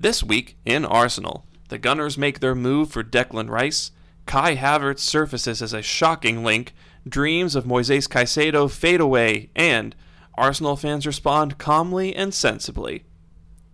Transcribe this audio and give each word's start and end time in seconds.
This 0.00 0.22
week 0.22 0.56
in 0.64 0.84
Arsenal, 0.84 1.44
the 1.70 1.78
Gunners 1.78 2.16
make 2.16 2.38
their 2.38 2.54
move 2.54 2.88
for 2.88 3.02
Declan 3.02 3.50
Rice. 3.50 3.90
Kai 4.26 4.54
Havertz 4.54 5.00
surfaces 5.00 5.60
as 5.60 5.72
a 5.72 5.82
shocking 5.82 6.44
link. 6.44 6.72
Dreams 7.08 7.56
of 7.56 7.64
Moises 7.64 8.06
Caicedo 8.06 8.70
fade 8.70 9.00
away, 9.00 9.50
and 9.56 9.96
Arsenal 10.36 10.76
fans 10.76 11.04
respond 11.04 11.58
calmly 11.58 12.14
and 12.14 12.32
sensibly. 12.32 13.06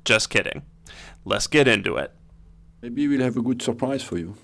Just 0.07 0.31
kidding. 0.31 0.63
Let's 1.27 1.47
get 1.47 1.69
into 1.69 1.97
it. 1.97 2.11
Maybe 2.81 3.07
we'll 3.07 3.21
have 3.21 3.37
a 3.37 3.43
good 3.43 3.61
surprise 3.61 4.03
for 4.03 4.17
you. 4.17 4.35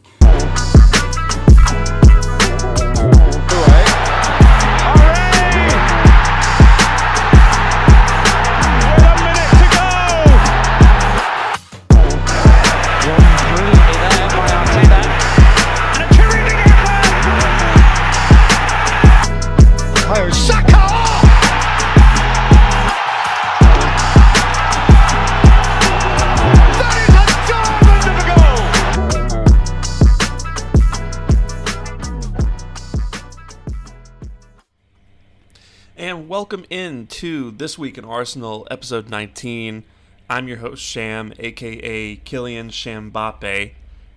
And 36.40 36.66
in 36.70 37.06
to 37.08 37.50
This 37.50 37.76
Week 37.76 37.98
in 37.98 38.04
Arsenal, 38.06 38.66
episode 38.70 39.10
19. 39.10 39.84
I'm 40.30 40.48
your 40.48 40.56
host, 40.56 40.82
Sham, 40.82 41.34
aka 41.38 42.16
Kylian 42.16 42.70
Shambappe. 42.70 43.72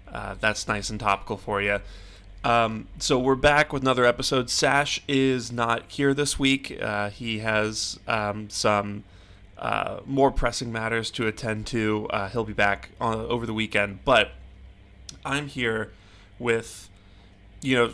Uh, 0.09 0.36
that's 0.40 0.66
nice 0.66 0.90
and 0.90 1.01
topical 1.01 1.35
for 1.35 1.62
you. 1.62 1.82
Um, 2.46 2.88
so 2.98 3.20
we're 3.20 3.35
back 3.35 3.74
with 3.74 3.84
another 3.84 4.05
episode. 4.05 4.49
Sash 4.49 5.04
is 5.05 5.51
not 5.51 5.84
here 5.91 6.13
this 6.13 6.40
week. 6.40 6.82
Uh, 6.82 7.10
he 7.10 7.40
has 7.40 7.99
um, 8.07 8.49
some 8.49 9.04
uh, 9.57 9.99
more 10.05 10.32
pressing 10.32 10.71
matters 10.71 11.12
to 11.12 11.27
attend 11.27 11.68
to. 11.68 12.07
Uh, 12.10 12.29
he'll 12.29 12.46
be 12.46 12.54
back 12.54 12.91
on, 13.01 13.16
over 13.16 13.46
the 13.46 13.54
weekend. 13.54 14.05
But 14.05 14.32
I'm 15.26 15.48
here 15.48 15.91
with, 16.40 16.90
you 17.62 17.76
know, 17.76 17.94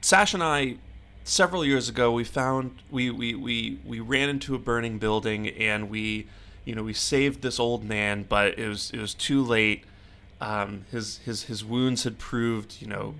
Sash 0.00 0.34
and 0.34 0.42
I 0.42 0.78
several 1.26 1.64
years 1.64 1.88
ago 1.88 2.12
we 2.12 2.22
found 2.22 2.70
we, 2.90 3.10
we, 3.10 3.34
we, 3.34 3.78
we 3.84 4.00
ran 4.00 4.28
into 4.28 4.54
a 4.54 4.58
burning 4.58 4.98
building 4.98 5.48
and 5.48 5.90
we 5.90 6.26
you 6.64 6.74
know 6.74 6.84
we 6.84 6.92
saved 6.92 7.42
this 7.42 7.58
old 7.58 7.84
man 7.84 8.24
but 8.28 8.58
it 8.58 8.68
was 8.68 8.90
it 8.92 9.00
was 9.00 9.12
too 9.12 9.42
late. 9.42 9.84
Um, 10.40 10.84
his 10.90 11.18
his 11.18 11.44
his 11.44 11.64
wounds 11.64 12.04
had 12.04 12.18
proved 12.18 12.76
you 12.80 12.86
know 12.86 13.14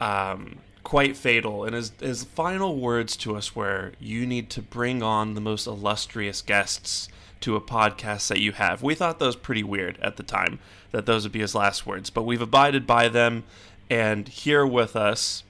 um, 0.00 0.58
quite 0.84 1.16
fatal. 1.16 1.64
And 1.64 1.74
his 1.74 1.92
his 2.00 2.24
final 2.24 2.78
words 2.78 3.16
to 3.18 3.36
us 3.36 3.54
were 3.54 3.92
you 3.98 4.26
need 4.26 4.50
to 4.50 4.62
bring 4.62 5.02
on 5.02 5.34
the 5.34 5.40
most 5.40 5.66
illustrious 5.66 6.40
guests 6.40 7.08
to 7.40 7.56
a 7.56 7.60
podcast 7.60 8.28
that 8.28 8.40
you 8.40 8.52
have. 8.52 8.82
We 8.82 8.94
thought 8.94 9.20
was 9.20 9.36
pretty 9.36 9.64
weird 9.64 9.98
at 10.00 10.16
the 10.16 10.22
time 10.22 10.60
that 10.92 11.04
those 11.04 11.24
would 11.24 11.32
be 11.32 11.40
his 11.40 11.54
last 11.54 11.86
words 11.86 12.08
but 12.08 12.22
we've 12.22 12.42
abided 12.42 12.86
by 12.86 13.08
them. 13.08 13.44
And 13.90 14.28
here 14.28 14.66
with 14.66 14.96
us 14.96 15.42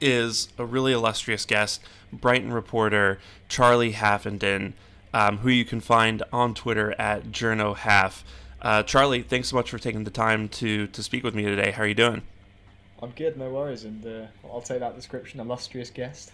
is 0.00 0.48
a 0.58 0.64
really 0.64 0.92
illustrious 0.92 1.44
guest, 1.44 1.80
Brighton 2.12 2.52
reporter 2.52 3.18
Charlie 3.48 3.92
Haffenden, 3.92 4.74
um, 5.12 5.38
who 5.38 5.48
you 5.50 5.64
can 5.64 5.80
find 5.80 6.22
on 6.32 6.54
Twitter 6.54 6.94
at 6.98 7.24
JournoHaff. 7.30 8.22
Uh, 8.60 8.82
Charlie, 8.82 9.22
thanks 9.22 9.48
so 9.48 9.56
much 9.56 9.70
for 9.70 9.78
taking 9.78 10.04
the 10.04 10.10
time 10.10 10.48
to 10.48 10.86
to 10.86 11.02
speak 11.02 11.24
with 11.24 11.34
me 11.34 11.42
today. 11.42 11.72
How 11.72 11.82
are 11.82 11.86
you 11.86 11.94
doing? 11.94 12.22
I'm 13.02 13.10
good, 13.10 13.36
no 13.36 13.50
worries, 13.50 13.84
and 13.84 14.06
uh, 14.06 14.26
I'll 14.44 14.60
take 14.60 14.78
that 14.78 14.94
description, 14.94 15.40
illustrious 15.40 15.90
guest. 15.90 16.30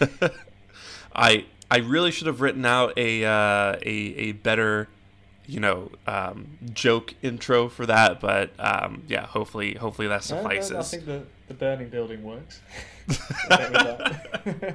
I 1.14 1.44
I 1.70 1.78
really 1.78 2.10
should 2.10 2.26
have 2.26 2.40
written 2.40 2.64
out 2.64 2.96
a 2.96 3.24
uh, 3.24 3.76
a 3.82 3.94
a 4.16 4.32
better 4.32 4.88
you 5.46 5.60
know 5.60 5.90
um, 6.06 6.58
joke 6.72 7.14
intro 7.22 7.68
for 7.68 7.84
that, 7.86 8.20
but 8.20 8.50
um, 8.58 9.02
yeah, 9.08 9.26
hopefully 9.26 9.74
hopefully 9.74 10.08
that 10.08 10.24
suffices. 10.24 10.70
No, 10.70 10.76
no, 10.76 10.80
I 10.80 10.84
think 10.84 11.04
the 11.04 11.22
the 11.50 11.54
burning 11.54 11.88
building 11.88 12.22
works. 12.22 12.60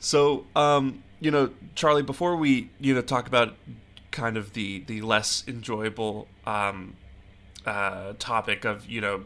so 0.00 0.46
um, 0.56 1.02
you 1.20 1.30
know, 1.30 1.50
Charlie, 1.74 2.02
before 2.02 2.36
we 2.36 2.70
you 2.80 2.94
know 2.94 3.02
talk 3.02 3.26
about 3.28 3.54
kind 4.10 4.36
of 4.36 4.54
the 4.54 4.82
the 4.86 5.02
less 5.02 5.44
enjoyable 5.46 6.26
um, 6.46 6.96
uh, 7.66 8.14
topic 8.18 8.64
of 8.64 8.88
you 8.88 9.02
know 9.02 9.24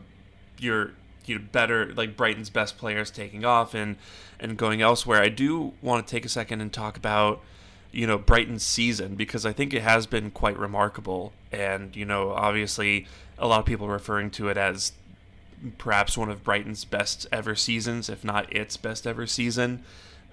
your 0.59 0.93
you 1.27 1.39
know 1.39 1.45
better 1.53 1.95
like 1.95 2.17
Brighton's 2.17 2.51
best 2.51 2.77
players 2.77 3.11
taking 3.11 3.45
off 3.45 3.73
and 3.73 3.97
and 4.41 4.57
going 4.57 4.83
elsewhere, 4.83 5.23
I 5.23 5.29
do 5.29 5.75
want 5.81 6.07
to 6.07 6.11
take 6.11 6.25
a 6.25 6.29
second 6.29 6.61
and 6.61 6.73
talk 6.73 6.97
about 6.97 7.41
you 7.93 8.05
know 8.05 8.19
Brighton's 8.19 8.65
season 8.65 9.15
because 9.15 9.47
I 9.47 9.53
think 9.53 9.73
it 9.73 9.83
has 9.83 10.09
been 10.09 10.33
quite 10.33 10.59
remarkable, 10.59 11.33
and 11.53 11.95
you 11.95 12.05
know 12.05 12.31
obviously 12.31 13.07
a 13.39 13.47
lot 13.47 13.61
of 13.61 13.67
people 13.67 13.87
referring 13.87 14.31
to 14.33 14.49
it 14.49 14.57
as 14.57 14.91
perhaps 15.79 16.17
one 16.17 16.31
of 16.31 16.45
Brighton's 16.45 16.85
best 16.85 17.27
ever 17.33 17.55
seasons, 17.55 18.09
if 18.09 18.25
not 18.25 18.55
its 18.55 18.77
best 18.77 19.07
ever 19.07 19.27
season. 19.27 19.83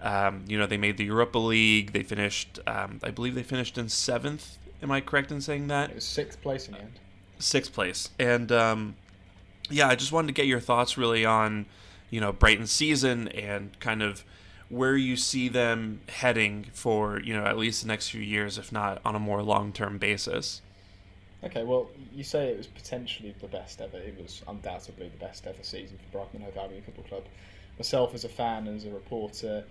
Um, 0.02 0.44
you 0.48 0.58
know 0.58 0.66
they 0.66 0.78
made 0.78 0.98
the 0.98 1.06
Europa 1.06 1.40
League. 1.40 1.94
They 1.94 2.04
finished, 2.04 2.60
um, 2.68 3.00
I 3.02 3.12
believe 3.12 3.36
they 3.36 3.44
finished 3.44 3.78
in 3.78 3.90
seventh. 3.90 4.58
Am 4.82 4.92
I 4.92 5.02
correct 5.02 5.32
in 5.32 5.42
saying 5.42 5.68
that? 5.68 5.92
It 5.92 5.96
was 5.96 6.04
sixth 6.04 6.42
place 6.42 6.68
in 6.68 6.74
the 6.74 6.82
end. 6.82 7.00
Sixth 7.40 7.74
place, 7.74 8.10
and 8.20 8.52
um, 8.52 8.96
yeah, 9.70 9.88
I 9.88 9.96
just 9.96 10.12
wanted 10.12 10.28
to 10.28 10.34
get 10.34 10.46
your 10.46 10.60
thoughts 10.60 10.98
really 10.98 11.26
on 11.26 11.66
you 12.10 12.20
know 12.20 12.32
Brighton's 12.32 12.72
season 12.72 13.28
and 13.30 13.78
kind 13.80 14.02
of 14.02 14.24
where 14.70 14.96
you 14.96 15.16
see 15.16 15.48
them 15.48 16.02
heading 16.10 16.66
for 16.74 17.20
you 17.20 17.34
know 17.34 17.46
at 17.46 17.58
least 17.58 17.82
the 17.82 17.88
next 17.88 18.10
few 18.10 18.22
years, 18.22 18.58
if 18.58 18.72
not 18.72 19.02
on 19.06 19.16
a 19.16 19.20
more 19.20 19.42
long 19.42 19.72
term 19.72 19.98
basis. 19.98 20.62
Okay, 21.44 21.64
well, 21.64 21.90
you 22.14 22.24
say 22.24 22.50
it 22.50 22.58
was 22.58 22.68
potentially 22.68 23.36
the 23.40 23.48
best 23.48 23.82
ever. 23.82 23.98
It 23.98 24.20
was 24.20 24.42
undoubtedly 24.48 25.10
the 25.10 25.18
best 25.18 25.46
ever 25.46 25.62
season 25.62 25.98
for 25.98 26.18
Brighton 26.18 26.42
Hove 26.42 26.58
Albion 26.58 26.82
Football 26.82 27.06
Club. 27.06 27.24
Myself, 27.78 28.14
as 28.14 28.24
a 28.24 28.30
fan, 28.30 28.68
as 28.68 28.86
a 28.86 28.90
reporter, 28.90 29.64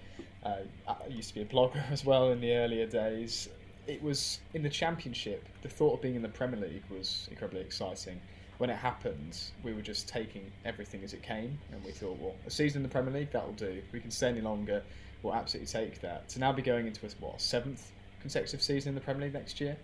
uh, 0.45 0.57
I 0.87 0.95
used 1.09 1.31
to 1.31 1.35
be 1.35 1.43
a 1.43 1.47
blogger 1.47 1.83
as 1.91 2.05
well 2.05 2.31
in 2.31 2.41
the 2.41 2.55
earlier 2.55 2.87
days. 2.87 3.49
It 3.87 4.03
was 4.03 4.39
in 4.53 4.63
the 4.63 4.69
Championship. 4.69 5.47
The 5.63 5.69
thought 5.69 5.95
of 5.95 6.03
being 6.03 6.15
in 6.15 6.23
the 6.23 6.29
Premier 6.29 6.61
League 6.61 6.85
was 6.91 7.29
incredibly 7.31 7.63
exciting. 7.63 8.21
When 8.59 8.71
it 8.71 8.77
happened, 8.77 9.39
we 9.65 9.73
were 9.73 9.83
just 9.83 10.07
taking 10.07 10.53
everything 10.65 11.03
as 11.03 11.13
it 11.13 11.23
came, 11.23 11.59
and 11.73 11.85
we 11.85 11.91
thought, 11.91 12.19
well, 12.21 12.37
a 12.47 12.51
season 12.51 12.79
in 12.79 12.83
the 12.85 12.89
Premier 12.89 13.13
League 13.13 13.33
that'll 13.33 13.53
do. 13.53 13.67
If 13.67 13.93
we 13.93 14.01
can 14.01 14.13
stay 14.13 14.29
any 14.29 14.43
longer, 14.43 14.83
we'll 15.23 15.35
absolutely 15.35 15.73
take 15.73 16.01
that. 16.03 16.29
To 16.31 16.39
now 16.39 16.53
be 16.53 16.63
going 16.63 16.87
into 16.87 17.05
a 17.05 17.09
what 17.19 17.41
seventh 17.41 17.91
consecutive 18.21 18.63
season 18.63 18.91
in 18.91 18.95
the 18.95 19.01
Premier 19.01 19.25
League 19.25 19.35
next 19.35 19.61
year 19.61 19.77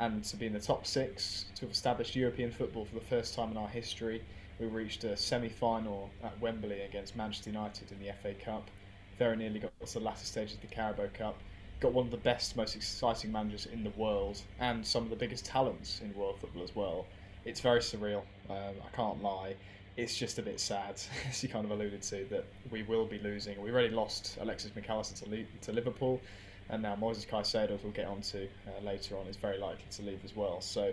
and 0.00 0.24
to 0.24 0.36
be 0.36 0.46
in 0.46 0.54
the 0.54 0.60
top 0.60 0.86
six, 0.86 1.44
to 1.54 1.60
have 1.60 1.70
established 1.70 2.16
European 2.16 2.50
football 2.50 2.86
for 2.86 2.94
the 2.94 3.02
first 3.02 3.34
time 3.34 3.50
in 3.50 3.56
our 3.58 3.68
history. 3.68 4.22
We 4.58 4.66
reached 4.66 5.04
a 5.04 5.14
semi 5.14 5.50
final 5.50 6.10
at 6.24 6.38
Wembley 6.40 6.80
against 6.80 7.16
Manchester 7.16 7.50
United 7.50 7.92
in 7.92 7.98
the 7.98 8.10
FA 8.22 8.32
Cup. 8.32 8.70
Very 9.18 9.36
nearly 9.36 9.60
got 9.60 9.72
to 9.86 9.92
the 9.92 10.00
latter 10.00 10.24
stages 10.24 10.54
of 10.54 10.62
the 10.62 10.68
Carabao 10.68 11.08
Cup. 11.12 11.38
Got 11.80 11.92
one 11.92 12.06
of 12.06 12.10
the 12.10 12.16
best, 12.16 12.56
most 12.56 12.76
exciting 12.76 13.30
managers 13.30 13.66
in 13.66 13.84
the 13.84 13.90
world, 13.90 14.40
and 14.58 14.86
some 14.86 15.04
of 15.04 15.10
the 15.10 15.16
biggest 15.16 15.44
talents 15.44 16.00
in 16.02 16.14
world 16.14 16.38
football 16.40 16.62
as 16.62 16.74
well. 16.74 17.06
It's 17.44 17.60
very 17.60 17.80
surreal, 17.80 18.22
um, 18.48 18.74
I 18.82 18.96
can't 18.96 19.22
lie. 19.22 19.54
It's 19.98 20.16
just 20.16 20.38
a 20.38 20.42
bit 20.42 20.60
sad, 20.60 21.00
as 21.28 21.42
you 21.42 21.50
kind 21.50 21.66
of 21.66 21.72
alluded 21.72 22.00
to, 22.02 22.24
that 22.30 22.46
we 22.70 22.84
will 22.84 23.04
be 23.04 23.18
losing. 23.18 23.60
We 23.60 23.70
already 23.70 23.94
lost 23.94 24.38
Alexis 24.40 24.70
McAllister 24.70 25.22
to, 25.24 25.44
to 25.60 25.72
Liverpool 25.72 26.22
and 26.70 26.82
now 26.82 26.96
Moises 26.96 27.26
Caicedo, 27.26 27.72
as 27.72 27.82
we'll 27.82 27.92
get 27.92 28.06
onto 28.06 28.46
uh, 28.66 28.84
later 28.84 29.16
on, 29.16 29.26
is 29.26 29.36
very 29.36 29.58
likely 29.58 29.84
to 29.90 30.02
leave 30.02 30.20
as 30.24 30.34
well. 30.34 30.60
So 30.60 30.92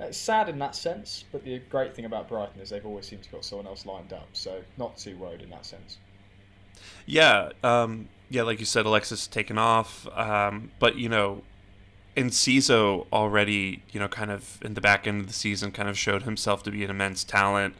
uh, 0.00 0.04
it's 0.04 0.18
sad 0.18 0.48
in 0.48 0.58
that 0.58 0.74
sense, 0.74 1.24
but 1.32 1.44
the 1.44 1.58
great 1.70 1.94
thing 1.94 2.04
about 2.04 2.28
Brighton 2.28 2.60
is 2.60 2.70
they've 2.70 2.84
always 2.84 3.06
seemed 3.06 3.22
to 3.24 3.30
got 3.30 3.44
someone 3.44 3.66
else 3.66 3.86
lined 3.86 4.12
up, 4.12 4.28
so 4.32 4.62
not 4.76 4.96
too 4.96 5.16
worried 5.16 5.42
in 5.42 5.50
that 5.50 5.64
sense. 5.64 5.98
Yeah, 7.06 7.50
um, 7.62 8.08
yeah, 8.30 8.42
like 8.42 8.58
you 8.58 8.66
said, 8.66 8.86
Alexis 8.86 9.26
taken 9.26 9.58
off, 9.58 10.08
um, 10.16 10.70
but 10.78 10.96
you 10.96 11.08
know, 11.08 11.42
Enciso 12.16 13.06
already, 13.12 13.82
you 13.92 14.00
know, 14.00 14.08
kind 14.08 14.30
of 14.30 14.58
in 14.62 14.74
the 14.74 14.80
back 14.80 15.06
end 15.06 15.20
of 15.20 15.26
the 15.26 15.32
season, 15.32 15.70
kind 15.72 15.88
of 15.88 15.98
showed 15.98 16.22
himself 16.22 16.62
to 16.64 16.70
be 16.70 16.84
an 16.84 16.90
immense 16.90 17.24
talent. 17.24 17.74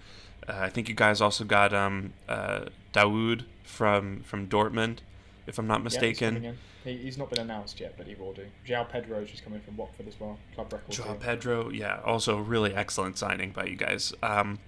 Uh, 0.49 0.55
I 0.59 0.71
think 0.71 0.89
you 0.89 0.95
guys 0.95 1.21
also 1.21 1.45
got 1.45 1.73
um, 1.73 2.13
uh, 2.29 2.67
Dahoud 2.93 3.45
from 3.65 4.21
from 4.23 4.49
Dortmund, 4.49 4.99
if 5.47 5.59
I'm 5.59 5.67
not 5.67 5.83
mistaken. 5.83 6.43
Yeah, 6.43 6.53
he, 6.85 6.97
he's 6.99 7.19
not 7.19 7.31
been 7.31 7.41
announced 7.41 7.81
yet, 7.81 7.95
but 7.97 8.07
he 8.07 8.15
will 8.15 8.33
do. 8.33 8.47
João 8.67 8.89
Pedro 8.89 9.21
is 9.21 9.31
just 9.31 9.45
coming 9.45 9.61
from 9.61 9.77
Watford 9.77 10.09
as 10.09 10.19
well, 10.19 10.39
club 10.55 10.73
record. 10.73 10.95
João 10.95 11.19
Pedro, 11.19 11.71
yeah, 11.71 12.01
also 12.05 12.39
really 12.39 12.75
excellent 12.75 13.19
signing 13.19 13.51
by 13.51 13.65
you 13.65 13.77
guys. 13.77 14.13
Um, 14.23 14.59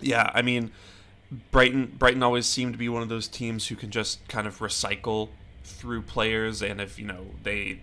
yeah, 0.00 0.30
I 0.34 0.42
mean, 0.42 0.72
Brighton 1.50 1.94
Brighton 1.98 2.22
always 2.22 2.46
seemed 2.46 2.74
to 2.74 2.78
be 2.78 2.88
one 2.88 3.02
of 3.02 3.08
those 3.08 3.28
teams 3.28 3.68
who 3.68 3.76
can 3.76 3.90
just 3.90 4.26
kind 4.28 4.46
of 4.46 4.58
recycle 4.58 5.30
through 5.64 6.02
players, 6.02 6.62
and 6.62 6.80
if 6.80 6.98
you 6.98 7.06
know 7.06 7.26
they 7.42 7.80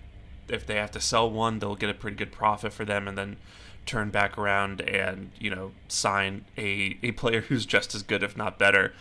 if 0.48 0.66
they 0.66 0.76
have 0.76 0.92
to 0.92 1.00
sell 1.00 1.30
one, 1.30 1.60
they'll 1.60 1.76
get 1.76 1.90
a 1.90 1.94
pretty 1.94 2.18
good 2.18 2.32
profit 2.32 2.74
for 2.74 2.86
them, 2.86 3.08
and 3.08 3.18
then 3.18 3.38
turn 3.86 4.10
back 4.12 4.38
around 4.38 4.82
and 4.82 5.32
you 5.40 5.50
know 5.50 5.72
sign 5.88 6.46
a, 6.58 6.98
a 7.02 7.12
player 7.14 7.42
who's 7.50 7.66
just 7.66 7.96
as 7.96 8.04
good, 8.04 8.24
if 8.24 8.38
not 8.38 8.60
better, 8.60 8.94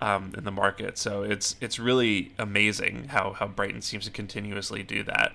um, 0.00 0.32
in 0.36 0.44
the 0.44 0.50
market. 0.50 0.98
So 0.98 1.22
it's 1.22 1.56
it's 1.60 1.78
really 1.78 2.32
amazing 2.38 3.08
how 3.08 3.32
how 3.32 3.46
Brighton 3.46 3.82
seems 3.82 4.04
to 4.04 4.10
continuously 4.10 4.82
do 4.82 5.02
that. 5.04 5.34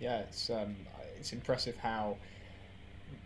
Yeah, 0.00 0.18
it's 0.18 0.50
um, 0.50 0.76
it's 1.18 1.32
impressive 1.32 1.76
how 1.76 2.16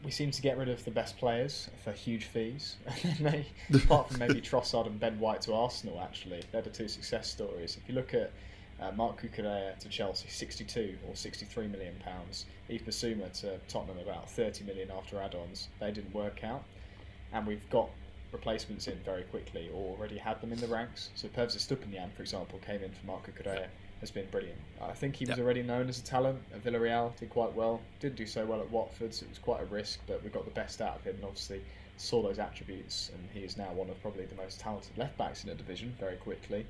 we 0.05 0.11
seem 0.11 0.31
to 0.31 0.43
get 0.43 0.57
rid 0.57 0.69
of 0.69 0.85
the 0.85 0.91
best 0.91 1.19
players 1.19 1.69
for 1.85 1.93
huge 1.93 2.25
fees. 2.25 2.77
they, 3.21 3.47
apart 3.75 4.09
from 4.09 4.19
maybe 4.19 4.41
Trossard 4.41 4.87
and 4.87 4.99
Ben 4.99 5.19
White 5.19 5.43
to 5.43 5.55
Arsenal, 5.55 6.01
actually, 6.01 6.43
they're 6.53 6.63
the 6.63 6.71
two 6.71 6.89
success 6.89 7.29
stories. 7.29 7.77
If 7.77 7.89
you 7.89 7.95
look 7.95 8.15
at 8.15 8.31
uh, 8.81 8.91
Marc 8.93 9.21
Cucurella 9.21 9.79
to 9.79 9.89
Chelsea, 9.89 10.29
62 10.29 10.97
or 11.07 11.15
63 11.15 11.69
million 11.69 11.95
pounds. 12.05 12.47
Yves 12.69 12.83
Bissouma 12.83 13.31
to 13.41 13.59
Tottenham, 13.69 13.99
about 13.99 14.31
30 14.31 14.65
million 14.65 14.91
after 14.91 15.21
add-ons. 15.21 15.69
They 15.79 15.91
didn't 15.91 16.15
work 16.15 16.45
out, 16.45 16.65
and 17.33 17.47
we've 17.47 17.69
got 17.71 17.91
replacements 18.33 18.89
in 18.89 18.99
very 19.05 19.23
quickly, 19.25 19.71
or 19.75 19.97
already 19.97 20.19
had 20.19 20.41
them 20.41 20.53
in 20.53 20.61
the 20.61 20.67
ranks. 20.67 21.11
So 21.15 21.29
Pervis 21.29 21.57
Estupiñán, 21.57 22.13
for 22.13 22.23
example, 22.23 22.59
came 22.65 22.83
in 22.83 22.91
for 22.91 23.07
Marc 23.07 23.27
Cucurella 23.27 23.67
has 24.01 24.11
been 24.11 24.27
brilliant. 24.31 24.59
I 24.81 24.93
think 24.93 25.17
he 25.17 25.27
was 25.27 25.37
yep. 25.37 25.45
already 25.45 25.63
known 25.63 25.89
as 25.89 25.99
a 25.99 26.03
talent 26.03 26.39
at 26.55 26.65
Villarreal, 26.65 27.15
did 27.17 27.31
quite 27.31 27.55
well. 27.55 27.81
Didn't 28.01 28.17
do 28.17 28.27
so 28.27 28.47
well 28.47 28.61
at 28.61 28.71
Watford, 28.71 29.13
so 29.13 29.25
it 29.25 29.29
was 29.29 29.39
quite 29.39 29.61
a 29.61 29.67
risk, 29.67 30.01
but 30.07 30.25
we 30.25 30.31
got 30.31 30.47
the 30.47 30.51
best 30.53 30.81
out 30.81 30.97
of 30.97 31.05
him 31.05 31.17
and 31.17 31.25
obviously 31.25 31.61
saw 31.99 32.23
those 32.23 32.39
attributes. 32.39 33.11
And 33.15 33.29
he 33.35 33.41
is 33.41 33.59
now 33.59 33.71
one 33.73 33.91
of 33.91 34.01
probably 34.01 34.25
the 34.25 34.35
most 34.37 34.59
talented 34.59 34.97
left 34.97 35.19
backs 35.19 35.45
in 35.45 35.51
the 35.51 35.55
division 35.55 35.95
very 36.01 36.17
quickly. 36.17 36.67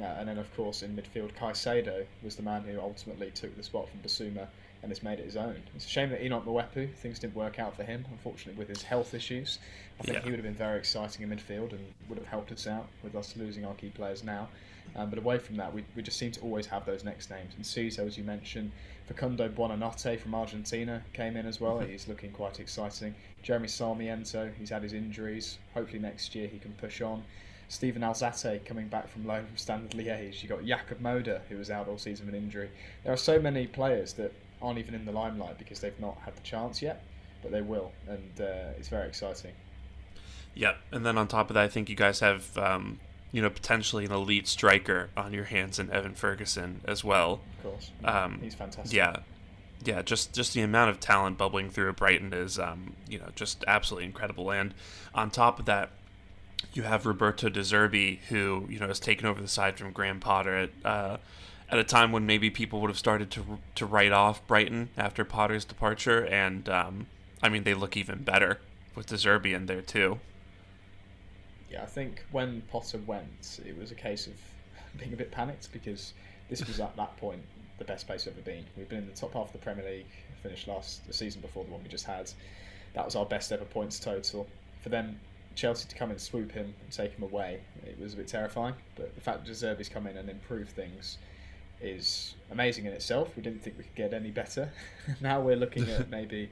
Uh, 0.00 0.04
and 0.04 0.28
then, 0.28 0.38
of 0.38 0.54
course, 0.54 0.82
in 0.82 0.96
midfield, 0.96 1.34
Caicedo 1.34 2.06
was 2.22 2.36
the 2.36 2.42
man 2.42 2.62
who 2.62 2.80
ultimately 2.80 3.32
took 3.32 3.56
the 3.56 3.64
spot 3.64 3.88
from 3.88 3.98
Bissouma 4.00 4.46
and 4.82 4.90
has 4.90 5.02
made 5.02 5.18
it 5.18 5.24
his 5.24 5.36
own. 5.36 5.56
It's 5.74 5.86
a 5.86 5.88
shame 5.88 6.10
that 6.10 6.22
Enoch 6.22 6.44
Mwepu, 6.44 6.94
things 6.94 7.18
didn't 7.18 7.34
work 7.34 7.58
out 7.58 7.76
for 7.76 7.82
him, 7.82 8.04
unfortunately, 8.10 8.58
with 8.58 8.68
his 8.68 8.82
health 8.82 9.14
issues. 9.14 9.58
I 10.00 10.04
think 10.04 10.18
yeah. 10.18 10.24
he 10.24 10.30
would 10.30 10.38
have 10.38 10.44
been 10.44 10.54
very 10.54 10.78
exciting 10.78 11.22
in 11.22 11.36
midfield 11.36 11.72
and 11.72 11.80
would 12.08 12.18
have 12.18 12.26
helped 12.26 12.52
us 12.52 12.66
out 12.66 12.86
with 13.02 13.14
us 13.14 13.34
losing 13.36 13.64
our 13.64 13.74
key 13.74 13.88
players 13.88 14.22
now. 14.22 14.48
Um, 14.96 15.10
but 15.10 15.18
away 15.18 15.38
from 15.38 15.56
that, 15.56 15.72
we, 15.72 15.84
we 15.94 16.02
just 16.02 16.18
seem 16.18 16.32
to 16.32 16.40
always 16.40 16.66
have 16.66 16.86
those 16.86 17.04
next 17.04 17.30
names. 17.30 17.54
And 17.56 17.64
Suso, 17.64 18.06
as 18.06 18.16
you 18.16 18.24
mentioned, 18.24 18.72
Facundo 19.06 19.48
Buonanotte 19.48 20.18
from 20.18 20.34
Argentina 20.34 21.02
came 21.12 21.36
in 21.36 21.46
as 21.46 21.60
well. 21.60 21.78
Mm-hmm. 21.78 21.90
He's 21.90 22.08
looking 22.08 22.30
quite 22.30 22.60
exciting. 22.60 23.14
Jeremy 23.42 23.68
Sarmiento, 23.68 24.50
he's 24.58 24.70
had 24.70 24.82
his 24.82 24.92
injuries. 24.92 25.58
Hopefully 25.74 25.98
next 25.98 26.34
year 26.34 26.48
he 26.48 26.58
can 26.58 26.72
push 26.72 27.00
on. 27.00 27.22
Steven 27.68 28.00
Alzate 28.00 28.64
coming 28.64 28.88
back 28.88 29.08
from 29.08 29.26
loan 29.26 29.44
from 29.44 29.56
Standard 29.56 29.90
Liège. 29.90 30.42
You've 30.42 30.50
got 30.50 30.64
Jakub 30.64 31.00
Moder, 31.00 31.42
who 31.50 31.58
was 31.58 31.70
out 31.70 31.86
all 31.86 31.98
season 31.98 32.26
with 32.26 32.34
an 32.34 32.42
injury. 32.42 32.70
There 33.04 33.12
are 33.12 33.18
so 33.18 33.38
many 33.38 33.66
players 33.66 34.14
that 34.14 34.32
aren't 34.60 34.78
even 34.78 34.94
in 34.94 35.04
the 35.04 35.12
limelight 35.12 35.58
because 35.58 35.80
they've 35.80 35.98
not 36.00 36.18
had 36.24 36.36
the 36.36 36.42
chance 36.42 36.82
yet, 36.82 37.02
but 37.42 37.50
they 37.50 37.62
will, 37.62 37.92
and 38.08 38.40
uh, 38.40 38.76
it's 38.78 38.88
very 38.88 39.08
exciting. 39.08 39.52
Yep, 40.54 40.78
and 40.92 41.06
then 41.06 41.18
on 41.18 41.28
top 41.28 41.50
of 41.50 41.54
that, 41.54 41.64
I 41.64 41.68
think 41.68 41.88
you 41.88 41.96
guys 41.96 42.20
have 42.20 42.56
um, 42.58 42.98
you 43.32 43.42
know, 43.42 43.50
potentially 43.50 44.04
an 44.04 44.12
elite 44.12 44.48
striker 44.48 45.10
on 45.16 45.32
your 45.32 45.44
hands 45.44 45.78
in 45.78 45.90
Evan 45.90 46.14
Ferguson 46.14 46.80
as 46.84 47.04
well. 47.04 47.40
Of 47.58 47.62
course, 47.62 47.90
um, 48.04 48.38
he's 48.40 48.54
fantastic. 48.54 48.96
Yeah, 48.96 49.16
yeah, 49.84 50.02
just 50.02 50.32
just 50.32 50.54
the 50.54 50.62
amount 50.62 50.90
of 50.90 51.00
talent 51.00 51.36
bubbling 51.36 51.70
through 51.70 51.90
at 51.90 51.96
Brighton 51.96 52.32
is, 52.32 52.58
um, 52.58 52.94
you 53.08 53.18
know, 53.18 53.28
just 53.34 53.64
absolutely 53.66 54.06
incredible. 54.06 54.50
And 54.50 54.74
on 55.14 55.30
top 55.30 55.58
of 55.58 55.66
that, 55.66 55.90
you 56.72 56.82
have 56.82 57.04
Roberto 57.04 57.48
De 57.48 57.60
Zerbi, 57.60 58.20
who 58.28 58.66
you 58.70 58.78
know 58.78 58.88
has 58.88 59.00
taken 59.00 59.26
over 59.26 59.42
the 59.42 59.48
side 59.48 59.78
from 59.78 59.92
Graham 59.92 60.20
Potter 60.20 60.56
at 60.56 60.70
uh, 60.84 61.16
at 61.70 61.78
a 61.78 61.84
time 61.84 62.12
when 62.12 62.26
maybe 62.26 62.50
people 62.50 62.80
would 62.80 62.90
have 62.90 62.98
started 62.98 63.30
to 63.32 63.58
to 63.74 63.86
write 63.86 64.12
off 64.12 64.46
Brighton 64.46 64.90
after 64.96 65.24
Potter's 65.24 65.64
departure, 65.64 66.24
and 66.24 66.68
um, 66.68 67.06
I 67.42 67.48
mean 67.48 67.64
they 67.64 67.74
look 67.74 67.96
even 67.96 68.22
better 68.22 68.60
with 68.94 69.06
De 69.06 69.14
Zerbi 69.14 69.54
in 69.54 69.66
there 69.66 69.82
too 69.82 70.20
yeah, 71.70 71.82
I 71.82 71.86
think 71.86 72.24
when 72.30 72.62
Potter 72.70 72.98
went, 73.06 73.60
it 73.66 73.76
was 73.76 73.90
a 73.90 73.94
case 73.94 74.26
of 74.26 74.34
being 74.98 75.12
a 75.12 75.16
bit 75.16 75.30
panicked 75.30 75.72
because 75.72 76.14
this 76.48 76.66
was 76.66 76.80
at 76.80 76.96
that 76.96 77.16
point 77.18 77.42
the 77.78 77.84
best 77.84 78.06
place 78.06 78.26
we've 78.26 78.34
ever 78.34 78.42
been. 78.42 78.64
We've 78.76 78.88
been 78.88 78.98
in 79.00 79.06
the 79.06 79.14
top 79.14 79.34
half 79.34 79.48
of 79.48 79.52
the 79.52 79.58
Premier 79.58 79.84
League, 79.84 80.06
finished 80.42 80.66
last 80.66 81.06
the 81.06 81.12
season 81.12 81.40
before 81.40 81.64
the 81.64 81.70
one 81.70 81.82
we 81.82 81.88
just 81.88 82.06
had. 82.06 82.30
That 82.94 83.04
was 83.04 83.14
our 83.14 83.26
best 83.26 83.52
ever 83.52 83.64
points 83.64 84.00
total. 84.00 84.48
For 84.80 84.88
them, 84.88 85.20
Chelsea 85.54 85.88
to 85.88 85.94
come 85.94 86.10
and 86.10 86.20
swoop 86.20 86.50
him 86.52 86.74
and 86.82 86.92
take 86.92 87.12
him 87.12 87.22
away, 87.22 87.60
it 87.84 88.00
was 88.00 88.14
a 88.14 88.16
bit 88.16 88.28
terrifying. 88.28 88.74
But 88.96 89.14
the 89.14 89.20
fact 89.20 89.44
that 89.44 89.46
De 89.46 89.52
Zerbi's 89.52 89.88
come 89.88 90.06
in 90.06 90.16
and 90.16 90.28
improved 90.28 90.70
things 90.70 91.18
is 91.80 92.34
amazing 92.50 92.86
in 92.86 92.92
itself. 92.92 93.36
We 93.36 93.42
didn't 93.42 93.62
think 93.62 93.78
we 93.78 93.84
could 93.84 93.94
get 93.94 94.14
any 94.14 94.30
better. 94.30 94.70
now 95.20 95.40
we're 95.40 95.56
looking 95.56 95.88
at 95.88 96.10
maybe 96.18 96.50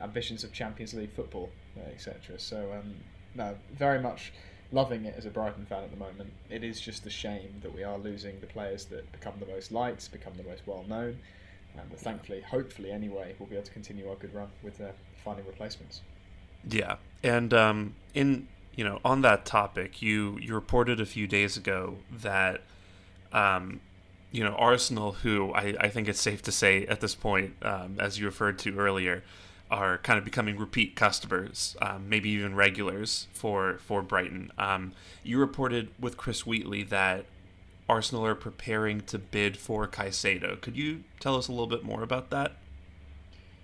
ambitions 0.00 0.44
of 0.44 0.52
Champions 0.52 0.94
League 0.94 1.12
football, 1.12 1.50
etc. 1.90 2.38
So 2.38 2.72
um, 2.72 2.94
no, 3.34 3.56
very 3.76 4.00
much 4.00 4.32
loving 4.70 5.06
it 5.06 5.14
as 5.16 5.24
a 5.24 5.30
Brighton 5.30 5.64
fan 5.66 5.82
at 5.82 5.90
the 5.90 5.96
moment. 5.96 6.32
It 6.50 6.62
is 6.62 6.80
just 6.80 7.06
a 7.06 7.10
shame 7.10 7.54
that 7.62 7.74
we 7.74 7.82
are 7.82 7.98
losing 7.98 8.38
the 8.40 8.46
players 8.46 8.84
that 8.86 9.10
become 9.12 9.34
the 9.40 9.46
most 9.46 9.72
liked, 9.72 10.10
become 10.12 10.34
the 10.36 10.44
most 10.44 10.62
well 10.66 10.84
known. 10.88 11.18
But 11.90 12.00
thankfully, 12.00 12.40
hopefully 12.40 12.90
anyway, 12.90 13.34
we'll 13.38 13.48
be 13.48 13.56
able 13.56 13.66
to 13.66 13.72
continue 13.72 14.08
our 14.08 14.16
good 14.16 14.34
run 14.34 14.48
with 14.62 14.80
uh, 14.80 14.88
finding 15.24 15.46
replacements. 15.46 16.02
Yeah, 16.68 16.96
and 17.22 17.54
um, 17.54 17.94
in 18.14 18.48
you 18.74 18.84
know 18.84 19.00
on 19.04 19.22
that 19.22 19.46
topic, 19.46 20.02
you 20.02 20.38
you 20.40 20.54
reported 20.54 21.00
a 21.00 21.06
few 21.06 21.26
days 21.26 21.56
ago 21.56 21.98
that 22.10 22.62
um, 23.32 23.80
you 24.30 24.44
know 24.44 24.54
Arsenal, 24.54 25.12
who 25.12 25.52
I, 25.54 25.74
I 25.80 25.88
think 25.88 26.08
it's 26.08 26.20
safe 26.20 26.42
to 26.42 26.52
say 26.52 26.86
at 26.86 27.00
this 27.00 27.14
point, 27.14 27.54
um, 27.62 27.96
as 27.98 28.18
you 28.18 28.26
referred 28.26 28.58
to 28.60 28.78
earlier, 28.78 29.22
are 29.70 29.98
kind 29.98 30.18
of 30.18 30.24
becoming 30.24 30.58
repeat 30.58 30.96
customers, 30.96 31.76
um, 31.82 32.08
maybe 32.08 32.30
even 32.30 32.54
regulars 32.54 33.26
for 33.32 33.78
for 33.78 34.02
Brighton. 34.02 34.50
Um, 34.58 34.92
you 35.22 35.38
reported 35.38 35.90
with 35.98 36.16
Chris 36.16 36.46
Wheatley 36.46 36.82
that 36.84 37.24
Arsenal 37.88 38.26
are 38.26 38.34
preparing 38.34 39.00
to 39.02 39.18
bid 39.18 39.56
for 39.56 39.86
Caicedo. 39.86 40.60
Could 40.60 40.76
you 40.76 41.04
tell 41.20 41.36
us 41.36 41.48
a 41.48 41.52
little 41.52 41.66
bit 41.66 41.84
more 41.84 42.02
about 42.02 42.30
that? 42.30 42.56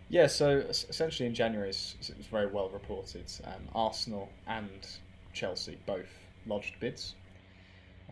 Yeah, 0.09 0.27
so 0.27 0.59
essentially 0.69 1.27
in 1.27 1.35
January, 1.35 1.71
it 1.71 1.95
was 1.99 2.27
very 2.31 2.47
well 2.47 2.69
reported. 2.69 3.25
Um, 3.45 3.69
Arsenal 3.75 4.31
and 4.47 4.87
Chelsea 5.33 5.79
both 5.87 6.09
lodged 6.47 6.79
bids. 6.79 7.15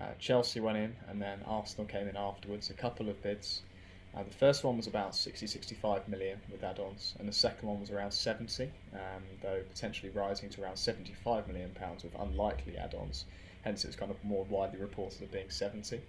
Uh, 0.00 0.06
Chelsea 0.18 0.60
went 0.60 0.78
in, 0.78 0.96
and 1.08 1.20
then 1.20 1.40
Arsenal 1.46 1.86
came 1.86 2.08
in 2.08 2.16
afterwards. 2.16 2.70
A 2.70 2.74
couple 2.74 3.08
of 3.08 3.22
bids. 3.22 3.62
Uh, 4.14 4.22
the 4.22 4.30
first 4.30 4.62
one 4.62 4.76
was 4.76 4.86
about 4.86 5.14
60 5.14 5.46
65 5.46 6.06
million 6.08 6.38
with 6.50 6.62
add 6.62 6.78
ons, 6.78 7.14
and 7.18 7.26
the 7.26 7.32
second 7.32 7.66
one 7.66 7.80
was 7.80 7.90
around 7.90 8.12
70, 8.12 8.64
um, 8.92 9.00
though 9.40 9.62
potentially 9.70 10.10
rising 10.10 10.50
to 10.50 10.62
around 10.62 10.76
75 10.76 11.48
million 11.48 11.70
pounds 11.70 12.04
with 12.04 12.14
unlikely 12.18 12.76
add 12.76 12.94
ons. 12.94 13.24
Hence, 13.62 13.84
it 13.84 13.86
was 13.86 13.96
kind 13.96 14.10
of 14.10 14.22
more 14.24 14.44
widely 14.44 14.78
reported 14.80 15.22
as 15.22 15.28
being 15.28 15.48
70. 15.48 16.00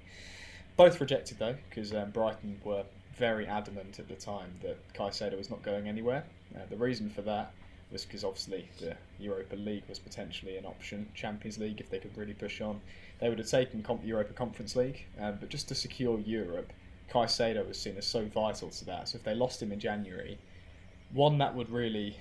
Both 0.76 1.00
rejected 1.00 1.40
though, 1.40 1.56
because 1.70 1.94
um, 1.94 2.12
Brighton 2.12 2.60
were 2.64 2.84
very 3.16 3.48
adamant 3.48 4.00
at 4.00 4.08
the 4.08 4.16
time 4.16 4.52
that 4.64 4.78
Caicedo 4.94 5.38
was 5.38 5.50
not 5.50 5.62
going 5.62 5.88
anywhere. 5.88 6.26
Uh, 6.56 6.62
the 6.70 6.76
reason 6.76 7.10
for 7.10 7.22
that 7.22 7.54
was 7.94 8.04
because 8.04 8.24
obviously 8.24 8.68
the 8.80 8.96
Europa 9.20 9.56
League 9.56 9.84
was 9.88 10.00
potentially 10.00 10.58
an 10.58 10.66
option. 10.66 11.08
Champions 11.14 11.60
League, 11.60 11.80
if 11.80 11.90
they 11.90 12.00
could 12.00 12.18
really 12.18 12.34
push 12.34 12.60
on, 12.60 12.82
they 13.20 13.30
would 13.30 13.38
have 13.38 13.48
taken 13.48 13.84
the 13.84 14.08
Europa 14.08 14.34
Conference 14.34 14.76
League. 14.76 15.06
Um, 15.22 15.38
but 15.40 15.50
just 15.50 15.68
to 15.70 15.76
secure 15.76 16.20
Europe, 16.20 16.74
Caicedo 17.10 17.66
was 17.66 17.78
seen 17.78 17.96
as 17.98 18.06
so 18.06 18.26
vital 18.26 18.70
to 18.70 18.86
that. 18.86 19.10
So 19.10 19.18
if 19.18 19.24
they 19.24 19.36
lost 19.36 19.62
him 19.62 19.72
in 19.72 19.80
January, 19.80 20.40
one 21.14 21.38
that 21.38 21.56
would 21.56 21.70
really 21.70 22.18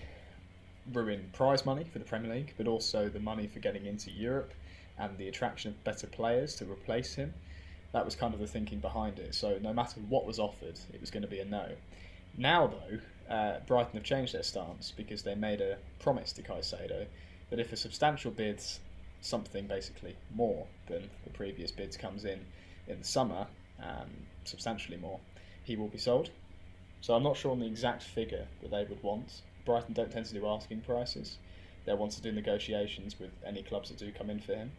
ruin 0.93 1.31
prize 1.33 1.65
money 1.65 1.85
for 1.85 1.99
the 1.99 2.05
Premier 2.05 2.35
League, 2.35 2.55
but 2.57 2.69
also 2.69 3.09
the 3.09 3.21
money 3.21 3.47
for 3.47 3.59
getting 3.59 3.87
into 3.87 4.11
Europe 4.11 4.53
and 4.99 5.17
the 5.17 5.29
attraction 5.29 5.71
of 5.71 5.85
better 5.85 6.07
players 6.07 6.55
to 6.57 6.65
replace 6.65 7.15
him. 7.15 7.33
That 7.93 8.05
was 8.05 8.15
kind 8.15 8.35
of 8.35 8.41
the 8.41 8.47
thinking 8.47 8.79
behind 8.79 9.19
it. 9.19 9.35
So 9.35 9.59
no 9.61 9.73
matter 9.73 10.01
what 10.09 10.27
was 10.27 10.39
offered, 10.39 10.79
it 10.93 11.01
was 11.01 11.11
going 11.11 11.23
to 11.23 11.29
be 11.29 11.41
a 11.41 11.45
no. 11.45 11.69
Now 12.37 12.67
though, 12.67 12.99
uh, 13.33 13.61
Brighton 13.67 13.95
have 13.95 14.05
changed 14.05 14.35
their 14.35 14.43
stance 14.43 14.93
because 14.95 15.23
they 15.23 15.35
made 15.35 15.63
a 15.63 15.79
promise 15.99 16.33
to 16.35 16.43
Caicedo 16.43 17.07
that 17.51 17.59
if 17.59 17.73
a 17.73 17.77
substantial 17.77 18.31
bid, 18.31 18.63
something 19.23 19.67
basically 19.67 20.15
more 20.35 20.67
than 20.87 21.09
the 21.25 21.31
previous 21.31 21.71
bids, 21.71 21.97
comes 21.97 22.25
in 22.27 22.41
in 22.87 22.99
the 22.99 23.05
summer, 23.05 23.47
um, 23.83 24.11
substantially 24.45 24.99
more, 24.99 25.19
he 25.65 25.77
will 25.77 25.89
be 25.89 25.99
sold. 25.99 26.31
So 27.01 27.15
I'm 27.15 27.23
not 27.23 27.37
sure 27.37 27.53
on 27.53 27.61
the 27.61 27.67
exact 27.67 28.03
figure 28.03 28.47
that 28.61 28.71
they 28.71 28.85
would 28.85 29.03
want. 29.03 29.41
Brighton 29.65 29.95
don't 29.95 30.13
tend 30.13 30.27
to 30.27 30.35
do 30.35 30.47
asking 30.47 30.83
prices. 30.83 31.39
They'll 31.87 31.97
want 31.97 32.13
to 32.13 32.23
do 32.23 32.33
negotiations 32.33 33.19
with 33.19 33.31
any 33.47 33.63
clubs 33.63 33.89
that 33.89 33.99
do 33.99 34.13
come 34.13 34.29
in 34.29 34.41
for 34.41 34.55
him. 34.55 34.73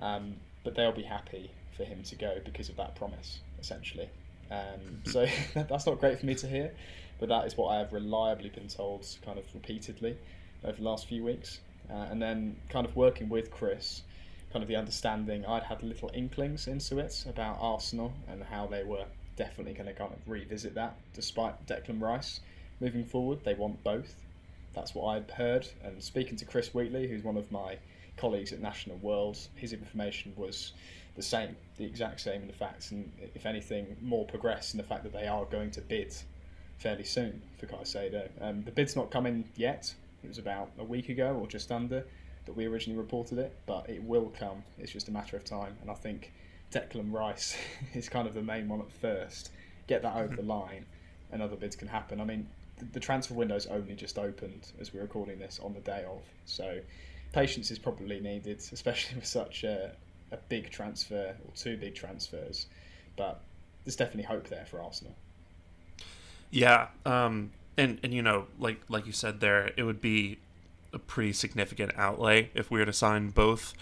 Um, 0.00 0.34
but 0.64 0.74
they'll 0.74 0.92
be 0.92 1.02
happy 1.04 1.52
for 1.76 1.84
him 1.84 2.02
to 2.02 2.16
go 2.16 2.38
because 2.44 2.68
of 2.68 2.76
that 2.76 2.96
promise, 2.96 3.40
essentially. 3.60 4.08
Um, 4.50 5.02
so 5.04 5.26
that's 5.54 5.86
not 5.86 6.00
great 6.00 6.20
for 6.20 6.26
me 6.26 6.34
to 6.36 6.46
hear, 6.46 6.72
but 7.18 7.28
that 7.28 7.46
is 7.46 7.56
what 7.56 7.68
I 7.68 7.78
have 7.78 7.92
reliably 7.92 8.50
been 8.50 8.68
told 8.68 9.06
kind 9.24 9.38
of 9.38 9.44
repeatedly 9.54 10.16
over 10.64 10.76
the 10.76 10.82
last 10.82 11.06
few 11.06 11.24
weeks. 11.24 11.60
Uh, 11.90 12.06
and 12.10 12.20
then 12.20 12.56
kind 12.70 12.86
of 12.86 12.96
working 12.96 13.28
with 13.28 13.50
Chris, 13.50 14.02
kind 14.52 14.62
of 14.62 14.68
the 14.68 14.76
understanding 14.76 15.44
I'd 15.44 15.64
had 15.64 15.82
little 15.82 16.10
inklings 16.14 16.66
into 16.66 16.98
it 16.98 17.24
about 17.28 17.58
Arsenal 17.60 18.12
and 18.28 18.42
how 18.42 18.66
they 18.66 18.84
were 18.84 19.04
definitely 19.36 19.74
going 19.74 19.86
to 19.86 19.92
kind 19.92 20.12
of 20.12 20.18
revisit 20.26 20.74
that. 20.76 20.96
Despite 21.12 21.66
Declan 21.66 22.00
Rice 22.00 22.40
moving 22.80 23.04
forward, 23.04 23.40
they 23.44 23.54
want 23.54 23.82
both. 23.84 24.14
That's 24.74 24.94
what 24.94 25.06
I've 25.06 25.30
heard. 25.30 25.68
And 25.82 26.02
speaking 26.02 26.36
to 26.36 26.44
Chris 26.44 26.72
Wheatley, 26.74 27.06
who's 27.06 27.22
one 27.22 27.36
of 27.36 27.50
my 27.52 27.76
colleagues 28.16 28.52
at 28.52 28.60
National 28.60 28.96
Worlds, 28.98 29.48
his 29.56 29.72
information 29.72 30.32
was 30.36 30.72
the 31.14 31.22
same, 31.22 31.56
the 31.76 31.84
exact 31.84 32.20
same 32.20 32.42
in 32.42 32.46
the 32.46 32.54
facts, 32.54 32.90
and 32.90 33.10
if 33.34 33.46
anything, 33.46 33.96
more 34.00 34.24
progress 34.26 34.74
in 34.74 34.78
the 34.78 34.84
fact 34.84 35.04
that 35.04 35.12
they 35.12 35.26
are 35.26 35.44
going 35.44 35.70
to 35.72 35.80
bid 35.80 36.14
fairly 36.78 37.04
soon 37.04 37.40
for 37.58 37.66
Caicedo. 37.66 38.28
Um, 38.40 38.62
the 38.64 38.72
bid's 38.72 38.96
not 38.96 39.10
coming 39.10 39.44
yet. 39.56 39.94
It 40.22 40.28
was 40.28 40.38
about 40.38 40.70
a 40.78 40.84
week 40.84 41.08
ago 41.08 41.36
or 41.40 41.46
just 41.46 41.70
under 41.70 42.04
that 42.46 42.56
we 42.56 42.66
originally 42.66 42.98
reported 42.98 43.38
it, 43.38 43.56
but 43.66 43.88
it 43.88 44.02
will 44.02 44.32
come. 44.38 44.62
It's 44.78 44.92
just 44.92 45.08
a 45.08 45.12
matter 45.12 45.36
of 45.36 45.44
time, 45.44 45.76
and 45.80 45.90
I 45.90 45.94
think 45.94 46.32
Declan 46.72 47.12
Rice 47.12 47.56
is 47.94 48.08
kind 48.08 48.26
of 48.26 48.34
the 48.34 48.42
main 48.42 48.68
one 48.68 48.80
at 48.80 48.90
first. 48.90 49.50
Get 49.86 50.02
that 50.02 50.16
over 50.16 50.34
the 50.34 50.42
line, 50.42 50.84
and 51.32 51.42
other 51.42 51.56
bids 51.56 51.76
can 51.76 51.88
happen. 51.88 52.20
I 52.20 52.24
mean, 52.24 52.46
the, 52.78 52.86
the 52.86 53.00
transfer 53.00 53.34
window's 53.34 53.66
only 53.66 53.94
just 53.94 54.18
opened 54.18 54.72
as 54.80 54.92
we're 54.92 55.02
recording 55.02 55.38
this 55.38 55.60
on 55.62 55.74
the 55.74 55.80
day 55.80 56.04
of, 56.08 56.22
so 56.44 56.80
patience 57.32 57.70
is 57.70 57.78
probably 57.78 58.20
needed, 58.20 58.58
especially 58.72 59.16
with 59.16 59.26
such 59.26 59.64
a, 59.64 59.92
a 60.34 60.38
big 60.48 60.70
transfer 60.70 61.34
or 61.44 61.52
two 61.54 61.76
big 61.76 61.94
transfers. 61.94 62.66
But 63.16 63.40
there's 63.84 63.96
definitely 63.96 64.24
hope 64.24 64.48
there 64.48 64.66
for 64.66 64.82
Arsenal. 64.82 65.14
Yeah, 66.50 66.88
um, 67.06 67.52
and 67.76 67.98
and 68.02 68.12
you 68.12 68.22
know, 68.22 68.46
like 68.58 68.80
like 68.88 69.06
you 69.06 69.12
said 69.12 69.40
there, 69.40 69.70
it 69.76 69.84
would 69.84 70.00
be 70.00 70.38
a 70.92 70.98
pretty 70.98 71.32
significant 71.32 71.92
outlay 71.96 72.50
if 72.54 72.70
we 72.70 72.78
were 72.78 72.86
to 72.86 72.92
sign 72.92 73.30
both. 73.30 73.74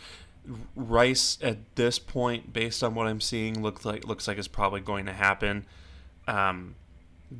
Rice 0.74 1.38
at 1.40 1.58
this 1.76 1.98
point, 1.98 2.52
based 2.52 2.82
on 2.82 2.94
what 2.94 3.06
I'm 3.06 3.20
seeing, 3.20 3.62
looks 3.62 3.84
like 3.84 4.06
looks 4.06 4.26
like 4.26 4.38
is 4.38 4.48
probably 4.48 4.80
going 4.80 5.06
to 5.06 5.12
happen. 5.12 5.66
Um, 6.26 6.74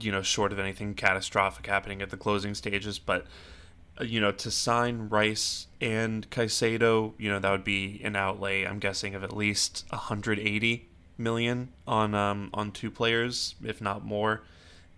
you 0.01 0.11
know, 0.13 0.23
short 0.23 0.53
of 0.53 0.59
anything 0.59 0.95
catastrophic 0.95 1.67
happening 1.67 2.01
at 2.01 2.11
the 2.11 2.17
closing 2.17 2.55
stages, 2.55 2.99
but 2.99 3.27
you 4.03 4.21
know, 4.21 4.33
to 4.33 4.51
sign 4.51 5.09
Rice 5.09 5.67
and 5.81 6.29
Caicedo, 6.31 7.13
you 7.19 7.31
know, 7.31 7.39
that 7.39 7.51
would 7.51 7.65
be 7.65 8.01
an 8.05 8.17
outlay. 8.17 8.65
I'm 8.65 8.79
guessing 8.79 9.15
of 9.15 9.23
at 9.25 9.37
least 9.37 9.85
180 9.91 10.89
million 11.19 11.69
on 11.87 12.15
um, 12.15 12.51
on 12.55 12.73
two 12.73 12.91
players, 12.91 13.55
if 13.65 13.81
not 13.81 14.05
more. 14.05 14.43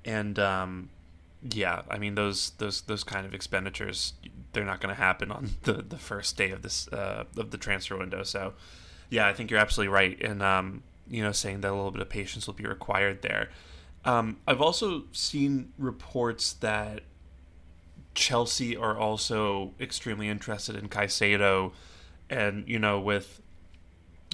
And 0.04 0.38
um, 0.38 0.90
yeah, 1.42 1.82
I 1.90 1.99
mean 1.99 2.14
those 2.14 2.50
those 2.58 2.82
those 2.82 3.04
kind 3.04 3.26
of 3.26 3.34
expenditures 3.34 4.14
they're 4.52 4.64
not 4.64 4.80
going 4.80 4.94
to 4.94 5.00
happen 5.00 5.30
on 5.30 5.50
the, 5.64 5.75
the 5.75 5.99
first 5.99 6.37
day 6.37 6.50
of 6.50 6.62
this 6.62 6.88
uh, 6.88 7.25
of 7.37 7.50
the 7.50 7.58
transfer 7.58 7.96
window. 7.96 8.23
So, 8.23 8.54
yeah, 9.11 9.26
I 9.26 9.32
think 9.32 9.50
you're 9.50 9.61
absolutely 9.61 9.92
right 9.92 10.18
in 10.20 10.42
um, 10.42 10.82
you 11.08 11.23
know 11.23 11.32
saying 11.32 11.61
that 11.61 11.70
a 11.70 11.75
little 11.75 11.90
bit 11.90 12.02
of 12.02 12.08
patience 12.08 12.46
will 12.46 12.54
be 12.54 12.64
required 12.64 13.23
there. 13.23 13.50
Um, 14.04 14.38
I've 14.46 14.61
also 14.61 15.04
seen 15.12 15.73
reports 15.78 16.52
that 16.54 17.02
Chelsea 18.14 18.76
are 18.76 18.97
also 18.97 19.73
extremely 19.80 20.28
interested 20.28 20.76
in 20.76 20.88
Caicedo, 20.88 21.73
and 22.30 22.68
you 22.68 22.78
know 22.78 23.00
with 23.00 23.40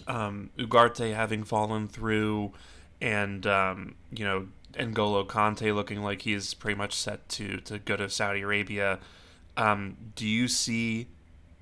um, 0.07 0.51
Ugarte 0.59 1.15
having 1.15 1.45
fallen 1.45 1.89
through, 1.89 2.53
and 3.01 3.47
um, 3.47 3.95
you 4.13 4.25
know 4.25 4.49
N'Golo 4.75 5.27
Kante 5.27 5.75
looking 5.75 6.03
like 6.03 6.23
he's 6.23 6.55
pretty 6.55 6.77
much 6.77 6.95
set 6.95 7.29
to 7.31 7.59
to 7.59 7.79
go 7.79 7.97
to 7.97 8.09
Saudi 8.09 8.43
Arabia. 8.43 8.99
Um, 9.57 9.97
do 10.15 10.27
you 10.27 10.49
see 10.49 11.09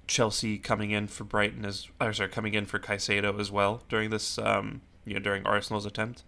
Chelsea 0.07 0.59
coming 0.59 0.91
in 0.91 1.07
for 1.07 1.25
Brighton 1.25 1.65
as, 1.65 1.89
or 2.01 2.13
sorry, 2.13 2.31
coming 2.31 2.55
in 2.55 2.67
for 2.67 2.79
Caicedo 2.79 3.39
as 3.39 3.51
well 3.51 3.83
during 3.89 4.11
this, 4.11 4.39
um, 4.39 4.81
you 5.05 5.15
know, 5.15 5.21
during 5.21 5.47
Arsenal's 5.47 5.87
attempt? 5.87 6.25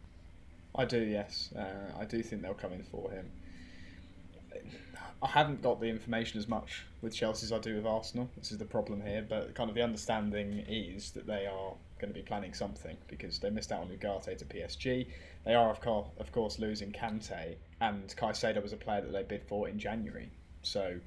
I 0.74 0.84
do, 0.84 1.00
yes. 1.00 1.50
Uh, 1.56 1.98
I 1.98 2.04
do 2.04 2.22
think 2.22 2.42
they'll 2.42 2.54
come 2.54 2.72
in 2.72 2.82
for 2.82 3.10
him. 3.10 3.30
I 5.22 5.28
haven't 5.28 5.60
got 5.60 5.80
the 5.80 5.86
information 5.86 6.38
as 6.38 6.48
much 6.48 6.86
with 7.02 7.14
Chelsea 7.14 7.44
as 7.44 7.52
I 7.52 7.58
do 7.58 7.76
with 7.76 7.84
Arsenal. 7.84 8.30
This 8.38 8.52
is 8.52 8.58
the 8.58 8.64
problem 8.64 9.02
here, 9.02 9.24
but 9.28 9.54
kind 9.54 9.68
of 9.68 9.74
the 9.74 9.82
understanding 9.82 10.64
is 10.66 11.10
that 11.10 11.26
they 11.26 11.46
are 11.46 11.74
going 12.00 12.12
to 12.12 12.18
be 12.18 12.22
planning 12.22 12.54
something 12.54 12.96
because 13.06 13.38
they 13.38 13.50
missed 13.50 13.70
out 13.70 13.82
on 13.82 13.88
Ugarte 13.88 14.36
to 14.38 14.44
PSG. 14.46 15.06
They 15.44 15.54
are, 15.54 15.70
of 15.70 15.80
course, 15.82 16.08
of 16.18 16.32
course, 16.32 16.58
losing 16.58 16.90
Kante, 16.90 17.56
and 17.82 18.08
Caicedo 18.16 18.62
was 18.62 18.72
a 18.72 18.78
player 18.78 19.02
that 19.02 19.12
they 19.12 19.22
bid 19.22 19.42
for 19.44 19.68
in 19.68 19.78
January. 19.78 20.30
So 20.62 20.98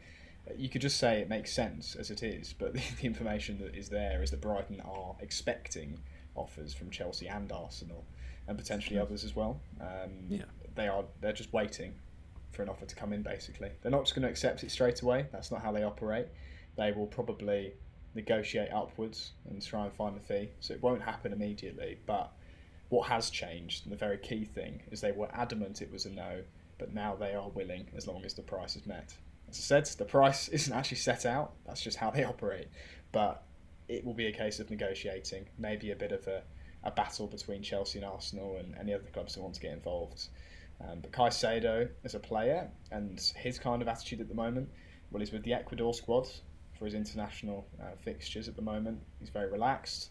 you 0.55 0.69
could 0.69 0.81
just 0.81 0.97
say 0.97 1.19
it 1.19 1.29
makes 1.29 1.51
sense 1.51 1.95
as 1.95 2.11
it 2.11 2.21
is, 2.21 2.53
but 2.53 2.73
the, 2.73 2.81
the, 3.01 3.07
information 3.07 3.57
that 3.59 3.75
is 3.75 3.89
there 3.89 4.21
is 4.21 4.29
that 4.29 4.41
Brighton 4.41 4.79
are 4.81 5.15
expecting 5.21 5.99
offers 6.35 6.73
from 6.73 6.91
Chelsea 6.91 7.27
and 7.27 7.51
Arsenal, 7.51 8.05
and 8.47 8.57
potentially 8.59 8.99
others 8.99 9.23
as 9.23 9.35
well. 9.35 9.59
Um, 9.81 10.11
yeah. 10.29 10.43
They 10.75 10.87
are 10.87 11.05
they're 11.21 11.33
just 11.33 11.53
waiting 11.53 11.93
for 12.53 12.63
an 12.63 12.69
offer 12.69 12.85
to 12.85 12.95
come 12.95 13.13
in. 13.13 13.21
Basically, 13.21 13.69
they're 13.81 13.91
not 13.91 14.03
just 14.03 14.15
going 14.15 14.23
to 14.23 14.29
accept 14.29 14.63
it 14.63 14.71
straight 14.71 15.01
away. 15.01 15.27
That's 15.31 15.51
not 15.51 15.61
how 15.61 15.71
they 15.71 15.83
operate. 15.83 16.27
They 16.77 16.91
will 16.91 17.07
probably 17.07 17.73
negotiate 18.15 18.71
upwards 18.71 19.31
and 19.49 19.61
try 19.61 19.85
and 19.85 19.93
find 19.93 20.15
the 20.15 20.21
fee. 20.21 20.49
So 20.59 20.73
it 20.73 20.81
won't 20.81 21.01
happen 21.01 21.33
immediately. 21.33 21.97
But 22.05 22.31
what 22.89 23.09
has 23.09 23.29
changed, 23.29 23.85
and 23.85 23.91
the 23.91 23.97
very 23.97 24.17
key 24.17 24.45
thing, 24.45 24.81
is 24.91 25.01
they 25.01 25.11
were 25.11 25.29
adamant 25.33 25.81
it 25.81 25.91
was 25.91 26.05
a 26.05 26.11
no, 26.11 26.41
but 26.77 26.93
now 26.93 27.15
they 27.15 27.33
are 27.33 27.49
willing 27.49 27.87
as 27.95 28.07
long 28.07 28.23
as 28.25 28.33
the 28.33 28.41
price 28.41 28.75
is 28.75 28.85
met. 28.85 29.15
As 29.49 29.57
I 29.57 29.61
said, 29.61 29.85
the 29.97 30.05
price 30.05 30.47
isn't 30.49 30.73
actually 30.73 30.97
set 30.97 31.25
out. 31.25 31.53
That's 31.65 31.81
just 31.81 31.97
how 31.97 32.11
they 32.11 32.23
operate. 32.23 32.67
But 33.11 33.43
it 33.87 34.05
will 34.05 34.13
be 34.13 34.27
a 34.27 34.31
case 34.31 34.59
of 34.59 34.69
negotiating, 34.69 35.47
maybe 35.57 35.91
a 35.91 35.95
bit 35.95 36.11
of 36.11 36.25
a, 36.27 36.43
a 36.83 36.91
battle 36.91 37.27
between 37.27 37.61
Chelsea 37.61 37.99
and 37.99 38.05
Arsenal 38.05 38.57
and 38.57 38.75
any 38.79 38.93
other 38.93 39.09
clubs 39.13 39.35
who 39.35 39.41
want 39.41 39.55
to 39.55 39.61
get 39.61 39.73
involved. 39.73 40.27
Um, 40.87 40.99
but 41.01 41.11
Caicedo 41.11 41.89
as 42.03 42.15
a 42.15 42.19
player 42.19 42.69
and 42.91 43.19
his 43.35 43.57
kind 43.59 43.81
of 43.81 43.87
attitude 43.87 44.21
at 44.21 44.27
the 44.27 44.35
moment, 44.35 44.69
well, 45.11 45.19
he's 45.19 45.31
with 45.31 45.43
the 45.43 45.53
Ecuador 45.53 45.93
squad 45.93 46.27
for 46.77 46.85
his 46.85 46.93
international 46.93 47.67
uh, 47.81 47.95
fixtures 48.03 48.47
at 48.47 48.55
the 48.55 48.61
moment. 48.61 48.99
He's 49.19 49.29
very 49.29 49.49
relaxed 49.49 50.09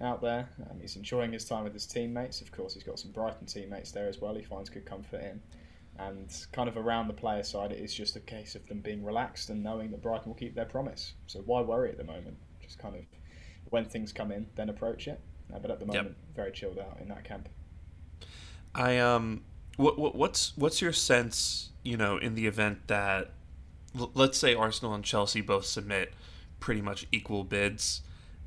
out 0.00 0.22
there. 0.22 0.48
Um, 0.70 0.80
he's 0.80 0.96
enjoying 0.96 1.32
his 1.32 1.44
time 1.44 1.64
with 1.64 1.72
his 1.72 1.86
teammates. 1.86 2.40
Of 2.40 2.52
course, 2.52 2.74
he's 2.74 2.82
got 2.82 2.98
some 2.98 3.10
Brighton 3.10 3.46
teammates 3.46 3.92
there 3.92 4.08
as 4.08 4.20
well. 4.20 4.34
He 4.34 4.42
finds 4.42 4.70
good 4.70 4.86
comfort 4.86 5.20
in. 5.20 5.40
And 5.96 6.28
kind 6.52 6.68
of 6.68 6.76
around 6.76 7.06
the 7.06 7.14
player 7.14 7.42
side, 7.44 7.70
it 7.70 7.78
is 7.78 7.94
just 7.94 8.16
a 8.16 8.20
case 8.20 8.56
of 8.56 8.66
them 8.66 8.80
being 8.80 9.04
relaxed 9.04 9.50
and 9.50 9.62
knowing 9.62 9.90
that 9.92 10.02
Brighton 10.02 10.28
will 10.28 10.34
keep 10.34 10.54
their 10.54 10.64
promise. 10.64 11.14
So 11.26 11.40
why 11.40 11.60
worry 11.60 11.90
at 11.90 11.98
the 11.98 12.04
moment? 12.04 12.36
Just 12.60 12.78
kind 12.78 12.96
of 12.96 13.02
when 13.70 13.84
things 13.84 14.12
come 14.12 14.32
in, 14.32 14.46
then 14.56 14.68
approach 14.68 15.06
it. 15.06 15.20
Uh, 15.52 15.58
but 15.58 15.70
at 15.70 15.78
the 15.78 15.86
moment, 15.86 16.16
yep. 16.18 16.34
very 16.34 16.52
chilled 16.52 16.78
out 16.78 16.98
in 17.00 17.08
that 17.08 17.24
camp. 17.24 17.48
I 18.74 18.98
um, 18.98 19.44
what, 19.76 19.98
what 19.98 20.14
what's 20.14 20.56
what's 20.56 20.80
your 20.80 20.92
sense? 20.92 21.70
You 21.82 21.96
know, 21.96 22.16
in 22.16 22.34
the 22.34 22.46
event 22.46 22.86
that 22.88 23.32
l- 23.98 24.10
let's 24.14 24.38
say 24.38 24.54
Arsenal 24.54 24.94
and 24.94 25.04
Chelsea 25.04 25.40
both 25.40 25.66
submit 25.66 26.12
pretty 26.60 26.80
much 26.80 27.06
equal 27.12 27.44
bids. 27.44 28.02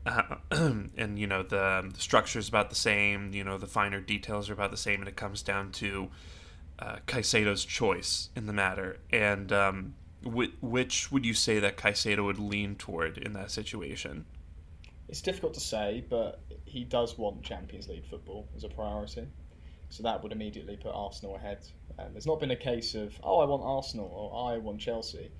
Uh, 0.05 0.37
and 0.51 1.19
you 1.19 1.27
know 1.27 1.43
the, 1.43 1.89
the 1.93 1.99
structure 1.99 2.39
is 2.39 2.47
about 2.47 2.69
the 2.69 2.75
same. 2.75 3.33
You 3.33 3.43
know 3.43 3.57
the 3.57 3.67
finer 3.67 3.99
details 3.99 4.49
are 4.49 4.53
about 4.53 4.71
the 4.71 4.77
same, 4.77 4.99
and 4.99 5.07
it 5.07 5.15
comes 5.15 5.41
down 5.41 5.71
to 5.73 6.09
uh, 6.79 6.97
Caicedo's 7.07 7.65
choice 7.65 8.29
in 8.35 8.45
the 8.45 8.53
matter, 8.53 8.97
and 9.11 9.51
um, 9.51 9.95
wh- 10.23 10.61
which 10.61 11.11
would 11.11 11.25
you 11.25 11.33
say 11.33 11.59
that 11.59 11.77
Caicedo 11.77 12.23
would 12.25 12.39
lean 12.39 12.75
toward 12.75 13.17
in 13.17 13.33
that 13.33 13.51
situation? 13.51 14.25
It's 15.09 15.21
difficult 15.21 15.53
to 15.53 15.59
say, 15.59 16.05
but 16.09 16.41
he 16.65 16.83
does 16.83 17.17
want 17.17 17.41
Champions 17.41 17.87
League 17.87 18.05
football 18.05 18.47
as 18.55 18.63
a 18.63 18.69
priority, 18.69 19.25
so 19.89 20.03
that 20.03 20.21
would 20.21 20.31
immediately 20.31 20.77
put 20.77 20.91
Arsenal 20.93 21.35
ahead. 21.35 21.67
And 21.97 22.13
there's 22.13 22.27
not 22.27 22.39
been 22.39 22.51
a 22.51 22.55
case 22.55 22.95
of 22.95 23.19
oh 23.23 23.39
I 23.39 23.45
want 23.45 23.63
Arsenal 23.63 24.07
or 24.07 24.51
I 24.53 24.57
want 24.57 24.79
Chelsea, 24.79 25.31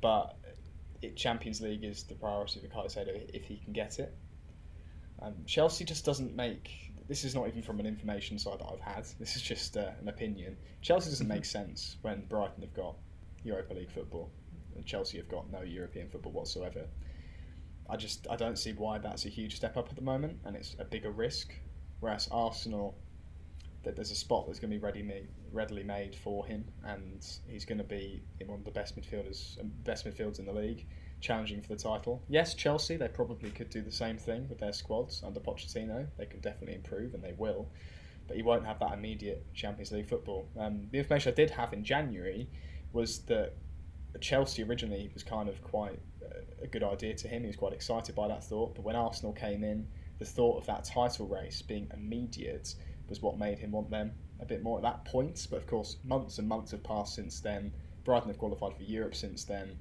but 0.00 0.36
it, 1.02 1.16
Champions 1.16 1.60
League 1.60 1.84
is 1.84 2.04
the 2.04 2.14
priority 2.14 2.60
for 2.60 2.68
Caicedo 2.68 3.28
if 3.32 3.44
he 3.44 3.56
can 3.56 3.72
get 3.72 3.98
it. 3.98 4.14
Um, 5.22 5.34
Chelsea 5.46 5.84
just 5.84 6.04
doesn't 6.04 6.34
make 6.34 6.92
this 7.06 7.24
is 7.24 7.34
not 7.34 7.48
even 7.48 7.62
from 7.62 7.80
an 7.80 7.86
information 7.86 8.38
side 8.38 8.60
that 8.60 8.66
I've 8.72 8.80
had. 8.80 9.04
This 9.20 9.36
is 9.36 9.42
just 9.42 9.76
uh, 9.76 9.90
an 10.00 10.08
opinion. 10.08 10.56
Chelsea 10.80 11.10
doesn't 11.10 11.28
make 11.28 11.44
sense 11.58 11.96
when 12.02 12.26
Brighton 12.26 12.62
have 12.62 12.74
got 12.74 12.96
Europa 13.42 13.74
League 13.74 13.90
football 13.90 14.30
and 14.74 14.84
Chelsea 14.84 15.18
have 15.18 15.28
got 15.28 15.50
no 15.50 15.62
European 15.62 16.08
football 16.08 16.32
whatsoever. 16.32 16.86
I 17.88 17.96
just 17.96 18.26
I 18.30 18.36
don't 18.36 18.58
see 18.58 18.72
why 18.72 18.98
that's 18.98 19.26
a 19.26 19.28
huge 19.28 19.56
step 19.56 19.76
up 19.76 19.88
at 19.90 19.96
the 19.96 20.02
moment, 20.02 20.38
and 20.44 20.56
it's 20.56 20.74
a 20.78 20.84
bigger 20.84 21.10
risk. 21.10 21.54
Whereas 22.00 22.28
Arsenal, 22.30 22.96
that 23.84 23.96
there's 23.96 24.10
a 24.10 24.16
spot 24.16 24.46
that's 24.46 24.58
going 24.58 24.70
to 24.70 24.76
be 24.76 24.82
ready 24.82 25.02
made, 25.02 25.28
readily 25.52 25.82
made 25.82 26.16
for 26.16 26.46
him, 26.46 26.64
and 26.84 27.26
he's 27.46 27.64
going 27.64 27.78
to 27.78 27.84
be 27.84 28.22
one 28.46 28.58
of 28.58 28.64
the 28.64 28.70
best 28.70 28.98
midfielders, 28.98 29.58
best 29.84 30.06
midfields 30.06 30.38
in 30.38 30.46
the 30.46 30.52
league 30.52 30.86
challenging 31.20 31.62
for 31.62 31.68
the 31.68 31.76
title. 31.76 32.22
Yes, 32.28 32.54
Chelsea, 32.54 32.96
they 32.96 33.08
probably 33.08 33.50
could 33.50 33.70
do 33.70 33.80
the 33.80 33.92
same 33.92 34.18
thing 34.18 34.48
with 34.48 34.58
their 34.58 34.72
squads 34.72 35.22
under 35.24 35.40
Pochettino. 35.40 36.06
They 36.18 36.26
could 36.26 36.42
definitely 36.42 36.74
improve, 36.74 37.14
and 37.14 37.22
they 37.22 37.34
will. 37.36 37.68
But 38.26 38.36
you 38.36 38.44
won't 38.44 38.66
have 38.66 38.78
that 38.80 38.92
immediate 38.92 39.44
Champions 39.54 39.92
League 39.92 40.08
football. 40.08 40.48
Um, 40.58 40.88
the 40.90 40.98
information 40.98 41.32
I 41.32 41.34
did 41.34 41.50
have 41.50 41.72
in 41.72 41.84
January 41.84 42.48
was 42.92 43.20
that 43.20 43.54
Chelsea 44.20 44.62
originally 44.62 45.10
was 45.12 45.22
kind 45.22 45.48
of 45.48 45.62
quite 45.62 45.98
a 46.62 46.66
good 46.66 46.82
idea 46.82 47.14
to 47.14 47.28
him. 47.28 47.42
He 47.42 47.48
was 47.48 47.56
quite 47.56 47.72
excited 47.72 48.14
by 48.14 48.28
that 48.28 48.44
thought. 48.44 48.74
But 48.74 48.84
when 48.84 48.96
Arsenal 48.96 49.32
came 49.32 49.62
in, 49.64 49.86
the 50.18 50.24
thought 50.24 50.58
of 50.58 50.66
that 50.66 50.84
title 50.84 51.26
race 51.26 51.62
being 51.62 51.88
immediate 51.92 52.74
was 53.08 53.20
what 53.22 53.38
made 53.38 53.58
him 53.58 53.72
want 53.72 53.90
them 53.90 54.12
a 54.40 54.44
bit 54.44 54.62
more 54.62 54.78
at 54.78 54.82
that 54.82 55.04
point. 55.04 55.46
But 55.50 55.56
of 55.56 55.66
course, 55.66 55.96
months 56.04 56.38
and 56.38 56.48
months 56.48 56.70
have 56.72 56.82
passed 56.82 57.14
since 57.14 57.40
then. 57.40 57.72
Brighton 58.04 58.28
have 58.28 58.38
qualified 58.38 58.76
for 58.76 58.82
Europe 58.82 59.14
since 59.14 59.44
then, 59.44 59.76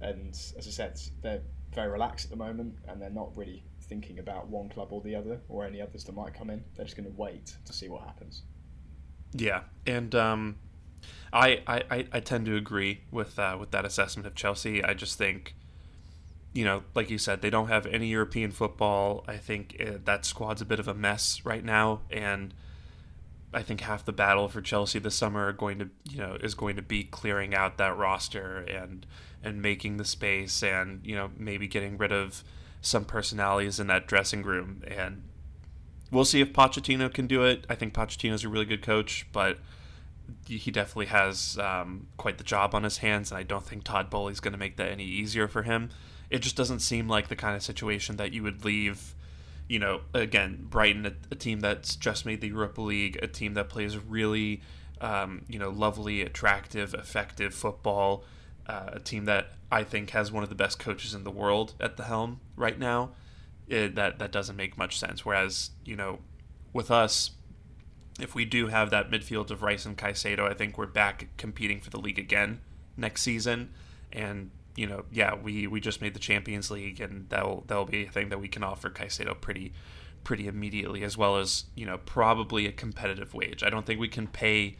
and 0.00 0.30
as 0.30 0.66
I 0.66 0.70
said, 0.70 1.00
they're 1.22 1.42
very 1.74 1.90
relaxed 1.90 2.26
at 2.26 2.30
the 2.30 2.36
moment, 2.36 2.74
and 2.88 3.00
they're 3.00 3.10
not 3.10 3.36
really 3.36 3.62
thinking 3.82 4.18
about 4.18 4.48
one 4.48 4.68
club 4.68 4.88
or 4.90 5.00
the 5.00 5.14
other 5.14 5.40
or 5.48 5.64
any 5.64 5.80
others 5.80 6.04
that 6.04 6.14
might 6.14 6.34
come 6.34 6.50
in. 6.50 6.64
They're 6.74 6.84
just 6.84 6.96
going 6.96 7.08
to 7.08 7.16
wait 7.16 7.56
to 7.64 7.72
see 7.72 7.88
what 7.88 8.02
happens. 8.02 8.42
Yeah, 9.32 9.62
and 9.86 10.14
um, 10.14 10.56
I, 11.32 11.62
I 11.66 12.06
I 12.12 12.20
tend 12.20 12.46
to 12.46 12.56
agree 12.56 13.02
with 13.10 13.38
uh, 13.38 13.56
with 13.58 13.70
that 13.70 13.84
assessment 13.84 14.26
of 14.26 14.34
Chelsea. 14.34 14.82
I 14.82 14.94
just 14.94 15.18
think, 15.18 15.54
you 16.52 16.64
know, 16.64 16.82
like 16.94 17.10
you 17.10 17.18
said, 17.18 17.42
they 17.42 17.50
don't 17.50 17.68
have 17.68 17.86
any 17.86 18.08
European 18.08 18.50
football. 18.50 19.24
I 19.28 19.36
think 19.36 19.76
uh, 19.80 19.98
that 20.04 20.24
squad's 20.24 20.62
a 20.62 20.64
bit 20.64 20.80
of 20.80 20.88
a 20.88 20.94
mess 20.94 21.44
right 21.44 21.64
now, 21.64 22.00
and 22.10 22.54
I 23.52 23.62
think 23.62 23.80
half 23.80 24.04
the 24.04 24.12
battle 24.12 24.48
for 24.48 24.60
Chelsea 24.60 24.98
this 24.98 25.14
summer 25.14 25.46
are 25.46 25.52
going 25.52 25.78
to 25.78 25.90
you 26.04 26.18
know 26.18 26.36
is 26.40 26.54
going 26.54 26.76
to 26.76 26.82
be 26.82 27.04
clearing 27.04 27.54
out 27.54 27.78
that 27.78 27.96
roster 27.96 28.58
and 28.58 29.06
and 29.42 29.62
making 29.62 29.96
the 29.96 30.04
space 30.04 30.62
and 30.62 31.00
you 31.04 31.14
know 31.14 31.30
maybe 31.36 31.66
getting 31.66 31.96
rid 31.96 32.12
of 32.12 32.44
some 32.80 33.04
personalities 33.04 33.80
in 33.80 33.86
that 33.86 34.06
dressing 34.06 34.42
room 34.42 34.82
and 34.86 35.22
we'll 36.10 36.24
see 36.24 36.40
if 36.40 36.52
Pochettino 36.52 37.12
can 37.12 37.26
do 37.26 37.44
it. 37.44 37.66
I 37.68 37.74
think 37.74 37.94
Pochettino's 37.94 38.44
a 38.44 38.48
really 38.48 38.64
good 38.64 38.82
coach, 38.82 39.26
but 39.32 39.58
he 40.46 40.70
definitely 40.70 41.06
has 41.06 41.58
um, 41.58 42.06
quite 42.16 42.38
the 42.38 42.44
job 42.44 42.74
on 42.74 42.84
his 42.84 42.98
hands, 42.98 43.30
and 43.30 43.38
I 43.38 43.42
don't 43.42 43.64
think 43.64 43.84
Todd 43.84 44.10
Boehly's 44.10 44.40
going 44.40 44.52
to 44.52 44.58
make 44.58 44.76
that 44.76 44.90
any 44.90 45.04
easier 45.04 45.48
for 45.48 45.62
him. 45.62 45.90
It 46.30 46.40
just 46.40 46.56
doesn't 46.56 46.80
seem 46.80 47.08
like 47.08 47.28
the 47.28 47.36
kind 47.36 47.56
of 47.56 47.62
situation 47.62 48.16
that 48.16 48.32
you 48.32 48.42
would 48.42 48.64
leave. 48.64 49.14
You 49.68 49.78
know, 49.78 50.00
again, 50.14 50.66
Brighton, 50.68 51.06
a, 51.06 51.12
a 51.30 51.34
team 51.34 51.60
that's 51.60 51.94
just 51.96 52.24
made 52.24 52.40
the 52.40 52.48
Europa 52.48 52.80
League, 52.80 53.18
a 53.22 53.26
team 53.26 53.54
that 53.54 53.68
plays 53.68 53.98
really, 53.98 54.62
um, 55.00 55.42
you 55.48 55.58
know, 55.58 55.70
lovely, 55.70 56.22
attractive, 56.22 56.94
effective 56.94 57.54
football, 57.54 58.24
uh, 58.66 58.90
a 58.94 59.00
team 59.00 59.26
that 59.26 59.52
I 59.70 59.84
think 59.84 60.10
has 60.10 60.32
one 60.32 60.42
of 60.42 60.48
the 60.48 60.54
best 60.54 60.78
coaches 60.78 61.14
in 61.14 61.24
the 61.24 61.30
world 61.30 61.74
at 61.80 61.96
the 61.96 62.04
helm 62.04 62.40
right 62.56 62.78
now 62.78 63.10
it, 63.68 63.94
that 63.94 64.18
that 64.18 64.32
doesn't 64.32 64.56
make 64.56 64.76
much 64.76 64.98
sense. 64.98 65.24
Whereas 65.24 65.70
you 65.84 65.96
know, 65.96 66.20
with 66.72 66.90
us, 66.90 67.32
if 68.20 68.34
we 68.34 68.44
do 68.44 68.68
have 68.68 68.90
that 68.90 69.10
midfield 69.10 69.50
of 69.50 69.62
Rice 69.62 69.86
and 69.86 69.96
Caicedo, 69.96 70.50
I 70.50 70.54
think 70.54 70.78
we're 70.78 70.86
back 70.86 71.28
competing 71.36 71.80
for 71.80 71.90
the 71.90 72.00
league 72.00 72.18
again 72.18 72.60
next 72.96 73.22
season. 73.22 73.72
And 74.12 74.50
you 74.78 74.86
know, 74.86 75.04
yeah, 75.10 75.34
we 75.34 75.66
we 75.66 75.80
just 75.80 76.00
made 76.00 76.14
the 76.14 76.20
Champions 76.20 76.70
League, 76.70 77.00
and 77.00 77.28
that'll 77.30 77.64
that'll 77.66 77.84
be 77.84 78.06
a 78.06 78.10
thing 78.10 78.28
that 78.28 78.40
we 78.40 78.46
can 78.46 78.62
offer 78.62 78.88
Caicedo 78.88 79.38
pretty 79.38 79.72
pretty 80.22 80.46
immediately, 80.46 81.02
as 81.02 81.18
well 81.18 81.36
as 81.36 81.64
you 81.74 81.84
know 81.84 81.98
probably 81.98 82.66
a 82.66 82.72
competitive 82.72 83.34
wage. 83.34 83.64
I 83.64 83.70
don't 83.70 83.84
think 83.84 83.98
we 83.98 84.08
can 84.08 84.28
pay 84.28 84.76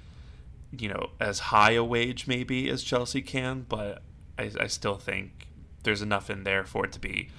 you 0.70 0.88
know 0.88 1.10
as 1.18 1.40
high 1.40 1.72
a 1.72 1.82
wage 1.82 2.28
maybe 2.28 2.70
as 2.70 2.84
Chelsea 2.84 3.22
can, 3.22 3.66
but 3.68 4.02
I, 4.38 4.52
I 4.60 4.66
still 4.68 4.94
think 4.94 5.48
there's 5.82 6.00
enough 6.00 6.30
in 6.30 6.44
there 6.44 6.64
for 6.64 6.84
it 6.84 6.92
to 6.92 7.00
be 7.00 7.30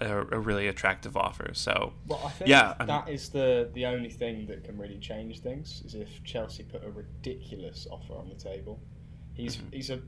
a, 0.00 0.18
a 0.18 0.40
really 0.40 0.66
attractive 0.66 1.16
offer. 1.16 1.54
So, 1.54 1.92
well, 2.08 2.22
I 2.24 2.30
think 2.30 2.50
yeah, 2.50 2.74
that 2.80 3.08
is 3.08 3.28
the 3.28 3.70
the 3.74 3.86
only 3.86 4.10
thing 4.10 4.46
that 4.46 4.64
can 4.64 4.76
really 4.76 4.98
change 4.98 5.38
things 5.38 5.82
is 5.86 5.94
if 5.94 6.24
Chelsea 6.24 6.64
put 6.64 6.82
a 6.84 6.90
ridiculous 6.90 7.86
offer 7.88 8.14
on 8.14 8.28
the 8.28 8.34
table. 8.34 8.80
He's 9.34 9.56
mm-hmm. 9.56 9.70
he's 9.70 9.90
a 9.90 10.00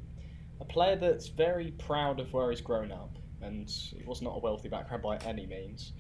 a 0.61 0.65
player 0.65 0.97
that's 0.97 1.29
very 1.29 1.73
proud 1.73 2.21
of 2.21 2.33
where 2.33 2.51
he's 2.51 2.61
grown 2.61 2.93
up, 2.93 3.17
and 3.43 3.69
he 3.69 4.03
was 4.05 4.23
not 4.23 4.37
a 4.37 4.39
wealthy 4.39 4.69
background 4.69 5.03
by 5.03 5.17
any 5.19 5.47
means. 5.47 5.93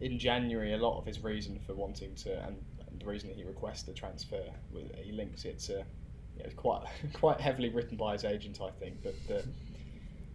In 0.00 0.18
January, 0.18 0.74
a 0.74 0.76
lot 0.76 0.98
of 0.98 1.06
his 1.06 1.22
reason 1.22 1.58
for 1.66 1.74
wanting 1.74 2.14
to, 2.16 2.32
and, 2.44 2.56
and 2.88 3.00
the 3.00 3.06
reason 3.06 3.28
that 3.28 3.36
he 3.36 3.44
requested 3.44 3.94
the 3.94 3.98
transfer, 3.98 4.42
he 5.02 5.12
links 5.12 5.44
it 5.44 5.58
to, 5.60 5.84
you 6.36 6.42
know, 6.42 6.50
quite 6.56 6.82
quite 7.14 7.40
heavily 7.40 7.70
written 7.70 7.96
by 7.96 8.12
his 8.12 8.24
agent, 8.24 8.60
I 8.60 8.70
think. 8.70 9.02
But 9.02 9.14
the 9.26 9.44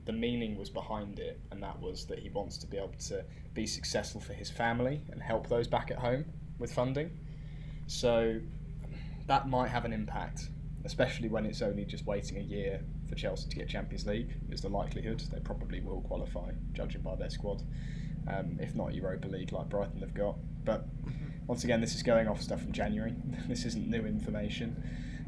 the 0.05 0.13
meaning 0.13 0.57
was 0.57 0.69
behind 0.69 1.19
it, 1.19 1.39
and 1.51 1.61
that 1.61 1.79
was 1.79 2.05
that 2.07 2.19
he 2.19 2.29
wants 2.29 2.57
to 2.59 2.67
be 2.67 2.77
able 2.77 2.93
to 3.07 3.23
be 3.53 3.67
successful 3.67 4.19
for 4.19 4.33
his 4.33 4.49
family 4.49 5.01
and 5.11 5.21
help 5.21 5.47
those 5.47 5.67
back 5.67 5.91
at 5.91 5.97
home 5.97 6.25
with 6.57 6.73
funding. 6.73 7.11
So 7.85 8.39
that 9.27 9.47
might 9.47 9.67
have 9.67 9.85
an 9.85 9.93
impact, 9.93 10.49
especially 10.85 11.29
when 11.29 11.45
it's 11.45 11.61
only 11.61 11.85
just 11.85 12.05
waiting 12.05 12.37
a 12.37 12.41
year 12.41 12.81
for 13.11 13.17
Chelsea 13.17 13.49
to 13.49 13.55
get 13.55 13.67
Champions 13.67 14.07
League. 14.07 14.33
Is 14.49 14.61
the 14.61 14.69
likelihood 14.69 15.21
they 15.31 15.39
probably 15.39 15.81
will 15.81 16.01
qualify, 16.01 16.51
judging 16.73 17.01
by 17.01 17.15
their 17.15 17.29
squad, 17.29 17.61
um, 18.27 18.57
if 18.59 18.73
not 18.73 18.95
Europa 18.95 19.27
League 19.27 19.51
like 19.51 19.69
Brighton 19.69 19.99
have 19.99 20.13
got. 20.13 20.37
But 20.63 20.87
once 21.45 21.63
again, 21.63 21.81
this 21.81 21.93
is 21.93 22.01
going 22.01 22.27
off 22.27 22.41
stuff 22.41 22.61
from 22.61 22.71
January. 22.71 23.13
this 23.47 23.65
isn't 23.65 23.87
new 23.87 24.05
information. 24.05 24.81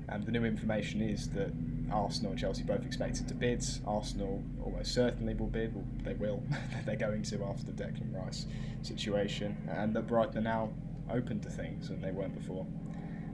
Um, 0.09 0.23
the 0.23 0.31
new 0.31 0.45
information 0.45 1.01
is 1.01 1.29
that 1.31 1.53
Arsenal 1.91 2.31
and 2.31 2.39
Chelsea 2.39 2.63
both 2.63 2.85
expected 2.85 3.27
to 3.27 3.33
bid. 3.33 3.63
Arsenal 3.85 4.41
almost 4.63 4.93
certainly 4.93 5.33
will 5.33 5.47
bid. 5.47 5.75
Well, 5.75 5.85
they 6.03 6.13
will. 6.13 6.41
They're 6.85 6.95
going 6.95 7.23
to 7.23 7.43
after 7.43 7.65
the 7.65 7.83
Declan 7.83 8.13
Rice 8.13 8.45
situation, 8.81 9.57
and 9.69 9.93
that 9.95 10.07
Brighton 10.07 10.37
are 10.39 10.41
now 10.41 10.69
open 11.11 11.39
to 11.41 11.49
things 11.49 11.89
and 11.89 12.01
they 12.01 12.11
weren't 12.11 12.33
before. 12.33 12.65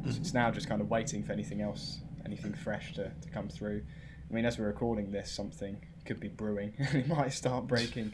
So 0.05 0.17
it's 0.17 0.33
now 0.33 0.49
just 0.49 0.67
kind 0.69 0.81
of 0.81 0.89
waiting 0.89 1.23
for 1.23 1.33
anything 1.33 1.61
else, 1.61 1.99
anything 2.25 2.53
fresh 2.53 2.93
to, 2.93 3.11
to 3.21 3.29
come 3.29 3.49
through. 3.49 3.83
I 4.29 4.33
mean, 4.33 4.45
as 4.45 4.59
we're 4.59 4.67
recording 4.67 5.11
this, 5.11 5.31
something 5.31 5.77
could 6.05 6.19
be 6.19 6.27
brewing. 6.27 6.73
it 6.77 7.07
might 7.07 7.33
start 7.33 7.67
breaking 7.67 8.13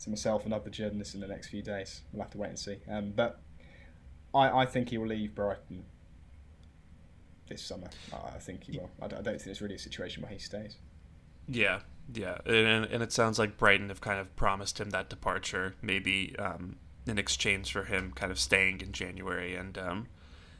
to 0.00 0.10
myself 0.10 0.44
and 0.44 0.52
other 0.52 0.70
journalists 0.70 1.14
in 1.14 1.20
the 1.20 1.26
next 1.26 1.48
few 1.48 1.62
days. 1.62 2.02
We'll 2.12 2.22
have 2.22 2.32
to 2.32 2.38
wait 2.38 2.48
and 2.48 2.58
see. 2.58 2.76
Um, 2.90 3.12
but 3.14 3.40
I, 4.34 4.62
I 4.62 4.66
think 4.66 4.90
he 4.90 4.98
will 4.98 5.06
leave 5.06 5.34
Brighton 5.34 5.84
this 7.48 7.62
summer. 7.62 7.88
I 8.12 8.38
think 8.38 8.64
he 8.64 8.78
will. 8.78 8.90
I 9.00 9.08
don't, 9.08 9.24
think 9.24 9.42
there's 9.42 9.62
really 9.62 9.76
a 9.76 9.78
situation 9.78 10.22
where 10.22 10.32
he 10.32 10.38
stays. 10.38 10.76
Yeah, 11.46 11.80
yeah, 12.12 12.38
and, 12.46 12.84
and 12.86 13.02
it 13.02 13.12
sounds 13.12 13.38
like 13.38 13.56
Brighton 13.56 13.88
have 13.88 14.00
kind 14.00 14.18
of 14.18 14.34
promised 14.36 14.80
him 14.80 14.90
that 14.90 15.08
departure, 15.08 15.74
maybe 15.82 16.34
um, 16.38 16.76
in 17.06 17.18
exchange 17.18 17.72
for 17.72 17.84
him 17.84 18.12
kind 18.14 18.32
of 18.32 18.38
staying 18.38 18.80
in 18.80 18.92
January 18.92 19.54
and 19.54 19.76
um, 19.78 20.06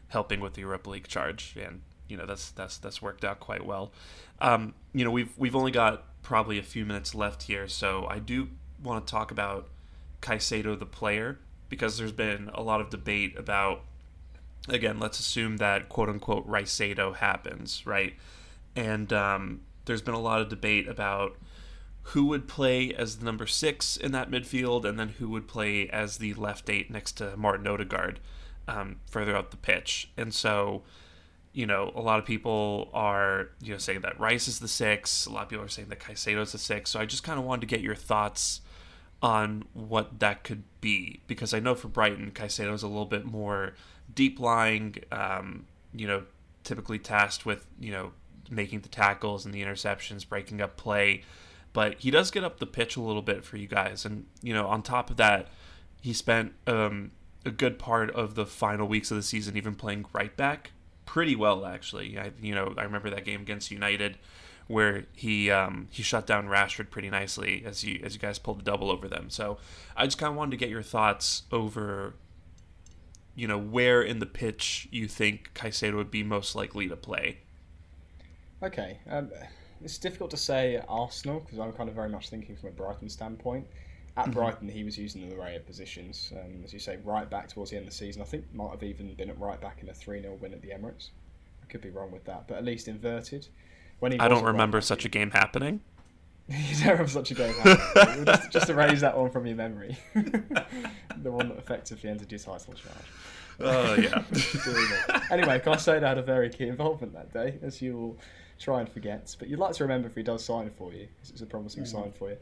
helping 0.08 0.40
with 0.40 0.54
the 0.54 0.60
Europa 0.60 0.90
League 0.90 1.08
charge, 1.08 1.56
and 1.60 1.82
you 2.08 2.16
know 2.16 2.26
that's 2.26 2.50
that's 2.52 2.78
that's 2.78 3.00
worked 3.00 3.24
out 3.24 3.40
quite 3.40 3.64
well. 3.64 3.92
Um, 4.40 4.74
you 4.92 5.04
know, 5.04 5.10
we've 5.10 5.36
we've 5.36 5.56
only 5.56 5.72
got 5.72 6.04
probably 6.22 6.58
a 6.58 6.62
few 6.62 6.84
minutes 6.84 7.14
left 7.14 7.44
here, 7.44 7.68
so 7.68 8.06
I 8.06 8.18
do 8.18 8.48
want 8.82 9.06
to 9.06 9.10
talk 9.10 9.30
about 9.30 9.68
Caicedo 10.22 10.78
the 10.78 10.86
player 10.86 11.38
because 11.68 11.98
there's 11.98 12.12
been 12.12 12.50
a 12.54 12.62
lot 12.62 12.80
of 12.80 12.90
debate 12.90 13.38
about 13.38 13.84
again, 14.68 14.98
let's 14.98 15.20
assume 15.20 15.58
that 15.58 15.88
quote 15.88 16.08
unquote 16.08 16.48
Ricado 16.48 17.14
happens, 17.16 17.86
right? 17.86 18.14
And 18.76 19.12
um, 19.12 19.60
there's 19.84 20.02
been 20.02 20.14
a 20.14 20.20
lot 20.20 20.40
of 20.40 20.48
debate 20.48 20.88
about 20.88 21.36
who 22.08 22.26
would 22.26 22.46
play 22.46 22.92
as 22.92 23.18
the 23.18 23.24
number 23.24 23.46
six 23.46 23.96
in 23.96 24.12
that 24.12 24.30
midfield, 24.30 24.84
and 24.84 24.98
then 24.98 25.10
who 25.10 25.28
would 25.30 25.48
play 25.48 25.88
as 25.88 26.18
the 26.18 26.34
left 26.34 26.68
eight 26.68 26.90
next 26.90 27.12
to 27.12 27.36
Martin 27.36 27.66
Odegaard 27.66 28.20
um, 28.68 28.96
further 29.06 29.34
up 29.34 29.50
the 29.50 29.56
pitch. 29.56 30.10
And 30.16 30.34
so, 30.34 30.82
you 31.54 31.66
know, 31.66 31.92
a 31.94 32.00
lot 32.00 32.18
of 32.18 32.26
people 32.26 32.90
are 32.92 33.48
you 33.62 33.72
know 33.72 33.78
saying 33.78 34.00
that 34.00 34.18
Rice 34.18 34.48
is 34.48 34.58
the 34.58 34.68
six. 34.68 35.24
A 35.24 35.30
lot 35.30 35.44
of 35.44 35.48
people 35.48 35.64
are 35.64 35.68
saying 35.68 35.88
that 35.88 36.00
Caicedo 36.00 36.42
is 36.42 36.52
the 36.52 36.58
six. 36.58 36.90
So 36.90 37.00
I 37.00 37.06
just 37.06 37.22
kind 37.22 37.38
of 37.38 37.44
wanted 37.44 37.62
to 37.62 37.66
get 37.68 37.80
your 37.80 37.94
thoughts 37.94 38.60
on 39.22 39.64
what 39.72 40.18
that 40.18 40.44
could 40.44 40.64
be 40.80 41.20
because 41.26 41.54
I 41.54 41.60
know 41.60 41.74
for 41.74 41.88
Brighton, 41.88 42.32
Caicedo 42.32 42.74
is 42.74 42.82
a 42.82 42.88
little 42.88 43.06
bit 43.06 43.24
more 43.24 43.72
deep 44.14 44.38
lying, 44.38 44.96
um, 45.10 45.64
you 45.94 46.06
know, 46.06 46.24
typically 46.64 46.98
tasked 46.98 47.46
with, 47.46 47.66
you 47.80 47.92
know, 47.92 48.12
making 48.50 48.80
the 48.80 48.88
tackles 48.88 49.46
and 49.46 49.54
the 49.54 49.62
interceptions, 49.62 50.28
breaking 50.28 50.60
up 50.60 50.76
play. 50.76 51.22
But 51.72 52.00
he 52.00 52.10
does 52.10 52.30
get 52.30 52.44
up 52.44 52.58
the 52.58 52.66
pitch 52.66 52.96
a 52.96 53.00
little 53.00 53.22
bit 53.22 53.44
for 53.44 53.56
you 53.56 53.66
guys. 53.66 54.04
And, 54.04 54.26
you 54.42 54.52
know, 54.52 54.66
on 54.66 54.82
top 54.82 55.08
of 55.08 55.16
that, 55.16 55.48
he 56.02 56.12
spent 56.12 56.52
um, 56.66 57.12
a 57.46 57.50
good 57.50 57.78
part 57.78 58.10
of 58.10 58.34
the 58.34 58.44
final 58.44 58.86
weeks 58.86 59.10
of 59.10 59.16
the 59.16 59.22
season 59.22 59.56
even 59.56 59.74
playing 59.74 60.04
right 60.12 60.36
back 60.36 60.72
pretty 61.06 61.36
well, 61.36 61.66
actually. 61.66 62.18
I, 62.18 62.32
you 62.40 62.54
know, 62.54 62.74
I 62.76 62.82
remember 62.82 63.10
that 63.10 63.24
game 63.24 63.42
against 63.42 63.70
United 63.70 64.18
where 64.66 65.04
he 65.12 65.50
um, 65.50 65.88
he 65.90 66.02
shut 66.02 66.26
down 66.26 66.46
Rashford 66.46 66.90
pretty 66.90 67.10
nicely 67.10 67.64
as 67.66 67.84
you 67.84 68.00
as 68.02 68.14
you 68.14 68.20
guys 68.20 68.38
pulled 68.38 68.60
the 68.60 68.64
double 68.64 68.90
over 68.90 69.08
them. 69.08 69.28
So 69.28 69.58
I 69.96 70.06
just 70.06 70.18
kind 70.18 70.30
of 70.30 70.36
wanted 70.36 70.52
to 70.52 70.56
get 70.56 70.70
your 70.70 70.82
thoughts 70.82 71.42
over 71.52 72.14
you 73.34 73.48
know, 73.48 73.58
where 73.58 74.02
in 74.02 74.18
the 74.18 74.26
pitch 74.26 74.88
you 74.90 75.08
think 75.08 75.52
Caicedo 75.54 75.96
would 75.96 76.10
be 76.10 76.22
most 76.22 76.54
likely 76.54 76.88
to 76.88 76.96
play. 76.96 77.38
Okay, 78.62 78.98
um, 79.10 79.30
it's 79.82 79.98
difficult 79.98 80.30
to 80.30 80.36
say 80.36 80.80
Arsenal 80.88 81.40
because 81.40 81.58
I'm 81.58 81.72
kind 81.72 81.88
of 81.88 81.94
very 81.94 82.08
much 82.08 82.30
thinking 82.30 82.56
from 82.56 82.70
a 82.70 82.72
Brighton 82.72 83.08
standpoint. 83.08 83.66
At 84.16 84.26
mm-hmm. 84.26 84.32
Brighton, 84.34 84.68
he 84.68 84.84
was 84.84 84.96
using 84.96 85.24
an 85.24 85.32
array 85.32 85.56
of 85.56 85.66
positions, 85.66 86.32
um, 86.36 86.62
as 86.64 86.72
you 86.72 86.78
say, 86.78 86.98
right 87.04 87.28
back 87.28 87.48
towards 87.48 87.72
the 87.72 87.76
end 87.76 87.86
of 87.86 87.92
the 87.92 87.96
season. 87.96 88.22
I 88.22 88.24
think 88.24 88.44
might 88.54 88.70
have 88.70 88.82
even 88.84 89.12
been 89.14 89.28
at 89.28 89.40
right 89.40 89.60
back 89.60 89.82
in 89.82 89.88
a 89.88 89.94
3 89.94 90.22
0 90.22 90.38
win 90.40 90.52
at 90.52 90.62
the 90.62 90.68
Emirates. 90.68 91.10
I 91.62 91.66
could 91.66 91.80
be 91.80 91.90
wrong 91.90 92.12
with 92.12 92.24
that, 92.26 92.46
but 92.46 92.56
at 92.56 92.64
least 92.64 92.86
inverted. 92.86 93.48
When 93.98 94.12
he 94.12 94.20
I 94.20 94.28
don't 94.28 94.44
remember 94.44 94.76
right 94.76 94.84
such 94.84 95.04
a 95.04 95.08
game 95.08 95.32
happening. 95.32 95.80
you 96.46 96.84
don't 96.84 96.98
have 96.98 97.10
such 97.10 97.32
a 97.32 97.34
game 97.34 97.54
happening. 97.54 98.24
just, 98.26 98.50
just 98.52 98.70
erase 98.70 99.00
that 99.00 99.18
one 99.18 99.30
from 99.30 99.46
your 99.46 99.56
memory. 99.56 99.96
the 100.14 101.32
one 101.32 101.48
that 101.48 101.58
effectively 101.58 102.08
ended 102.08 102.30
your 102.30 102.38
title 102.38 102.74
charge. 102.74 102.94
Oh 103.60 103.94
yeah. 103.94 104.22
anyway, 105.30 105.58
Caicedo 105.58 106.02
had 106.02 106.18
a 106.18 106.22
very 106.22 106.50
key 106.50 106.68
involvement 106.68 107.12
that 107.14 107.32
day, 107.32 107.58
as 107.62 107.80
you 107.80 107.96
will 107.96 108.18
try 108.58 108.80
and 108.80 108.88
forget. 108.88 109.34
But 109.38 109.48
you'd 109.48 109.58
like 109.58 109.74
to 109.74 109.84
remember 109.84 110.08
if 110.08 110.14
he 110.14 110.22
does 110.22 110.44
sign 110.44 110.70
for 110.76 110.92
you, 110.92 111.08
because 111.16 111.30
it's 111.30 111.40
a 111.40 111.46
promising 111.46 111.84
mm-hmm. 111.84 112.02
sign 112.02 112.12
for 112.12 112.30
you. 112.30 112.36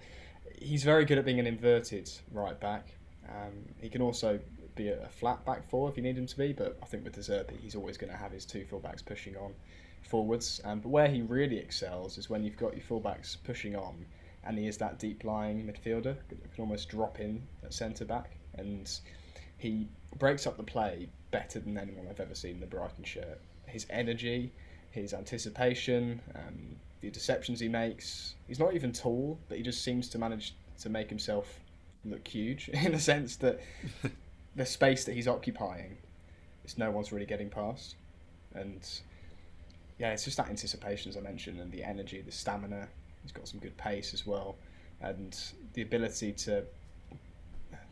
He's 0.62 0.85
very 0.85 1.05
good 1.05 1.18
at 1.18 1.25
being 1.25 1.40
an 1.40 1.46
inverted 1.46 2.11
right 2.31 2.59
back. 2.59 2.94
Um, 3.29 3.53
he 3.81 3.88
can 3.88 4.03
also 4.03 4.38
be 4.75 4.88
a 4.88 5.09
flat 5.09 5.44
back 5.44 5.68
four 5.68 5.90
if 5.90 5.96
you 5.96 6.03
need 6.03 6.16
him 6.16 6.27
to 6.27 6.37
be, 6.37 6.53
but 6.53 6.79
I 6.83 6.87
think 6.87 7.05
with 7.05 7.14
De 7.14 7.20
Zerbi, 7.20 7.59
he's 7.61 7.75
always 7.75 7.96
going 7.96 8.11
to 8.11 8.16
have 8.16 8.33
his 8.33 8.44
two 8.44 8.64
fullbacks 8.64 9.05
pushing 9.05 9.37
on 9.37 9.53
forwards. 10.03 10.61
Um, 10.64 10.81
but 10.81 10.88
where 10.88 11.09
he 11.09 11.22
really 11.22 11.59
excels 11.59 12.18
is 12.18 12.31
when 12.31 12.42
you've 12.42 12.57
got 12.57 12.75
your 12.75 12.85
fullbacks 12.85 13.37
pushing 13.44 13.77
on, 13.77 14.05
and 14.44 14.59
he 14.59 14.66
is 14.66 14.77
that 14.79 14.98
deep 14.98 15.25
lying 15.25 15.64
midfielder, 15.64 16.16
can 16.29 16.40
almost 16.59 16.88
drop 16.88 17.20
in 17.20 17.42
at 17.64 17.72
centre 17.72 18.05
back, 18.05 18.37
and 18.55 18.90
he 19.59 19.88
breaks 20.18 20.46
up 20.46 20.57
the 20.57 20.62
play 20.62 21.09
better 21.31 21.61
than 21.61 21.79
anyone 21.79 22.07
I've 22.09 22.20
ever 22.20 22.35
seen 22.35 22.55
in 22.55 22.61
the 22.61 22.66
Brighton 22.66 23.05
shirt. 23.05 23.40
His 23.66 23.87
energy, 23.90 24.53
his 24.90 25.14
anticipation, 25.14 26.20
um, 26.35 26.77
the 27.03 27.11
deceptions 27.11 27.61
he 27.61 27.69
makes. 27.69 28.35
He's 28.49 28.59
not 28.59 28.75
even 28.75 28.93
tall, 28.93 29.38
but 29.49 29.59
he 29.59 29.62
just 29.62 29.85
seems 29.85 30.09
to 30.09 30.19
manage 30.19 30.55
to 30.81 30.88
make 30.88 31.11
himself 31.11 31.61
look 32.05 32.27
huge 32.27 32.69
in 32.73 32.93
the 32.93 32.99
sense 32.99 33.37
that 33.37 33.61
the 34.57 34.65
space 34.67 35.05
that 35.05 35.15
he's 35.15 35.29
occupying 35.29 35.99
it's 36.65 36.79
no 36.79 36.91
one's 36.91 37.12
really 37.12 37.27
getting 37.27 37.51
past. 37.51 37.97
And 38.55 38.88
yeah, 39.99 40.12
it's 40.12 40.25
just 40.25 40.37
that 40.37 40.49
anticipation, 40.49 41.11
as 41.11 41.17
I 41.17 41.21
mentioned, 41.21 41.61
and 41.61 41.71
the 41.73 41.83
energy, 41.83 42.21
the 42.21 42.33
stamina. 42.33 42.88
He's 43.23 43.33
got 43.33 43.47
some 43.47 43.61
good 43.61 43.77
pace 43.77 44.15
as 44.15 44.27
well, 44.27 44.57
and 45.01 45.38
the 45.75 45.83
ability 45.83 46.33
to 46.33 46.65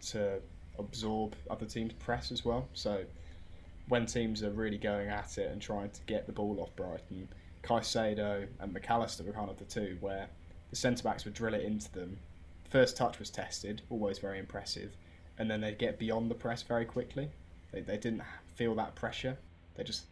to 0.08 0.40
absorb 0.78 1.36
other 1.50 1.66
teams' 1.66 1.92
press 1.94 2.32
as 2.32 2.44
well. 2.44 2.66
So 2.72 3.04
when 3.88 4.06
teams 4.06 4.42
are 4.42 4.50
really 4.50 4.78
going 4.78 5.08
at 5.08 5.38
it 5.38 5.50
and 5.50 5.60
trying 5.60 5.90
to 5.90 6.00
get 6.06 6.26
the 6.26 6.32
ball 6.32 6.58
off 6.60 6.74
Brighton, 6.74 7.28
Caicedo 7.62 8.46
and 8.58 8.74
McAllister 8.74 9.26
were 9.26 9.32
kind 9.32 9.50
of 9.50 9.58
the 9.58 9.64
two 9.64 9.96
where 10.00 10.28
the 10.70 10.76
centre 10.76 11.02
backs 11.02 11.24
would 11.24 11.34
drill 11.34 11.54
it 11.54 11.62
into 11.62 11.90
them. 11.92 12.18
First 12.70 12.96
touch 12.96 13.18
was 13.18 13.30
tested, 13.30 13.82
always 13.90 14.18
very 14.18 14.38
impressive, 14.38 14.96
and 15.38 15.50
then 15.50 15.60
they'd 15.60 15.78
get 15.78 15.98
beyond 15.98 16.30
the 16.30 16.34
press 16.34 16.62
very 16.62 16.84
quickly. 16.84 17.28
They, 17.72 17.80
they 17.80 17.96
didn't 17.96 18.22
feel 18.54 18.74
that 18.76 18.94
pressure. 18.94 19.36
They're 19.74 19.84
just 19.84 20.04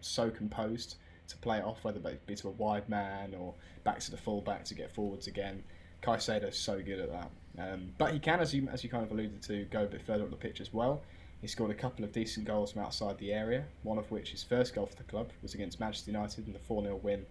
so 0.00 0.30
composed 0.30 0.96
to 1.28 1.36
play 1.38 1.58
it 1.58 1.64
off, 1.64 1.82
whether 1.82 1.98
it 2.08 2.26
be 2.26 2.34
to 2.36 2.48
a 2.48 2.52
wide 2.52 2.88
man 2.88 3.34
or 3.34 3.54
back 3.84 4.00
to 4.00 4.10
the 4.10 4.16
full 4.16 4.40
back 4.40 4.64
to 4.66 4.74
get 4.74 4.90
forwards 4.90 5.26
again. 5.26 5.62
Caicedo's 6.02 6.56
so 6.56 6.80
good 6.80 7.00
at 7.00 7.10
that. 7.10 7.30
Um, 7.58 7.92
but 7.98 8.12
he 8.12 8.18
can, 8.18 8.40
as 8.40 8.54
you 8.54 8.68
as 8.70 8.84
you 8.84 8.90
kind 8.90 9.04
of 9.04 9.10
alluded 9.10 9.42
to, 9.42 9.64
go 9.64 9.84
a 9.84 9.86
bit 9.86 10.02
further 10.02 10.24
up 10.24 10.30
the 10.30 10.36
pitch 10.36 10.60
as 10.60 10.72
well. 10.72 11.02
He 11.40 11.48
scored 11.48 11.70
a 11.70 11.74
couple 11.74 12.04
of 12.04 12.12
decent 12.12 12.46
goals 12.46 12.72
from 12.72 12.82
outside 12.82 13.18
the 13.18 13.32
area. 13.32 13.64
One 13.82 13.98
of 13.98 14.10
which, 14.10 14.30
his 14.30 14.42
first 14.42 14.74
goal 14.74 14.86
for 14.86 14.96
the 14.96 15.04
club, 15.04 15.30
was 15.42 15.54
against 15.54 15.78
Manchester 15.78 16.10
United 16.10 16.46
in 16.46 16.52
the 16.52 16.58
4 16.58 16.82
0 16.82 16.96
win 17.02 17.26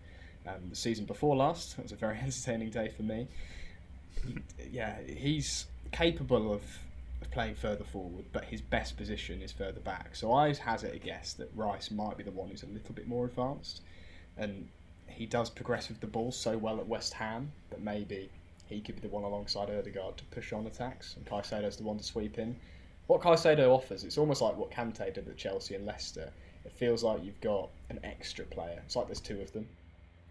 um, 0.47 0.69
the 0.69 0.75
season 0.75 1.05
before 1.05 1.35
last. 1.35 1.75
It 1.79 1.83
was 1.83 1.91
a 1.91 1.95
very 1.95 2.17
entertaining 2.23 2.69
day 2.69 2.89
for 2.89 3.03
me. 3.03 3.27
Yeah, 4.71 4.95
he's 5.01 5.65
capable 5.91 6.53
of, 6.53 6.61
of 7.21 7.31
playing 7.31 7.55
further 7.55 7.83
forward, 7.83 8.25
but 8.31 8.45
his 8.45 8.61
best 8.61 8.97
position 8.97 9.41
is 9.41 9.51
further 9.51 9.79
back. 9.79 10.15
So 10.15 10.33
I 10.33 10.53
hazard 10.53 10.93
a 10.93 10.99
guess 10.99 11.33
that 11.33 11.49
Rice 11.55 11.91
might 11.91 12.17
be 12.17 12.23
the 12.23 12.31
one 12.31 12.49
who's 12.49 12.63
a 12.63 12.67
little 12.67 12.93
bit 12.93 13.07
more 13.07 13.25
advanced. 13.25 13.81
And 14.37 14.67
he 15.07 15.25
does 15.25 15.49
progress 15.49 15.89
with 15.89 15.99
the 15.99 16.07
ball 16.07 16.31
so 16.31 16.57
well 16.57 16.79
at 16.79 16.87
West 16.87 17.13
Ham 17.13 17.51
that 17.69 17.81
maybe 17.81 18.29
he 18.67 18.81
could 18.81 18.95
be 18.95 19.01
the 19.01 19.13
one 19.13 19.23
alongside 19.23 19.69
Odegaard 19.69 20.17
to 20.17 20.23
push 20.25 20.51
on 20.51 20.65
attacks, 20.65 21.15
and 21.15 21.25
Caicedo's 21.25 21.77
the 21.77 21.83
one 21.83 21.97
to 21.97 22.03
sweep 22.03 22.37
in. 22.39 22.55
What 23.07 23.21
Caicedo 23.21 23.69
offers, 23.69 24.03
it's 24.03 24.17
almost 24.17 24.41
like 24.41 24.57
what 24.57 24.71
Kante 24.71 25.13
did 25.13 25.27
at 25.27 25.37
Chelsea 25.37 25.75
and 25.75 25.85
Leicester. 25.85 26.31
It 26.65 26.71
feels 26.71 27.03
like 27.03 27.23
you've 27.23 27.39
got 27.41 27.69
an 27.89 27.99
extra 28.03 28.45
player. 28.45 28.81
It's 28.83 28.95
like 28.95 29.05
there's 29.05 29.19
two 29.19 29.39
of 29.41 29.53
them 29.53 29.67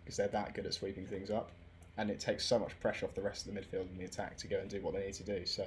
because 0.04 0.16
they're 0.16 0.28
that 0.28 0.54
good 0.54 0.66
at 0.66 0.74
sweeping 0.74 1.06
things 1.06 1.30
up, 1.30 1.50
and 1.96 2.10
it 2.10 2.18
takes 2.18 2.44
so 2.44 2.58
much 2.58 2.78
pressure 2.80 3.06
off 3.06 3.14
the 3.14 3.22
rest 3.22 3.46
of 3.46 3.54
the 3.54 3.60
midfield 3.60 3.88
and 3.88 3.98
the 3.98 4.04
attack 4.04 4.36
to 4.38 4.48
go 4.48 4.58
and 4.58 4.68
do 4.68 4.80
what 4.80 4.94
they 4.94 5.06
need 5.06 5.14
to 5.14 5.22
do. 5.22 5.46
So 5.46 5.66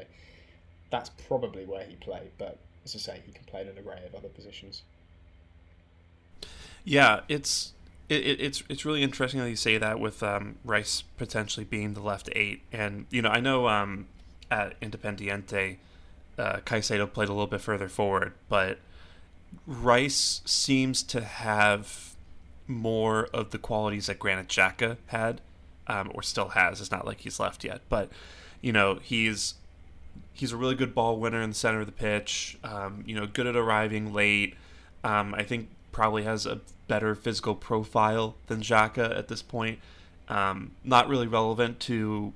that's 0.92 1.10
probably 1.28 1.66
where 1.66 1.84
he 1.84 1.96
played. 1.96 2.32
But 2.38 2.60
as 2.84 2.96
I 2.96 3.00
say, 3.00 3.22
he 3.26 3.32
can 3.32 3.46
play 3.46 3.62
in 3.62 3.70
an 3.70 3.78
array 3.86 4.02
of 4.06 4.14
other 4.14 4.30
positions. 4.30 4.84
Yeah, 6.84 7.22
it's 7.28 7.74
it, 8.10 8.40
it's 8.40 8.64
it's 8.70 8.86
really 8.86 9.04
interesting 9.04 9.40
that 9.42 9.50
you 9.50 9.56
say 9.56 9.78
that 9.78 10.00
with 10.00 10.24
um, 10.24 10.56
Rice 10.64 11.04
potentially 11.18 11.66
being 11.66 11.94
the 11.94 12.02
left 12.02 12.30
eight, 12.34 12.62
and 12.72 13.06
you 13.10 13.22
know 13.22 13.30
I 13.30 13.40
know 13.40 13.68
um, 13.68 14.08
at 14.50 14.80
Independiente, 14.80 15.78
uh, 16.38 16.58
Caicedo 16.66 17.12
played 17.12 17.30
a 17.30 17.34
little 17.34 17.48
bit 17.48 17.62
further 17.62 17.88
forward, 17.88 18.34
but 18.50 18.80
Rice 19.66 20.42
seems 20.46 21.04
to 21.04 21.22
have 21.22 22.16
more 22.68 23.26
of 23.34 23.52
the 23.52 23.58
qualities 23.58 24.08
that 24.08 24.20
Granit 24.20 24.48
Xhaka 24.48 24.98
had, 25.08 25.42
um, 25.88 26.12
or 26.14 26.22
still 26.22 26.50
has. 26.50 26.82
It's 26.82 26.92
not 26.92 27.06
like 27.06 27.22
he's 27.22 27.40
left 27.40 27.64
yet, 27.64 27.82
but 27.90 28.10
you 28.62 28.72
know 28.72 29.00
he's 29.02 29.56
he's 30.34 30.52
a 30.52 30.58
really 30.58 30.76
good 30.76 30.94
ball 30.94 31.18
winner 31.20 31.42
in 31.42 31.50
the 31.50 31.56
center 31.56 31.80
of 31.80 31.86
the 31.86 31.92
pitch. 31.92 32.58
Um, 32.64 33.04
you 33.06 33.16
know, 33.16 33.26
good 33.26 33.48
at 33.48 33.56
arriving 33.56 34.14
late. 34.14 34.56
Um, 35.04 35.34
I 35.34 35.44
think 35.44 35.70
probably 35.92 36.24
has 36.24 36.46
a 36.46 36.60
better 36.88 37.16
physical 37.16 37.56
profile 37.56 38.36
than 38.48 38.62
Xhaka 38.62 39.18
at 39.18 39.28
this 39.28 39.42
point. 39.42 39.80
Um, 40.30 40.72
not 40.84 41.08
really 41.08 41.28
relevant 41.28 41.80
to, 41.82 42.34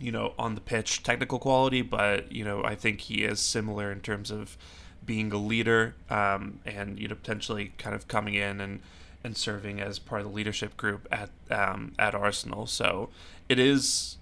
you 0.00 0.12
know, 0.12 0.34
on 0.38 0.54
the 0.54 0.60
pitch 0.60 1.02
technical 1.02 1.38
quality, 1.38 1.82
but 1.82 2.30
you 2.32 2.44
know, 2.44 2.62
I 2.64 2.74
think 2.74 3.02
he 3.02 3.24
is 3.24 3.40
similar 3.40 3.90
in 3.90 4.00
terms 4.00 4.30
of 4.30 4.56
being 5.04 5.32
a 5.32 5.38
leader 5.38 5.94
um, 6.10 6.60
and 6.66 6.98
you 6.98 7.08
know 7.08 7.14
potentially 7.14 7.72
kind 7.78 7.94
of 7.96 8.08
coming 8.08 8.34
in 8.34 8.60
and 8.60 8.80
and 9.24 9.36
serving 9.36 9.80
as 9.80 9.98
part 9.98 10.20
of 10.20 10.28
the 10.28 10.32
leadership 10.32 10.76
group 10.76 11.08
at 11.10 11.30
um, 11.50 11.92
at 11.98 12.14
Arsenal. 12.14 12.66
So 12.66 13.08
it 13.48 13.58
is 13.58 14.16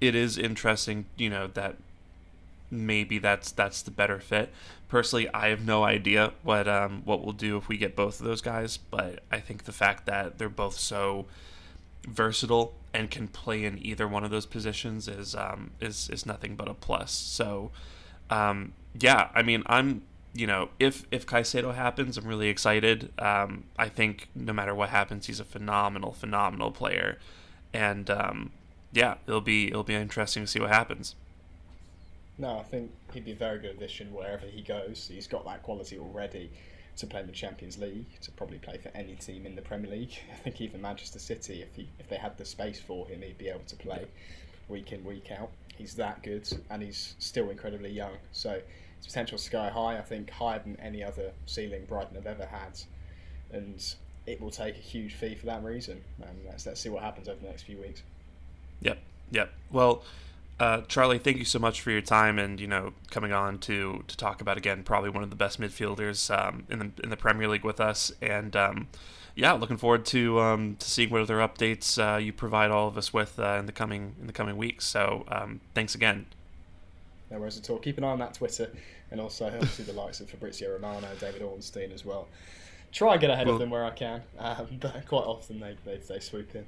it 0.00 0.14
is 0.14 0.38
interesting, 0.38 1.06
you 1.16 1.30
know, 1.30 1.46
that 1.48 1.76
maybe 2.70 3.18
that's 3.18 3.52
that's 3.52 3.82
the 3.82 3.90
better 3.90 4.18
fit. 4.18 4.50
Personally, 4.88 5.28
I 5.32 5.48
have 5.48 5.64
no 5.64 5.84
idea 5.84 6.32
what 6.42 6.68
um, 6.68 7.02
what 7.04 7.22
we'll 7.22 7.32
do 7.32 7.56
if 7.56 7.68
we 7.68 7.76
get 7.76 7.96
both 7.96 8.20
of 8.20 8.26
those 8.26 8.40
guys, 8.40 8.76
but 8.76 9.20
I 9.30 9.40
think 9.40 9.64
the 9.64 9.72
fact 9.72 10.06
that 10.06 10.38
they're 10.38 10.48
both 10.48 10.78
so 10.78 11.26
versatile 12.06 12.74
and 12.94 13.10
can 13.10 13.26
play 13.26 13.64
in 13.64 13.84
either 13.84 14.06
one 14.06 14.24
of 14.24 14.30
those 14.30 14.46
positions 14.46 15.08
is 15.08 15.34
um, 15.34 15.72
is 15.80 16.08
is 16.08 16.24
nothing 16.24 16.54
but 16.54 16.68
a 16.68 16.74
plus. 16.74 17.10
So, 17.10 17.72
um, 18.30 18.72
yeah, 18.98 19.28
I 19.34 19.42
mean, 19.42 19.64
I'm 19.66 20.02
you 20.32 20.46
know, 20.46 20.70
if 20.78 21.04
if 21.10 21.26
Caicedo 21.26 21.74
happens, 21.74 22.16
I'm 22.16 22.26
really 22.26 22.48
excited. 22.48 23.12
Um, 23.18 23.64
I 23.76 23.88
think 23.88 24.28
no 24.34 24.52
matter 24.52 24.74
what 24.74 24.88
happens, 24.90 25.26
he's 25.26 25.40
a 25.40 25.44
phenomenal, 25.44 26.12
phenomenal 26.12 26.70
player, 26.70 27.18
and 27.72 28.08
um, 28.08 28.52
yeah, 28.92 29.16
it'll 29.26 29.40
be 29.40 29.68
it'll 29.68 29.82
be 29.82 29.94
interesting 29.94 30.44
to 30.44 30.46
see 30.46 30.60
what 30.60 30.70
happens. 30.70 31.16
No, 32.38 32.58
I 32.58 32.62
think 32.62 32.90
he'd 33.12 33.24
be 33.24 33.32
very 33.32 33.60
good 33.60 33.76
addition 33.76 34.12
wherever 34.12 34.46
he 34.46 34.62
goes. 34.62 35.08
He's 35.12 35.28
got 35.28 35.44
that 35.44 35.62
quality 35.62 35.98
already 35.98 36.50
to 36.96 37.06
play 37.06 37.20
in 37.20 37.26
the 37.26 37.32
Champions 37.32 37.78
League, 37.78 38.20
to 38.20 38.30
probably 38.32 38.58
play 38.58 38.78
for 38.78 38.90
any 38.94 39.14
team 39.16 39.46
in 39.46 39.56
the 39.56 39.62
Premier 39.62 39.90
League. 39.90 40.16
I 40.32 40.36
think 40.36 40.60
even 40.60 40.80
Manchester 40.80 41.18
City, 41.18 41.62
if 41.62 41.74
he 41.74 41.88
if 41.98 42.08
they 42.08 42.16
had 42.16 42.36
the 42.38 42.44
space 42.44 42.80
for 42.80 43.06
him, 43.08 43.22
he'd 43.22 43.38
be 43.38 43.48
able 43.48 43.64
to 43.66 43.76
play 43.76 44.06
week 44.68 44.92
in 44.92 45.04
week 45.04 45.30
out. 45.30 45.50
He's 45.76 45.94
that 45.96 46.22
good, 46.22 46.48
and 46.70 46.82
he's 46.82 47.16
still 47.18 47.50
incredibly 47.50 47.90
young. 47.90 48.12
So 48.32 48.60
his 48.98 49.06
potential 49.06 49.38
sky 49.38 49.70
high. 49.70 49.98
I 49.98 50.02
think 50.02 50.30
higher 50.30 50.60
than 50.60 50.78
any 50.80 51.02
other 51.02 51.32
ceiling 51.46 51.84
Brighton 51.86 52.14
have 52.14 52.26
ever 52.26 52.46
had, 52.46 52.80
and 53.52 53.82
it 54.26 54.40
will 54.40 54.50
take 54.50 54.76
a 54.76 54.80
huge 54.80 55.14
fee 55.14 55.34
for 55.34 55.46
that 55.46 55.64
reason. 55.64 56.02
And 56.22 56.38
let's 56.46 56.66
let's 56.66 56.80
see 56.80 56.88
what 56.88 57.02
happens 57.02 57.28
over 57.28 57.40
the 57.40 57.48
next 57.48 57.62
few 57.62 57.78
weeks. 57.78 58.02
Yep, 58.80 58.98
yep. 59.30 59.52
Well 59.70 60.04
uh, 60.60 60.82
Charlie, 60.82 61.18
thank 61.18 61.38
you 61.38 61.44
so 61.44 61.58
much 61.58 61.80
for 61.80 61.90
your 61.90 62.00
time 62.00 62.38
and 62.38 62.60
you 62.60 62.66
know 62.66 62.92
coming 63.10 63.32
on 63.32 63.58
to 63.60 64.04
to 64.06 64.16
talk 64.16 64.40
about 64.40 64.56
again 64.56 64.82
probably 64.82 65.10
one 65.10 65.22
of 65.22 65.30
the 65.30 65.36
best 65.36 65.60
midfielders 65.60 66.30
um, 66.36 66.64
in 66.70 66.78
the 66.78 66.90
in 67.02 67.10
the 67.10 67.16
Premier 67.16 67.48
League 67.48 67.64
with 67.64 67.80
us 67.80 68.12
and 68.22 68.54
um, 68.54 68.88
yeah, 69.34 69.52
looking 69.52 69.76
forward 69.76 70.06
to 70.06 70.40
um, 70.40 70.76
to 70.76 70.88
seeing 70.88 71.10
what 71.10 71.20
other 71.20 71.38
updates 71.38 71.98
uh, 71.98 72.18
you 72.18 72.32
provide 72.32 72.70
all 72.70 72.86
of 72.86 72.96
us 72.96 73.12
with 73.12 73.38
uh, 73.38 73.56
in 73.58 73.66
the 73.66 73.72
coming 73.72 74.14
in 74.20 74.26
the 74.26 74.32
coming 74.32 74.56
weeks. 74.56 74.86
So 74.86 75.24
um, 75.28 75.60
thanks 75.74 75.94
again. 75.94 76.26
No 77.30 77.38
worries 77.38 77.58
at 77.58 77.68
all. 77.68 77.78
Keep 77.78 77.98
an 77.98 78.04
eye 78.04 78.10
on 78.10 78.18
that 78.20 78.34
Twitter 78.34 78.70
and 79.10 79.20
also 79.20 79.46
obviously 79.46 79.84
the 79.84 79.92
likes 79.92 80.20
of 80.20 80.30
Fabrizio 80.30 80.72
Romano, 80.72 81.08
David 81.18 81.42
Ornstein 81.42 81.92
as 81.92 82.04
well. 82.04 82.28
Try 82.92 83.12
and 83.12 83.20
get 83.20 83.30
ahead 83.30 83.46
well, 83.46 83.56
of 83.56 83.60
them 83.60 83.70
where 83.70 83.84
I 83.84 83.90
can, 83.90 84.22
um, 84.38 84.66
but 84.80 85.06
quite 85.06 85.24
often 85.24 85.58
they, 85.58 85.76
they, 85.84 85.96
they 85.96 86.20
swoop 86.20 86.54
in. 86.54 86.64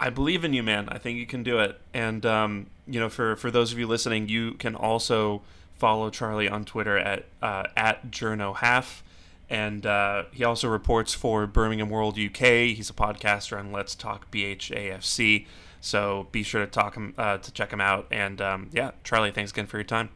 I 0.00 0.10
believe 0.10 0.44
in 0.44 0.52
you, 0.52 0.62
man. 0.62 0.88
I 0.88 0.98
think 0.98 1.18
you 1.18 1.26
can 1.26 1.42
do 1.42 1.58
it. 1.58 1.80
And 1.94 2.24
um, 2.26 2.66
you 2.86 3.00
know, 3.00 3.08
for 3.08 3.36
for 3.36 3.50
those 3.50 3.72
of 3.72 3.78
you 3.78 3.86
listening, 3.86 4.28
you 4.28 4.52
can 4.54 4.74
also 4.74 5.42
follow 5.76 6.10
Charlie 6.10 6.48
on 6.48 6.64
Twitter 6.64 6.98
at 6.98 7.24
uh, 7.40 7.64
at 7.76 8.10
JournoHaff, 8.10 9.02
and 9.48 9.86
uh, 9.86 10.24
he 10.32 10.44
also 10.44 10.68
reports 10.68 11.14
for 11.14 11.46
Birmingham 11.46 11.88
World 11.88 12.18
UK. 12.18 12.74
He's 12.74 12.90
a 12.90 12.94
podcaster 12.94 13.58
on 13.58 13.72
Let's 13.72 13.94
Talk 13.94 14.30
BHAFC. 14.30 15.46
So 15.80 16.28
be 16.30 16.44
sure 16.44 16.64
to 16.64 16.70
talk 16.70 16.94
him 16.94 17.14
uh, 17.18 17.38
to 17.38 17.52
check 17.52 17.72
him 17.72 17.80
out. 17.80 18.06
And 18.10 18.40
um, 18.40 18.70
yeah, 18.72 18.92
Charlie, 19.02 19.32
thanks 19.32 19.50
again 19.50 19.66
for 19.66 19.78
your 19.78 19.84
time. 19.84 20.10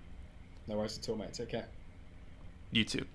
No 0.69 0.77
worries 0.77 0.99
at 0.99 1.09
all, 1.09 1.17
mate. 1.17 1.33
Take 1.33 1.51
care. 1.51 1.67
You 2.71 2.85
too. 2.85 3.07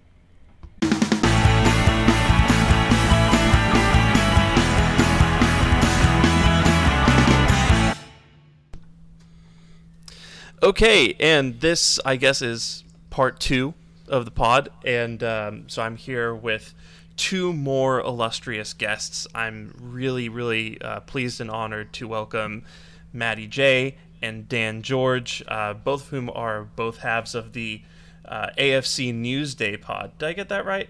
Okay, 10.63 11.15
and 11.19 11.60
this, 11.60 12.00
I 12.06 12.17
guess, 12.17 12.41
is 12.41 12.84
part 13.10 13.39
two 13.39 13.74
of 14.08 14.26
the 14.26 14.32
pod. 14.32 14.69
And 14.86 15.24
um, 15.24 15.63
so 15.69 15.82
I'm 15.82 15.95
here 15.95 16.36
with 16.36 16.76
two 17.17 17.52
more 17.52 18.00
illustrious 18.00 18.74
guests. 18.74 19.26
I'm 19.34 19.74
really, 19.80 20.30
really 20.30 20.80
uh, 20.82 21.00
pleased 21.02 21.41
and 21.41 21.50
honored 21.50 21.93
to 21.93 22.08
welcome 22.08 22.63
Maddie 23.12 23.47
J 23.47 23.97
and 24.21 24.47
Dan 24.47 24.84
George, 24.84 25.43
uh, 25.47 25.74
both 25.74 26.04
of 26.04 26.08
whom 26.10 26.30
are 26.30 26.63
both 26.63 27.00
halves 27.00 27.34
of 27.34 27.54
the 27.54 27.82
uh, 28.26 28.50
AFC 28.58 29.12
Newsday 29.13 29.82
pod. 29.82 30.12
Did 30.19 30.28
I 30.30 30.34
get 30.34 30.50
that 30.50 30.63
right? 30.65 30.89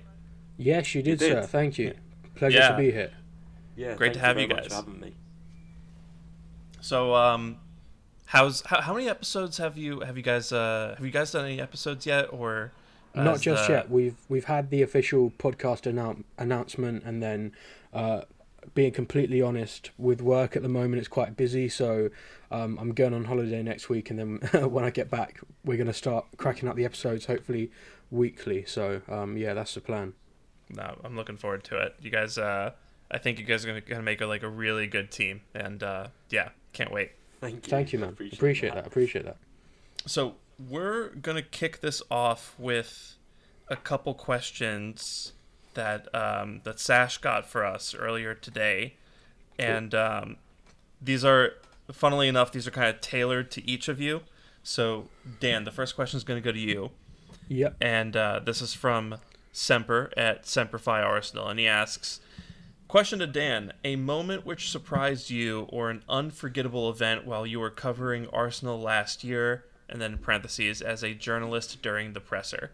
Yes, 0.57 0.93
you 0.93 1.01
did, 1.01 1.21
You 1.21 1.27
sir. 1.27 1.43
Thank 1.43 1.77
you. 1.77 1.93
Pleasure 2.35 2.57
Yeah. 2.57 2.71
to 2.71 2.77
be 2.77 2.91
here. 2.91 3.11
Yeah, 3.77 3.95
Great 3.95 4.13
to 4.13 4.19
have 4.19 4.37
you 4.37 4.47
very 4.47 4.59
much 4.59 4.69
guys. 4.69 4.79
For 4.79 4.85
having 4.85 4.99
me. 4.99 5.13
So, 6.81 7.15
um, 7.15 7.57
how's 8.31 8.61
how, 8.61 8.79
how 8.81 8.93
many 8.93 9.09
episodes 9.09 9.57
have 9.57 9.77
you 9.77 9.99
have 10.01 10.15
you 10.17 10.23
guys 10.23 10.51
uh, 10.51 10.95
have 10.97 11.05
you 11.05 11.11
guys 11.11 11.31
done 11.31 11.45
any 11.45 11.59
episodes 11.59 12.05
yet, 12.05 12.27
or 12.31 12.71
Not 13.13 13.41
just 13.41 13.67
the- 13.67 13.73
yet. 13.73 13.89
We've 13.89 14.15
we've 14.29 14.45
had 14.45 14.69
the 14.69 14.81
official 14.81 15.31
podcast 15.37 15.83
annou- 15.91 16.23
announcement, 16.37 17.03
and 17.03 17.21
then, 17.21 17.51
uh, 17.93 18.21
being 18.73 18.91
completely 18.93 19.41
honest, 19.41 19.91
with 19.97 20.21
work 20.21 20.55
at 20.55 20.61
the 20.61 20.69
moment, 20.69 20.99
it's 20.99 21.07
quite 21.09 21.35
busy. 21.35 21.67
So, 21.67 22.09
um, 22.51 22.77
I'm 22.79 22.93
going 22.93 23.13
on 23.13 23.25
holiday 23.25 23.61
next 23.61 23.89
week, 23.89 24.09
and 24.09 24.19
then 24.19 24.29
when 24.69 24.85
I 24.85 24.89
get 24.91 25.09
back, 25.09 25.41
we're 25.65 25.77
gonna 25.77 25.93
start 25.93 26.25
cracking 26.37 26.69
up 26.69 26.75
the 26.75 26.85
episodes, 26.85 27.25
hopefully 27.25 27.69
weekly. 28.11 28.63
So, 28.65 29.01
um, 29.09 29.35
yeah, 29.37 29.53
that's 29.53 29.73
the 29.73 29.81
plan. 29.81 30.13
No, 30.69 30.95
I'm 31.03 31.17
looking 31.17 31.35
forward 31.37 31.65
to 31.65 31.77
it. 31.77 31.95
You 32.01 32.11
guys, 32.11 32.37
uh, 32.37 32.71
I 33.09 33.17
think 33.17 33.39
you 33.39 33.45
guys 33.45 33.65
are 33.65 33.67
gonna, 33.67 33.81
gonna 33.81 34.03
make 34.03 34.21
a, 34.21 34.25
like 34.25 34.43
a 34.43 34.49
really 34.49 34.87
good 34.87 35.11
team, 35.11 35.41
and 35.53 35.83
uh, 35.83 36.07
yeah, 36.29 36.49
can't 36.71 36.91
wait. 36.93 37.11
Thank 37.41 37.55
you. 37.55 37.69
Thank 37.71 37.91
you, 37.93 37.99
man. 37.99 38.09
Appreciate, 38.09 38.37
Appreciate 38.37 38.73
that. 38.75 38.87
Appreciate 38.87 39.25
that. 39.25 39.37
So 40.05 40.35
we're 40.69 41.09
gonna 41.09 41.41
kick 41.41 41.81
this 41.81 42.01
off 42.09 42.55
with 42.57 43.15
a 43.67 43.75
couple 43.75 44.13
questions 44.13 45.33
that 45.73 46.13
um, 46.15 46.61
that 46.63 46.79
Sash 46.79 47.17
got 47.17 47.47
for 47.47 47.65
us 47.65 47.95
earlier 47.95 48.35
today, 48.35 48.95
and 49.57 49.93
um, 49.95 50.37
these 51.01 51.25
are, 51.25 51.53
funnily 51.91 52.27
enough, 52.27 52.51
these 52.51 52.67
are 52.67 52.71
kind 52.71 52.89
of 52.93 53.01
tailored 53.01 53.49
to 53.51 53.67
each 53.67 53.87
of 53.87 53.99
you. 53.99 54.21
So 54.63 55.09
Dan, 55.39 55.63
the 55.63 55.71
first 55.71 55.95
question 55.95 56.17
is 56.17 56.23
gonna 56.23 56.41
go 56.41 56.51
to 56.51 56.59
you. 56.59 56.91
Yep. 57.47 57.75
and 57.81 58.15
uh, 58.15 58.39
this 58.45 58.61
is 58.61 58.73
from 58.73 59.17
Semper 59.51 60.09
at 60.15 60.43
Semperfi 60.43 61.03
Arsenal, 61.03 61.49
and 61.49 61.59
he 61.59 61.67
asks, 61.67 62.21
"Question 62.91 63.19
to 63.19 63.27
Dan: 63.27 63.71
A 63.85 63.95
moment 63.95 64.45
which 64.45 64.69
surprised 64.69 65.29
you, 65.29 65.61
or 65.69 65.89
an 65.89 66.03
unforgettable 66.09 66.89
event 66.89 67.25
while 67.25 67.47
you 67.47 67.57
were 67.57 67.69
covering 67.69 68.27
Arsenal 68.33 68.77
last 68.81 69.23
year?" 69.23 69.63
And 69.87 70.01
then 70.01 70.17
parentheses, 70.17 70.81
as 70.81 71.01
a 71.01 71.13
journalist 71.13 71.81
during 71.81 72.11
the 72.11 72.19
presser. 72.19 72.71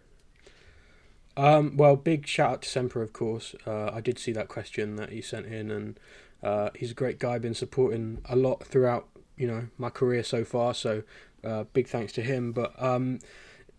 Um, 1.36 1.76
well, 1.76 1.94
big 1.94 2.26
shout 2.26 2.50
out 2.50 2.62
to 2.62 2.68
Semper, 2.68 3.00
of 3.00 3.12
course. 3.12 3.54
Uh, 3.64 3.92
I 3.92 4.00
did 4.00 4.18
see 4.18 4.32
that 4.32 4.48
question 4.48 4.96
that 4.96 5.10
he 5.10 5.22
sent 5.22 5.46
in, 5.46 5.70
and 5.70 6.00
uh, 6.42 6.70
he's 6.74 6.90
a 6.90 6.94
great 6.94 7.20
guy. 7.20 7.38
Been 7.38 7.54
supporting 7.54 8.20
a 8.28 8.34
lot 8.34 8.64
throughout, 8.64 9.06
you 9.36 9.46
know, 9.46 9.68
my 9.78 9.88
career 9.88 10.24
so 10.24 10.44
far. 10.44 10.74
So, 10.74 11.04
uh, 11.44 11.62
big 11.72 11.86
thanks 11.86 12.12
to 12.14 12.22
him. 12.22 12.50
But 12.50 12.72
um, 12.82 13.20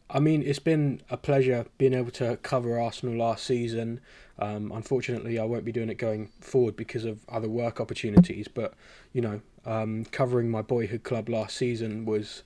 I 0.09 0.21
mean, 0.21 0.41
it's 0.41 0.59
been 0.59 1.01
a 1.09 1.17
pleasure 1.17 1.65
being 1.77 1.93
able 1.93 2.11
to 2.11 2.37
cover 2.37 2.79
Arsenal 2.79 3.17
last 3.17 3.43
season. 3.43 3.99
Um, 4.39 4.71
unfortunately, 4.73 5.37
I 5.37 5.43
won't 5.43 5.65
be 5.65 5.71
doing 5.71 5.89
it 5.89 5.95
going 5.95 6.29
forward 6.39 6.75
because 6.75 7.03
of 7.05 7.19
other 7.27 7.49
work 7.49 7.81
opportunities. 7.81 8.47
But 8.47 8.73
you 9.13 9.21
know, 9.21 9.41
um, 9.65 10.05
covering 10.05 10.49
my 10.49 10.61
boyhood 10.61 11.03
club 11.03 11.29
last 11.29 11.57
season 11.57 12.05
was 12.05 12.43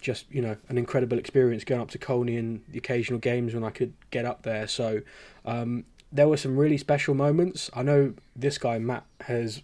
just 0.00 0.26
you 0.30 0.42
know 0.42 0.56
an 0.68 0.78
incredible 0.78 1.18
experience 1.18 1.64
going 1.64 1.80
up 1.80 1.90
to 1.90 1.98
Colney 1.98 2.36
in 2.36 2.62
the 2.68 2.78
occasional 2.78 3.18
games 3.18 3.54
when 3.54 3.64
I 3.64 3.70
could 3.70 3.92
get 4.10 4.24
up 4.24 4.42
there. 4.42 4.66
So 4.66 5.02
um, 5.44 5.84
there 6.10 6.28
were 6.28 6.36
some 6.36 6.56
really 6.56 6.78
special 6.78 7.14
moments. 7.14 7.70
I 7.74 7.82
know 7.82 8.14
this 8.34 8.58
guy 8.58 8.78
Matt 8.78 9.04
has 9.22 9.62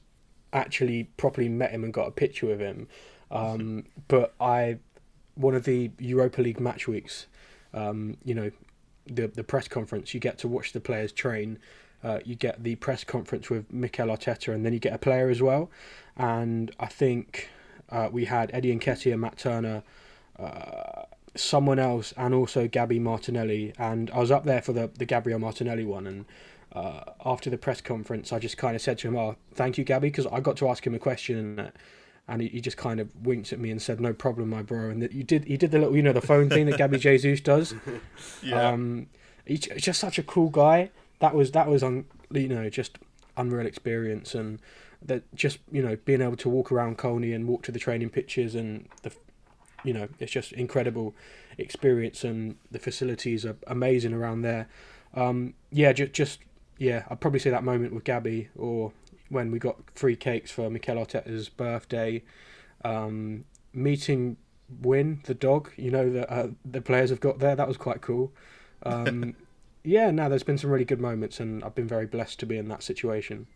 actually 0.53 1.05
properly 1.17 1.49
met 1.49 1.71
him 1.71 1.85
and 1.85 1.95
got 1.95 2.09
a 2.09 2.11
picture 2.11 2.47
with 2.47 2.61
him, 2.61 2.89
um, 3.31 3.85
but 4.09 4.35
I 4.41 4.79
one 5.35 5.55
of 5.55 5.65
the 5.65 5.91
Europa 5.99 6.43
League 6.43 6.61
match 6.61 6.87
weeks. 6.87 7.27
Um, 7.73 8.17
you 8.25 8.35
know, 8.35 8.51
the 9.15 9.29
the 9.29 9.45
press 9.45 9.69
conference. 9.69 10.15
You 10.15 10.21
get 10.21 10.39
to 10.39 10.49
watch 10.49 10.73
the 10.73 10.81
players 10.81 11.13
train. 11.13 11.59
Uh, 12.03 12.21
you 12.25 12.35
get 12.35 12.63
the 12.63 12.77
press 12.77 13.05
conference 13.05 13.51
with 13.51 13.71
Mikel 13.73 14.09
Arteta, 14.09 14.55
and 14.55 14.65
then 14.65 14.73
you 14.73 14.79
get 14.79 14.95
a 14.95 14.99
player 14.99 15.29
as 15.29 15.43
well. 15.43 15.71
And 16.17 16.75
I 16.81 16.87
think 16.87 17.51
uh, 17.91 18.09
we 18.11 18.25
had 18.25 18.51
Eddie 18.55 18.75
Nketiah, 18.75 19.19
Matt 19.19 19.37
Turner, 19.37 19.83
uh, 20.39 21.03
someone 21.35 21.79
else, 21.79 22.15
and 22.17 22.33
also 22.35 22.67
Gabby 22.67 22.99
Martinelli. 22.99 23.75
And 23.79 24.11
I 24.13 24.19
was 24.19 24.31
up 24.31 24.45
there 24.45 24.63
for 24.63 24.73
the 24.73 24.91
the 24.97 25.05
Gabriel 25.05 25.39
Martinelli 25.39 25.85
one. 25.85 26.07
And 26.07 26.25
uh, 26.73 27.01
after 27.25 27.51
the 27.51 27.59
press 27.59 27.81
conference, 27.81 28.33
I 28.33 28.39
just 28.39 28.57
kind 28.57 28.75
of 28.75 28.83
said 28.83 28.99
to 28.99 29.09
him, 29.09 29.17
"Oh, 29.17 29.37
thank 29.55 29.77
you, 29.77 29.85
Gabby," 29.85 30.09
because 30.09 30.27
I 30.27 30.41
got 30.41 30.57
to 30.59 30.69
ask 30.69 30.87
him 30.87 30.95
a 30.95 30.99
question. 30.99 31.59
And, 31.59 31.73
and 32.31 32.41
he, 32.41 32.49
he 32.49 32.61
just 32.61 32.77
kind 32.77 33.01
of 33.01 33.11
winked 33.27 33.53
at 33.53 33.59
me 33.59 33.71
and 33.71 33.83
said, 33.83 34.01
"No 34.01 34.13
problem, 34.13 34.49
my 34.49 34.63
bro." 34.63 34.89
And 34.89 35.03
that 35.03 35.13
you 35.13 35.25
did, 35.25 35.45
he 35.45 35.57
did 35.57 35.73
the 35.73 35.79
little, 35.81 35.97
you 35.97 36.03
know, 36.03 36.13
the 36.13 36.21
phone 36.21 36.49
thing 36.49 36.67
that 36.67 36.79
Gabby 36.79 36.99
Jesus 36.99 37.41
does. 37.41 37.75
Um, 38.53 39.09
he's 39.45 39.61
just 39.61 40.01
such 40.01 40.19
a 40.19 40.23
cool 40.23 40.49
guy. 40.49 40.91
That 41.19 41.35
was 41.35 41.51
that 41.53 41.67
was 41.69 41.83
on 41.83 42.07
you 42.31 42.49
know 42.49 42.71
just 42.71 42.99
unreal 43.37 43.67
experience 43.67 44.35
and 44.35 44.61
that 45.03 45.23
just 45.35 45.59
you 45.71 45.83
know 45.83 45.97
being 46.05 46.23
able 46.23 46.37
to 46.37 46.49
walk 46.49 46.71
around 46.71 46.99
Colney 46.99 47.33
and 47.33 47.47
walk 47.49 47.63
to 47.65 47.73
the 47.73 47.79
training 47.79 48.11
pitches 48.11 48.55
and 48.55 48.89
the 49.03 49.13
you 49.85 49.93
know 49.93 50.09
it's 50.19 50.33
just 50.33 50.53
incredible 50.53 51.15
experience 51.59 52.25
and 52.25 52.57
the 52.71 52.79
facilities 52.79 53.45
are 53.45 53.57
amazing 53.67 54.15
around 54.15 54.43
there. 54.43 54.69
Um, 55.15 55.55
yeah, 55.71 55.93
just 55.93 56.13
just 56.13 56.39
yeah, 56.79 57.05
I'd 57.11 57.21
probably 57.21 57.41
say 57.41 57.51
that 57.51 57.65
moment 57.65 57.93
with 57.93 58.05
Gabby 58.05 58.49
or 58.57 58.93
when 59.31 59.51
we 59.51 59.59
got 59.59 59.77
free 59.95 60.17
cakes 60.17 60.51
for 60.51 60.69
Mikel 60.69 60.97
Arteta's 60.97 61.49
birthday. 61.49 62.23
Um, 62.85 63.45
meeting 63.73 64.37
Win 64.83 65.21
the 65.25 65.35
dog, 65.35 65.73
you 65.77 65.91
know 65.91 66.11
that 66.13 66.31
uh, 66.33 66.49
the 66.65 66.81
players 66.81 67.11
have 67.11 67.19
got 67.21 67.41
there. 67.41 67.57
That 67.57 67.67
was 67.67 67.77
quite 67.77 68.01
cool. 68.03 68.33
Um, 68.85 69.35
yeah, 69.83 70.11
now 70.13 70.29
there's 70.29 70.45
been 70.45 70.59
some 70.59 70.71
really 70.71 70.85
good 70.85 71.01
moments, 71.01 71.41
and 71.41 71.65
I've 71.65 71.75
been 71.75 71.89
very 71.89 72.07
blessed 72.07 72.39
to 72.41 72.47
be 72.47 72.57
in 72.57 72.69
that 72.69 72.83
situation. 72.85 73.49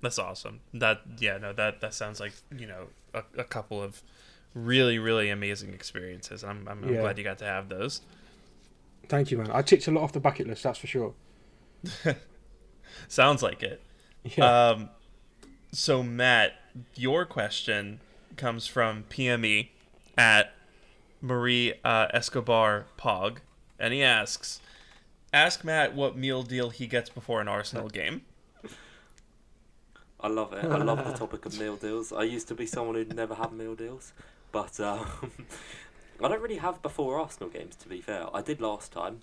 That's 0.00 0.18
awesome. 0.18 0.60
That 0.72 1.02
yeah, 1.18 1.38
no, 1.38 1.52
that 1.52 1.80
that 1.80 1.94
sounds 1.94 2.20
like 2.20 2.32
you 2.56 2.66
know 2.66 2.88
a, 3.14 3.22
a 3.38 3.44
couple 3.44 3.82
of 3.82 4.02
really 4.54 4.98
really 4.98 5.30
amazing 5.30 5.72
experiences. 5.72 6.44
I'm 6.44 6.66
I'm, 6.68 6.84
I'm 6.84 6.90
Yeah. 6.94 7.00
glad 7.00 7.18
you 7.18 7.24
got 7.24 7.38
to 7.38 7.46
have 7.46 7.68
those. 7.68 8.02
Thank 9.08 9.30
you, 9.30 9.38
man. 9.38 9.50
I 9.52 9.62
ticked 9.62 9.86
a 9.86 9.90
lot 9.90 10.02
off 10.02 10.12
the 10.12 10.20
bucket 10.20 10.46
list, 10.46 10.62
that's 10.62 10.78
for 10.78 10.86
sure. 10.86 11.14
Sounds 13.08 13.42
like 13.42 13.62
it. 13.62 13.82
Yeah. 14.36 14.68
Um, 14.70 14.88
so 15.70 16.02
Matt, 16.02 16.54
your 16.94 17.26
question 17.26 18.00
comes 18.36 18.66
from 18.66 19.04
PME 19.10 19.68
at 20.16 20.54
Marie 21.20 21.74
uh, 21.84 22.06
Escobar 22.12 22.86
Pog, 22.98 23.38
and 23.78 23.92
he 23.92 24.02
asks, 24.02 24.60
"Ask 25.32 25.62
Matt 25.62 25.94
what 25.94 26.16
meal 26.16 26.42
deal 26.42 26.70
he 26.70 26.86
gets 26.86 27.10
before 27.10 27.40
an 27.40 27.48
Arsenal 27.48 27.88
game." 28.00 28.22
I 30.20 30.28
love 30.28 30.54
it. 30.54 30.64
I 30.64 30.78
love 30.78 31.04
the 31.04 31.12
topic 31.12 31.44
of 31.44 31.58
meal 31.60 31.76
deals. 31.76 32.10
I 32.10 32.22
used 32.22 32.48
to 32.48 32.54
be 32.54 32.64
someone 32.64 32.94
who'd 32.94 33.14
never 33.14 33.34
had 33.34 33.52
meal 33.52 33.74
deals, 33.74 34.14
but 34.52 34.80
um, 34.80 35.06
I 36.22 36.28
don't 36.28 36.40
really 36.40 36.56
have 36.56 36.80
before 36.80 37.20
Arsenal 37.20 37.50
games. 37.50 37.76
To 37.76 37.88
be 37.88 38.00
fair, 38.00 38.34
I 38.34 38.40
did 38.40 38.58
last 38.60 38.90
time. 38.90 39.20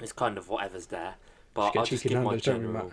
It's 0.00 0.12
kind 0.12 0.38
of 0.38 0.48
whatever's 0.48 0.86
there, 0.86 1.16
but 1.52 1.76
I'll 1.76 1.84
just 1.84 2.02
give 2.02 2.12
my 2.12 2.30
Nando's, 2.30 2.42
don't 2.42 2.62
general. 2.62 2.92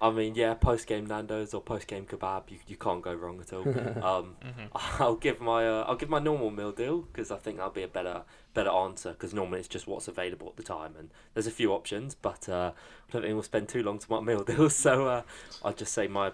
Matt? 0.00 0.08
I 0.08 0.14
mean, 0.14 0.34
yeah, 0.34 0.54
post 0.54 0.86
game 0.86 1.06
Nando's 1.06 1.54
or 1.54 1.60
post 1.60 1.86
game 1.86 2.06
kebab, 2.06 2.50
you, 2.50 2.58
you 2.66 2.76
can't 2.76 3.02
go 3.02 3.14
wrong 3.14 3.40
at 3.40 3.52
all. 3.52 3.66
um, 4.04 4.36
I'll 4.98 5.16
give 5.16 5.40
my 5.40 5.66
uh, 5.66 5.84
I'll 5.86 5.96
give 5.96 6.10
my 6.10 6.18
normal 6.18 6.50
meal 6.50 6.72
deal 6.72 7.02
because 7.02 7.30
I 7.30 7.36
think 7.36 7.56
that'll 7.56 7.72
be 7.72 7.82
a 7.82 7.88
better 7.88 8.22
better 8.52 8.70
answer 8.70 9.10
because 9.10 9.34
normally 9.34 9.60
it's 9.60 9.68
just 9.68 9.86
what's 9.86 10.08
available 10.08 10.48
at 10.48 10.56
the 10.56 10.62
time 10.62 10.94
and 10.98 11.10
there's 11.34 11.46
a 11.46 11.52
few 11.52 11.72
options, 11.72 12.14
but 12.14 12.48
uh, 12.48 12.72
I 13.08 13.12
don't 13.12 13.22
think 13.22 13.34
we'll 13.34 13.42
spend 13.42 13.68
too 13.68 13.82
long 13.82 13.98
to 13.98 14.10
my 14.10 14.20
meal 14.32 14.44
deals. 14.44 14.76
So 14.76 15.06
uh, 15.06 15.22
I'll 15.64 15.72
just 15.72 15.92
say 15.92 16.06
my 16.06 16.32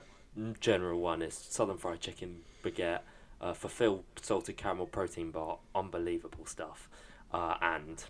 general 0.61 1.01
one 1.01 1.23
is 1.23 1.35
southern 1.35 1.77
fried 1.77 2.01
chicken 2.01 2.41
baguette, 2.63 3.01
uh, 3.41 3.55
fulfill 3.55 4.05
salted 4.21 4.57
caramel 4.57 4.87
protein 4.87 5.31
bar, 5.31 5.59
unbelievable 5.75 6.47
stuff, 6.47 6.89
uh, 7.33 7.55
and 7.61 8.05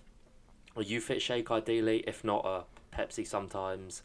a 0.77 0.85
U-Fit 0.85 1.21
shake 1.21 1.51
ideally, 1.51 2.05
if 2.07 2.23
not 2.25 2.45
a 2.45 2.65
Pepsi 2.97 3.27
sometimes, 3.27 4.03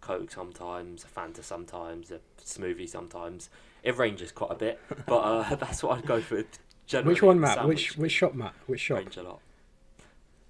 Coke 0.00 0.30
sometimes, 0.30 1.04
a 1.04 1.08
Fanta 1.08 1.42
sometimes, 1.42 2.10
a 2.10 2.20
smoothie 2.42 2.88
sometimes. 2.88 3.50
It 3.82 3.96
ranges 3.96 4.32
quite 4.32 4.50
a 4.52 4.54
bit, 4.56 4.80
but 5.06 5.18
uh, 5.18 5.54
that's 5.56 5.82
what 5.82 5.98
I'd 5.98 6.06
go 6.06 6.20
for. 6.20 6.44
Generally, 6.86 7.14
Which 7.14 7.22
one, 7.22 7.36
the 7.36 7.40
Matt? 7.42 7.54
sandwich 7.58 7.90
Which 7.90 7.98
which 7.98 8.12
shop, 8.12 8.34
Matt? 8.34 8.54
Which 8.66 8.80
shop? 8.80 8.98
range 8.98 9.16
a 9.16 9.22
lot. 9.22 9.40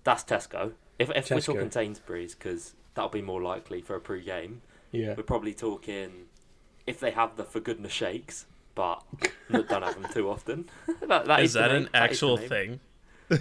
That's 0.04 0.22
Tesco. 0.24 0.72
If 0.98 1.10
if 1.10 1.30
we're 1.30 1.38
Tesco. 1.38 1.44
talking 1.46 1.70
Sainsbury's, 1.70 2.34
because 2.34 2.74
that'll 2.94 3.10
be 3.10 3.22
more 3.22 3.42
likely 3.42 3.80
for 3.80 3.96
a 3.96 4.00
pre-game. 4.00 4.62
Yeah. 4.92 5.14
We're 5.16 5.22
probably 5.24 5.52
talking 5.54 6.26
if 6.86 6.98
they 7.00 7.10
have 7.10 7.36
the 7.36 7.44
for 7.44 7.60
goodness 7.60 7.92
shakes, 7.92 8.46
but 8.74 9.02
don't 9.50 9.70
have 9.82 10.00
them 10.00 10.10
too 10.12 10.30
often. 10.30 10.68
that, 11.06 11.26
that 11.26 11.40
is, 11.40 11.50
is 11.50 11.54
that 11.54 11.70
an 11.72 11.88
That 11.92 12.10
is 12.12 12.20
the 12.20 12.26
actual 12.26 12.36
name. 12.38 12.48
thing? 12.48 12.80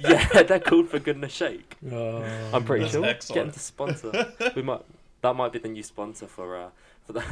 yeah, 0.00 0.42
they're 0.44 0.60
called 0.60 0.88
for 0.88 0.98
goodness 0.98 1.34
sake. 1.34 1.76
Oh, 1.90 2.22
I'm 2.52 2.64
pretty 2.64 2.84
That's 2.84 2.94
sure. 2.94 3.04
excellent. 3.04 3.34
Get 3.36 3.44
them 3.44 3.52
to 3.52 3.58
sponsor. 3.58 4.32
we 4.54 4.62
might. 4.62 4.82
That 5.22 5.34
might 5.34 5.52
be 5.52 5.58
the 5.58 5.68
new 5.68 5.82
sponsor 5.82 6.26
for 6.26 6.56
uh 6.56 6.68
for 7.06 7.14
that. 7.14 7.26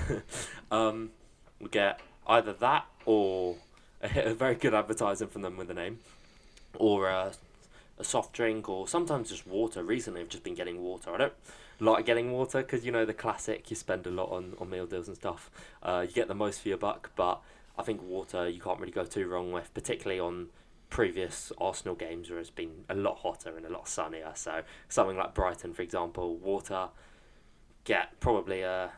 um, 0.71 1.11
we 1.61 1.69
get 1.69 2.01
either 2.27 2.53
that 2.55 2.87
or 3.05 3.57
a, 4.03 4.31
a 4.31 4.35
very 4.35 4.55
good 4.55 4.75
advertising 4.75 5.29
from 5.29 5.43
them 5.43 5.57
with 5.57 5.69
the 5.69 5.75
name, 5.75 6.01
or 6.77 7.09
a, 7.09 7.33
a 7.99 8.05
soft 8.05 8.33
drink, 8.33 8.69
or 8.69 8.89
sometimes 8.89 9.31
just 9.31 9.47
water. 9.47 9.83
Recently, 9.83 10.21
I've 10.21 10.29
just 10.29 10.43
been 10.43 10.55
getting 10.55 10.83
water. 10.83 11.15
I 11.15 11.19
don't 11.19 11.33
like 11.79 12.05
getting 12.05 12.33
water 12.33 12.63
because 12.63 12.85
you 12.85 12.93
know 12.93 13.05
the 13.05 13.15
classic. 13.15 13.71
You 13.71 13.77
spend 13.77 14.07
a 14.07 14.11
lot 14.11 14.31
on 14.31 14.55
on 14.59 14.71
meal 14.71 14.87
deals 14.87 15.09
and 15.09 15.17
stuff. 15.17 15.51
Uh, 15.83 16.05
you 16.09 16.15
get 16.15 16.29
the 16.29 16.35
most 16.35 16.61
for 16.63 16.69
your 16.69 16.79
buck, 16.79 17.11
but 17.17 17.41
I 17.79 17.83
think 17.83 18.03
water 18.03 18.49
you 18.49 18.61
can't 18.61 18.81
really 18.81 18.93
go 18.93 19.05
too 19.05 19.29
wrong 19.29 19.53
with, 19.53 19.73
particularly 19.75 20.21
on 20.21 20.49
previous 20.91 21.53
Arsenal 21.59 21.95
games 21.95 22.29
where 22.29 22.41
it's 22.41 22.51
been 22.51 22.85
a 22.89 22.95
lot 22.95 23.19
hotter 23.19 23.57
and 23.57 23.65
a 23.65 23.71
lot 23.71 23.89
sunnier. 23.89 24.33
So 24.35 24.63
something 24.89 25.17
like 25.17 25.35
Brighton, 25.35 25.73
for 25.73 25.83
example, 25.83 26.37
water 26.37 26.89
get 27.85 28.19
probably 28.21 28.63
a 28.63 28.91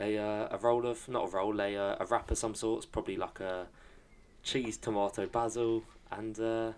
a 0.00 0.18
uh, 0.18 0.48
a 0.50 0.58
roll 0.58 0.86
of 0.86 1.08
not 1.08 1.24
a 1.24 1.28
roll 1.28 1.60
a 1.60 1.76
uh, 1.76 1.96
a 2.00 2.06
wrap 2.06 2.30
of 2.30 2.38
some 2.38 2.54
sorts, 2.54 2.86
probably 2.86 3.16
like 3.16 3.40
a 3.40 3.66
cheese, 4.42 4.76
tomato, 4.76 5.26
basil, 5.26 5.82
and 6.10 6.38
uh, 6.38 6.72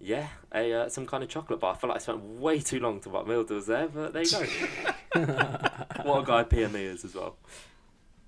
yeah, 0.00 0.28
a 0.54 0.72
uh, 0.72 0.88
some 0.88 1.06
kind 1.06 1.22
of 1.22 1.28
chocolate 1.28 1.60
bar. 1.60 1.74
I 1.74 1.78
feel 1.78 1.88
like 1.88 1.96
I 1.96 2.00
spent 2.00 2.22
way 2.22 2.60
too 2.60 2.80
long 2.80 3.00
to 3.00 3.10
what 3.10 3.26
meal 3.28 3.44
deals 3.44 3.66
there, 3.66 3.88
but 3.88 4.12
there 4.12 4.22
you 4.22 4.30
go. 4.30 4.40
what 6.02 6.22
a 6.22 6.24
guy 6.24 6.44
PME 6.44 6.74
is 6.74 7.04
as 7.04 7.14
well. 7.14 7.36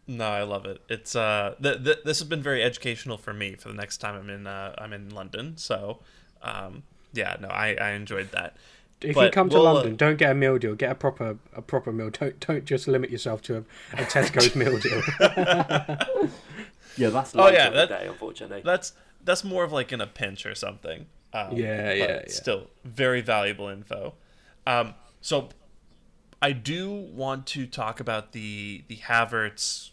No, 0.07 0.27
I 0.27 0.43
love 0.43 0.67
it. 0.67 0.83
It's 0.89 1.17
uh, 1.17 1.55
th- 1.63 1.83
th- 1.83 1.99
this 2.05 2.19
has 2.19 2.29
been 2.29 2.43
very 2.43 2.63
educational 2.63 3.17
for 3.17 3.33
me 3.33 3.55
for 3.55 3.69
the 3.69 3.75
next 3.75 3.99
time 3.99 4.15
I'm 4.15 4.31
in 4.31 4.47
uh, 4.47 4.75
I'm 4.79 4.93
in 4.93 5.11
London. 5.11 5.57
So, 5.57 6.01
um, 6.43 6.83
yeah, 7.13 7.37
no, 7.41 7.49
I, 7.49 7.75
I 7.75 7.91
enjoyed 7.91 8.31
that. 8.33 8.57
If 9.05 9.17
you 9.17 9.31
come 9.31 9.49
to 9.51 9.57
we'll, 9.57 9.67
uh, 9.67 9.75
London, 9.75 9.97
don't 9.97 10.17
get 10.17 10.31
a 10.31 10.35
meal 10.35 10.59
deal. 10.59 10.75
Get 10.75 10.91
a 10.91 10.95
proper 10.95 11.39
a 11.55 11.63
proper 11.63 11.93
meal. 11.93 12.11
Don't 12.11 12.39
don't 12.41 12.65
just 12.65 12.89
limit 12.89 13.11
yourself 13.11 13.43
to 13.43 13.57
a, 13.59 13.61
a 13.93 14.05
Tesco's 14.05 14.55
meal 14.57 14.79
deal. 14.79 15.03
Yeah, 16.97 17.09
that's 17.09 17.35
Oh, 17.35 17.49
yeah, 17.49 17.69
of 17.69 17.75
that- 17.75 17.89
day, 17.89 18.07
unfortunately. 18.07 18.63
That's 18.65 18.93
that's 19.25 19.43
more 19.43 19.65
of 19.65 19.73
like 19.73 19.91
in 19.93 20.01
a 20.01 20.07
pinch 20.07 20.47
or 20.47 20.55
something. 20.55 21.07
Um, 21.33 21.57
Yeah, 21.57 21.87
but 21.89 21.97
yeah, 21.97 22.07
yeah. 22.07 22.23
Still 22.29 22.71
very 22.85 23.21
valuable 23.21 23.69
info. 23.69 24.15
Um, 24.67 24.95
so 25.21 25.49
I 26.41 26.53
do 26.53 26.93
want 26.93 27.47
to 27.49 27.67
talk 27.67 27.99
about 28.01 28.33
the 28.33 28.85
the 28.89 28.99
Havertz 28.99 29.91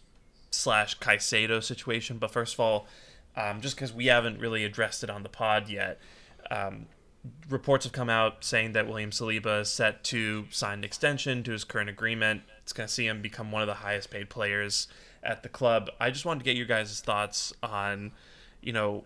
slash 0.50 0.98
Caicedo 0.98 1.62
situation, 1.62 2.18
but 2.18 2.30
first 2.30 2.54
of 2.54 2.60
all, 2.60 2.86
um, 3.36 3.60
just 3.60 3.74
because 3.74 3.92
we 3.92 4.06
haven't 4.06 4.38
really 4.38 4.64
addressed 4.64 5.02
it 5.02 5.10
on 5.10 5.22
the 5.24 5.28
pod 5.28 5.68
yet, 5.68 5.98
um, 6.50 6.86
reports 7.48 7.84
have 7.84 7.92
come 7.92 8.10
out 8.10 8.44
saying 8.44 8.72
that 8.72 8.88
William 8.88 9.10
Saliba 9.10 9.60
is 9.60 9.68
set 9.68 10.02
to 10.04 10.46
sign 10.50 10.78
an 10.78 10.84
extension 10.84 11.42
to 11.44 11.52
his 11.52 11.64
current 11.64 11.88
agreement. 11.88 12.42
It's 12.62 12.72
going 12.72 12.88
to 12.88 12.92
see 12.92 13.06
him 13.06 13.22
become 13.22 13.52
one 13.52 13.62
of 13.62 13.68
the 13.68 13.74
highest 13.74 14.10
paid 14.10 14.28
players 14.28 14.88
at 15.22 15.42
the 15.42 15.48
club. 15.48 15.90
I 16.00 16.10
just 16.10 16.24
wanted 16.24 16.40
to 16.40 16.44
get 16.44 16.56
your 16.56 16.66
guys' 16.66 17.00
thoughts 17.00 17.52
on, 17.62 18.12
you 18.60 18.72
know, 18.72 19.04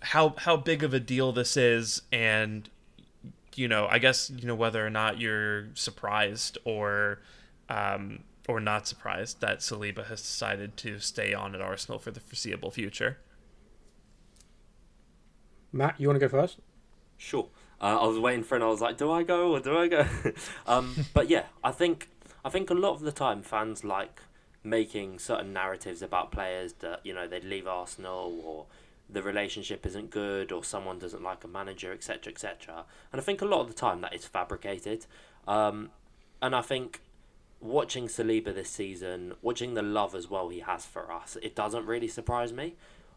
how 0.00 0.34
how 0.38 0.56
big 0.56 0.84
of 0.84 0.94
a 0.94 1.00
deal 1.00 1.32
this 1.32 1.56
is, 1.56 2.02
and 2.12 2.68
you 3.54 3.66
know, 3.66 3.86
I 3.90 3.98
guess 3.98 4.30
you 4.30 4.46
know 4.46 4.54
whether 4.54 4.86
or 4.86 4.90
not 4.90 5.18
you're 5.18 5.68
surprised 5.74 6.58
or 6.64 7.20
um, 7.68 8.20
or 8.46 8.60
not 8.60 8.86
surprised 8.86 9.40
that 9.40 9.60
Saliba 9.60 10.06
has 10.06 10.20
decided 10.20 10.76
to 10.78 11.00
stay 11.00 11.34
on 11.34 11.54
at 11.54 11.60
Arsenal 11.60 11.98
for 11.98 12.10
the 12.10 12.20
foreseeable 12.20 12.70
future. 12.70 13.18
Matt, 15.72 15.96
you 15.98 16.06
want 16.06 16.20
to 16.20 16.20
go 16.20 16.28
first? 16.28 16.58
Sure. 17.16 17.48
Uh, 17.80 17.98
I 18.00 18.06
was 18.06 18.18
waiting 18.18 18.42
for 18.42 18.54
it 18.54 18.58
and 18.58 18.64
I 18.64 18.68
was 18.68 18.80
like, 18.80 18.96
do 18.96 19.10
I 19.10 19.22
go 19.22 19.52
or 19.52 19.60
do 19.60 19.76
I 19.76 19.88
go? 19.88 20.06
um, 20.66 20.94
but 21.12 21.28
yeah, 21.28 21.44
I 21.62 21.72
think 21.72 22.08
I 22.44 22.48
think 22.48 22.70
a 22.70 22.74
lot 22.74 22.92
of 22.92 23.00
the 23.00 23.12
time 23.12 23.42
fans 23.42 23.84
like 23.84 24.20
making 24.62 25.18
certain 25.18 25.52
narratives 25.52 26.02
about 26.02 26.32
players 26.32 26.74
that, 26.74 27.00
you 27.04 27.14
know, 27.14 27.26
they'd 27.26 27.44
leave 27.44 27.66
Arsenal 27.66 28.40
or 28.44 28.66
the 29.08 29.22
relationship 29.22 29.86
isn't 29.86 30.10
good 30.10 30.50
or 30.50 30.64
someone 30.64 30.98
doesn't 30.98 31.22
like 31.22 31.44
a 31.44 31.48
manager, 31.48 31.92
etc., 31.92 32.32
etc. 32.32 32.84
And 33.12 33.20
I 33.20 33.24
think 33.24 33.42
a 33.42 33.44
lot 33.44 33.60
of 33.60 33.68
the 33.68 33.74
time 33.74 34.00
that 34.00 34.14
is 34.14 34.26
fabricated. 34.26 35.06
Um, 35.46 35.90
and 36.42 36.54
I 36.54 36.62
think 36.62 37.02
watching 37.60 38.08
Saliba 38.08 38.54
this 38.54 38.70
season, 38.70 39.34
watching 39.42 39.74
the 39.74 39.82
love 39.82 40.14
as 40.14 40.28
well 40.28 40.48
he 40.48 40.60
has 40.60 40.84
for 40.84 41.12
us, 41.12 41.36
it 41.42 41.54
doesn't 41.54 41.86
really 41.86 42.08
surprise 42.08 42.52
me. 42.52 42.74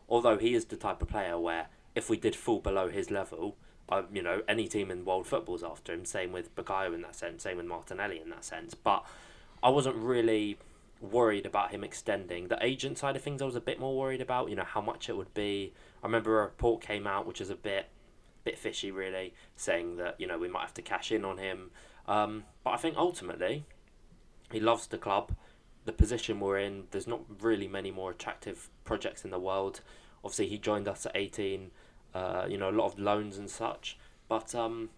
Although 0.08 0.38
he 0.38 0.54
is 0.54 0.66
the 0.66 0.76
type 0.76 1.02
of 1.02 1.08
player 1.08 1.38
where 1.40 1.68
if 1.96 2.10
we 2.10 2.18
did 2.18 2.36
fall 2.36 2.60
below 2.60 2.90
his 2.90 3.12
level, 3.12 3.58
uh, 3.90 4.04
you 4.14 4.22
know, 4.22 4.42
any 4.48 4.68
team 4.68 4.92
in 4.92 5.06
world 5.06 5.28
football's 5.28 5.64
after 5.64 5.94
him. 5.94 6.06
Same 6.06 6.32
with 6.32 6.56
Bukayo 6.56 6.94
in 6.94 7.02
that 7.02 7.16
sense. 7.16 7.44
Same 7.44 7.58
with 7.58 7.66
Martinelli 7.66 8.22
in 8.22 8.30
that 8.30 8.46
sense. 8.46 8.74
But 8.74 9.06
I 9.64 9.70
wasn't 9.70 9.96
really 9.96 10.58
worried 11.02 11.46
about 11.46 11.72
him 11.72 11.84
extending. 11.84 12.48
The 12.48 12.64
agent 12.64 12.98
side 12.98 13.16
of 13.16 13.22
things, 13.22 13.42
I 13.42 13.46
was 13.46 13.56
a 13.56 13.62
bit 13.62 13.80
more 13.80 13.98
worried 13.98 14.22
about. 14.22 14.50
You 14.50 14.56
know 14.56 14.64
how 14.64 14.82
much 14.82 15.10
it 15.10 15.18
would 15.18 15.34
be. 15.34 15.74
I 16.04 16.08
remember 16.08 16.40
a 16.40 16.44
report 16.44 16.82
came 16.82 17.08
out 17.08 17.26
which 17.26 17.42
is 17.42 17.50
a 17.50 17.56
bit, 17.56 17.88
bit 18.44 18.58
fishy, 18.58 18.92
really, 18.92 19.34
saying 19.56 19.98
that 19.98 20.20
you 20.20 20.28
know 20.28 20.38
we 20.38 20.48
might 20.48 20.62
have 20.62 20.74
to 20.76 20.82
cash 20.82 21.12
in 21.12 21.26
on 21.26 21.38
him. 21.38 21.72
Um, 22.08 22.44
but 22.64 22.72
I 22.72 22.78
think 22.78 22.98
ultimately, 22.98 23.66
he 24.52 24.60
loves 24.60 24.88
the 24.88 24.98
club, 24.98 25.34
the 25.86 25.92
position 25.92 26.40
we're 26.40 26.60
in. 26.60 26.86
There's 26.92 27.08
not 27.08 27.22
really 27.40 27.68
many 27.68 27.92
more 27.92 28.12
attractive 28.12 28.70
projects 28.84 29.24
in 29.24 29.32
the 29.32 29.40
world. 29.40 29.82
Obviously, 30.24 30.48
he 30.48 30.58
joined 30.58 30.88
us 30.88 31.06
at 31.06 31.14
18. 31.16 31.72
Uh, 32.14 32.46
you 32.50 32.58
know, 32.58 32.70
a 32.70 32.72
lot 32.72 32.86
of 32.86 33.00
loans 33.00 33.38
and 33.38 33.50
such. 33.50 33.98
But 34.28 34.54
um, 34.56 34.90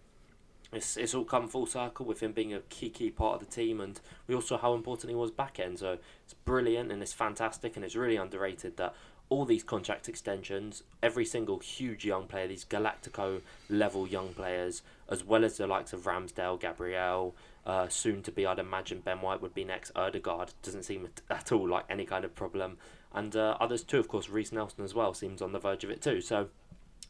it's 0.72 0.96
it's 0.96 1.14
all 1.14 1.24
come 1.24 1.48
full 1.48 1.66
circle 1.66 2.06
with 2.06 2.20
him 2.20 2.32
being 2.32 2.54
a 2.54 2.60
key 2.60 2.88
key 2.90 3.10
part 3.10 3.40
of 3.40 3.48
the 3.48 3.54
team, 3.54 3.80
and 3.80 4.00
we 4.26 4.34
also 4.34 4.56
how 4.56 4.74
important 4.74 5.10
he 5.10 5.16
was 5.16 5.30
back 5.30 5.60
end. 5.60 5.78
So 5.78 5.98
it's 6.24 6.34
brilliant 6.34 6.90
and 6.90 7.02
it's 7.02 7.12
fantastic, 7.12 7.76
and 7.76 7.84
it's 7.84 7.96
really 7.96 8.16
underrated 8.16 8.76
that 8.78 8.94
all 9.28 9.44
these 9.46 9.62
contract 9.62 10.08
extensions, 10.08 10.82
every 11.02 11.24
single 11.24 11.58
huge 11.58 12.04
young 12.04 12.26
player, 12.26 12.46
these 12.46 12.66
Galactico 12.66 13.40
level 13.70 14.06
young 14.06 14.34
players, 14.34 14.82
as 15.08 15.24
well 15.24 15.42
as 15.42 15.56
the 15.56 15.66
likes 15.66 15.94
of 15.94 16.00
Ramsdale, 16.00 16.60
Gabriel, 16.60 17.34
uh, 17.64 17.88
soon 17.88 18.22
to 18.22 18.30
be, 18.30 18.44
I'd 18.44 18.58
imagine 18.58 19.00
Ben 19.00 19.22
White 19.22 19.40
would 19.40 19.54
be 19.54 19.64
next. 19.64 19.90
Odegaard 19.96 20.52
doesn't 20.62 20.82
seem 20.82 21.08
at- 21.30 21.52
all 21.52 21.66
like 21.66 21.84
any 21.88 22.04
kind 22.04 22.24
of 22.26 22.34
problem, 22.34 22.76
and 23.14 23.34
uh, 23.34 23.56
others 23.60 23.82
too. 23.82 23.98
Of 23.98 24.08
course, 24.08 24.28
Reiss 24.28 24.52
Nelson 24.52 24.84
as 24.84 24.94
well 24.94 25.14
seems 25.14 25.40
on 25.40 25.52
the 25.52 25.58
verge 25.58 25.84
of 25.84 25.90
it 25.90 26.02
too. 26.02 26.20
So 26.20 26.48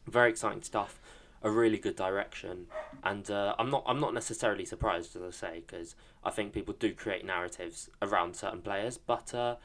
very 0.06 0.30
exciting 0.30 0.62
stuff. 0.62 1.00
A 1.44 1.50
really 1.50 1.78
good 1.78 1.96
direction, 1.96 2.68
and 3.02 3.28
uh, 3.28 3.56
I'm 3.58 3.68
not 3.68 3.82
I'm 3.84 3.98
not 3.98 4.14
necessarily 4.14 4.64
surprised, 4.64 5.16
as 5.16 5.22
I 5.22 5.30
say, 5.30 5.62
because 5.66 5.96
I 6.22 6.30
think 6.30 6.52
people 6.52 6.72
do 6.78 6.94
create 6.94 7.24
narratives 7.24 7.90
around 8.00 8.36
certain 8.36 8.62
players, 8.62 8.98
but. 8.98 9.34
Uh, 9.34 9.56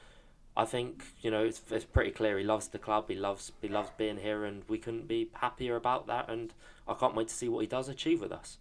I 0.58 0.66
think 0.66 1.04
you 1.22 1.30
know 1.30 1.46
it's, 1.46 1.62
it's 1.70 1.86
pretty 1.86 2.10
clear 2.10 2.40
he 2.40 2.44
loves 2.44 2.68
the 2.70 2.80
club. 2.80 3.06
He 3.10 3.16
loves 3.16 3.52
he 3.62 3.68
loves 3.68 3.92
being 3.96 4.18
here, 4.18 4.44
and 4.44 4.64
we 4.68 4.80
couldn't 4.80 5.08
be 5.08 5.30
happier 5.34 5.76
about 5.76 6.08
that. 6.08 6.28
And 6.30 6.52
I 6.88 6.96
can't 6.96 7.14
wait 7.14 7.28
to 7.28 7.34
see 7.34 7.48
what 7.48 7.60
he 7.60 7.68
does 7.68 7.88
achieve 7.88 8.22
with 8.22 8.32
us. 8.32 8.58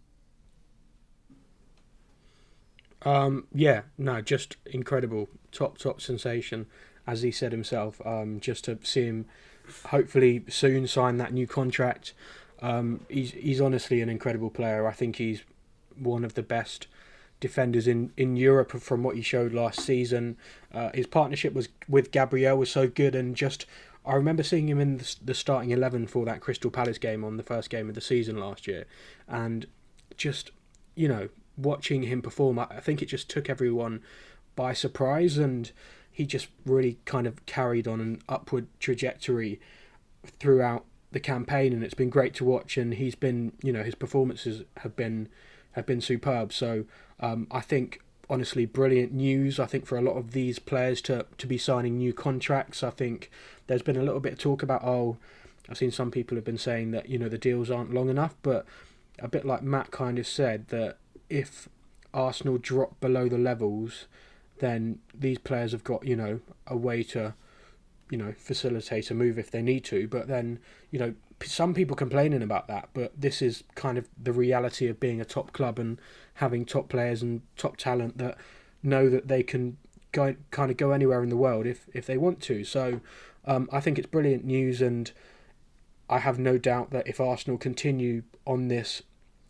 Um, 3.03 3.47
yeah, 3.53 3.83
no, 3.97 4.21
just 4.21 4.57
incredible, 4.67 5.29
top 5.53 5.79
top 5.79 6.03
sensation, 6.03 6.67
as 7.07 7.23
he 7.23 7.31
said 7.31 7.53
himself. 7.53 8.01
Um, 8.05 8.41
just 8.41 8.65
to 8.65 8.79
see 8.83 9.05
him, 9.05 9.27
hopefully 9.87 10.45
soon 10.49 10.87
sign 10.87 11.17
that 11.19 11.33
new 11.33 11.47
contract. 11.47 12.13
Um, 12.63 13.01
he's 13.09 13.33
he's 13.33 13.61
honestly 13.61 14.01
an 14.01 14.09
incredible 14.09 14.51
player. 14.51 14.87
I 14.87 14.93
think 14.93 15.17
he's 15.17 15.43
one 15.99 16.25
of 16.25 16.35
the 16.35 16.43
best 16.43 16.87
defenders 17.41 17.87
in, 17.87 18.13
in 18.17 18.37
Europe 18.37 18.73
from 18.73 19.03
what 19.03 19.17
he 19.17 19.23
showed 19.23 19.53
last 19.53 19.81
season. 19.81 20.37
Uh, 20.73 20.91
his 20.95 21.07
partnership 21.07 21.53
was 21.53 21.69
with 21.89 22.11
Gabriel 22.11 22.57
was 22.57 22.71
so 22.71 22.89
good, 22.89 23.15
and 23.15 23.37
just 23.37 23.67
I 24.05 24.15
remember 24.15 24.43
seeing 24.43 24.69
him 24.69 24.81
in 24.81 24.99
the, 24.99 25.17
the 25.25 25.35
starting 25.35 25.71
eleven 25.71 26.07
for 26.07 26.25
that 26.25 26.41
Crystal 26.41 26.71
Palace 26.71 26.99
game 26.99 27.25
on 27.25 27.37
the 27.37 27.43
first 27.43 27.71
game 27.71 27.89
of 27.89 27.95
the 27.95 28.01
season 28.01 28.39
last 28.39 28.67
year, 28.67 28.87
and 29.29 29.67
just 30.17 30.51
you 30.95 31.09
know 31.09 31.29
watching 31.57 32.05
him 32.05 32.23
perform, 32.23 32.59
I 32.59 32.67
I 32.71 32.81
think 32.81 33.03
it 33.03 33.07
just 33.07 33.29
took 33.29 33.51
everyone 33.51 34.03
by 34.55 34.73
surprise, 34.73 35.37
and 35.37 35.71
he 36.17 36.25
just 36.25 36.49
really 36.65 36.97
kind 37.05 37.27
of 37.27 37.45
carried 37.45 37.87
on 37.87 38.01
an 38.01 38.23
upward 38.27 38.69
trajectory 38.81 39.61
throughout 40.41 40.87
the 41.13 41.21
campaign, 41.21 41.75
and 41.75 41.85
it's 41.85 41.93
been 41.93 42.09
great 42.09 42.33
to 42.37 42.45
watch. 42.45 42.79
And 42.79 42.95
he's 42.95 43.15
been, 43.15 43.53
you 43.63 43.71
know, 43.71 43.83
his 43.83 43.95
performances 43.95 44.65
have 44.79 44.97
been 44.97 45.29
have 45.73 45.85
been 45.85 46.01
superb. 46.01 46.55
So 46.55 46.87
um, 47.21 47.47
I 47.51 47.61
think 47.61 48.01
honestly 48.31 48.65
brilliant 48.65 49.13
news. 49.13 49.61
I 49.61 49.67
think 49.67 49.85
for 49.85 49.99
a 49.99 50.01
lot 50.01 50.17
of 50.17 50.31
these 50.31 50.59
players 50.59 51.03
to 51.03 51.27
to 51.37 51.47
be 51.47 51.59
signing 51.59 51.99
new 51.99 52.15
contracts. 52.15 52.83
I 52.83 52.89
think 52.89 53.31
there's 53.67 53.83
been 53.83 53.99
a 53.99 54.03
little 54.03 54.21
bit 54.21 54.33
of 54.33 54.39
talk 54.39 54.63
about 54.63 54.85
oh, 54.85 55.19
I've 55.69 55.77
seen 55.77 55.91
some 55.91 56.11
people 56.11 56.37
have 56.37 56.47
been 56.47 56.57
saying 56.57 56.93
that 56.93 57.11
you 57.11 57.19
know 57.19 57.29
the 57.29 57.37
deals 57.37 57.71
aren't 57.71 57.93
long 57.93 58.09
enough, 58.09 58.35
but 58.43 58.65
a 59.19 59.29
bit 59.29 59.45
like 59.45 59.63
Matt 59.63 59.91
kind 59.91 60.19
of 60.19 60.27
said 60.27 60.69
that 60.69 60.97
if 61.29 61.69
Arsenal 62.15 62.57
drop 62.57 62.99
below 63.01 63.29
the 63.29 63.37
levels, 63.37 64.07
then 64.59 64.99
these 65.15 65.39
players 65.39 65.73
have 65.73 65.85
got 65.85 66.07
you 66.07 66.17
know 66.17 66.41
a 66.67 66.77
way 66.77 67.03
to 67.03 67.35
you 68.11 68.19
know, 68.19 68.33
facilitate 68.37 69.11
a 69.11 69.15
move 69.15 69.39
if 69.39 69.51
they 69.51 69.63
need 69.63 69.85
to. 69.85 70.07
But 70.07 70.29
then, 70.29 70.59
you 70.91 70.99
know, 70.99 71.15
some 71.43 71.75
people 71.75 71.97
complaining 71.97 72.43
about 72.43 72.69
that, 72.69 72.89
but 72.95 73.13
this 73.21 73.43
is 73.43 73.65
kind 73.75 73.99
of 73.99 74.09
the 74.21 74.33
reality 74.33 74.89
of 74.89 75.01
being 75.01 75.21
a 75.21 75.25
top 75.25 75.53
club 75.53 75.79
and 75.79 76.01
having 76.35 76.65
top 76.65 76.89
players 76.89 77.23
and 77.23 77.43
top 77.57 77.77
talent 77.77 78.19
that 78.19 78.39
know 78.83 79.11
that 79.11 79.29
they 79.29 79.43
can 79.43 79.77
go 80.13 80.37
kind 80.51 80.71
of 80.71 80.77
go 80.77 80.93
anywhere 80.93 81.23
in 81.23 81.29
the 81.29 81.37
world 81.37 81.67
if 81.67 81.89
if 81.93 82.07
they 82.07 82.17
want 82.17 82.41
to. 82.43 82.65
So 82.65 83.01
um, 83.45 83.69
I 83.73 83.81
think 83.81 83.99
it's 83.99 84.07
brilliant 84.07 84.45
news, 84.45 84.81
and 84.81 85.11
I 86.09 86.21
have 86.21 86.39
no 86.39 86.59
doubt 86.59 86.91
that 86.91 87.07
if 87.07 87.21
Arsenal 87.21 87.59
continue 87.59 88.23
on 88.47 88.69
this, 88.69 89.03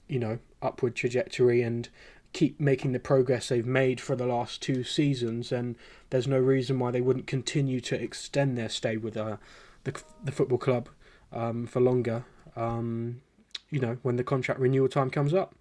you 0.08 0.18
know, 0.18 0.38
upward 0.62 0.96
trajectory 0.96 1.62
and 1.62 1.88
keep 2.36 2.60
making 2.60 2.92
the 2.92 3.00
progress 3.00 3.48
they've 3.48 3.66
made 3.66 3.98
for 3.98 4.14
the 4.14 4.26
last 4.26 4.60
two 4.60 4.84
seasons, 4.84 5.50
and 5.50 5.74
there's 6.10 6.28
no 6.28 6.38
reason 6.38 6.78
why 6.78 6.90
they 6.90 7.00
wouldn't 7.00 7.26
continue 7.26 7.80
to 7.80 7.98
extend 7.98 8.58
their 8.58 8.68
stay 8.68 8.98
with 8.98 9.16
uh, 9.16 9.38
the 9.84 9.98
the 10.22 10.30
football 10.30 10.58
club 10.58 10.90
um, 11.32 11.66
for 11.66 11.80
longer. 11.80 12.26
Um, 12.54 13.22
you 13.70 13.80
know, 13.80 13.96
when 14.02 14.16
the 14.16 14.22
contract 14.22 14.60
renewal 14.60 14.88
time 14.88 15.08
comes 15.08 15.32
up. 15.32 15.54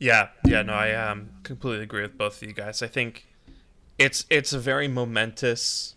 Yeah, 0.00 0.30
yeah, 0.44 0.62
no, 0.62 0.72
I 0.72 0.92
um, 0.94 1.30
completely 1.44 1.84
agree 1.84 2.02
with 2.02 2.18
both 2.18 2.42
of 2.42 2.48
you 2.48 2.52
guys. 2.52 2.82
I 2.82 2.88
think 2.88 3.28
it's 4.00 4.26
it's 4.30 4.52
a 4.52 4.58
very 4.58 4.88
momentous, 4.88 5.94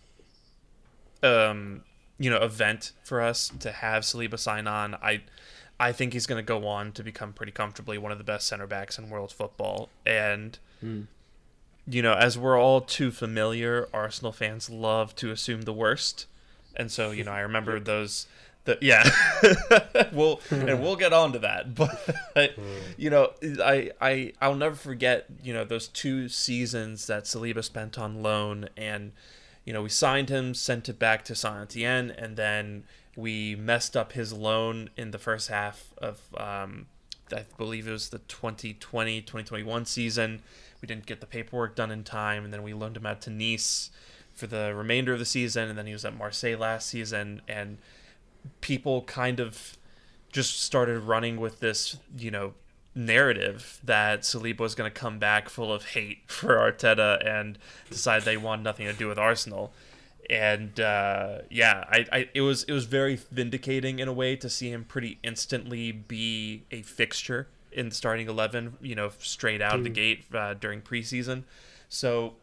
um, 1.24 1.82
you 2.20 2.30
know, 2.30 2.36
event 2.36 2.92
for 3.02 3.20
us 3.20 3.50
to 3.58 3.72
have 3.72 4.04
Saliba 4.04 4.38
sign 4.38 4.68
on. 4.68 4.94
I, 4.94 5.22
I 5.78 5.92
think 5.92 6.12
he's 6.12 6.26
going 6.26 6.42
to 6.42 6.46
go 6.46 6.66
on 6.66 6.92
to 6.92 7.02
become 7.02 7.32
pretty 7.32 7.52
comfortably 7.52 7.98
one 7.98 8.12
of 8.12 8.18
the 8.18 8.24
best 8.24 8.46
center 8.46 8.66
backs 8.66 8.98
in 8.98 9.10
world 9.10 9.32
football. 9.32 9.90
And, 10.06 10.58
mm. 10.82 11.06
you 11.86 12.02
know, 12.02 12.14
as 12.14 12.38
we're 12.38 12.58
all 12.58 12.80
too 12.80 13.10
familiar, 13.10 13.88
Arsenal 13.92 14.32
fans 14.32 14.70
love 14.70 15.14
to 15.16 15.30
assume 15.30 15.62
the 15.62 15.72
worst. 15.72 16.26
And 16.74 16.90
so, 16.90 17.10
you 17.10 17.24
know, 17.24 17.32
I 17.32 17.40
remember 17.40 17.78
those 17.80 18.26
the, 18.66 18.76
yeah, 18.80 19.08
we'll 20.12 20.40
and 20.50 20.82
we'll 20.82 20.96
get 20.96 21.12
on 21.12 21.32
to 21.32 21.38
that. 21.38 21.74
But 22.34 22.58
you 22.96 23.08
know, 23.10 23.32
I 23.64 23.92
I 24.00 24.32
I'll 24.42 24.56
never 24.56 24.74
forget 24.74 25.26
you 25.42 25.54
know 25.54 25.64
those 25.64 25.88
two 25.88 26.28
seasons 26.28 27.06
that 27.06 27.24
Saliba 27.24 27.64
spent 27.64 27.98
on 27.98 28.22
loan, 28.22 28.68
and 28.76 29.12
you 29.64 29.72
know 29.72 29.82
we 29.82 29.88
signed 29.88 30.28
him, 30.28 30.52
sent 30.52 30.88
it 30.88 30.98
back 30.98 31.24
to 31.26 31.34
Saint 31.34 31.62
Etienne, 31.62 32.10
and 32.10 32.36
then 32.36 32.84
we 33.16 33.56
messed 33.56 33.96
up 33.96 34.12
his 34.12 34.32
loan 34.32 34.90
in 34.96 35.10
the 35.10 35.18
first 35.18 35.48
half 35.48 35.92
of 35.98 36.20
um, 36.36 36.86
I 37.32 37.44
believe 37.56 37.88
it 37.88 37.92
was 37.92 38.10
the 38.10 38.18
2020 38.18 39.22
2021 39.22 39.84
season. 39.86 40.42
We 40.80 40.86
didn't 40.86 41.06
get 41.06 41.20
the 41.20 41.26
paperwork 41.26 41.74
done 41.74 41.90
in 41.90 42.04
time, 42.04 42.44
and 42.44 42.52
then 42.52 42.62
we 42.62 42.74
loaned 42.74 42.96
him 42.96 43.06
out 43.06 43.22
to 43.22 43.30
Nice 43.30 43.90
for 44.34 44.46
the 44.46 44.74
remainder 44.74 45.14
of 45.14 45.18
the 45.18 45.24
season, 45.24 45.68
and 45.68 45.78
then 45.78 45.86
he 45.86 45.92
was 45.92 46.04
at 46.04 46.16
Marseille 46.16 46.58
last 46.58 46.88
season, 46.88 47.40
and 47.48 47.78
people 48.60 49.02
kind 49.02 49.40
of 49.40 49.78
just 50.30 50.62
started 50.62 51.00
running 51.00 51.40
with 51.40 51.60
this, 51.60 51.96
you 52.16 52.30
know, 52.30 52.52
narrative 52.94 53.80
that 53.82 54.20
Saliba 54.20 54.60
was 54.60 54.74
going 54.74 54.90
to 54.90 54.94
come 54.94 55.18
back 55.18 55.48
full 55.48 55.72
of 55.72 55.86
hate 55.86 56.18
for 56.26 56.56
Arteta 56.56 57.26
and 57.26 57.58
decide 57.90 58.22
they 58.22 58.36
want 58.36 58.62
nothing 58.62 58.86
to 58.86 58.92
do 58.92 59.08
with 59.08 59.18
Arsenal. 59.18 59.72
And 60.28 60.78
uh, 60.80 61.38
yeah, 61.50 61.84
I, 61.88 62.06
I 62.12 62.28
it 62.34 62.40
was 62.40 62.64
it 62.64 62.72
was 62.72 62.84
very 62.84 63.16
vindicating 63.16 63.98
in 63.98 64.08
a 64.08 64.12
way 64.12 64.36
to 64.36 64.48
see 64.48 64.70
him 64.70 64.84
pretty 64.84 65.18
instantly 65.22 65.92
be 65.92 66.64
a 66.70 66.82
fixture 66.82 67.48
in 67.72 67.90
starting 67.90 68.28
eleven. 68.28 68.76
You 68.80 68.94
know, 68.94 69.10
straight 69.18 69.62
out 69.62 69.74
mm. 69.74 69.78
of 69.78 69.84
the 69.84 69.90
gate 69.90 70.24
uh, 70.34 70.54
during 70.54 70.80
preseason. 70.82 71.44
So 71.88 72.34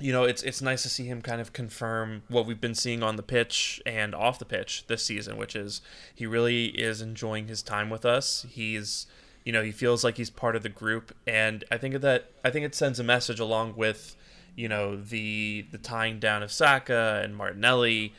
you 0.00 0.12
know, 0.12 0.24
it's 0.24 0.42
it's 0.42 0.62
nice 0.62 0.82
to 0.82 0.88
see 0.88 1.04
him 1.04 1.20
kind 1.20 1.40
of 1.40 1.52
confirm 1.52 2.22
what 2.28 2.46
we've 2.46 2.60
been 2.60 2.74
seeing 2.74 3.02
on 3.02 3.16
the 3.16 3.22
pitch 3.22 3.82
and 3.84 4.14
off 4.14 4.38
the 4.38 4.44
pitch 4.44 4.86
this 4.86 5.04
season, 5.04 5.36
which 5.36 5.54
is 5.54 5.82
he 6.14 6.26
really 6.26 6.66
is 6.66 7.02
enjoying 7.02 7.48
his 7.48 7.62
time 7.62 7.90
with 7.90 8.04
us. 8.04 8.46
He's 8.48 9.06
you 9.44 9.52
know, 9.52 9.62
he 9.62 9.72
feels 9.72 10.04
like 10.04 10.16
he's 10.16 10.30
part 10.30 10.56
of 10.56 10.62
the 10.62 10.68
group 10.68 11.14
and 11.26 11.64
I 11.70 11.78
think 11.78 12.00
that 12.00 12.30
I 12.44 12.50
think 12.50 12.64
it 12.64 12.74
sends 12.74 12.98
a 12.98 13.04
message 13.04 13.40
along 13.40 13.76
with, 13.76 14.16
you 14.56 14.68
know, 14.68 14.96
the 14.96 15.66
the 15.70 15.78
tying 15.78 16.18
down 16.18 16.42
of 16.42 16.52
Saka 16.52 17.20
and 17.24 17.36
Martinelli 17.36 18.12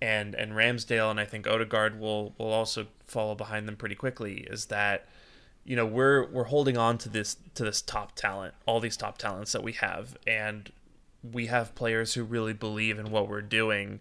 and 0.00 0.34
and 0.34 0.52
Ramsdale 0.52 1.10
and 1.10 1.20
I 1.20 1.24
think 1.24 1.46
Odegaard 1.46 1.98
will 1.98 2.34
will 2.38 2.52
also 2.52 2.86
follow 3.06 3.34
behind 3.34 3.68
them 3.68 3.76
pretty 3.76 3.94
quickly 3.94 4.46
is 4.50 4.66
that 4.66 5.06
you 5.64 5.76
know 5.76 5.86
we're 5.86 6.26
we're 6.30 6.44
holding 6.44 6.76
on 6.76 6.98
to 6.98 7.08
this 7.08 7.36
to 7.54 7.64
this 7.64 7.80
top 7.80 8.14
talent 8.14 8.54
all 8.66 8.80
these 8.80 8.96
top 8.96 9.18
talents 9.18 9.52
that 9.52 9.62
we 9.62 9.72
have. 9.72 10.16
And 10.26 10.70
we 11.32 11.46
have 11.46 11.74
players 11.74 12.14
who 12.14 12.24
really 12.24 12.52
believe 12.52 12.98
in 12.98 13.10
what 13.10 13.28
we're 13.28 13.40
doing, 13.42 14.00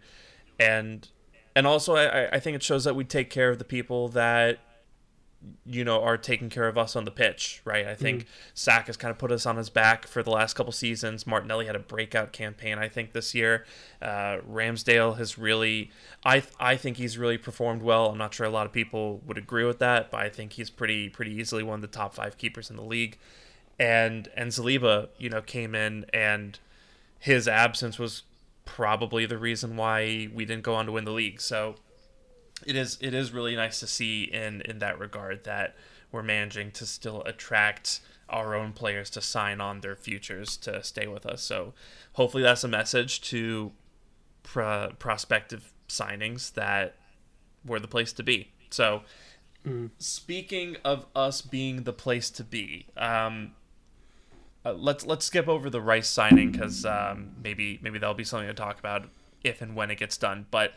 and 0.60 1.08
and 1.56 1.66
also 1.66 1.96
I, 1.96 2.28
I 2.30 2.40
think 2.40 2.56
it 2.56 2.64
shows 2.64 2.84
that 2.84 2.96
we 2.96 3.06
take 3.06 3.30
care 3.30 3.50
of 3.50 3.60
the 3.60 3.64
people 3.64 4.10
that 4.10 4.60
you 5.66 5.84
know 5.84 6.02
are 6.02 6.18
taking 6.18 6.50
care 6.50 6.68
of 6.68 6.78
us 6.78 6.96
on 6.96 7.06
the 7.06 7.12
pitch, 7.12 7.62
right? 7.66 7.88
I 7.88 7.96
think 7.96 8.24
mm. 8.24 8.28
Saka 8.54 8.88
has 8.88 8.98
kind 8.98 9.12
of 9.12 9.18
put 9.18 9.32
us 9.32 9.46
on 9.46 9.58
his 9.58 9.70
back 9.70 10.08
for 10.08 10.24
the 10.24 10.30
last 10.30 10.54
couple 10.54 10.72
seasons. 10.72 11.26
Martinelli 11.26 11.66
had 11.66 11.76
a 11.76 11.80
breakout 11.80 12.32
campaign, 12.32 12.78
I 12.78 12.90
think, 12.90 13.14
this 13.14 13.34
year. 13.34 13.66
Uh, 14.02 14.38
Ramsdale 14.50 15.18
has 15.18 15.38
really, 15.38 15.92
I 16.26 16.44
I 16.60 16.76
think 16.76 16.98
he's 16.98 17.18
really 17.18 17.38
performed 17.38 17.82
well. 17.82 18.08
I'm 18.08 18.18
not 18.18 18.34
sure 18.34 18.46
a 18.46 18.50
lot 18.50 18.66
of 18.66 18.72
people 18.72 19.22
would 19.26 19.38
agree 19.38 19.66
with 19.66 19.80
that, 19.80 20.12
but 20.12 20.20
I 20.20 20.30
think 20.30 20.54
he's 20.54 20.70
pretty 20.70 21.10
pretty 21.10 21.32
easily 21.32 21.64
one 21.64 21.76
of 21.76 21.82
the 21.82 21.88
top 21.88 22.14
five 22.14 22.38
keepers 22.38 22.70
in 22.70 22.76
the 22.76 22.84
league. 22.84 23.18
And 23.80 24.30
and 24.36 24.52
Saliba, 24.52 25.10
you 25.18 25.30
know, 25.30 25.42
came 25.42 25.76
in 25.76 26.06
and 26.14 26.60
his 27.20 27.48
absence 27.48 27.98
was 27.98 28.24
probably 28.66 29.26
the 29.26 29.38
reason 29.38 29.76
why 29.76 30.30
we 30.34 30.46
didn't 30.46 30.64
go 30.64 30.76
on 30.76 30.86
to 30.86 30.92
win 30.92 31.06
the 31.06 31.12
league. 31.12 31.42
So 31.42 31.76
it 32.66 32.76
is 32.76 32.98
it 33.02 33.14
is 33.14 33.32
really 33.32 33.56
nice 33.56 33.80
to 33.80 33.88
see 33.88 34.24
in 34.24 34.62
in 34.62 34.80
that 34.80 35.00
regard 35.00 35.44
that 35.44 35.76
we're 36.12 36.24
managing 36.24 36.72
to 36.72 36.86
still 36.86 37.24
attract 37.26 38.00
our 38.30 38.56
own 38.56 38.72
players 38.72 39.10
to 39.12 39.22
sign 39.22 39.60
on 39.62 39.82
their 39.82 39.96
futures 39.96 40.58
to 40.58 40.84
stay 40.84 41.08
with 41.08 41.26
us. 41.26 41.42
So 41.42 41.74
hopefully 42.14 42.44
that's 42.44 42.64
a 42.64 42.68
message 42.68 43.22
to 43.22 43.72
pro- 44.44 44.92
prospective 44.98 45.74
signings 45.88 46.54
that 46.54 46.96
we're 47.66 47.80
the 47.80 47.88
place 47.88 48.14
to 48.14 48.24
be. 48.24 48.50
So 48.70 49.02
mm. 49.66 49.90
speaking 49.98 50.78
of 50.84 51.06
us 51.16 51.42
being 51.42 51.84
the 51.84 51.94
place 51.94 52.30
to 52.32 52.44
be, 52.44 52.88
um, 52.98 53.54
uh, 54.66 54.74
let's 54.74 55.06
let's 55.06 55.26
skip 55.26 55.48
over 55.48 55.70
the 55.70 55.82
Rice 55.82 56.08
signing 56.08 56.52
because 56.52 56.86
um, 56.86 57.32
maybe 57.44 57.80
maybe 57.82 58.00
that'll 58.00 58.16
be 58.16 58.24
something 58.24 58.48
to 58.48 58.54
talk 58.54 58.80
about 58.80 59.10
if 59.44 59.62
and 59.62 59.76
when 59.76 59.92
it 59.92 59.98
gets 59.98 60.18
done. 60.18 60.46
But 60.52 60.74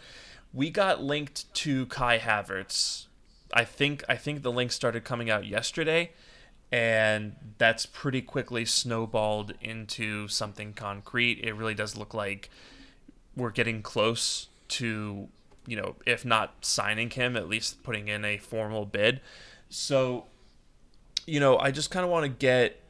we 0.57 0.71
got 0.71 1.03
linked 1.03 1.53
to 1.53 1.85
Kai 1.87 2.19
Havertz. 2.19 3.05
I 3.53 3.65
think 3.65 4.03
I 4.09 4.17
think 4.17 4.43
the 4.43 4.51
link 4.51 4.73
started 4.73 5.05
coming 5.05 5.29
out 5.31 5.47
yesterday, 5.47 6.13
and 6.73 7.37
that's 7.59 7.85
pretty 7.85 8.23
quickly 8.23 8.65
snowballed 8.65 9.53
into 9.61 10.27
something 10.29 10.73
concrete. 10.73 11.45
It 11.45 11.53
really 11.53 11.75
does 11.75 11.95
look 11.95 12.15
like 12.15 12.49
we're 13.37 13.51
getting 13.51 13.83
close 13.83 14.49
to 14.69 15.29
you 15.67 15.77
know 15.77 15.97
if 16.07 16.25
not 16.25 16.65
signing 16.65 17.11
him, 17.11 17.37
at 17.37 17.49
least 17.49 17.83
putting 17.83 18.09
in 18.09 18.25
a 18.25 18.39
formal 18.39 18.87
bid. 18.87 19.21
So 19.69 20.25
you 21.27 21.39
know 21.39 21.59
I 21.59 21.71
just 21.71 21.91
kind 21.91 22.03
of 22.03 22.11
want 22.11 22.25
to 22.25 22.31
get 22.31 22.81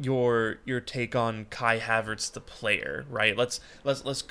your 0.00 0.56
your 0.64 0.80
take 0.80 1.14
on 1.14 1.44
Kai 1.50 1.78
Havertz 1.78 2.32
the 2.32 2.40
player, 2.40 3.04
right? 3.10 3.36
Let's 3.36 3.60
let's 3.84 4.06
let's 4.06 4.24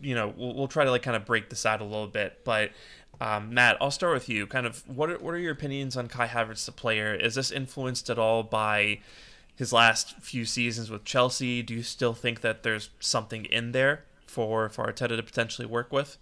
you 0.00 0.14
know 0.14 0.32
we'll, 0.36 0.54
we'll 0.54 0.68
try 0.68 0.84
to 0.84 0.90
like 0.90 1.02
kind 1.02 1.16
of 1.16 1.24
break 1.24 1.50
this 1.50 1.66
out 1.66 1.80
a 1.80 1.84
little 1.84 2.06
bit, 2.06 2.40
but 2.44 2.70
um, 3.20 3.52
Matt, 3.52 3.76
I'll 3.80 3.90
start 3.90 4.14
with 4.14 4.28
you. 4.28 4.46
Kind 4.46 4.66
of 4.66 4.84
what 4.88 5.10
are, 5.10 5.18
what 5.18 5.34
are 5.34 5.38
your 5.38 5.52
opinions 5.52 5.96
on 5.96 6.08
Kai 6.08 6.28
Havertz 6.28 6.64
the 6.66 6.72
player? 6.72 7.14
Is 7.14 7.34
this 7.34 7.50
influenced 7.50 8.08
at 8.10 8.18
all 8.18 8.42
by 8.42 9.00
his 9.56 9.72
last 9.72 10.20
few 10.20 10.44
seasons 10.44 10.90
with 10.90 11.04
Chelsea? 11.04 11.62
Do 11.62 11.74
you 11.74 11.82
still 11.82 12.14
think 12.14 12.42
that 12.42 12.62
there's 12.62 12.90
something 13.00 13.44
in 13.44 13.72
there 13.72 14.04
for 14.26 14.68
for 14.68 14.86
Arteta 14.86 15.16
to 15.16 15.22
potentially 15.22 15.66
work 15.66 15.92
with? 15.92 16.18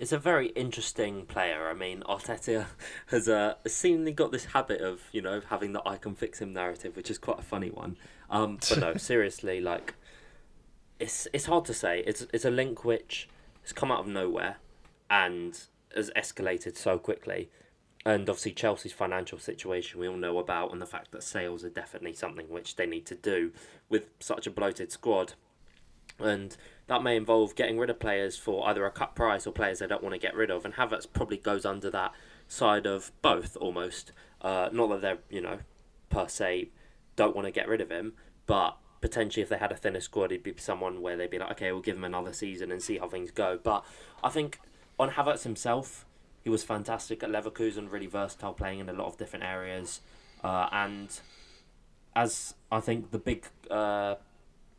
It's 0.00 0.12
a 0.12 0.18
very 0.18 0.48
interesting 0.48 1.26
player. 1.26 1.68
I 1.68 1.74
mean, 1.74 2.02
Arteta 2.08 2.66
has 3.06 3.28
uh, 3.28 3.54
seemingly 3.66 4.12
got 4.12 4.32
this 4.32 4.46
habit 4.46 4.80
of, 4.80 5.02
you 5.12 5.20
know, 5.20 5.42
having 5.48 5.74
the 5.74 5.82
I 5.86 5.96
can 5.96 6.14
fix 6.14 6.40
him 6.40 6.54
narrative, 6.54 6.96
which 6.96 7.10
is 7.10 7.18
quite 7.18 7.38
a 7.38 7.42
funny 7.42 7.70
one. 7.70 7.98
Um, 8.30 8.58
but 8.66 8.78
no, 8.78 8.94
seriously, 8.96 9.60
like, 9.60 9.94
it's 11.00 11.26
it's 11.32 11.46
hard 11.46 11.64
to 11.64 11.74
say. 11.74 12.04
It's 12.06 12.26
it's 12.32 12.44
a 12.44 12.50
link 12.50 12.84
which 12.84 13.28
has 13.62 13.72
come 13.72 13.90
out 13.90 14.00
of 14.00 14.06
nowhere 14.06 14.56
and 15.08 15.58
has 15.94 16.10
escalated 16.16 16.76
so 16.76 16.98
quickly. 16.98 17.50
And 18.06 18.28
obviously, 18.30 18.52
Chelsea's 18.52 18.92
financial 18.92 19.38
situation 19.38 20.00
we 20.00 20.08
all 20.08 20.16
know 20.16 20.38
about, 20.38 20.72
and 20.72 20.80
the 20.80 20.86
fact 20.86 21.10
that 21.12 21.22
sales 21.22 21.64
are 21.64 21.70
definitely 21.70 22.14
something 22.14 22.48
which 22.48 22.76
they 22.76 22.86
need 22.86 23.04
to 23.06 23.14
do 23.14 23.52
with 23.88 24.08
such 24.20 24.46
a 24.46 24.50
bloated 24.50 24.92
squad. 24.92 25.34
And 26.18 26.56
that 26.86 27.02
may 27.02 27.16
involve 27.16 27.54
getting 27.54 27.78
rid 27.78 27.90
of 27.90 27.98
players 27.98 28.36
for 28.36 28.66
either 28.68 28.84
a 28.84 28.90
cut 28.90 29.14
price 29.14 29.46
or 29.46 29.52
players 29.52 29.78
they 29.78 29.86
don't 29.86 30.02
want 30.02 30.14
to 30.14 30.18
get 30.18 30.34
rid 30.34 30.50
of. 30.50 30.64
And 30.64 30.74
Havertz 30.74 31.06
probably 31.10 31.36
goes 31.36 31.64
under 31.64 31.90
that 31.90 32.12
side 32.48 32.86
of 32.86 33.12
both 33.22 33.56
almost. 33.60 34.12
Uh, 34.40 34.68
not 34.72 34.88
that 34.88 35.00
they're, 35.02 35.18
you 35.30 35.40
know, 35.40 35.58
per 36.08 36.28
se 36.28 36.70
don't 37.16 37.36
want 37.36 37.46
to 37.46 37.52
get 37.52 37.68
rid 37.68 37.80
of 37.80 37.90
him, 37.90 38.14
but 38.46 38.76
potentially 39.00 39.42
if 39.42 39.48
they 39.48 39.58
had 39.58 39.72
a 39.72 39.76
thinner 39.76 40.00
squad, 40.00 40.30
he'd 40.30 40.42
be 40.42 40.54
someone 40.56 41.00
where 41.00 41.16
they'd 41.16 41.30
be 41.30 41.38
like, 41.38 41.52
okay, 41.52 41.72
we'll 41.72 41.80
give 41.80 41.96
him 41.96 42.04
another 42.04 42.32
season 42.32 42.70
and 42.70 42.82
see 42.82 42.98
how 42.98 43.08
things 43.08 43.30
go. 43.30 43.58
But 43.62 43.84
I 44.22 44.28
think 44.28 44.60
on 44.98 45.10
Havertz 45.10 45.42
himself, 45.44 46.04
he 46.42 46.50
was 46.50 46.62
fantastic 46.62 47.22
at 47.22 47.30
Leverkusen, 47.30 47.90
really 47.90 48.06
versatile, 48.06 48.54
playing 48.54 48.78
in 48.78 48.88
a 48.88 48.92
lot 48.92 49.06
of 49.06 49.18
different 49.18 49.44
areas, 49.44 50.00
uh, 50.42 50.68
and 50.72 51.20
as 52.16 52.54
I 52.72 52.80
think 52.80 53.10
the 53.10 53.18
big 53.18 53.46
uh, 53.70 54.16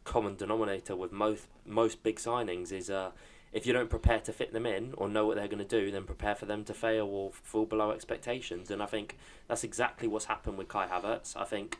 common 0.03 0.35
denominator 0.35 0.95
with 0.95 1.11
most 1.11 1.47
most 1.65 2.03
big 2.03 2.17
signings 2.17 2.71
is 2.71 2.89
uh, 2.89 3.11
if 3.53 3.65
you 3.65 3.73
don't 3.73 3.89
prepare 3.89 4.19
to 4.19 4.33
fit 4.33 4.53
them 4.53 4.65
in 4.65 4.93
or 4.97 5.07
know 5.07 5.25
what 5.25 5.35
they're 5.35 5.47
going 5.47 5.65
to 5.65 5.79
do, 5.79 5.91
then 5.91 6.03
prepare 6.03 6.35
for 6.35 6.45
them 6.45 6.63
to 6.65 6.73
fail 6.73 7.05
or 7.05 7.31
fall 7.31 7.65
below 7.65 7.91
expectations. 7.91 8.71
And 8.71 8.81
I 8.81 8.85
think 8.85 9.17
that's 9.47 9.63
exactly 9.63 10.07
what's 10.07 10.25
happened 10.25 10.57
with 10.57 10.67
Kai 10.67 10.87
Havertz. 10.87 11.35
I 11.35 11.43
think 11.43 11.77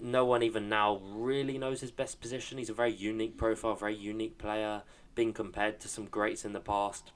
no 0.00 0.24
one 0.24 0.42
even 0.42 0.68
now 0.68 1.00
really 1.04 1.58
knows 1.58 1.80
his 1.80 1.90
best 1.90 2.20
position. 2.20 2.58
He's 2.58 2.70
a 2.70 2.74
very 2.74 2.92
unique 2.92 3.36
profile, 3.36 3.74
very 3.74 3.94
unique 3.94 4.38
player, 4.38 4.82
being 5.14 5.32
compared 5.32 5.80
to 5.80 5.88
some 5.88 6.06
greats 6.06 6.44
in 6.44 6.52
the 6.52 6.60
past. 6.60 7.12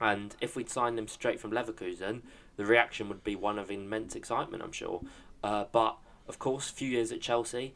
And 0.00 0.34
if 0.40 0.56
we'd 0.56 0.70
signed 0.70 0.98
him 0.98 1.08
straight 1.08 1.40
from 1.40 1.50
Leverkusen, 1.50 2.22
the 2.56 2.64
reaction 2.64 3.08
would 3.08 3.22
be 3.22 3.36
one 3.36 3.58
of 3.58 3.70
immense 3.70 4.14
excitement, 4.14 4.62
I'm 4.62 4.72
sure. 4.72 5.02
Uh, 5.44 5.64
but 5.70 5.98
of 6.26 6.38
course, 6.38 6.70
a 6.70 6.72
few 6.72 6.88
years 6.88 7.12
at 7.12 7.20
Chelsea, 7.20 7.74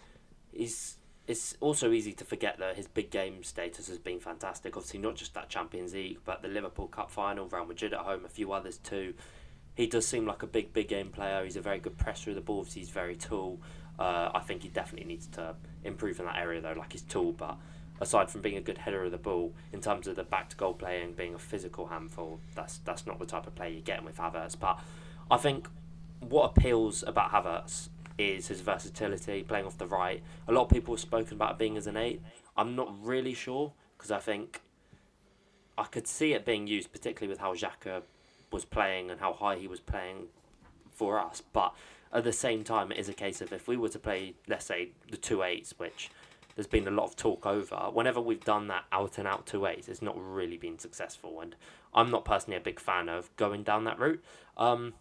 he's 0.52 0.96
it's 1.26 1.56
also 1.60 1.90
easy 1.90 2.12
to 2.12 2.24
forget 2.24 2.58
that 2.58 2.76
his 2.76 2.86
big 2.86 3.10
game 3.10 3.42
status 3.42 3.88
has 3.88 3.98
been 3.98 4.20
fantastic. 4.20 4.76
Obviously, 4.76 5.00
not 5.00 5.16
just 5.16 5.32
that 5.34 5.48
Champions 5.48 5.94
League, 5.94 6.18
but 6.24 6.42
the 6.42 6.48
Liverpool 6.48 6.86
Cup 6.86 7.10
final, 7.10 7.48
Real 7.48 7.64
Madrid 7.64 7.94
at 7.94 8.00
home, 8.00 8.24
a 8.26 8.28
few 8.28 8.52
others 8.52 8.76
too. 8.78 9.14
He 9.74 9.86
does 9.86 10.06
seem 10.06 10.26
like 10.26 10.42
a 10.42 10.46
big, 10.46 10.72
big 10.72 10.88
game 10.88 11.08
player. 11.08 11.42
He's 11.42 11.56
a 11.56 11.62
very 11.62 11.78
good 11.78 11.96
presser 11.96 12.30
of 12.30 12.36
the 12.36 12.42
ball. 12.42 12.64
He's 12.64 12.90
very 12.90 13.16
tall. 13.16 13.60
Uh, 13.98 14.30
I 14.34 14.40
think 14.40 14.62
he 14.62 14.68
definitely 14.68 15.06
needs 15.06 15.26
to 15.28 15.54
improve 15.84 16.18
in 16.18 16.26
that 16.26 16.36
area 16.36 16.60
though, 16.60 16.74
like 16.76 16.92
his 16.92 17.02
tool. 17.02 17.32
But 17.32 17.56
aside 18.00 18.30
from 18.30 18.40
being 18.40 18.56
a 18.56 18.60
good 18.60 18.78
header 18.78 19.04
of 19.04 19.12
the 19.12 19.18
ball, 19.18 19.52
in 19.72 19.80
terms 19.80 20.06
of 20.06 20.16
the 20.16 20.24
back 20.24 20.48
to 20.50 20.56
goal 20.56 20.74
play 20.74 21.02
and 21.02 21.16
being 21.16 21.34
a 21.34 21.38
physical 21.38 21.86
handful, 21.86 22.40
that's 22.54 22.78
that's 22.78 23.06
not 23.06 23.18
the 23.18 23.26
type 23.26 23.46
of 23.46 23.54
player 23.54 23.70
you're 23.70 23.82
getting 23.82 24.04
with 24.04 24.18
Havertz. 24.18 24.58
But 24.58 24.80
I 25.30 25.36
think 25.36 25.68
what 26.20 26.56
appeals 26.56 27.04
about 27.06 27.30
Havertz 27.30 27.88
is 28.18 28.48
his 28.48 28.60
versatility, 28.60 29.42
playing 29.42 29.66
off 29.66 29.78
the 29.78 29.86
right. 29.86 30.22
A 30.46 30.52
lot 30.52 30.62
of 30.62 30.68
people 30.70 30.94
have 30.94 31.00
spoken 31.00 31.34
about 31.34 31.58
being 31.58 31.76
as 31.76 31.86
an 31.86 31.96
eight. 31.96 32.20
I'm 32.56 32.76
not 32.76 32.94
really 33.04 33.34
sure 33.34 33.72
because 33.96 34.10
I 34.10 34.18
think 34.18 34.60
I 35.76 35.84
could 35.84 36.06
see 36.06 36.32
it 36.32 36.44
being 36.44 36.66
used, 36.66 36.92
particularly 36.92 37.30
with 37.30 37.40
how 37.40 37.54
Xhaka 37.54 38.02
was 38.52 38.64
playing 38.64 39.10
and 39.10 39.20
how 39.20 39.32
high 39.32 39.56
he 39.56 39.66
was 39.66 39.80
playing 39.80 40.28
for 40.92 41.18
us. 41.18 41.42
But 41.52 41.74
at 42.14 42.24
the 42.24 42.32
same 42.32 42.62
time, 42.62 42.92
it 42.92 42.98
is 42.98 43.08
a 43.08 43.14
case 43.14 43.40
of 43.40 43.52
if 43.52 43.68
we 43.68 43.76
were 43.76 43.88
to 43.90 43.98
play, 43.98 44.34
let's 44.48 44.64
say, 44.64 44.90
the 45.10 45.16
two 45.16 45.42
eights, 45.42 45.74
which 45.76 46.10
there's 46.54 46.68
been 46.68 46.86
a 46.86 46.90
lot 46.92 47.06
of 47.06 47.16
talk 47.16 47.44
over. 47.44 47.76
Whenever 47.92 48.20
we've 48.20 48.44
done 48.44 48.68
that 48.68 48.84
out 48.92 49.18
and 49.18 49.26
out 49.26 49.44
two 49.44 49.66
eights, 49.66 49.88
it's 49.88 50.00
not 50.00 50.14
really 50.16 50.56
been 50.56 50.78
successful, 50.78 51.40
and 51.40 51.56
I'm 51.92 52.10
not 52.10 52.24
personally 52.24 52.56
a 52.56 52.60
big 52.60 52.78
fan 52.78 53.08
of 53.08 53.34
going 53.36 53.64
down 53.64 53.84
that 53.84 53.98
route. 53.98 54.22
Um, 54.56 54.94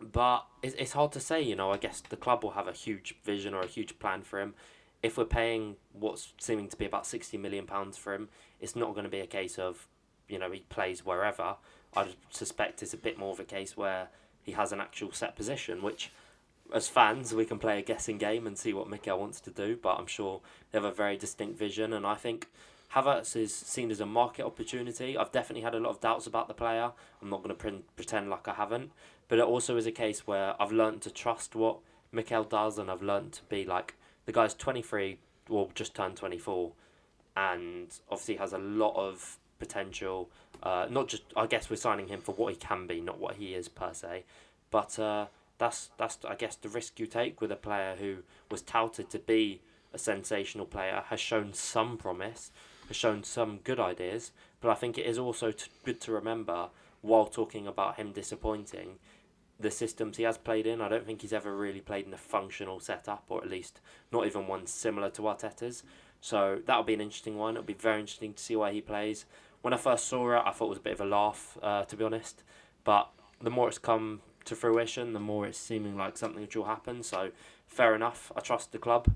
but 0.00 0.46
it's, 0.62 0.74
it's 0.76 0.92
hard 0.92 1.12
to 1.12 1.20
say, 1.20 1.42
you 1.42 1.54
know. 1.54 1.70
I 1.70 1.76
guess 1.76 2.00
the 2.00 2.16
club 2.16 2.42
will 2.42 2.52
have 2.52 2.68
a 2.68 2.72
huge 2.72 3.16
vision 3.24 3.52
or 3.52 3.60
a 3.60 3.66
huge 3.66 3.98
plan 3.98 4.22
for 4.22 4.40
him. 4.40 4.54
If 5.02 5.18
we're 5.18 5.26
paying 5.26 5.76
what's 5.92 6.32
seeming 6.38 6.68
to 6.68 6.76
be 6.76 6.86
about 6.86 7.06
sixty 7.06 7.36
million 7.36 7.66
pounds 7.66 7.98
for 7.98 8.14
him, 8.14 8.28
it's 8.60 8.74
not 8.74 8.94
going 8.94 9.04
to 9.04 9.10
be 9.10 9.20
a 9.20 9.26
case 9.26 9.58
of, 9.58 9.86
you 10.28 10.38
know, 10.38 10.50
he 10.50 10.60
plays 10.60 11.04
wherever. 11.04 11.56
I 11.96 12.06
suspect 12.30 12.82
it's 12.82 12.94
a 12.94 12.98
bit 12.98 13.18
more 13.18 13.32
of 13.32 13.40
a 13.40 13.44
case 13.44 13.76
where 13.76 14.08
he 14.42 14.52
has 14.52 14.72
an 14.72 14.80
actual 14.80 15.12
set 15.12 15.36
position, 15.36 15.82
which, 15.82 16.10
as 16.72 16.88
fans, 16.88 17.34
we 17.34 17.44
can 17.44 17.58
play 17.58 17.78
a 17.78 17.82
guessing 17.82 18.18
game 18.18 18.46
and 18.46 18.58
see 18.58 18.72
what 18.72 18.88
Mikel 18.88 19.18
wants 19.18 19.40
to 19.42 19.50
do. 19.50 19.76
But 19.80 19.98
I'm 19.98 20.06
sure 20.06 20.40
they 20.70 20.78
have 20.78 20.84
a 20.84 20.94
very 20.94 21.16
distinct 21.16 21.58
vision, 21.58 21.92
and 21.92 22.06
I 22.06 22.14
think 22.14 22.48
Havertz 22.94 23.36
is 23.36 23.54
seen 23.54 23.90
as 23.90 24.00
a 24.00 24.06
market 24.06 24.44
opportunity. 24.44 25.16
I've 25.16 25.32
definitely 25.32 25.62
had 25.62 25.74
a 25.74 25.80
lot 25.80 25.90
of 25.90 26.00
doubts 26.00 26.26
about 26.26 26.48
the 26.48 26.54
player. 26.54 26.92
I'm 27.20 27.30
not 27.30 27.42
going 27.42 27.54
to 27.54 27.54
pre- 27.54 27.84
pretend 27.96 28.30
like 28.30 28.48
I 28.48 28.54
haven't. 28.54 28.92
But 29.28 29.38
it 29.38 29.44
also 29.44 29.76
is 29.76 29.86
a 29.86 29.92
case 29.92 30.26
where 30.26 30.54
I've 30.60 30.72
learned 30.72 31.02
to 31.02 31.10
trust 31.10 31.54
what 31.54 31.78
Mikel 32.12 32.44
does, 32.44 32.78
and 32.78 32.90
I've 32.90 33.02
learned 33.02 33.32
to 33.32 33.42
be 33.44 33.64
like 33.64 33.94
the 34.24 34.32
guy's 34.32 34.54
23, 34.54 35.18
well, 35.48 35.70
just 35.74 35.94
turned 35.94 36.16
24, 36.16 36.72
and 37.36 37.88
obviously 38.10 38.36
has 38.36 38.52
a 38.52 38.58
lot 38.58 38.94
of 38.96 39.38
potential. 39.58 40.30
Uh, 40.62 40.86
not 40.90 41.08
just, 41.08 41.22
I 41.36 41.46
guess, 41.46 41.68
we're 41.70 41.76
signing 41.76 42.08
him 42.08 42.20
for 42.20 42.32
what 42.32 42.52
he 42.52 42.58
can 42.58 42.86
be, 42.86 43.00
not 43.00 43.18
what 43.18 43.36
he 43.36 43.54
is 43.54 43.68
per 43.68 43.92
se. 43.92 44.24
But 44.70 44.98
uh, 44.98 45.26
that's 45.58 45.90
that's 45.98 46.18
I 46.24 46.34
guess 46.34 46.56
the 46.56 46.68
risk 46.68 46.98
you 46.98 47.06
take 47.06 47.40
with 47.40 47.52
a 47.52 47.56
player 47.56 47.96
who 47.98 48.18
was 48.50 48.62
touted 48.62 49.10
to 49.10 49.18
be 49.18 49.60
a 49.92 49.98
sensational 49.98 50.66
player, 50.66 51.02
has 51.08 51.20
shown 51.20 51.52
some 51.52 51.96
promise, 51.96 52.50
has 52.88 52.96
shown 52.96 53.24
some 53.24 53.58
good 53.64 53.80
ideas. 53.80 54.32
But 54.60 54.70
I 54.70 54.74
think 54.74 54.98
it 54.98 55.06
is 55.06 55.18
also 55.18 55.50
t- 55.52 55.70
good 55.84 56.00
to 56.02 56.12
remember 56.12 56.68
while 57.00 57.26
talking 57.26 57.66
about 57.66 57.96
him 57.96 58.12
disappointing 58.12 58.98
the 59.60 59.70
systems 59.70 60.16
he 60.16 60.22
has 60.22 60.38
played 60.38 60.66
in. 60.66 60.80
I 60.80 60.88
don't 60.88 61.06
think 61.06 61.22
he's 61.22 61.32
ever 61.32 61.56
really 61.56 61.80
played 61.80 62.06
in 62.06 62.14
a 62.14 62.18
functional 62.18 62.80
setup, 62.80 63.24
or 63.28 63.42
at 63.42 63.50
least 63.50 63.80
not 64.12 64.26
even 64.26 64.46
one 64.46 64.66
similar 64.66 65.10
to 65.10 65.22
Arteta's. 65.22 65.82
So 66.20 66.60
that'll 66.64 66.84
be 66.84 66.94
an 66.94 67.00
interesting 67.00 67.36
one. 67.36 67.54
It'll 67.54 67.64
be 67.64 67.74
very 67.74 68.00
interesting 68.00 68.34
to 68.34 68.42
see 68.42 68.56
where 68.56 68.72
he 68.72 68.80
plays. 68.80 69.24
When 69.62 69.72
I 69.72 69.76
first 69.76 70.06
saw 70.06 70.36
it, 70.36 70.42
I 70.44 70.52
thought 70.52 70.66
it 70.66 70.70
was 70.70 70.78
a 70.78 70.82
bit 70.82 70.92
of 70.94 71.00
a 71.00 71.04
laugh, 71.04 71.58
uh, 71.62 71.84
to 71.84 71.96
be 71.96 72.04
honest. 72.04 72.42
But 72.84 73.08
the 73.40 73.50
more 73.50 73.68
it's 73.68 73.78
come 73.78 74.20
to 74.48 74.56
fruition, 74.56 75.12
the 75.12 75.20
more 75.20 75.46
it's 75.46 75.58
seeming 75.58 75.96
like 75.96 76.16
something 76.16 76.42
which 76.42 76.56
will 76.56 76.64
happen. 76.64 77.02
So 77.02 77.30
fair 77.66 77.94
enough. 77.94 78.32
I 78.36 78.40
trust 78.40 78.72
the 78.72 78.78
club. 78.78 79.08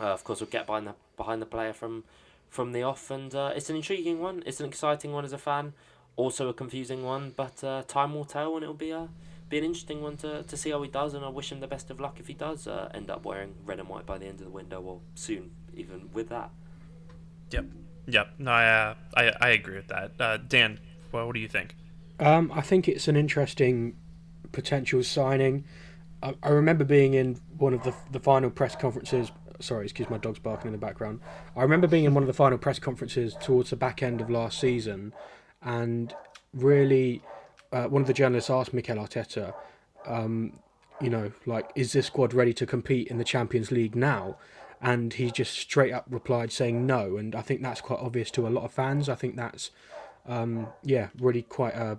Uh, 0.00 0.12
of 0.12 0.24
course, 0.24 0.40
we'll 0.40 0.50
get 0.50 0.66
behind 0.66 0.86
the 0.86 0.94
behind 1.16 1.42
the 1.42 1.46
player 1.46 1.72
from 1.72 2.04
from 2.48 2.72
the 2.72 2.82
off, 2.82 3.10
and 3.10 3.34
uh, 3.34 3.52
it's 3.56 3.70
an 3.70 3.76
intriguing 3.76 4.20
one. 4.20 4.42
It's 4.46 4.60
an 4.60 4.66
exciting 4.66 5.12
one 5.12 5.24
as 5.24 5.32
a 5.32 5.38
fan. 5.38 5.72
Also 6.16 6.48
a 6.48 6.52
confusing 6.52 7.02
one, 7.02 7.32
but 7.34 7.64
uh, 7.64 7.82
time 7.88 8.14
will 8.14 8.26
tell, 8.26 8.54
and 8.54 8.62
it'll 8.62 8.74
be 8.74 8.90
a 8.90 9.08
be 9.48 9.58
an 9.58 9.64
interesting 9.64 10.00
one 10.02 10.16
to, 10.16 10.42
to 10.42 10.56
see 10.56 10.70
how 10.70 10.82
he 10.82 10.88
does, 10.88 11.14
and 11.14 11.24
I 11.24 11.28
wish 11.28 11.52
him 11.52 11.60
the 11.60 11.66
best 11.66 11.90
of 11.90 12.00
luck 12.00 12.18
if 12.18 12.26
he 12.26 12.34
does 12.34 12.66
uh, 12.66 12.90
end 12.94 13.10
up 13.10 13.24
wearing 13.24 13.54
red 13.66 13.78
and 13.78 13.88
white 13.88 14.06
by 14.06 14.18
the 14.18 14.26
end 14.26 14.38
of 14.40 14.46
the 14.46 14.50
window, 14.50 14.80
or 14.80 15.00
soon, 15.14 15.50
even 15.74 16.10
with 16.12 16.28
that. 16.28 16.50
Yep, 17.50 17.66
yep. 18.06 18.34
No, 18.38 18.50
I 18.50 18.64
uh, 18.66 18.94
I, 19.16 19.32
I 19.40 19.48
agree 19.50 19.76
with 19.76 19.88
that. 19.88 20.12
Uh, 20.18 20.36
Dan, 20.36 20.80
well, 21.12 21.26
what 21.26 21.34
do 21.34 21.40
you 21.40 21.48
think? 21.48 21.76
Um, 22.20 22.52
I 22.54 22.60
think 22.60 22.88
it's 22.88 23.08
an 23.08 23.16
interesting 23.16 23.96
potential 24.52 25.02
signing. 25.02 25.64
I, 26.22 26.34
I 26.42 26.50
remember 26.50 26.84
being 26.84 27.14
in 27.14 27.40
one 27.58 27.74
of 27.74 27.82
the 27.82 27.94
the 28.10 28.20
final 28.20 28.50
press 28.50 28.76
conferences. 28.76 29.32
Sorry, 29.60 29.84
excuse 29.84 30.10
my 30.10 30.18
dog's 30.18 30.40
barking 30.40 30.66
in 30.68 30.72
the 30.72 30.78
background. 30.78 31.20
I 31.56 31.62
remember 31.62 31.86
being 31.86 32.04
in 32.04 32.14
one 32.14 32.22
of 32.22 32.26
the 32.26 32.32
final 32.32 32.58
press 32.58 32.78
conferences 32.78 33.36
towards 33.40 33.70
the 33.70 33.76
back 33.76 34.02
end 34.02 34.20
of 34.20 34.28
last 34.28 34.58
season, 34.58 35.12
and 35.62 36.14
really 36.52 37.22
uh, 37.72 37.84
one 37.84 38.02
of 38.02 38.08
the 38.08 38.14
journalists 38.14 38.50
asked 38.50 38.74
Mikel 38.74 38.96
Arteta, 38.96 39.54
um, 40.06 40.58
you 41.00 41.10
know, 41.10 41.32
like, 41.46 41.70
is 41.74 41.92
this 41.92 42.06
squad 42.06 42.34
ready 42.34 42.52
to 42.54 42.66
compete 42.66 43.08
in 43.08 43.18
the 43.18 43.24
Champions 43.24 43.70
League 43.70 43.96
now? 43.96 44.36
And 44.80 45.14
he 45.14 45.30
just 45.30 45.54
straight 45.54 45.92
up 45.92 46.06
replied 46.10 46.50
saying 46.50 46.86
no. 46.86 47.16
And 47.16 47.34
I 47.34 47.40
think 47.40 47.62
that's 47.62 47.80
quite 47.80 48.00
obvious 48.00 48.30
to 48.32 48.46
a 48.46 48.50
lot 48.50 48.64
of 48.64 48.72
fans. 48.72 49.08
I 49.08 49.14
think 49.14 49.36
that's, 49.36 49.70
um, 50.26 50.68
yeah, 50.82 51.08
really 51.18 51.42
quite 51.42 51.74
a, 51.74 51.98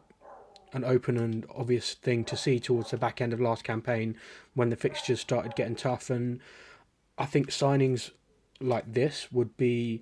an 0.74 0.84
open 0.84 1.18
and 1.18 1.46
obvious 1.56 1.94
thing 1.94 2.24
to 2.26 2.38
see 2.38 2.60
towards 2.60 2.92
the 2.92 2.98
back 2.98 3.22
end 3.22 3.34
of 3.34 3.40
last 3.40 3.64
campaign 3.64 4.16
when 4.54 4.70
the 4.70 4.76
fixtures 4.76 5.22
started 5.22 5.56
getting 5.56 5.76
tough. 5.76 6.10
And 6.10 6.40
I 7.18 7.26
think 7.26 7.50
signings 7.50 8.12
like 8.60 8.94
this 8.94 9.32
would 9.32 9.56
be, 9.58 10.02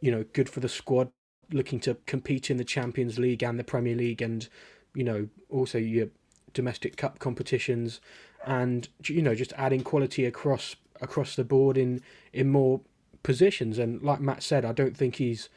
you 0.00 0.10
know, 0.10 0.24
good 0.32 0.48
for 0.48 0.60
the 0.60 0.68
squad 0.68 1.10
looking 1.50 1.80
to 1.80 1.96
compete 2.06 2.50
in 2.50 2.56
the 2.56 2.64
Champions 2.64 3.18
League 3.18 3.42
and 3.42 3.58
the 3.58 3.64
Premier 3.64 3.94
League 3.94 4.20
and 4.20 4.48
you 4.94 5.04
know, 5.04 5.28
also 5.48 5.78
your 5.78 6.08
domestic 6.52 6.96
cup 6.96 7.20
competitions, 7.20 8.00
and 8.44 8.88
you 9.06 9.22
know, 9.22 9.34
just 9.34 9.52
adding 9.54 9.82
quality 9.82 10.24
across 10.24 10.76
across 11.00 11.36
the 11.36 11.44
board 11.44 11.78
in 11.78 12.02
in 12.32 12.50
more 12.50 12.80
positions. 13.22 13.78
And 13.78 14.02
like 14.02 14.20
Matt 14.20 14.42
said, 14.42 14.64
I 14.64 14.72
don't 14.72 14.96
think 14.96 15.16
he's 15.16 15.48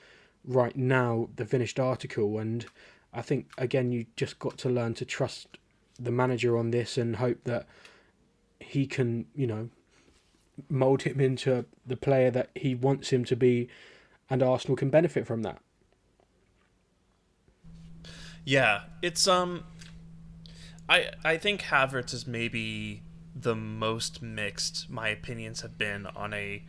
right 0.45 0.75
now 0.75 1.29
the 1.35 1.45
finished 1.45 1.79
article, 1.79 2.37
and 2.37 2.65
I 3.13 3.21
think 3.21 3.51
again 3.57 3.91
you 3.91 4.05
just 4.15 4.39
got 4.39 4.57
to 4.59 4.69
learn 4.69 4.93
to 4.95 5.05
trust 5.05 5.57
the 5.99 6.11
manager 6.11 6.57
on 6.57 6.71
this 6.71 6.97
and 6.97 7.17
hope 7.17 7.43
that 7.43 7.67
he 8.59 8.87
can, 8.87 9.25
you 9.35 9.47
know, 9.47 9.69
mold 10.69 11.03
him 11.03 11.19
into 11.19 11.65
the 11.85 11.97
player 11.97 12.31
that 12.31 12.49
he 12.55 12.75
wants 12.75 13.09
him 13.09 13.25
to 13.25 13.35
be, 13.35 13.67
and 14.29 14.41
Arsenal 14.41 14.77
can 14.77 14.89
benefit 14.89 15.27
from 15.27 15.41
that. 15.43 15.59
Yeah, 18.45 18.83
it's 19.01 19.27
um, 19.27 19.65
I 20.89 21.11
I 21.23 21.37
think 21.37 21.61
Havertz 21.63 22.13
is 22.13 22.25
maybe 22.25 23.03
the 23.35 23.55
most 23.55 24.21
mixed 24.21 24.89
my 24.89 25.09
opinions 25.09 25.61
have 25.61 25.77
been 25.77 26.05
on 26.07 26.33
a 26.33 26.63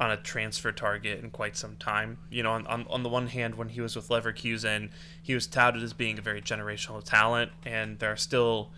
on 0.00 0.10
a 0.10 0.16
transfer 0.16 0.70
target 0.70 1.22
in 1.22 1.30
quite 1.30 1.56
some 1.56 1.76
time. 1.76 2.18
You 2.30 2.42
know, 2.42 2.52
on, 2.52 2.66
on, 2.66 2.86
on 2.88 3.02
the 3.02 3.08
one 3.08 3.26
hand, 3.26 3.56
when 3.56 3.70
he 3.70 3.80
was 3.80 3.96
with 3.96 4.08
Leverkusen, 4.08 4.90
he 5.22 5.34
was 5.34 5.46
touted 5.46 5.82
as 5.82 5.92
being 5.92 6.18
a 6.18 6.22
very 6.22 6.40
generational 6.40 7.02
talent, 7.02 7.50
and 7.64 7.98
there 7.98 8.12
are 8.12 8.16
still, 8.16 8.70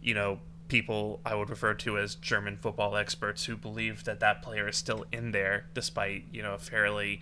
you 0.00 0.14
know, 0.14 0.40
people 0.68 1.20
I 1.26 1.34
would 1.34 1.50
refer 1.50 1.74
to 1.74 1.98
as 1.98 2.14
German 2.14 2.56
football 2.56 2.96
experts 2.96 3.44
who 3.44 3.56
believe 3.56 4.04
that 4.04 4.20
that 4.20 4.40
player 4.40 4.68
is 4.68 4.76
still 4.76 5.04
in 5.12 5.32
there 5.32 5.66
despite 5.74 6.24
you 6.32 6.42
know 6.42 6.54
a 6.54 6.58
fairly 6.58 7.20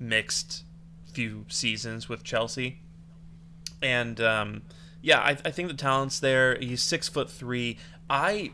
mixed 0.00 0.64
few 1.12 1.46
seasons 1.48 2.08
with 2.08 2.24
Chelsea. 2.24 2.80
And 3.80 4.20
um, 4.20 4.62
yeah, 5.00 5.20
I, 5.20 5.30
I 5.44 5.50
think 5.52 5.68
the 5.68 5.74
talent's 5.74 6.18
there. 6.20 6.58
He's 6.58 6.82
six 6.82 7.08
foot 7.08 7.30
three. 7.30 7.78
I 8.10 8.50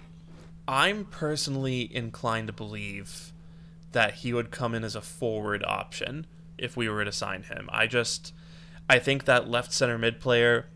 I'm 0.69 1.07
personally 1.07 1.95
inclined 1.95 2.47
to 2.47 2.53
believe 2.53 3.33
that 3.95 4.17
he 4.17 4.33
would 4.33 4.51
come 4.51 4.75
in 4.75 4.85
as 4.85 4.95
a 4.95 5.01
forward 5.01 5.65
option 5.67 6.27
if 6.59 6.77
we 6.77 6.89
were 6.89 7.05
to 7.05 7.13
sign 7.13 7.45
him. 7.45 7.69
I 7.73 7.87
just 7.87 8.33
I 8.89 8.99
think 8.99 9.25
that 9.25 9.49
left 9.49 9.73
center 9.73 9.99
mid 9.99 10.21
player 10.21 10.67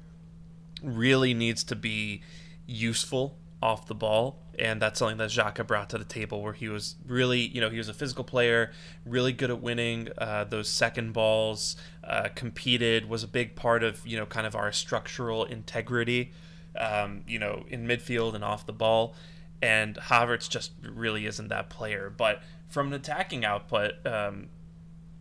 really 0.83 1.35
needs 1.35 1.63
to 1.65 1.77
be 1.77 2.23
useful 2.67 3.37
off 3.63 3.87
the 3.87 3.95
ball. 3.95 4.43
And 4.59 4.83
that's 4.83 4.99
something 4.99 5.19
that 5.19 5.31
Xhaka 5.31 5.67
brought 5.67 5.91
to 5.91 5.99
the 5.99 6.05
table 6.05 6.43
where 6.43 6.53
he 6.53 6.69
was 6.69 6.97
really 7.07 7.41
you 7.41 7.61
know 7.61 7.71
he 7.71 7.79
was 7.79 7.89
a 7.89 7.95
physical 7.95 8.25
player 8.25 8.73
really 9.05 9.33
good 9.33 9.51
at 9.51 9.61
winning 9.61 10.09
uh, 10.19 10.45
those 10.45 10.69
second 10.69 11.13
balls 11.13 11.77
uh, 12.03 12.29
competed 12.35 13.09
was 13.09 13.23
a 13.23 13.29
big 13.29 13.55
part 13.55 13.83
of 13.83 14.05
you 14.07 14.17
know 14.17 14.27
kind 14.27 14.47
of 14.47 14.57
our 14.57 14.73
structural 14.73 15.45
integrity 15.45 16.33
um, 16.77 17.23
you 17.27 17.39
know 17.39 17.65
in 17.69 17.87
midfield 17.87 18.35
and 18.35 18.43
off 18.43 18.67
the 18.67 18.73
ball. 18.73 19.15
And 19.61 19.97
Havertz 19.97 20.49
just 20.49 20.73
really 20.83 21.27
isn't 21.27 21.49
that 21.49 21.69
player. 21.69 22.13
But 22.17 22.43
from 22.69 22.89
an 22.89 22.93
attacking 22.95 23.45
output 23.45 24.07
um, 24.07 24.49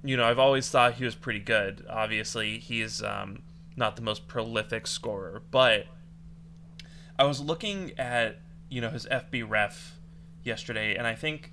you 0.04 0.18
know 0.18 0.26
I've 0.26 0.39
always 0.39 0.70
thought 0.70 0.95
he 0.95 1.06
was 1.06 1.16
pretty 1.16 1.39
good 1.39 1.86
obviously 1.89 2.60
he's 2.60 3.02
um, 3.02 3.43
not 3.76 3.95
the 3.95 4.02
most 4.02 4.28
prolific 4.28 4.88
scorer 4.88 5.41
but 5.52 5.86
I 7.20 7.24
was 7.24 7.41
looking 7.41 7.93
at 7.98 8.39
you 8.70 8.82
know 8.82 8.89
his 8.89 9.06
FBref 9.08 9.91
yesterday, 10.43 10.95
and 10.95 11.08
I 11.08 11.16
think 11.16 11.52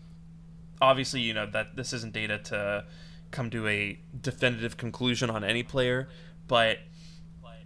obviously 0.81 1.21
you 1.21 1.33
know 1.33 1.47
that 1.47 1.77
this 1.77 1.93
isn't 1.93 2.13
data 2.13 2.39
to 2.39 2.85
come 3.31 3.51
to 3.51 3.67
a 3.67 3.99
definitive 4.21 4.77
conclusion 4.77 5.31
on 5.31 5.43
any 5.43 5.63
player, 5.63 6.09
but 6.47 6.79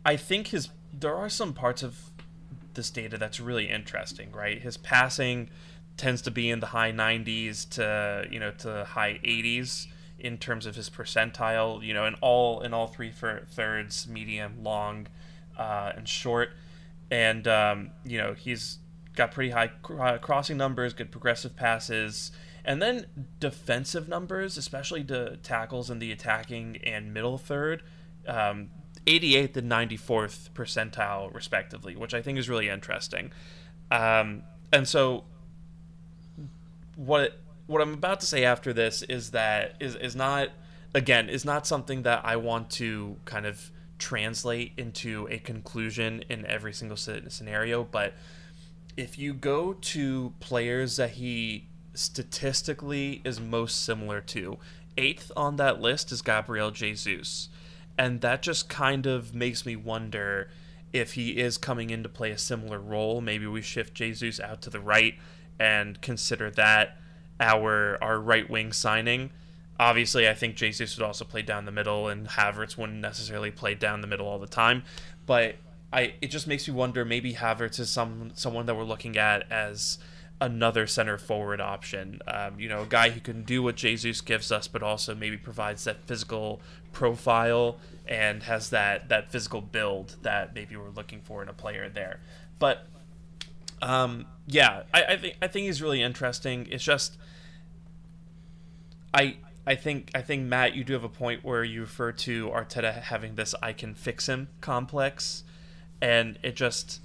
I 0.05 0.17
think 0.17 0.49
his 0.49 0.71
there 0.93 1.15
are 1.15 1.29
some 1.29 1.53
parts 1.53 1.83
of 1.83 2.11
this 2.75 2.91
data 2.91 3.19
that's 3.19 3.41
really 3.41 3.69
interesting, 3.69 4.31
right? 4.33 4.61
His 4.61 4.77
passing 4.77 5.51
tends 5.99 6.23
to 6.23 6.31
be 6.31 6.49
in 6.49 6.61
the 6.61 6.67
high 6.67 6.93
90s 6.93 7.69
to 7.71 8.27
you 8.31 8.41
know 8.41 8.53
to 8.53 8.85
high 8.85 9.21
80s 9.25 9.87
in 10.19 10.37
terms 10.37 10.67
of 10.67 10.75
his 10.75 10.91
percentile, 10.91 11.81
you 11.85 11.95
know, 11.95 12.07
in 12.07 12.15
all 12.15 12.61
in 12.63 12.73
all 12.73 12.87
three 12.87 13.13
thirds, 13.13 14.09
medium, 14.09 14.65
long, 14.65 15.07
uh, 15.57 15.93
and 15.95 16.09
short 16.09 16.51
and 17.11 17.49
um, 17.49 17.91
you 18.05 18.19
know 18.19 18.35
he's 18.35 18.79
got 19.15 19.33
pretty 19.33 19.51
high 19.51 19.69
crossing 20.19 20.57
numbers, 20.57 20.93
good 20.93 21.11
progressive 21.11 21.57
passes, 21.57 22.31
and 22.65 22.81
then 22.81 23.07
defensive 23.41 24.09
numbers, 24.09 24.57
especially 24.57 25.03
to 25.05 25.37
tackles 25.39 25.91
in 25.91 25.99
the 25.99 26.13
attacking 26.13 26.79
and 26.85 27.13
middle 27.13 27.39
third. 27.39 27.83
Um, 28.27 28.71
88th 29.07 29.57
and 29.57 29.71
94th 29.73 30.51
percentile, 30.51 31.33
respectively, 31.33 31.97
which 31.97 32.13
I 32.13 32.21
think 32.21 32.37
is 32.39 32.47
really 32.47 32.69
interesting. 32.69 33.33
Um, 33.91 34.43
and 34.71 34.87
so, 34.87 35.25
what 36.99 37.39
what 37.67 37.81
I'm 37.81 37.95
about 37.95 38.21
to 38.21 38.27
say 38.27 38.45
after 38.45 38.73
this 38.73 39.03
is 39.03 39.31
that 39.31 39.77
is 39.79 39.95
is 39.95 40.17
not 40.17 40.49
again 40.95 41.29
is 41.29 41.45
not 41.45 41.67
something 41.67 42.03
that 42.03 42.25
I 42.25 42.37
want 42.37 42.71
to 42.73 43.17
kind 43.25 43.47
of 43.47 43.71
translate 43.99 44.73
into 44.77 45.29
a 45.31 45.39
conclusion 45.39 46.25
in 46.29 46.45
every 46.47 46.73
single 46.73 46.97
scenario, 46.97 47.85
but 47.85 48.15
if 48.97 49.19
you 49.19 49.33
go 49.33 49.75
to 49.75 50.33
players 50.41 50.97
that 50.97 51.11
he 51.11 51.67
statistically 51.95 53.21
is 53.25 53.41
most 53.41 53.85
similar 53.85 54.21
to, 54.21 54.59
eighth 54.97 55.31
on 55.37 55.57
that 55.57 55.81
list 55.81 56.13
is 56.13 56.23
Gabriel 56.23 56.71
Jesus. 56.71 57.49
And 57.97 58.21
that 58.21 58.43
just 58.43 58.69
kind 58.69 59.07
of 59.07 59.35
makes 59.35 59.67
me 59.67 59.75
wonder 59.75 60.51
if 60.93 61.15
he 61.15 61.39
is 61.39 61.59
coming 61.59 61.91
in 61.91 62.03
to 62.05 62.09
play 62.09 62.31
a 62.31 62.39
similar 62.39 62.79
role. 62.79 63.21
Maybe 63.21 63.47
we 63.47 63.61
shift 63.63 63.95
Jesus 63.95 64.39
out 64.41 64.63
to 64.63 64.71
the 64.71 64.81
right 64.81 65.15
and 65.59 66.01
consider 66.01 66.51
that 66.53 66.97
our 67.41 67.99
our 68.03 68.21
right 68.21 68.49
wing 68.49 68.73
signing 68.73 69.31
Obviously, 69.81 70.29
I 70.29 70.35
think 70.35 70.57
Jesus 70.57 70.97
would 70.97 71.05
also 71.05 71.25
play 71.25 71.43
down 71.43 71.65
the 71.65 71.71
middle, 71.71 72.09
and 72.09 72.27
Havertz 72.27 72.77
wouldn't 72.77 73.01
necessarily 73.01 73.53
play 73.53 73.75
down 73.75 74.01
the 74.01 74.09
middle 74.09 74.27
all 74.27 74.41
the 74.41 74.49
time. 74.49 74.83
But 75.25 75.55
I, 75.93 76.15
it 76.21 76.29
just 76.29 76.49
makes 76.49 76.67
me 76.67 76.75
wonder. 76.75 77.05
Maybe 77.05 77.35
Havertz 77.35 77.79
is 77.79 77.89
some 77.89 78.33
someone 78.35 78.67
that 78.67 78.75
we're 78.75 78.83
looking 78.83 79.17
at 79.17 79.51
as 79.53 79.99
another 80.41 80.89
center 80.89 81.17
forward 81.17 81.61
option. 81.61 82.21
Um, 82.27 82.59
you 82.59 82.69
know, 82.69 82.83
a 82.83 82.87
guy 82.87 83.11
who 83.11 83.21
can 83.21 83.45
do 83.45 83.63
what 83.63 83.77
Jesus 83.77 84.21
gives 84.21 84.51
us, 84.51 84.67
but 84.67 84.83
also 84.83 85.15
maybe 85.15 85.37
provides 85.37 85.85
that 85.85 86.05
physical 86.07 86.61
profile 86.93 87.79
and 88.05 88.43
has 88.43 88.71
that 88.71 89.09
that 89.11 89.31
physical 89.31 89.61
build 89.61 90.17
that 90.23 90.57
maybe 90.57 90.75
we're 90.75 90.91
looking 90.91 91.21
for 91.21 91.41
in 91.41 91.49
a 91.49 91.55
player 91.55 91.89
there. 91.89 92.19
But 92.59 92.85
um, 93.83 94.27
yeah, 94.47 94.83
I, 94.93 95.05
I 95.05 95.17
think 95.17 95.37
I 95.43 95.47
think 95.49 95.67
he's 95.67 95.83
really 95.83 96.03
interesting. 96.03 96.67
It's 96.71 96.85
just 96.85 97.17
I 99.13 99.37
I 99.67 99.75
think 99.75 100.11
I 100.15 100.23
think 100.23 100.45
Matt, 100.45 100.75
you 100.75 100.85
do 100.85 100.95
have 100.95 101.05
a 101.05 101.09
point 101.09 101.45
where 101.45 101.63
you 101.63 101.83
refer 101.83 102.13
to 102.13 102.49
Arteta 102.49 103.03
having 103.03 103.35
this 103.35 103.55
"I 103.63 103.73
can 103.73 103.95
fix 103.95 104.27
him" 104.27 104.49
complex, 104.61 105.45
and 106.01 106.39
it 106.43 106.57
just 106.57 107.01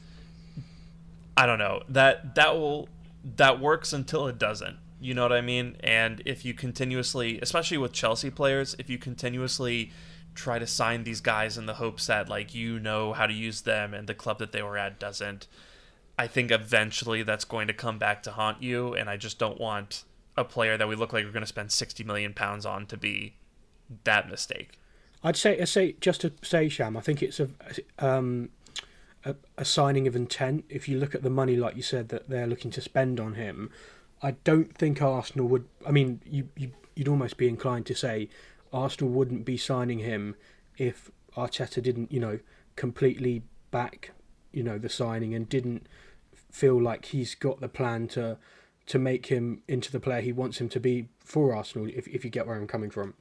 I 1.35 1.45
don't 1.45 1.59
know 1.59 1.83
that 1.89 2.35
that 2.35 2.55
will 2.55 2.87
that 3.35 3.59
works 3.59 3.93
until 3.93 4.27
it 4.27 4.37
doesn't. 4.37 4.77
You 5.01 5.13
know 5.13 5.23
what 5.23 5.33
I 5.33 5.41
mean? 5.41 5.75
And 5.81 6.21
if 6.25 6.45
you 6.45 6.53
continuously, 6.53 7.39
especially 7.41 7.77
with 7.77 7.91
Chelsea 7.91 8.29
players, 8.29 8.75
if 8.79 8.89
you 8.89 8.97
continuously 8.97 9.91
try 10.33 10.57
to 10.57 10.65
sign 10.65 11.03
these 11.03 11.21
guys 11.21 11.57
in 11.57 11.65
the 11.65 11.73
hopes 11.75 12.07
that 12.07 12.29
like 12.29 12.55
you 12.55 12.79
know 12.79 13.13
how 13.13 13.27
to 13.27 13.33
use 13.33 13.61
them 13.61 13.93
and 13.93 14.07
the 14.07 14.15
club 14.15 14.39
that 14.39 14.51
they 14.51 14.63
were 14.63 14.77
at 14.77 14.99
doesn't, 14.99 15.47
I 16.17 16.27
think 16.27 16.51
eventually 16.51 17.23
that's 17.23 17.45
going 17.45 17.67
to 17.67 17.73
come 17.73 17.97
back 17.97 18.23
to 18.23 18.31
haunt 18.31 18.61
you. 18.61 18.93
And 18.93 19.09
I 19.09 19.17
just 19.17 19.39
don't 19.39 19.59
want 19.59 20.03
a 20.37 20.43
player 20.43 20.77
that 20.77 20.87
we 20.87 20.95
look 20.95 21.13
like 21.13 21.25
we're 21.25 21.31
going 21.31 21.41
to 21.41 21.47
spend 21.47 21.71
60 21.71 22.03
million 22.03 22.33
pounds 22.33 22.65
on 22.65 22.85
to 22.87 22.97
be 22.97 23.35
that 24.03 24.29
mistake. 24.29 24.79
I'd 25.23 25.37
say, 25.37 25.59
I 25.59 25.65
say 25.65 25.95
just 26.01 26.21
to 26.21 26.33
say, 26.41 26.69
Sham, 26.69 26.97
I 26.97 27.01
think 27.01 27.23
it's 27.23 27.39
a, 27.39 27.49
um, 27.99 28.49
a, 29.23 29.35
a 29.57 29.65
signing 29.65 30.07
of 30.07 30.15
intent. 30.15 30.65
If 30.69 30.89
you 30.89 30.99
look 30.99 31.15
at 31.15 31.23
the 31.23 31.29
money, 31.29 31.55
like 31.55 31.75
you 31.75 31.81
said, 31.81 32.09
that 32.09 32.29
they're 32.29 32.47
looking 32.47 32.71
to 32.71 32.81
spend 32.81 33.19
on 33.19 33.35
him, 33.35 33.71
I 34.21 34.31
don't 34.43 34.75
think 34.75 35.01
Arsenal 35.01 35.47
would. 35.47 35.65
I 35.85 35.91
mean, 35.91 36.21
you, 36.25 36.49
you 36.55 36.71
you'd 36.95 37.07
almost 37.07 37.37
be 37.37 37.47
inclined 37.47 37.85
to 37.87 37.95
say 37.95 38.29
Arsenal 38.71 39.11
wouldn't 39.11 39.45
be 39.45 39.57
signing 39.57 39.99
him 39.99 40.35
if 40.77 41.11
Arteta 41.35 41.81
didn't, 41.81 42.11
you 42.11 42.19
know, 42.19 42.39
completely 42.75 43.43
back, 43.71 44.11
you 44.53 44.63
know, 44.63 44.77
the 44.77 44.89
signing 44.89 45.33
and 45.33 45.49
didn't 45.49 45.87
feel 46.51 46.81
like 46.81 47.05
he's 47.05 47.35
got 47.35 47.59
the 47.59 47.67
plan 47.67 48.07
to 48.07 48.37
to 48.85 48.99
make 48.99 49.27
him 49.27 49.61
into 49.67 49.91
the 49.91 49.99
player 49.99 50.21
he 50.21 50.31
wants 50.31 50.59
him 50.59 50.69
to 50.69 50.79
be 50.79 51.09
for 51.19 51.55
Arsenal. 51.55 51.87
If 51.93 52.07
if 52.07 52.23
you 52.23 52.29
get 52.29 52.47
where 52.47 52.55
I'm 52.55 52.67
coming 52.67 52.89
from. 52.89 53.15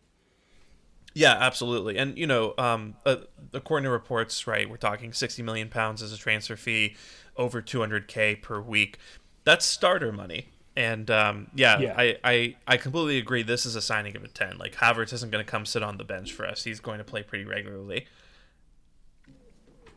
Yeah, 1.14 1.37
absolutely. 1.39 1.99
And 1.99 2.16
you 2.16 2.26
know, 2.26 2.55
um, 2.59 2.95
uh, 3.05 3.16
according 3.53 3.85
to 3.85 3.91
reports, 3.91 4.47
right, 4.47 4.68
we're 4.68 4.76
talking 4.76 5.12
60 5.12 5.43
million 5.43 5.68
pounds 5.68 6.03
as 6.03 6.12
a 6.12 6.16
transfer 6.16 6.57
fee, 6.57 6.97
over 7.37 7.61
200k 7.61 8.41
per 8.41 8.61
week. 8.61 8.99
That's 9.45 9.66
starter 9.66 10.12
money. 10.12 10.49
And 10.74 11.11
um, 11.11 11.49
yeah, 11.55 11.78
yeah, 11.80 11.95
I, 11.99 12.16
I, 12.24 12.57
I 12.66 12.76
completely 12.78 13.18
agree. 13.18 13.43
This 13.43 13.66
is 13.66 13.76
a 13.76 13.83
signing 13.83 14.16
of 14.16 14.24
a 14.24 14.28
10. 14.28 14.57
Like 14.57 14.74
Havertz 14.76 15.12
isn't 15.12 15.30
going 15.30 15.45
to 15.45 15.51
come 15.51 15.66
sit 15.66 15.83
on 15.83 15.99
the 15.99 16.05
bench 16.05 16.33
for 16.33 16.47
us. 16.47 16.64
He's 16.64 16.80
going 16.80 16.99
to 16.99 17.05
play 17.05 17.22
pretty 17.22 17.45
regularly. 17.45 18.07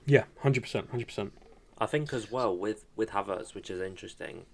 Yeah, 0.06 0.26
hundred 0.42 0.64
percent, 0.64 0.90
hundred 0.90 1.08
percent. 1.08 1.34
I 1.78 1.86
think 1.86 2.14
as 2.14 2.32
well 2.32 2.56
with 2.56 2.86
with 2.96 3.12
Havertz, 3.12 3.54
which 3.54 3.70
is 3.70 3.82
interesting. 3.82 4.46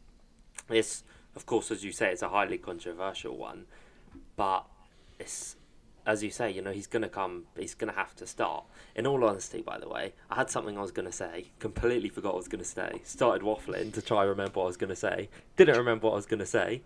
It's, 0.70 1.04
of 1.36 1.46
course, 1.46 1.72
as 1.72 1.84
you 1.84 1.92
say, 1.92 2.12
it's 2.12 2.22
a 2.22 2.30
highly 2.30 2.58
controversial 2.58 3.36
one, 3.36 3.66
but 4.36 4.66
it's, 5.20 5.56
as 6.06 6.24
you 6.24 6.30
say, 6.30 6.52
you 6.52 6.62
know, 6.62 6.72
he's 6.72 6.88
going 6.88 7.02
to 7.02 7.10
come, 7.10 7.44
he's 7.58 7.74
going 7.74 7.92
to 7.92 7.98
have 7.98 8.16
to 8.18 8.28
start. 8.28 8.64
In 8.96 9.06
all 9.06 9.24
honesty, 9.24 9.62
by 9.62 9.80
the 9.80 9.90
way, 9.90 10.14
I 10.30 10.36
had 10.36 10.50
something 10.50 10.78
I 10.78 10.82
was 10.82 10.92
going 10.92 11.08
to 11.08 11.12
say, 11.12 11.48
completely 11.60 12.10
forgot 12.10 12.34
what 12.34 12.36
I 12.36 12.38
was 12.38 12.48
going 12.48 12.64
to 12.64 12.70
say, 12.70 13.02
started 13.04 13.44
waffling 13.44 13.94
to 13.94 14.02
try 14.02 14.22
and 14.22 14.30
remember 14.30 14.60
what 14.60 14.64
I 14.64 14.68
was 14.68 14.78
going 14.78 14.90
to 14.90 14.96
say, 14.96 15.30
didn't 15.58 15.78
remember 15.78 16.08
what 16.08 16.14
I 16.14 16.16
was 16.16 16.26
going 16.26 16.40
to 16.40 16.46
say, 16.46 16.82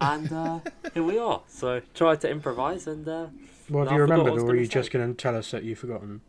and 0.00 0.32
uh, 0.32 0.60
here 0.94 1.02
we 1.02 1.18
are. 1.18 1.42
So 1.48 1.80
tried 1.94 2.20
to 2.22 2.30
improvise 2.30 2.86
and. 2.86 3.06
Uh, 3.06 3.26
well, 3.68 3.84
have 3.84 3.92
you 3.92 4.00
remembered, 4.00 4.38
or 4.38 4.44
were 4.44 4.56
you 4.56 4.64
say. 4.64 4.70
just 4.70 4.90
going 4.90 5.08
to 5.08 5.14
tell 5.14 5.36
us 5.36 5.50
that 5.52 5.62
you've 5.62 5.78
forgotten? 5.78 6.22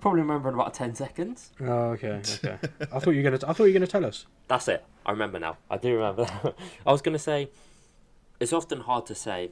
Probably 0.00 0.20
remember 0.20 0.48
in 0.48 0.54
about 0.54 0.74
ten 0.74 0.94
seconds. 0.94 1.50
Oh, 1.60 1.90
okay, 1.92 2.22
okay. 2.44 2.58
I 2.80 2.98
thought 2.98 3.10
you 3.10 3.22
were 3.22 3.30
gonna. 3.30 3.38
I 3.46 3.52
thought 3.52 3.64
you 3.64 3.72
were 3.72 3.78
gonna 3.78 3.86
tell 3.86 4.04
us. 4.04 4.26
That's 4.48 4.68
it. 4.68 4.84
I 5.04 5.10
remember 5.10 5.38
now. 5.38 5.58
I 5.70 5.76
do 5.76 5.94
remember. 5.94 6.26
I 6.86 6.92
was 6.92 7.02
gonna 7.02 7.18
say, 7.18 7.50
it's 8.38 8.52
often 8.52 8.80
hard 8.80 9.06
to 9.06 9.14
say 9.14 9.50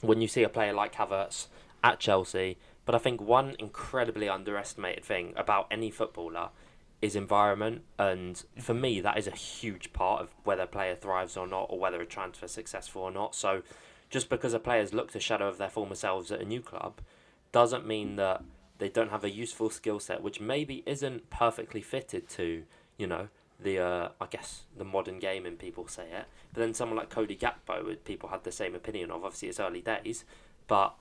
when 0.00 0.20
you 0.20 0.28
see 0.28 0.42
a 0.42 0.48
player 0.48 0.72
like 0.72 0.94
Havertz 0.94 1.46
at 1.84 2.00
Chelsea, 2.00 2.58
but 2.84 2.94
I 2.94 2.98
think 2.98 3.20
one 3.20 3.54
incredibly 3.58 4.28
underestimated 4.28 5.04
thing 5.04 5.32
about 5.36 5.66
any 5.70 5.90
footballer 5.90 6.50
is 7.02 7.14
environment, 7.14 7.82
and 7.98 8.42
for 8.58 8.74
me, 8.74 9.00
that 9.00 9.18
is 9.18 9.26
a 9.26 9.32
huge 9.32 9.92
part 9.92 10.22
of 10.22 10.30
whether 10.44 10.62
a 10.62 10.66
player 10.66 10.94
thrives 10.94 11.36
or 11.36 11.46
not, 11.46 11.66
or 11.68 11.78
whether 11.78 12.00
a 12.00 12.06
transfer 12.06 12.46
is 12.46 12.52
successful 12.52 13.02
or 13.02 13.10
not. 13.10 13.34
So, 13.34 13.62
just 14.08 14.28
because 14.28 14.54
a 14.54 14.58
player's 14.58 14.94
looked 14.94 15.14
a 15.14 15.20
shadow 15.20 15.48
of 15.48 15.58
their 15.58 15.68
former 15.68 15.94
selves 15.94 16.32
at 16.32 16.40
a 16.40 16.44
new 16.44 16.60
club, 16.60 17.00
doesn't 17.52 17.86
mean 17.86 18.16
that 18.16 18.42
they 18.78 18.88
don't 18.88 19.10
have 19.10 19.24
a 19.24 19.30
useful 19.30 19.70
skill 19.70 20.00
set, 20.00 20.22
which 20.22 20.40
maybe 20.40 20.82
isn't 20.86 21.30
perfectly 21.30 21.80
fitted 21.80 22.28
to, 22.30 22.64
you 22.96 23.06
know, 23.06 23.28
the 23.58 23.78
uh, 23.78 24.08
I 24.20 24.26
guess 24.26 24.64
the 24.76 24.84
modern 24.84 25.18
game, 25.18 25.46
and 25.46 25.58
people 25.58 25.88
say 25.88 26.04
it. 26.10 26.26
But 26.52 26.60
then 26.60 26.74
someone 26.74 26.98
like 26.98 27.10
Cody 27.10 27.36
Gakpo, 27.36 27.96
people 28.04 28.28
had 28.28 28.44
the 28.44 28.52
same 28.52 28.74
opinion 28.74 29.10
of. 29.10 29.24
Obviously, 29.24 29.48
it's 29.48 29.60
early 29.60 29.80
days, 29.80 30.24
but 30.66 30.94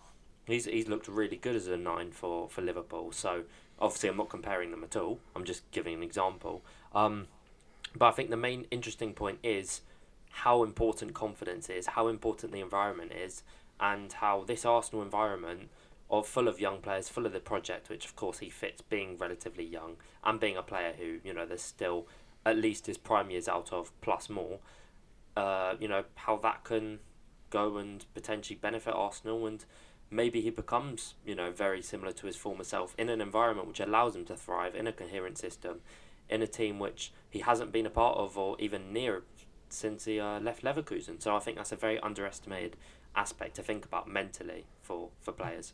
he's 0.46 0.66
he's 0.66 0.88
looked 0.88 1.08
really 1.08 1.38
good 1.38 1.56
as 1.56 1.68
a 1.68 1.78
nine 1.78 2.12
for 2.12 2.50
for 2.50 2.62
Liverpool. 2.62 3.12
So 3.12 3.44
obviously, 3.80 4.10
I'm 4.10 4.18
not 4.18 4.30
comparing 4.30 4.72
them 4.72 4.84
at 4.84 4.96
all. 4.96 5.20
I'm 5.36 5.44
just 5.44 5.70
giving 5.72 5.96
an 5.96 6.04
example. 6.04 6.64
Um, 6.94 7.28
but 7.96 8.08
I 8.08 8.12
think 8.12 8.30
the 8.30 8.38
main 8.38 8.68
interesting 8.72 9.14
point 9.14 9.40
is 9.44 9.82
how 10.30 10.64
important 10.64 11.14
confidence 11.14 11.70
is, 11.70 11.88
how 11.88 12.08
important 12.08 12.52
the 12.52 12.60
environment 12.60 13.12
is, 13.14 13.44
and 13.80 14.12
how 14.12 14.44
this 14.46 14.66
Arsenal 14.66 15.02
environment 15.02 15.70
of 16.10 16.28
full 16.28 16.48
of 16.48 16.60
young 16.60 16.80
players, 16.82 17.10
full 17.10 17.26
of 17.26 17.34
the 17.34 17.40
project, 17.40 17.90
which 17.90 18.06
of 18.06 18.16
course 18.16 18.40
he 18.40 18.50
fits, 18.50 18.82
being 18.82 19.18
relatively 19.18 19.66
young 19.66 19.98
and 20.24 20.40
being 20.40 20.58
a 20.58 20.62
player 20.62 20.94
who 20.98 21.20
you 21.24 21.34
know 21.34 21.46
there's 21.46 21.62
still 21.62 22.08
at 22.46 22.58
least 22.58 22.86
his 22.86 22.98
prime 22.98 23.32
years 23.32 23.48
out 23.48 23.74
of 23.74 23.92
plus 24.02 24.30
more. 24.30 24.60
Uh, 25.36 25.76
you 25.80 25.88
know 25.88 26.04
how 26.16 26.38
that 26.38 26.64
can 26.64 27.00
go 27.50 27.78
and 27.78 28.06
potentially 28.14 28.58
benefit 28.62 28.94
Arsenal, 28.94 29.46
and 29.48 29.66
maybe 30.12 30.42
he 30.42 30.50
becomes 30.50 31.16
you 31.26 31.36
know 31.36 31.52
very 31.52 31.82
similar 31.82 32.12
to 32.12 32.28
his 32.28 32.36
former 32.36 32.64
self 32.64 32.94
in 32.98 33.10
an 33.10 33.22
environment 33.22 33.68
which 33.68 33.80
allows 33.80 34.16
him 34.16 34.26
to 34.26 34.36
thrive 34.36 34.76
in 34.76 34.88
a 34.88 34.92
coherent 34.92 35.38
system, 35.38 35.82
in 36.30 36.42
a 36.42 36.48
team 36.48 36.80
which 36.80 37.12
he 37.30 37.40
hasn't 37.40 37.72
been 37.72 37.86
a 37.86 37.90
part 37.90 38.18
of 38.18 38.38
or 38.38 38.56
even 38.60 38.94
near 38.94 39.24
since 39.70 40.06
he 40.06 40.20
uh, 40.20 40.40
left 40.40 40.64
Leverkusen. 40.64 41.22
So 41.22 41.36
I 41.36 41.40
think 41.40 41.58
that's 41.58 41.72
a 41.72 41.76
very 41.76 42.00
underestimated 42.00 42.78
aspect 43.16 43.56
to 43.56 43.64
think 43.64 43.86
about 43.86 44.08
mentally 44.08 44.66
for 44.82 45.10
for 45.20 45.32
players. 45.32 45.74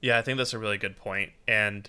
Yeah, 0.00 0.18
I 0.18 0.22
think 0.22 0.38
that's 0.38 0.54
a 0.54 0.58
really 0.58 0.78
good 0.78 0.96
point. 0.96 1.32
And 1.46 1.88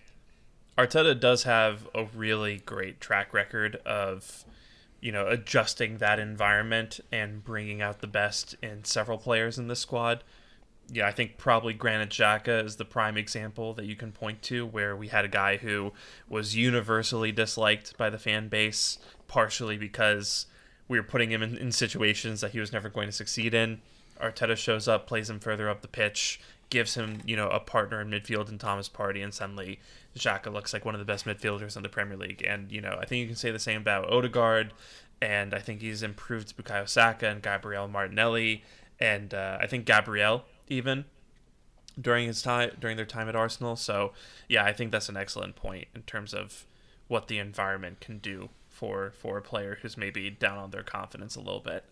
Arteta 0.78 1.20
does 1.20 1.44
have 1.44 1.88
a 1.94 2.06
really 2.16 2.58
great 2.66 3.00
track 3.00 3.34
record 3.34 3.78
of, 3.86 4.46
you 5.00 5.12
know, 5.12 5.28
adjusting 5.28 5.98
that 6.00 6.20
environment 6.20 7.00
and 7.12 7.44
bringing 7.44 7.82
out 7.82 8.02
the 8.02 8.08
best 8.08 8.56
in 8.62 8.84
several 8.84 9.18
players 9.18 9.58
in 9.58 9.68
the 9.68 9.76
squad. 9.76 10.24
Yeah, 10.94 11.08
I 11.08 11.12
think 11.12 11.38
probably 11.38 11.74
Granit 11.74 12.10
Xhaka 12.10 12.66
is 12.66 12.76
the 12.76 12.84
prime 12.86 13.16
example 13.16 13.74
that 13.76 13.86
you 13.86 13.96
can 13.96 14.12
point 14.12 14.42
to 14.44 14.66
where 14.66 14.96
we 14.96 15.08
had 15.08 15.24
a 15.24 15.30
guy 15.30 15.56
who 15.58 15.94
was 16.28 16.56
universally 16.56 17.32
disliked 17.32 17.98
by 17.98 18.10
the 18.10 18.18
fan 18.18 18.50
base, 18.50 18.98
partially 19.28 19.78
because 19.78 20.48
we 20.90 21.00
were 21.00 21.04
putting 21.04 21.32
him 21.32 21.42
in, 21.42 21.56
in 21.56 21.72
situations 21.72 22.42
that 22.42 22.52
he 22.52 22.60
was 22.60 22.74
never 22.74 22.90
going 22.90 23.08
to 23.08 23.14
succeed 23.14 23.54
in. 23.54 23.82
Arteta 24.22 24.58
shows 24.58 24.88
up, 24.88 25.08
plays 25.08 25.30
him 25.30 25.40
further 25.40 25.70
up 25.70 25.82
the 25.82 25.88
pitch, 25.88 26.42
gives 26.72 26.96
him, 26.96 27.22
you 27.26 27.36
know, 27.36 27.50
a 27.50 27.60
partner 27.60 28.02
in 28.02 28.10
midfield 28.10 28.50
in 28.50 28.58
Thomas 28.58 28.90
Partey, 28.90 29.24
and 29.24 29.32
suddenly 29.32 29.80
Xhaka 30.18 30.52
looks 30.52 30.74
like 30.74 30.84
one 30.84 30.96
of 30.96 31.00
the 31.00 31.06
best 31.06 31.26
midfielders 31.26 31.78
in 31.78 31.84
the 31.84 31.90
Premier 31.90 32.18
League. 32.18 32.44
And, 32.48 32.72
you 32.72 32.82
know, 32.82 32.98
I 33.00 33.06
think 33.06 33.22
you 33.22 33.28
can 33.28 33.36
say 33.36 33.52
the 33.52 33.60
same 33.60 33.82
about 33.82 34.12
Odegaard, 34.12 34.74
and 35.22 35.54
I 35.54 35.60
think 35.60 35.82
he's 35.82 36.02
improved 36.02 36.58
Bukayo 36.58 36.90
Saka 36.90 37.28
and 37.28 37.44
Gabriel 37.44 37.88
Martinelli, 37.88 38.64
and 39.00 39.34
uh, 39.34 39.60
I 39.62 39.68
think 39.68 39.86
Gabriel 39.86 40.46
even 40.68 41.06
during 42.00 42.26
his 42.26 42.42
time 42.42 42.72
during 42.80 42.98
their 42.98 43.06
time 43.06 43.30
at 43.30 43.36
Arsenal. 43.36 43.76
So, 43.76 44.14
yeah, 44.48 44.64
I 44.64 44.74
think 44.74 44.92
that's 44.92 45.10
an 45.10 45.18
excellent 45.18 45.56
point 45.56 45.88
in 45.94 46.02
terms 46.04 46.34
of 46.34 46.66
what 47.08 47.28
the 47.28 47.38
environment 47.38 48.00
can 48.00 48.18
do 48.18 48.50
for 48.70 49.12
for 49.12 49.38
a 49.38 49.42
player 49.42 49.78
who's 49.82 49.98
maybe 49.98 50.30
down 50.30 50.58
on 50.58 50.72
their 50.72 50.84
confidence 50.84 51.36
a 51.36 51.42
little 51.42 51.60
bit. 51.60 51.84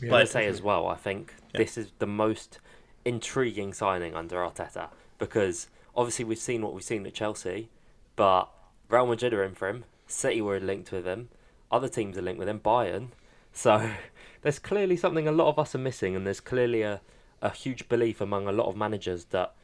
Yeah, 0.00 0.10
but 0.10 0.22
I 0.22 0.24
say 0.24 0.46
as 0.46 0.62
well, 0.62 0.86
I 0.86 0.94
think 0.94 1.34
yeah. 1.52 1.58
this 1.58 1.76
is 1.76 1.90
the 1.98 2.06
most 2.06 2.58
intriguing 3.04 3.72
signing 3.72 4.14
under 4.14 4.36
Arteta 4.36 4.88
because 5.18 5.68
obviously 5.94 6.24
we've 6.24 6.38
seen 6.38 6.62
what 6.62 6.74
we've 6.74 6.82
seen 6.82 7.06
at 7.06 7.14
Chelsea, 7.14 7.68
but 8.16 8.48
Real 8.88 9.06
Madrid 9.06 9.32
are 9.32 9.44
in 9.44 9.54
for 9.54 9.68
him. 9.68 9.84
City 10.06 10.40
were 10.40 10.58
linked 10.58 10.90
with 10.90 11.04
him. 11.04 11.28
Other 11.70 11.88
teams 11.88 12.18
are 12.18 12.22
linked 12.22 12.40
with 12.40 12.48
him. 12.48 12.58
Bayern. 12.58 13.08
So 13.52 13.90
there's 14.42 14.58
clearly 14.58 14.96
something 14.96 15.28
a 15.28 15.32
lot 15.32 15.48
of 15.48 15.58
us 15.58 15.74
are 15.74 15.78
missing, 15.78 16.16
and 16.16 16.26
there's 16.26 16.40
clearly 16.40 16.82
a, 16.82 17.00
a 17.40 17.50
huge 17.50 17.88
belief 17.88 18.20
among 18.20 18.48
a 18.48 18.52
lot 18.52 18.66
of 18.66 18.76
managers 18.76 19.26
that 19.26 19.54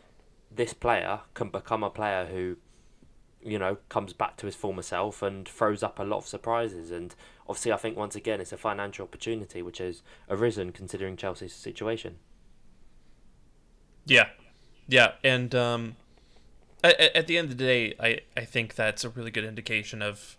this 0.51 0.73
player 0.73 1.21
can 1.35 1.49
become 1.49 1.83
a 1.83 1.91
player 1.91 2.27
who, 2.27 2.57
you 3.43 3.59
know, 3.59 3.79
comes 3.89 4.13
back 4.13 4.37
to 4.37 4.47
his 4.47 4.55
former 4.55 4.83
self 4.83 5.23
and 5.23 5.49
throws 5.49 5.83
up 5.83 5.99
a 5.99 6.05
lot 6.05 6.19
of 6.19 6.27
surprises. 6.27 6.91
And 6.91 7.15
obviously, 7.49 7.73
I 7.73 7.77
think 7.77 7.97
once 7.97 8.15
again, 8.15 8.41
it's 8.41 8.53
a 8.53 8.57
financial 8.57 9.05
opportunity 9.05 9.63
which 9.63 9.79
has 9.79 10.03
arisen 10.31 10.71
considering 10.71 11.17
Chelsea's 11.17 11.53
situation. 11.53 12.19
Yeah, 14.07 14.29
yeah, 14.89 15.13
and 15.23 15.55
um, 15.55 15.97
at, 16.83 16.99
at 16.99 17.27
the 17.27 17.37
end 17.37 17.51
of 17.51 17.59
the 17.59 17.65
day, 17.65 17.95
I 18.01 18.21
I 18.37 18.45
think 18.45 18.75
that's 18.75 19.05
a 19.05 19.11
really 19.11 19.31
good 19.31 19.45
indication 19.45 20.01
of 20.01 20.37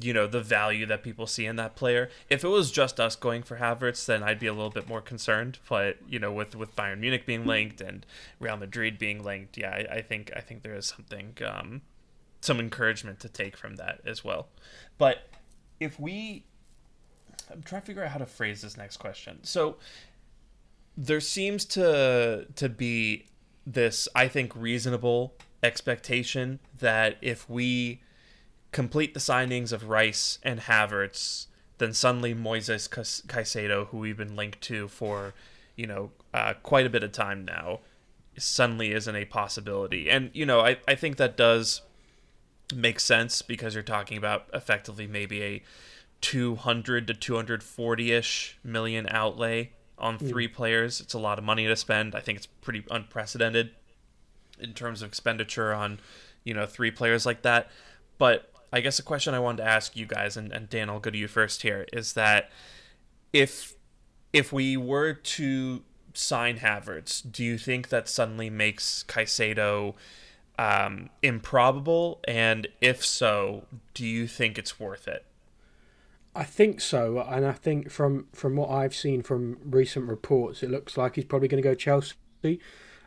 you 0.00 0.12
know 0.12 0.26
the 0.26 0.40
value 0.40 0.86
that 0.86 1.02
people 1.02 1.26
see 1.26 1.46
in 1.46 1.56
that 1.56 1.76
player. 1.76 2.10
If 2.28 2.44
it 2.44 2.48
was 2.48 2.70
just 2.70 3.00
us 3.00 3.16
going 3.16 3.42
for 3.42 3.56
Havertz, 3.56 4.04
then 4.06 4.22
I'd 4.22 4.38
be 4.38 4.46
a 4.46 4.52
little 4.52 4.70
bit 4.70 4.88
more 4.88 5.00
concerned. 5.00 5.58
But 5.68 5.96
you 6.08 6.18
know, 6.18 6.32
with 6.32 6.54
with 6.54 6.76
Bayern 6.76 6.98
Munich 7.00 7.26
being 7.26 7.46
linked 7.46 7.80
and 7.80 8.04
Real 8.38 8.56
Madrid 8.56 8.98
being 8.98 9.22
linked, 9.22 9.56
yeah, 9.56 9.70
I, 9.70 9.96
I 9.96 10.02
think 10.02 10.30
I 10.36 10.40
think 10.40 10.62
there 10.62 10.74
is 10.74 10.86
something 10.86 11.36
um, 11.46 11.82
some 12.40 12.60
encouragement 12.60 13.20
to 13.20 13.28
take 13.28 13.56
from 13.56 13.76
that 13.76 14.00
as 14.04 14.22
well. 14.22 14.48
But 14.98 15.28
if 15.80 15.98
we, 15.98 16.44
I'm 17.50 17.62
trying 17.62 17.80
to 17.82 17.86
figure 17.86 18.04
out 18.04 18.10
how 18.10 18.18
to 18.18 18.26
phrase 18.26 18.60
this 18.60 18.76
next 18.76 18.98
question. 18.98 19.38
So 19.42 19.76
there 20.96 21.20
seems 21.20 21.64
to 21.64 22.46
to 22.54 22.68
be 22.68 23.26
this 23.66 24.08
I 24.14 24.28
think 24.28 24.54
reasonable 24.54 25.34
expectation 25.62 26.60
that 26.78 27.16
if 27.22 27.48
we 27.48 28.00
complete 28.72 29.14
the 29.14 29.20
signings 29.20 29.72
of 29.72 29.88
Rice 29.88 30.38
and 30.42 30.60
Havertz, 30.60 31.46
then 31.78 31.92
suddenly 31.92 32.34
Moises 32.34 32.88
Caicedo, 32.88 33.86
who 33.88 33.98
we've 33.98 34.16
been 34.16 34.36
linked 34.36 34.60
to 34.62 34.88
for, 34.88 35.32
you 35.76 35.86
know, 35.86 36.10
uh, 36.34 36.54
quite 36.62 36.84
a 36.84 36.90
bit 36.90 37.02
of 37.02 37.12
time 37.12 37.44
now, 37.44 37.80
suddenly 38.36 38.92
isn't 38.92 39.14
a 39.14 39.24
possibility. 39.24 40.10
And, 40.10 40.30
you 40.34 40.44
know, 40.44 40.60
I, 40.60 40.78
I 40.88 40.96
think 40.96 41.16
that 41.16 41.36
does 41.36 41.82
make 42.74 42.98
sense 42.98 43.42
because 43.42 43.74
you're 43.74 43.82
talking 43.82 44.18
about 44.18 44.46
effectively 44.52 45.06
maybe 45.06 45.42
a 45.42 45.62
200 46.20 47.06
to 47.06 47.14
240 47.14 48.12
ish 48.12 48.58
million 48.64 49.06
outlay 49.08 49.70
on 49.98 50.16
hmm. 50.16 50.28
three 50.28 50.48
mm. 50.48 50.52
players. 50.52 51.00
It's 51.00 51.14
a 51.14 51.18
lot 51.18 51.38
of 51.38 51.44
money 51.44 51.66
to 51.66 51.76
spend. 51.76 52.14
I 52.14 52.20
think 52.20 52.36
it's 52.36 52.46
pretty 52.46 52.84
unprecedented 52.90 53.70
in 54.58 54.72
terms 54.72 55.02
of 55.02 55.08
expenditure 55.08 55.72
on, 55.72 56.00
you 56.44 56.54
know, 56.54 56.66
three 56.66 56.90
players 56.90 57.26
like 57.26 57.42
that. 57.42 57.70
But 58.18 58.50
I 58.72 58.80
guess 58.80 58.98
a 58.98 59.02
question 59.02 59.34
I 59.34 59.38
wanted 59.38 59.62
to 59.62 59.68
ask 59.68 59.96
you 59.96 60.06
guys, 60.06 60.36
and, 60.36 60.52
and 60.52 60.68
Dan, 60.68 60.90
I'll 60.90 61.00
go 61.00 61.10
to 61.10 61.18
you 61.18 61.28
first 61.28 61.62
here, 61.62 61.86
is 61.92 62.14
that 62.14 62.50
if 63.32 63.74
if 64.32 64.52
we 64.52 64.76
were 64.76 65.12
to 65.14 65.82
sign 66.12 66.58
Havertz, 66.58 67.22
do 67.30 67.44
you 67.44 67.56
think 67.56 67.88
that 67.90 68.08
suddenly 68.08 68.50
makes 68.50 69.04
Caicedo 69.06 69.94
um, 70.58 71.10
improbable? 71.22 72.20
And 72.26 72.66
if 72.80 73.04
so, 73.04 73.66
do 73.94 74.04
you 74.04 74.26
think 74.26 74.58
it's 74.58 74.80
worth 74.80 75.06
it? 75.06 75.24
I 76.36 76.44
think 76.44 76.80
so, 76.80 77.20
and 77.20 77.46
I 77.46 77.52
think 77.52 77.90
from 77.90 78.26
from 78.32 78.56
what 78.56 78.70
I've 78.70 78.94
seen 78.94 79.22
from 79.22 79.58
recent 79.64 80.08
reports, 80.08 80.62
it 80.62 80.70
looks 80.70 80.96
like 80.96 81.14
he's 81.14 81.24
probably 81.24 81.48
going 81.48 81.62
to 81.62 81.68
go 81.68 81.74
Chelsea. 81.74 82.60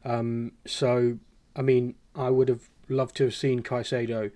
Um, 0.05 0.53
so, 0.65 1.17
I 1.55 1.61
mean, 1.61 1.95
I 2.15 2.30
would 2.30 2.47
have 2.47 2.69
loved 2.88 3.15
to 3.17 3.25
have 3.25 3.36
seen 3.36 3.63
Caicedo 3.63 4.32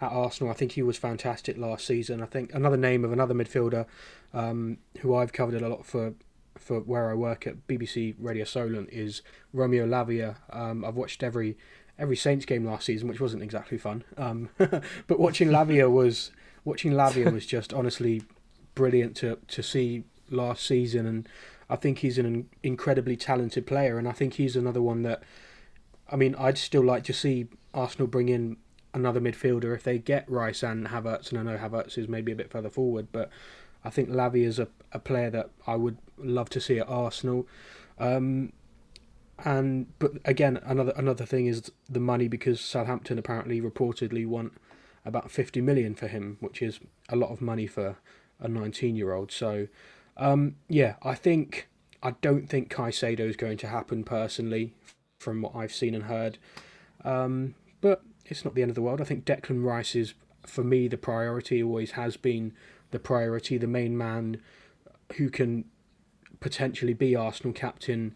at 0.00 0.12
Arsenal. 0.12 0.52
I 0.52 0.54
think 0.54 0.72
he 0.72 0.82
was 0.82 0.98
fantastic 0.98 1.56
last 1.56 1.86
season. 1.86 2.22
I 2.22 2.26
think 2.26 2.52
another 2.54 2.76
name 2.76 3.04
of 3.04 3.12
another 3.12 3.34
midfielder 3.34 3.86
um, 4.34 4.78
who 5.00 5.14
I've 5.14 5.32
covered 5.32 5.60
a 5.60 5.68
lot 5.68 5.86
for 5.86 6.14
for 6.58 6.80
where 6.80 7.10
I 7.10 7.14
work 7.14 7.46
at 7.46 7.66
BBC 7.66 8.14
Radio 8.18 8.44
Solent 8.44 8.90
is 8.90 9.22
Romeo 9.52 9.86
Lavia. 9.86 10.36
Um, 10.50 10.84
I've 10.84 10.96
watched 10.96 11.22
every 11.22 11.56
every 11.98 12.16
Saints 12.16 12.44
game 12.44 12.64
last 12.64 12.84
season, 12.84 13.08
which 13.08 13.20
wasn't 13.20 13.42
exactly 13.42 13.78
fun. 13.78 14.04
Um, 14.18 14.50
but 14.58 15.18
watching 15.18 15.48
Lavia 15.48 15.90
was 15.90 16.30
watching 16.66 16.92
Lavia 16.92 17.32
was 17.32 17.46
just 17.46 17.72
honestly 17.72 18.22
brilliant 18.74 19.16
to 19.16 19.38
to 19.48 19.62
see 19.62 20.04
last 20.28 20.66
season, 20.66 21.06
and 21.06 21.26
I 21.70 21.76
think 21.76 22.00
he's 22.00 22.18
an 22.18 22.50
incredibly 22.62 23.16
talented 23.16 23.66
player, 23.66 23.98
and 23.98 24.06
I 24.06 24.12
think 24.12 24.34
he's 24.34 24.54
another 24.54 24.82
one 24.82 25.02
that. 25.04 25.22
I 26.08 26.14
mean, 26.14 26.36
I'd 26.36 26.56
still 26.56 26.84
like 26.84 27.02
to 27.04 27.12
see 27.12 27.48
Arsenal 27.74 28.06
bring 28.06 28.28
in 28.28 28.58
another 28.94 29.20
midfielder 29.20 29.74
if 29.74 29.82
they 29.82 29.98
get 29.98 30.30
Rice 30.30 30.62
and 30.62 30.86
Havertz, 30.86 31.30
and 31.30 31.40
I 31.40 31.42
know 31.42 31.58
Havertz 31.58 31.98
is 31.98 32.06
maybe 32.06 32.30
a 32.30 32.36
bit 32.36 32.48
further 32.48 32.70
forward, 32.70 33.08
but 33.10 33.28
I 33.84 33.90
think 33.90 34.08
Lavia 34.08 34.46
is 34.46 34.60
a, 34.60 34.68
a 34.92 35.00
player 35.00 35.30
that 35.30 35.50
I 35.66 35.74
would 35.74 35.98
love 36.16 36.48
to 36.50 36.60
see 36.60 36.78
at 36.78 36.88
Arsenal. 36.88 37.48
Um, 37.98 38.52
and 39.44 39.86
but 39.98 40.12
again, 40.24 40.60
another 40.64 40.92
another 40.96 41.26
thing 41.26 41.46
is 41.46 41.70
the 41.88 42.00
money 42.00 42.28
because 42.28 42.60
Southampton 42.60 43.18
apparently 43.18 43.60
reportedly 43.60 44.26
want 44.26 44.52
about 45.06 45.30
fifty 45.30 45.60
million 45.60 45.94
for 45.94 46.08
him, 46.08 46.36
which 46.40 46.60
is 46.60 46.80
a 47.08 47.16
lot 47.16 47.30
of 47.30 47.40
money 47.40 47.66
for 47.66 47.96
a 48.40 48.48
nineteen-year-old. 48.48 49.32
So, 49.32 49.68
um, 50.16 50.56
yeah, 50.68 50.96
I 51.02 51.14
think 51.14 51.68
I 52.02 52.10
don't 52.20 52.48
think 52.48 52.70
Caicedo 52.70 53.20
is 53.20 53.36
going 53.36 53.56
to 53.58 53.68
happen 53.68 54.04
personally, 54.04 54.74
from 55.18 55.42
what 55.42 55.56
I've 55.56 55.72
seen 55.72 55.94
and 55.94 56.04
heard. 56.04 56.38
Um, 57.04 57.54
but 57.80 58.02
it's 58.26 58.44
not 58.44 58.54
the 58.54 58.62
end 58.62 58.70
of 58.70 58.74
the 58.74 58.82
world. 58.82 59.00
I 59.00 59.04
think 59.04 59.24
Declan 59.24 59.64
Rice 59.64 59.94
is, 59.94 60.14
for 60.44 60.64
me, 60.64 60.88
the 60.88 60.98
priority. 60.98 61.62
Always 61.62 61.92
has 61.92 62.16
been 62.16 62.52
the 62.90 62.98
priority, 62.98 63.58
the 63.58 63.66
main 63.66 63.96
man 63.96 64.40
who 65.16 65.30
can 65.30 65.64
potentially 66.40 66.94
be 66.94 67.16
Arsenal 67.16 67.52
captain 67.52 68.14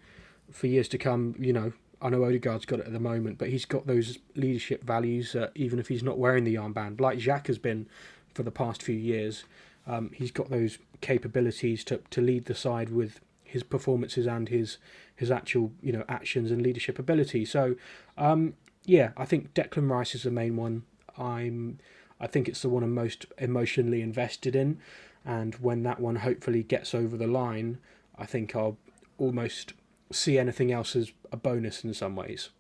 for 0.51 0.66
years 0.66 0.88
to 0.88 0.99
come. 0.99 1.34
You 1.38 1.53
know, 1.53 1.72
I 2.03 2.09
know 2.09 2.24
Odegaard's 2.24 2.64
got 2.64 2.80
it 2.80 2.86
at 2.86 2.92
the 2.92 3.01
moment, 3.01 3.38
but 3.38 3.48
he's 3.48 3.64
got 3.64 3.86
those 3.86 4.18
leadership 4.34 4.82
values, 4.84 5.34
uh, 5.34 5.51
even 5.55 5.78
if 5.78 5.88
he's 5.88 6.03
not 6.03 6.18
wearing 6.18 6.44
the 6.44 6.55
armband, 6.55 7.01
like 7.01 7.18
Xhaka 7.18 7.48
has 7.48 7.59
been 7.59 7.86
for 8.34 8.42
the 8.42 8.51
past 8.51 8.82
few 8.82 8.96
years. 8.96 9.44
Um, 9.86 10.11
he's 10.14 10.30
got 10.30 10.51
those 10.51 10.78
capabilities 11.01 11.84
to, 11.84 12.01
to 12.11 12.20
lead 12.20 12.46
the 12.46 12.55
side 12.55 12.90
with 12.90 13.20
his 13.51 13.62
performances 13.62 14.26
and 14.26 14.48
his 14.48 14.78
his 15.16 15.30
actual 15.30 15.72
you 15.82 15.92
know 15.92 16.05
actions 16.09 16.51
and 16.51 16.62
leadership 16.62 16.98
ability. 16.98 17.44
So, 17.44 17.74
um, 18.16 18.55
yeah, 18.84 19.11
I 19.16 19.24
think 19.24 19.53
Declan 19.55 19.90
Rice 19.90 20.14
is 20.14 20.22
the 20.22 20.30
main 20.30 20.57
one. 20.57 20.84
I'm 21.18 21.78
I 22.20 22.26
think 22.26 22.48
it's 22.48 22.62
the 22.62 22.68
one 22.68 22.82
I'm 22.82 22.94
most 22.94 23.26
emotionally 23.38 24.03
invested 24.03 24.55
in, 24.55 24.78
and 25.24 25.55
when 25.57 25.82
that 25.82 26.01
one 26.01 26.16
hopefully 26.16 26.62
gets 26.62 26.94
over 26.94 27.16
the 27.16 27.26
line, 27.26 27.78
I 28.16 28.24
think 28.24 28.55
I'll 28.55 28.78
almost 29.18 29.74
see 30.12 30.38
anything 30.38 30.72
else 30.72 30.96
as 30.96 31.12
a 31.32 31.36
bonus 31.36 31.84
in 31.84 31.94
some 31.94 32.16
ways. 32.16 32.50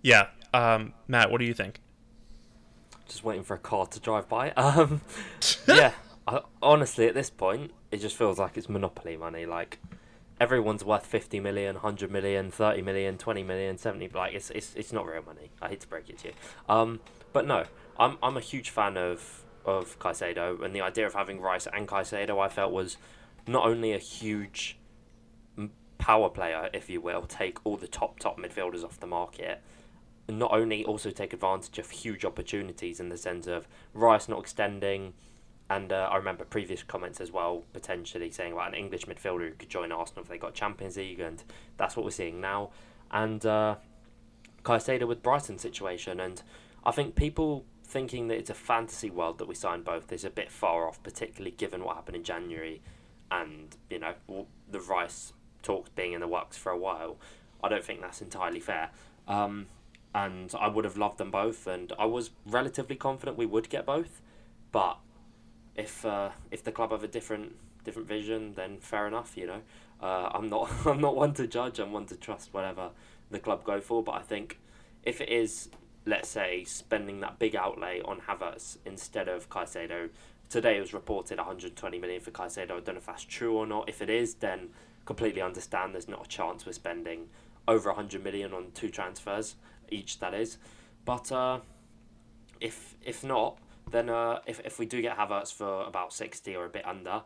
Yeah, 0.00 0.28
um, 0.52 0.94
Matt, 1.06 1.30
what 1.30 1.38
do 1.38 1.44
you 1.44 1.54
think? 1.54 1.80
Just 3.06 3.24
waiting 3.24 3.44
for 3.44 3.54
a 3.54 3.58
car 3.58 3.86
to 3.86 4.00
drive 4.00 4.28
by. 4.28 4.52
Um, 4.56 5.00
yeah, 5.68 5.92
I, 6.26 6.40
honestly, 6.60 7.06
at 7.06 7.14
this 7.14 7.30
point, 7.30 7.72
it 7.90 8.00
just 8.00 8.16
feels 8.16 8.38
like 8.38 8.56
it's 8.56 8.68
monopoly 8.68 9.16
money. 9.16 9.46
Like 9.46 9.78
everyone's 10.40 10.84
worth 10.84 11.06
50 11.06 11.38
million, 11.40 11.76
100 11.76 12.10
million, 12.10 12.50
30 12.50 12.82
million, 12.82 13.18
20 13.18 13.42
million, 13.42 13.78
70 13.78 14.08
like 14.08 14.34
it's 14.34 14.50
it's 14.50 14.74
it's 14.74 14.92
not 14.92 15.06
real 15.06 15.22
money. 15.22 15.50
I 15.60 15.68
hate 15.68 15.80
to 15.80 15.88
break 15.88 16.08
it 16.10 16.18
to 16.18 16.28
you. 16.28 16.34
Um 16.68 17.00
but 17.32 17.46
no, 17.46 17.64
I'm 17.98 18.18
I'm 18.22 18.36
a 18.36 18.40
huge 18.40 18.70
fan 18.70 18.96
of 18.96 19.44
of 19.64 19.98
Caicedo 20.00 20.60
and 20.64 20.74
the 20.74 20.80
idea 20.80 21.06
of 21.06 21.14
having 21.14 21.40
Rice 21.40 21.68
and 21.72 21.86
Caicedo 21.86 22.40
I 22.44 22.48
felt 22.48 22.72
was 22.72 22.96
not 23.46 23.66
only 23.66 23.92
a 23.92 23.98
huge 23.98 24.78
power 25.98 26.28
player 26.28 26.68
if 26.72 26.90
you 26.90 27.00
will, 27.00 27.22
take 27.22 27.58
all 27.64 27.76
the 27.76 27.88
top 27.88 28.18
top 28.18 28.38
midfielders 28.38 28.84
off 28.84 28.98
the 28.98 29.06
market, 29.06 29.62
not 30.28 30.52
only 30.52 30.84
also 30.84 31.10
take 31.10 31.32
advantage 31.32 31.78
of 31.78 31.90
huge 31.90 32.24
opportunities 32.24 33.00
in 33.00 33.08
the 33.08 33.16
sense 33.16 33.46
of 33.46 33.68
Rice 33.94 34.28
not 34.28 34.40
extending 34.40 35.14
and 35.72 35.90
uh, 35.90 36.08
I 36.10 36.16
remember 36.16 36.44
previous 36.44 36.82
comments 36.82 37.18
as 37.18 37.30
well, 37.30 37.64
potentially 37.72 38.30
saying 38.30 38.52
about 38.52 38.68
an 38.68 38.74
English 38.74 39.06
midfielder 39.06 39.48
who 39.48 39.54
could 39.54 39.70
join 39.70 39.90
Arsenal 39.90 40.22
if 40.22 40.28
they 40.28 40.36
got 40.36 40.52
Champions 40.52 40.98
League, 40.98 41.20
and 41.20 41.42
that's 41.78 41.96
what 41.96 42.04
we're 42.04 42.10
seeing 42.10 42.42
now. 42.42 42.70
And 43.10 43.44
uh, 43.46 43.76
Caicedo 44.64 45.08
with 45.08 45.22
Brighton 45.22 45.56
situation, 45.56 46.20
and 46.20 46.42
I 46.84 46.90
think 46.90 47.14
people 47.14 47.64
thinking 47.84 48.28
that 48.28 48.36
it's 48.36 48.50
a 48.50 48.54
fantasy 48.54 49.08
world 49.08 49.38
that 49.38 49.48
we 49.48 49.54
signed 49.54 49.84
both 49.84 50.12
is 50.12 50.26
a 50.26 50.30
bit 50.30 50.50
far 50.50 50.86
off, 50.86 51.02
particularly 51.02 51.52
given 51.52 51.82
what 51.84 51.96
happened 51.96 52.16
in 52.16 52.24
January, 52.24 52.82
and 53.32 53.76
you 53.90 53.98
know 53.98 54.14
the 54.70 54.80
Rice 54.80 55.32
talks 55.62 55.90
being 55.90 56.12
in 56.12 56.20
the 56.20 56.28
works 56.28 56.56
for 56.56 56.70
a 56.70 56.78
while. 56.78 57.16
I 57.64 57.68
don't 57.68 57.84
think 57.84 58.00
that's 58.00 58.20
entirely 58.20 58.60
fair. 58.60 58.90
Um, 59.26 59.66
and 60.14 60.52
I 60.60 60.68
would 60.68 60.84
have 60.84 60.96
loved 60.96 61.18
them 61.18 61.30
both, 61.30 61.66
and 61.66 61.92
I 61.98 62.04
was 62.04 62.30
relatively 62.44 62.96
confident 62.96 63.38
we 63.38 63.46
would 63.46 63.70
get 63.70 63.86
both, 63.86 64.20
but 64.70 64.98
if 65.74 66.04
uh, 66.04 66.30
if 66.50 66.62
the 66.62 66.72
club 66.72 66.90
have 66.90 67.02
a 67.02 67.08
different 67.08 67.56
different 67.84 68.08
vision, 68.08 68.52
then 68.54 68.78
fair 68.78 69.06
enough. 69.06 69.36
You 69.36 69.46
know, 69.46 69.60
uh, 70.00 70.30
I'm 70.34 70.48
not 70.48 70.70
I'm 70.86 71.00
not 71.00 71.16
one 71.16 71.32
to 71.34 71.46
judge. 71.46 71.78
I'm 71.78 71.92
one 71.92 72.06
to 72.06 72.16
trust 72.16 72.52
whatever 72.52 72.90
the 73.30 73.38
club 73.38 73.64
go 73.64 73.80
for. 73.80 74.02
But 74.02 74.12
I 74.16 74.22
think 74.22 74.58
if 75.02 75.20
it 75.20 75.30
is, 75.30 75.70
let's 76.04 76.28
say, 76.28 76.64
spending 76.64 77.20
that 77.20 77.38
big 77.38 77.56
outlay 77.56 78.02
on 78.04 78.20
Havertz 78.28 78.76
instead 78.84 79.28
of 79.28 79.48
Caicedo, 79.48 80.10
today 80.52 80.76
it 80.76 80.80
was 80.80 80.92
reported 80.92 81.38
120 81.38 81.98
million 81.98 82.20
for 82.20 82.30
Caicedo. 82.30 82.62
I 82.62 82.80
don't 82.80 82.88
know 82.88 82.96
if 82.96 83.06
that's 83.06 83.24
true 83.24 83.56
or 83.56 83.66
not. 83.66 83.88
If 83.88 84.02
it 84.02 84.10
is, 84.10 84.34
then 84.34 84.68
completely 85.04 85.40
understand. 85.40 85.94
There's 85.94 86.08
not 86.08 86.26
a 86.26 86.28
chance 86.28 86.66
we're 86.66 86.72
spending 86.72 87.28
over 87.66 87.88
100 87.90 88.22
million 88.22 88.52
on 88.52 88.72
two 88.74 88.90
transfers 88.90 89.56
each. 89.90 90.20
That 90.20 90.34
is, 90.34 90.58
but 91.04 91.32
uh, 91.32 91.60
if 92.60 92.94
if 93.02 93.24
not 93.24 93.58
then 93.90 94.08
uh, 94.08 94.38
if, 94.46 94.60
if 94.64 94.78
we 94.78 94.86
do 94.86 95.02
get 95.02 95.16
Havertz 95.16 95.52
for 95.52 95.84
about 95.84 96.12
60 96.12 96.54
or 96.56 96.64
a 96.64 96.68
bit 96.68 96.86
under, 96.86 97.22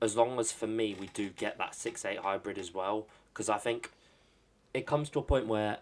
as 0.00 0.16
long 0.16 0.38
as 0.38 0.52
for 0.52 0.66
me 0.66 0.96
we 0.98 1.08
do 1.08 1.30
get 1.30 1.58
that 1.58 1.72
6-8 1.72 2.18
hybrid 2.18 2.58
as 2.58 2.72
well, 2.72 3.06
because 3.32 3.48
I 3.48 3.58
think 3.58 3.90
it 4.72 4.86
comes 4.86 5.10
to 5.10 5.18
a 5.18 5.22
point 5.22 5.46
where 5.46 5.78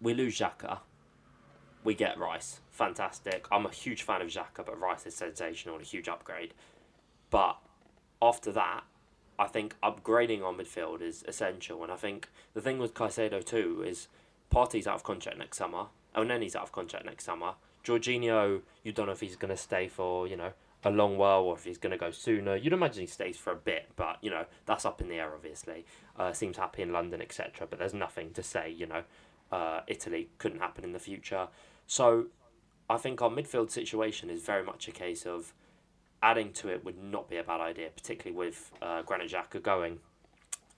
we 0.00 0.14
lose 0.14 0.38
Xhaka, 0.38 0.78
we 1.84 1.94
get 1.94 2.18
Rice. 2.18 2.60
Fantastic. 2.76 3.46
I'm 3.50 3.64
a 3.64 3.70
huge 3.70 4.02
fan 4.02 4.20
of 4.20 4.28
Xhaka, 4.28 4.66
but 4.66 4.78
Rice 4.78 5.06
is 5.06 5.14
sensational 5.14 5.76
and 5.76 5.84
a 5.84 5.88
huge 5.88 6.10
upgrade. 6.10 6.52
But 7.30 7.56
after 8.20 8.52
that, 8.52 8.84
I 9.38 9.46
think 9.46 9.76
upgrading 9.82 10.44
on 10.44 10.58
midfield 10.58 11.00
is 11.00 11.24
essential. 11.26 11.82
And 11.82 11.90
I 11.90 11.96
think 11.96 12.28
the 12.52 12.60
thing 12.60 12.78
with 12.78 12.92
Caicedo 12.92 13.42
too 13.42 13.82
is 13.86 14.08
Partey's 14.50 14.86
out 14.86 14.96
of 14.96 15.04
contract 15.04 15.38
next 15.38 15.56
summer. 15.56 15.86
Elneny's 16.14 16.54
out 16.54 16.64
of 16.64 16.72
contract 16.72 17.06
next 17.06 17.24
summer. 17.24 17.54
Jorginho, 17.82 18.60
you 18.82 18.92
don't 18.92 19.06
know 19.06 19.12
if 19.12 19.20
he's 19.20 19.36
going 19.36 19.50
to 19.50 19.56
stay 19.56 19.88
for, 19.88 20.28
you 20.28 20.36
know, 20.36 20.52
a 20.84 20.90
long 20.90 21.16
while 21.16 21.44
or 21.44 21.56
if 21.56 21.64
he's 21.64 21.78
going 21.78 21.92
to 21.92 21.96
go 21.96 22.10
sooner. 22.10 22.56
You'd 22.56 22.74
imagine 22.74 23.00
he 23.00 23.06
stays 23.06 23.38
for 23.38 23.54
a 23.54 23.56
bit, 23.56 23.88
but, 23.96 24.18
you 24.20 24.28
know, 24.28 24.44
that's 24.66 24.84
up 24.84 25.00
in 25.00 25.08
the 25.08 25.14
air, 25.14 25.32
obviously. 25.34 25.86
Uh, 26.18 26.34
seems 26.34 26.58
happy 26.58 26.82
in 26.82 26.92
London, 26.92 27.22
etc. 27.22 27.66
But 27.70 27.78
there's 27.78 27.94
nothing 27.94 28.32
to 28.34 28.42
say, 28.42 28.70
you 28.70 28.84
know, 28.84 29.04
uh, 29.50 29.80
Italy 29.86 30.28
couldn't 30.36 30.58
happen 30.58 30.84
in 30.84 30.92
the 30.92 30.98
future. 30.98 31.48
So 31.86 32.26
I 32.88 32.96
think 32.96 33.20
our 33.20 33.30
midfield 33.30 33.70
situation 33.70 34.30
is 34.30 34.42
very 34.42 34.62
much 34.62 34.86
a 34.88 34.92
case 34.92 35.26
of 35.26 35.52
adding 36.22 36.52
to 36.52 36.68
it 36.68 36.84
would 36.84 37.02
not 37.02 37.28
be 37.28 37.36
a 37.36 37.42
bad 37.42 37.60
idea, 37.60 37.88
particularly 37.94 38.36
with 38.36 38.72
uh, 38.80 39.02
Granit 39.02 39.30
Xhaka 39.30 39.62
going. 39.62 39.98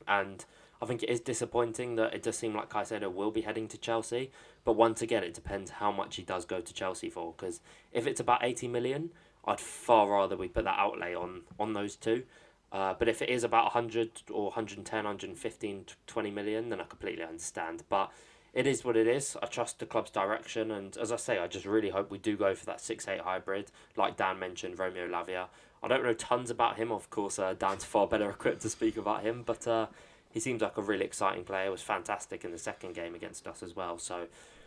And 0.07 0.45
I 0.81 0.87
think 0.87 1.03
it 1.03 1.11
is 1.11 1.21
disappointing 1.21 1.97
that 1.97 2.15
it 2.15 2.23
does 2.23 2.39
seem 2.39 2.55
like 2.55 2.71
Caicedo 2.71 3.13
will 3.13 3.31
be 3.31 3.43
heading 3.43 3.69
to 3.69 3.79
Chelsea. 3.79 4.31
But 4.65 4.75
once 4.75 5.03
again, 5.03 5.25
it 5.25 5.35
depends 5.35 5.73
how 5.73 5.93
much 5.93 6.17
he 6.17 6.23
does 6.23 6.45
go 6.45 6.61
to 6.61 6.75
Chelsea 6.75 7.11
for. 7.11 7.35
Because 7.37 7.61
if 7.93 8.07
it's 8.07 8.21
about 8.21 8.45
80 8.45 8.69
million, 8.69 9.11
I'd 9.45 9.61
far 9.61 10.09
rather 10.09 10.37
we 10.37 10.49
put 10.49 10.65
that 10.65 10.79
outlay 10.79 11.15
on, 11.15 11.43
on 11.59 11.73
those 11.73 11.97
two. 11.97 12.25
Uh, 12.71 12.95
but 12.99 13.09
if 13.09 13.23
it 13.23 13.31
is 13.31 13.45
about 13.45 13.65
100 13.65 14.23
or 14.31 14.45
110, 14.45 15.05
115, 15.05 15.87
20 16.07 16.31
million, 16.31 16.69
then 16.69 16.81
I 16.81 16.85
completely 16.85 17.25
understand. 17.25 17.83
But 17.89 18.11
it 18.55 18.67
is 18.67 18.85
what 18.85 18.97
it 18.97 19.07
is. 19.07 19.37
I 19.43 19.47
trust 19.47 19.79
the 19.79 19.87
club's 19.87 20.11
direction. 20.11 20.71
And 20.71 20.97
as 20.97 21.13
I 21.13 21.17
say, 21.17 21.39
I 21.39 21.47
just 21.47 21.67
really 21.67 21.91
hope 21.91 22.11
we 22.11 22.19
do 22.19 22.37
go 22.37 22.55
for 22.55 22.67
that 22.67 22.81
6 22.81 23.07
8 23.07 23.21
hybrid. 23.21 23.71
Like 23.97 24.17
Dan 24.17 24.39
mentioned, 24.39 24.79
Romeo 24.79 25.07
Lavia. 25.07 25.47
I 25.83 25.89
don't 25.89 26.03
know 26.03 26.15
tons 26.15 26.51
about 26.51 26.77
him. 26.77 26.91
Of 26.91 27.11
course, 27.11 27.39
uh, 27.39 27.55
Dan's 27.55 27.85
far 27.85 28.07
better 28.07 28.31
equipped 28.31 28.63
to 28.63 28.71
speak 28.71 28.97
about 28.97 29.23
him. 29.23 29.43
But 29.45 29.67
uh, 29.67 29.87
he 30.31 30.41
seems 30.41 30.63
like 30.63 30.77
a 30.77 30.83
really 30.83 31.05
exciting 31.05 31.45
player. 31.45 31.71
Was 31.71 31.83
fantastic 31.83 32.45
in 32.45 32.53
the 32.53 32.59
second 32.59 32.95
game 32.95 33.15
against 33.15 33.47
us 33.47 33.63
as 33.63 33.77
well. 33.77 33.99
So 33.99 34.27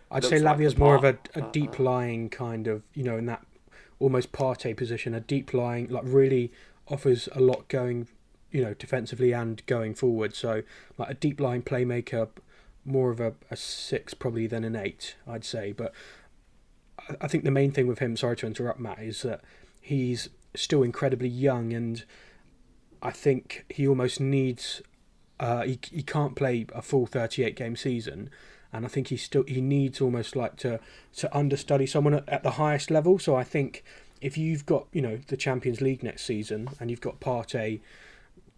I'd 0.10 0.24
say 0.24 0.40
Lavia's 0.40 0.74
like 0.74 0.80
more 0.80 0.96
of 0.96 1.04
a, 1.04 1.18
a 1.36 1.42
deep 1.42 1.80
lying 1.80 2.30
kind 2.30 2.68
of 2.68 2.84
you 2.94 3.04
know 3.04 3.18
in 3.18 3.26
that 3.28 3.46
almost 4.00 4.32
Partey 4.32 4.76
position, 4.76 5.14
a 5.14 5.20
deep 5.20 5.54
lying 5.54 5.88
like 5.90 6.04
really 6.06 6.52
offers 6.88 7.30
a 7.34 7.40
lot 7.40 7.68
going 7.68 8.08
you 8.52 8.62
know 8.62 8.74
defensively 8.74 9.32
and 9.32 9.66
going 9.66 9.94
forward. 9.94 10.36
So 10.36 10.64
like 10.98 11.10
a 11.10 11.14
deep 11.14 11.40
lying 11.40 11.62
playmaker, 11.62 12.30
more 12.86 13.12
of 13.12 13.20
a, 13.20 13.34
a 13.50 13.56
six 13.56 14.14
probably 14.14 14.48
than 14.48 14.64
an 14.64 14.76
eight, 14.76 15.16
I'd 15.28 15.46
say. 15.46 15.72
But 15.72 15.94
I 17.20 17.28
think 17.28 17.44
the 17.44 17.52
main 17.52 17.72
thing 17.72 17.88
with 17.88 18.00
him, 18.00 18.16
sorry 18.18 18.36
to 18.38 18.48
interrupt, 18.48 18.80
Matt, 18.80 19.00
is 19.00 19.22
that 19.22 19.42
he's 19.80 20.30
still 20.56 20.84
incredibly 20.84 21.30
young 21.30 21.74
and. 21.74 22.04
I 23.04 23.10
think 23.10 23.66
he 23.68 23.88
almost 23.88 24.20
needs 24.20 24.84
uh, 25.42 25.64
he 25.64 25.80
he 25.92 26.04
can't 26.04 26.36
play 26.36 26.68
a 26.74 26.84
full 26.84 27.08
38 27.08 27.56
game 27.56 27.76
season, 27.76 28.30
and 28.72 28.86
I 28.86 28.88
think 28.88 29.08
he 29.08 29.18
still 29.18 29.44
he 29.48 29.60
needs 29.60 30.00
almost 30.00 30.36
like 30.36 30.56
to 30.58 30.80
to 31.18 31.36
understudy 31.36 31.88
someone 31.88 32.14
at, 32.14 32.30
at 32.30 32.44
the 32.44 32.52
highest 32.52 32.92
level. 32.92 33.18
So 33.18 33.36
I 33.36 33.44
think 33.44 33.84
if 34.22 34.38
you've 34.38 34.68
got 34.68 34.86
you 34.94 35.02
know 35.02 35.18
the 35.28 35.36
Champions 35.36 35.82
League 35.82 36.04
next 36.04 36.26
season 36.26 36.70
and 36.80 36.92
you've 36.92 37.02
got 37.02 37.20
Partey, 37.20 37.82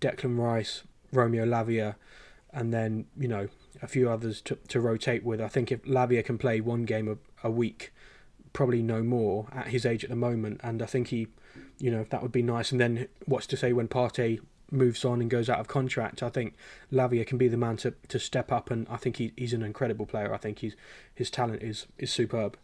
Declan 0.02 0.38
Rice, 0.38 0.84
Romeo 1.14 1.46
Lavia, 1.46 1.96
and 2.52 2.74
then 2.74 3.06
you 3.18 3.30
know 3.30 3.48
a 3.82 3.88
few 3.88 4.10
others 4.10 4.42
to, 4.42 4.56
to 4.68 4.80
rotate 4.80 5.24
with. 5.24 5.42
I 5.42 5.48
think 5.48 5.72
if 5.72 5.84
Lavia 5.84 6.24
can 6.24 6.38
play 6.38 6.62
one 6.62 6.84
game 6.84 7.08
a, 7.08 7.48
a 7.48 7.52
week, 7.52 7.94
probably 8.54 8.82
no 8.82 9.04
more 9.04 9.48
at 9.52 9.68
his 9.68 9.86
age 9.86 10.04
at 10.04 10.10
the 10.10 10.16
moment, 10.16 10.62
and 10.64 10.82
I 10.82 10.86
think 10.86 11.08
he, 11.08 11.28
you 11.80 11.92
know, 11.92 12.06
that 12.10 12.22
would 12.22 12.32
be 12.32 12.44
nice. 12.44 12.72
And 12.72 12.80
then 12.80 13.08
what's 13.26 13.48
to 13.48 13.58
say 13.58 13.74
when 13.74 13.88
Partey 13.88 14.40
moves 14.72 15.06
on 15.06 15.22
and 15.22 15.30
goes 15.30 15.50
out 15.50 15.60
of 15.60 15.68
contract, 15.68 16.24
I 16.24 16.30
think 16.30 16.56
Lavia 16.92 17.26
can 17.26 17.38
be 17.38 17.48
the 17.48 17.58
man 17.58 17.78
to, 17.78 17.94
to 18.08 18.20
step 18.20 18.52
up, 18.52 18.72
and 18.72 18.88
I 18.90 18.98
think 18.98 19.18
he, 19.18 19.34
he's 19.36 19.54
an 19.54 19.64
incredible 19.64 20.06
player. 20.06 20.34
I 20.34 20.38
think 20.38 20.60
he's 20.60 20.76
his 21.14 21.30
talent 21.30 21.64
is 21.64 21.88
is 21.98 22.12
superb. 22.12 22.58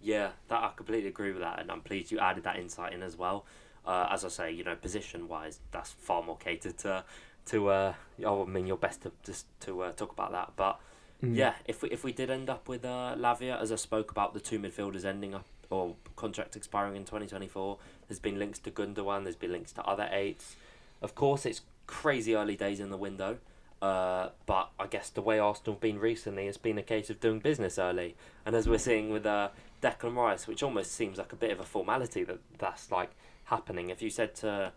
Yeah, 0.00 0.30
that 0.48 0.62
I 0.62 0.72
completely 0.76 1.08
agree 1.08 1.32
with 1.32 1.42
that, 1.42 1.60
and 1.60 1.70
I'm 1.70 1.80
pleased 1.80 2.10
you 2.10 2.18
added 2.18 2.44
that 2.44 2.56
insight 2.56 2.92
in 2.92 3.02
as 3.02 3.16
well. 3.16 3.46
Uh, 3.84 4.08
as 4.10 4.24
I 4.24 4.28
say, 4.28 4.52
you 4.52 4.62
know, 4.62 4.76
position 4.76 5.26
wise, 5.28 5.58
that's 5.70 5.90
far 5.90 6.22
more 6.22 6.36
catered 6.36 6.78
to 6.78 7.04
to. 7.46 7.68
Uh, 7.68 7.94
I 8.24 8.30
would 8.30 8.48
mean, 8.48 8.66
you're 8.66 8.76
best 8.76 9.02
to 9.02 9.12
just 9.24 9.46
to 9.60 9.82
uh, 9.82 9.92
talk 9.92 10.12
about 10.12 10.32
that, 10.32 10.52
but 10.56 10.80
mm. 11.22 11.36
yeah, 11.36 11.54
if 11.64 11.82
we 11.82 11.90
if 11.90 12.04
we 12.04 12.12
did 12.12 12.30
end 12.30 12.50
up 12.50 12.68
with 12.68 12.84
uh, 12.84 13.14
Lavia, 13.18 13.60
as 13.60 13.72
I 13.72 13.76
spoke 13.76 14.10
about 14.10 14.34
the 14.34 14.40
two 14.40 14.58
midfielders 14.58 15.04
ending 15.04 15.34
up 15.34 15.44
or 15.72 15.96
contract 16.16 16.54
expiring 16.54 16.96
in 16.96 17.02
2024. 17.02 17.78
There's 18.06 18.20
been 18.20 18.38
links 18.38 18.58
to 18.60 18.70
Gundogan, 18.70 19.24
there's 19.24 19.36
been 19.36 19.52
links 19.52 19.72
to 19.72 19.82
other 19.82 20.08
eights. 20.12 20.56
Of 21.00 21.14
course, 21.14 21.46
it's 21.46 21.62
crazy 21.86 22.36
early 22.36 22.56
days 22.56 22.78
in 22.78 22.90
the 22.90 22.96
window, 22.96 23.38
uh, 23.80 24.28
but 24.46 24.70
I 24.78 24.86
guess 24.86 25.08
the 25.08 25.22
way 25.22 25.38
Arsenal 25.38 25.74
have 25.74 25.80
been 25.80 25.98
recently, 25.98 26.46
it's 26.46 26.58
been 26.58 26.78
a 26.78 26.82
case 26.82 27.10
of 27.10 27.20
doing 27.20 27.40
business 27.40 27.78
early. 27.78 28.14
And 28.44 28.54
as 28.54 28.68
we're 28.68 28.78
seeing 28.78 29.10
with 29.10 29.24
uh, 29.24 29.48
Declan 29.82 30.14
Rice, 30.14 30.46
which 30.46 30.62
almost 30.62 30.92
seems 30.92 31.18
like 31.18 31.32
a 31.32 31.36
bit 31.36 31.50
of 31.50 31.58
a 31.58 31.64
formality 31.64 32.22
that 32.24 32.38
that's 32.58 32.92
like 32.92 33.10
happening. 33.44 33.90
If 33.90 34.02
you 34.02 34.10
said 34.10 34.34
to 34.36 34.72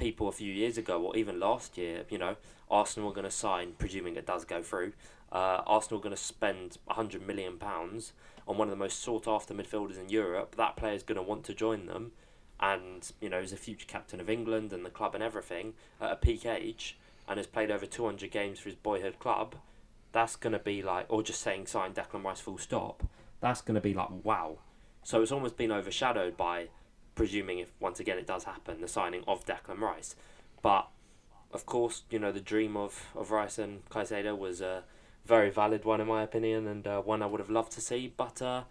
people 0.00 0.28
a 0.28 0.32
few 0.32 0.52
years 0.52 0.76
ago 0.78 1.00
or 1.00 1.16
even 1.16 1.38
last 1.38 1.76
year, 1.78 2.04
you 2.08 2.18
know, 2.18 2.36
Arsenal 2.70 3.10
are 3.10 3.14
going 3.14 3.24
to 3.24 3.30
sign, 3.30 3.72
presuming 3.78 4.16
it 4.16 4.26
does 4.26 4.44
go 4.44 4.62
through, 4.62 4.94
uh, 5.30 5.62
Arsenal 5.66 6.00
are 6.00 6.02
going 6.02 6.14
to 6.14 6.20
spend 6.20 6.78
100 6.86 7.24
million 7.24 7.56
pounds 7.58 8.12
on 8.48 8.56
one 8.56 8.66
of 8.66 8.72
the 8.72 8.76
most 8.76 9.00
sought 9.00 9.28
after 9.28 9.54
midfielders 9.54 10.00
in 10.00 10.08
Europe, 10.08 10.56
that 10.56 10.76
player 10.76 10.94
is 10.94 11.04
going 11.04 11.16
to 11.16 11.22
want 11.22 11.44
to 11.44 11.54
join 11.54 11.86
them. 11.86 12.12
And, 12.58 13.10
you 13.20 13.28
know, 13.28 13.40
he's 13.40 13.52
a 13.52 13.56
future 13.56 13.86
captain 13.86 14.20
of 14.20 14.28
England 14.28 14.72
and 14.72 14.84
the 14.84 14.90
club 14.90 15.14
and 15.14 15.22
everything 15.22 15.74
at 16.00 16.12
a 16.12 16.16
peak 16.16 16.44
age 16.44 16.98
and 17.28 17.38
has 17.38 17.46
played 17.46 17.70
over 17.70 17.86
200 17.86 18.30
games 18.30 18.58
for 18.58 18.68
his 18.68 18.76
boyhood 18.76 19.18
club. 19.18 19.54
That's 20.12 20.34
going 20.34 20.52
to 20.52 20.58
be 20.58 20.82
like, 20.82 21.06
or 21.08 21.22
just 21.22 21.40
saying 21.40 21.68
sign 21.68 21.92
Declan 21.92 22.24
Rice 22.24 22.40
full 22.40 22.58
stop, 22.58 23.04
that's 23.40 23.62
going 23.62 23.76
to 23.76 23.80
be 23.80 23.94
like, 23.94 24.08
wow. 24.24 24.58
So 25.04 25.22
it's 25.22 25.32
almost 25.32 25.56
been 25.56 25.70
overshadowed 25.70 26.36
by, 26.36 26.68
presuming 27.20 27.58
if 27.64 27.68
once 27.80 27.98
again 28.00 28.18
it 28.18 28.26
does 28.26 28.44
happen, 28.44 28.80
the 28.80 28.88
signing 28.88 29.22
of 29.32 29.44
Declan 29.44 29.80
Rice. 29.80 30.16
But, 30.62 30.84
of 31.52 31.62
course, 31.66 31.96
you 32.10 32.18
know, 32.18 32.32
the 32.32 32.46
dream 32.52 32.76
of, 32.76 32.92
of 33.14 33.30
Rice 33.30 33.58
and 33.58 33.72
Caicedo 33.90 34.32
was. 34.36 34.60
a 34.60 34.84
very 35.26 35.50
valid 35.50 35.84
one 35.84 36.00
in 36.00 36.06
my 36.06 36.22
opinion, 36.22 36.66
and 36.66 36.86
uh, 36.86 37.00
one 37.00 37.22
I 37.22 37.26
would 37.26 37.40
have 37.40 37.50
loved 37.50 37.72
to 37.72 37.80
see. 37.80 38.12
But 38.16 38.42
uh, 38.42 38.62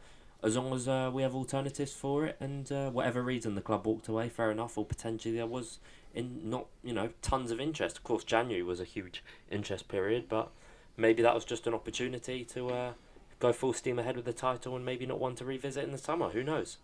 as 0.43 0.57
long 0.57 0.73
as 0.73 0.87
uh, 0.87 1.09
we 1.13 1.21
have 1.21 1.35
alternatives 1.35 1.93
for 1.93 2.25
it, 2.25 2.37
and 2.39 2.71
uh, 2.71 2.89
whatever 2.89 3.21
reason 3.21 3.55
the 3.55 3.61
club 3.61 3.85
walked 3.85 4.07
away, 4.07 4.29
fair 4.29 4.51
enough. 4.51 4.77
Or 4.77 4.85
potentially 4.85 5.35
there 5.35 5.47
was 5.47 5.79
in 6.13 6.49
not 6.49 6.65
you 6.83 6.93
know 6.93 7.09
tons 7.21 7.51
of 7.51 7.59
interest. 7.59 7.97
Of 7.97 8.03
course, 8.03 8.23
January 8.23 8.63
was 8.63 8.79
a 8.79 8.83
huge 8.83 9.23
interest 9.49 9.87
period, 9.87 10.25
but 10.27 10.49
maybe 10.97 11.21
that 11.21 11.35
was 11.35 11.45
just 11.45 11.67
an 11.67 11.73
opportunity 11.73 12.43
to 12.45 12.69
uh, 12.69 12.93
go 13.39 13.53
full 13.53 13.73
steam 13.73 13.99
ahead 13.99 14.15
with 14.15 14.25
the 14.25 14.33
title, 14.33 14.75
and 14.75 14.83
maybe 14.83 15.05
not 15.05 15.19
one 15.19 15.35
to 15.35 15.45
revisit 15.45 15.83
in 15.83 15.91
the 15.91 15.97
summer. 15.97 16.29
Who 16.29 16.43
knows? 16.43 16.77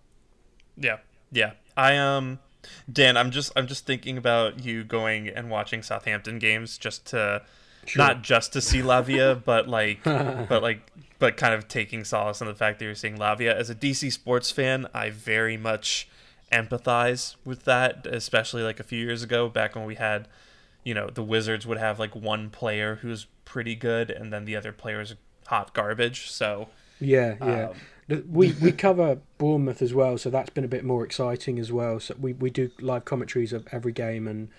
Yeah, 0.78 0.98
yeah. 1.36 1.52
I 1.78 1.98
um. 1.98 2.40
Dan, 2.92 3.16
I'm 3.16 3.30
just 3.30 3.52
I'm 3.56 3.68
just 3.68 3.86
thinking 3.86 4.18
about 4.18 4.66
you 4.66 4.84
going 4.84 5.28
and 5.28 5.52
watching 5.52 5.84
Southampton 5.84 6.40
games 6.40 6.80
just 6.80 7.06
to 7.08 7.44
Sure. 7.86 8.04
Not 8.04 8.24
just 8.24 8.54
to 8.54 8.62
see 8.62 8.82
Lavia, 8.82 9.36
but 9.46 9.68
like, 9.68 10.04
but 10.04 10.62
like, 10.62 10.92
but 11.20 11.38
kind 11.38 11.54
of 11.54 11.68
taking 11.68 12.04
solace 12.04 12.42
in 12.42 12.48
the 12.48 12.56
fact 12.56 12.80
that 12.80 12.86
you're 12.86 12.96
seeing 12.96 13.18
Lavia. 13.18 13.54
As 13.54 13.70
a 13.70 13.76
DC 13.76 14.12
sports 14.12 14.52
fan, 14.52 14.88
I 14.94 15.10
very 15.10 15.58
much 15.58 16.10
empathize 16.52 17.36
with 17.46 17.64
that, 17.66 18.06
especially 18.06 18.64
like 18.64 18.80
a 18.80 18.84
few 18.84 19.00
years 19.00 19.24
ago, 19.24 19.50
back 19.50 19.76
when 19.76 19.86
we 19.86 19.96
had, 19.96 20.28
you 20.84 20.94
know, 20.94 21.10
the 21.10 21.24
Wizards 21.24 21.66
would 21.66 21.78
have 21.78 22.00
like 22.00 22.16
one 22.16 22.50
player 22.50 23.00
who's 23.02 23.28
pretty 23.46 23.76
good, 23.76 24.10
and 24.10 24.34
then 24.34 24.46
the 24.46 24.56
other 24.56 24.72
player's 24.72 25.16
hot 25.48 25.74
garbage. 25.74 26.30
So 26.32 26.70
yeah, 27.00 27.36
yeah. 27.40 27.66
Um, 27.70 27.76
we 28.08 28.54
we 28.62 28.72
cover 28.72 29.20
Bournemouth 29.38 29.82
as 29.82 29.94
well, 29.94 30.18
so 30.18 30.30
that's 30.30 30.50
been 30.50 30.64
a 30.64 30.70
bit 30.70 30.84
more 30.84 31.04
exciting 31.04 31.60
as 31.60 31.72
well. 31.72 32.00
So 32.00 32.16
we, 32.20 32.34
we 32.34 32.50
do 32.50 32.70
live 32.80 33.06
commentaries 33.06 33.52
of 33.52 33.68
every 33.72 33.92
game, 33.92 34.28
and 34.28 34.50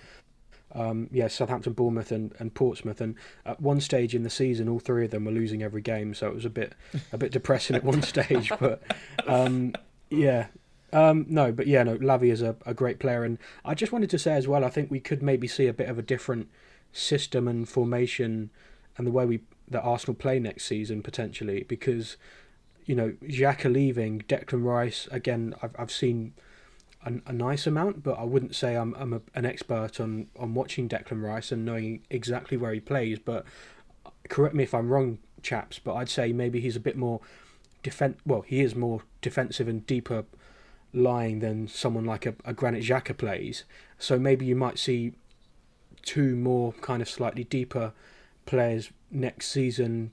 um, 0.75 1.09
yeah, 1.13 1.29
Southampton, 1.29 1.73
Bournemouth, 1.73 2.11
and, 2.11 2.35
and 2.39 2.53
Portsmouth. 2.53 3.01
And 3.01 3.15
at 3.45 3.61
one 3.61 3.81
stage 3.81 4.15
in 4.15 4.25
the 4.25 4.31
season, 4.31 4.69
all 4.69 4.81
three 4.81 5.05
of 5.05 5.11
them 5.11 5.25
were 5.25 5.33
losing 5.33 5.63
every 5.63 5.81
game, 5.81 6.13
so 6.13 6.27
it 6.27 6.35
was 6.35 6.45
a 6.45 6.51
bit 6.51 6.75
a 7.13 7.19
bit 7.19 7.33
depressing 7.33 7.77
at 7.77 7.85
one 7.85 8.03
stage. 8.03 8.53
But 8.61 8.83
um, 9.27 9.75
yeah, 10.11 10.47
um, 10.93 11.27
no, 11.29 11.53
but 11.53 11.67
yeah, 11.67 11.83
no, 11.83 11.99
Lavia 11.99 12.33
is 12.33 12.43
a, 12.43 12.57
a 12.65 12.75
great 12.75 12.99
player, 12.99 13.23
and 13.23 13.39
I 13.65 13.75
just 13.75 13.93
wanted 13.93 14.11
to 14.11 14.19
say 14.19 14.35
as 14.35 14.49
well, 14.49 14.65
I 14.65 14.71
think 14.71 14.91
we 14.91 15.01
could 15.01 15.23
maybe 15.23 15.47
see 15.47 15.67
a 15.67 15.73
bit 15.73 15.89
of 15.89 15.99
a 15.99 16.03
different 16.03 16.49
system 16.93 17.47
and 17.47 17.69
formation, 17.69 18.51
and 18.97 19.07
the 19.07 19.13
way 19.13 19.25
we 19.25 19.41
that 19.69 19.83
Arsenal 19.83 20.15
play 20.15 20.41
next 20.41 20.65
season 20.65 21.03
potentially 21.03 21.63
because. 21.63 22.17
You 22.87 22.95
know, 22.95 23.15
Xhaka 23.23 23.71
leaving, 23.73 24.23
Declan 24.23 24.65
Rice 24.65 25.09
again. 25.11 25.55
I've 25.63 25.75
I've 25.79 25.91
seen 25.91 26.35
a, 27.05 27.13
a 27.27 27.33
nice 27.33 27.67
amount, 27.67 28.03
but 28.03 28.19
I 28.19 28.25
wouldn't 28.25 28.55
say 28.55 28.77
I'm 28.77 28.95
I'm 28.95 29.13
a, 29.13 29.21
an 29.35 29.45
expert 29.45 30.01
on 30.01 30.29
on 30.39 30.55
watching 30.55 30.89
Declan 30.89 31.23
Rice 31.23 31.53
and 31.53 31.65
knowing 31.65 32.03
exactly 32.11 32.57
where 32.57 32.73
he 32.73 32.81
plays. 32.81 33.19
But 33.19 33.45
uh, 34.05 34.11
correct 34.29 34.55
me 34.55 34.65
if 34.65 34.75
I'm 34.75 34.89
wrong, 34.89 35.19
chaps. 35.43 35.79
But 35.79 35.95
I'd 35.95 36.09
say 36.09 36.33
maybe 36.33 36.61
he's 36.61 36.77
a 36.77 36.81
bit 36.81 36.97
more 36.97 37.21
defense. 37.83 38.19
Well, 38.25 38.43
he 38.43 38.61
is 38.61 38.75
more 38.75 39.03
defensive 39.21 39.69
and 39.69 39.87
deeper 39.87 40.25
lying 40.93 41.41
than 41.41 41.69
someone 41.69 42.05
like 42.05 42.27
a, 42.27 42.35
a 42.45 42.53
Granit 42.53 42.83
Xhaka 42.85 43.17
plays. 43.17 43.65
So 43.99 44.19
maybe 44.19 44.47
you 44.47 44.57
might 44.57 44.79
see 44.79 45.13
two 46.03 46.37
more 46.37 46.73
kind 46.75 47.03
of 47.03 47.09
slightly 47.09 47.45
deeper 47.45 47.93
players 48.47 48.91
next 49.11 49.49
season 49.49 50.13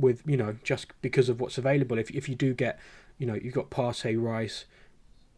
with 0.00 0.22
you 0.26 0.36
know 0.36 0.56
just 0.62 0.88
because 1.02 1.28
of 1.28 1.40
what's 1.40 1.58
available. 1.58 1.98
If 1.98 2.10
if 2.10 2.28
you 2.28 2.34
do 2.34 2.54
get 2.54 2.78
you 3.18 3.26
know 3.26 3.34
you've 3.34 3.54
got 3.54 3.70
Partey 3.70 4.20
Rice 4.20 4.64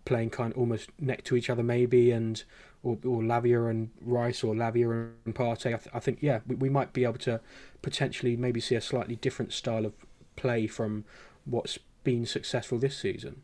playing 0.04 0.30
kind 0.30 0.52
of 0.52 0.58
almost 0.58 0.90
next 0.98 1.24
to 1.26 1.36
each 1.36 1.48
other 1.48 1.62
maybe 1.62 2.10
and 2.10 2.42
or, 2.82 2.98
or 3.04 3.22
Lavia 3.22 3.70
and 3.70 3.90
Rice 4.00 4.42
or 4.42 4.54
Lavia 4.54 5.10
and 5.24 5.34
Partey 5.34 5.66
I, 5.66 5.78
th- 5.78 5.94
I 5.94 6.00
think 6.00 6.18
yeah 6.20 6.40
we, 6.46 6.56
we 6.56 6.68
might 6.68 6.92
be 6.92 7.04
able 7.04 7.18
to 7.18 7.40
potentially 7.82 8.36
maybe 8.36 8.60
see 8.60 8.74
a 8.74 8.80
slightly 8.80 9.16
different 9.16 9.52
style 9.52 9.86
of 9.86 9.92
play 10.34 10.66
from 10.66 11.04
what's 11.44 11.78
been 12.04 12.26
successful 12.26 12.78
this 12.78 12.96
season. 12.96 13.42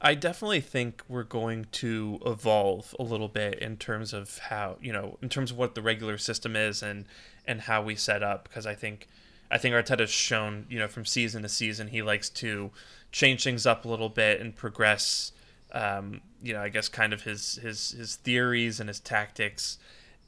I 0.00 0.14
definitely 0.14 0.60
think 0.60 1.02
we're 1.08 1.24
going 1.24 1.66
to 1.72 2.20
evolve 2.24 2.94
a 3.00 3.02
little 3.02 3.28
bit 3.28 3.58
in 3.58 3.76
terms 3.76 4.12
of 4.12 4.38
how 4.38 4.76
you 4.80 4.92
know 4.92 5.18
in 5.20 5.28
terms 5.28 5.50
of 5.50 5.58
what 5.58 5.74
the 5.74 5.82
regular 5.82 6.18
system 6.18 6.54
is 6.54 6.82
and 6.82 7.04
and 7.46 7.62
how 7.62 7.82
we 7.82 7.96
set 7.96 8.22
up 8.22 8.48
because 8.48 8.66
I 8.66 8.74
think 8.74 9.08
I 9.50 9.58
think 9.58 9.74
Arteta's 9.74 10.10
shown 10.10 10.66
you 10.68 10.78
know 10.78 10.88
from 10.88 11.04
season 11.04 11.42
to 11.42 11.48
season 11.48 11.88
he 11.88 12.02
likes 12.02 12.28
to 12.30 12.70
change 13.12 13.44
things 13.44 13.66
up 13.66 13.84
a 13.84 13.88
little 13.88 14.08
bit 14.08 14.40
and 14.40 14.54
progress. 14.54 15.32
Um, 15.72 16.22
you 16.42 16.54
know, 16.54 16.62
I 16.62 16.68
guess 16.68 16.88
kind 16.88 17.12
of 17.12 17.22
his 17.22 17.56
his 17.56 17.92
his 17.92 18.16
theories 18.16 18.80
and 18.80 18.88
his 18.88 19.00
tactics, 19.00 19.78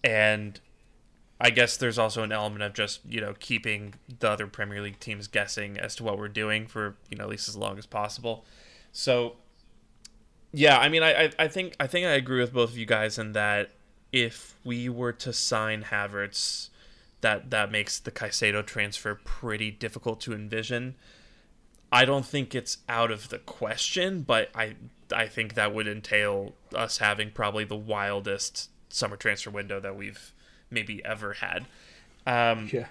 and 0.02 0.60
I 1.40 1.50
guess 1.50 1.76
there's 1.76 1.98
also 1.98 2.22
an 2.22 2.32
element 2.32 2.62
of 2.62 2.74
just 2.74 3.00
you 3.08 3.20
know 3.20 3.34
keeping 3.38 3.94
the 4.18 4.30
other 4.30 4.46
Premier 4.46 4.82
League 4.82 5.00
teams 5.00 5.26
guessing 5.26 5.78
as 5.78 5.96
to 5.96 6.04
what 6.04 6.18
we're 6.18 6.28
doing 6.28 6.66
for 6.66 6.96
you 7.08 7.16
know 7.16 7.24
at 7.24 7.30
least 7.30 7.48
as 7.48 7.56
long 7.56 7.78
as 7.78 7.86
possible. 7.86 8.44
So, 8.92 9.36
yeah, 10.52 10.78
I 10.78 10.88
mean, 10.88 11.02
I 11.02 11.30
I 11.38 11.48
think 11.48 11.74
I 11.80 11.86
think 11.86 12.06
I 12.06 12.12
agree 12.12 12.40
with 12.40 12.52
both 12.52 12.70
of 12.70 12.78
you 12.78 12.86
guys 12.86 13.18
in 13.18 13.32
that 13.32 13.70
if 14.12 14.56
we 14.64 14.88
were 14.88 15.12
to 15.12 15.32
sign 15.32 15.84
Havertz, 15.84 16.69
that 17.20 17.50
that 17.50 17.70
makes 17.70 17.98
the 17.98 18.10
Caicedo 18.10 18.64
transfer 18.64 19.14
pretty 19.14 19.70
difficult 19.70 20.20
to 20.22 20.32
envision. 20.32 20.94
I 21.92 22.04
don't 22.04 22.24
think 22.24 22.54
it's 22.54 22.78
out 22.88 23.10
of 23.10 23.28
the 23.30 23.38
question, 23.38 24.22
but 24.22 24.50
I 24.54 24.76
I 25.12 25.26
think 25.26 25.54
that 25.54 25.74
would 25.74 25.88
entail 25.88 26.54
us 26.74 26.98
having 26.98 27.30
probably 27.30 27.64
the 27.64 27.76
wildest 27.76 28.70
summer 28.88 29.16
transfer 29.16 29.50
window 29.50 29.80
that 29.80 29.96
we've 29.96 30.32
maybe 30.70 31.04
ever 31.04 31.34
had. 31.34 31.66
Um, 32.26 32.68
yeah. 32.72 32.86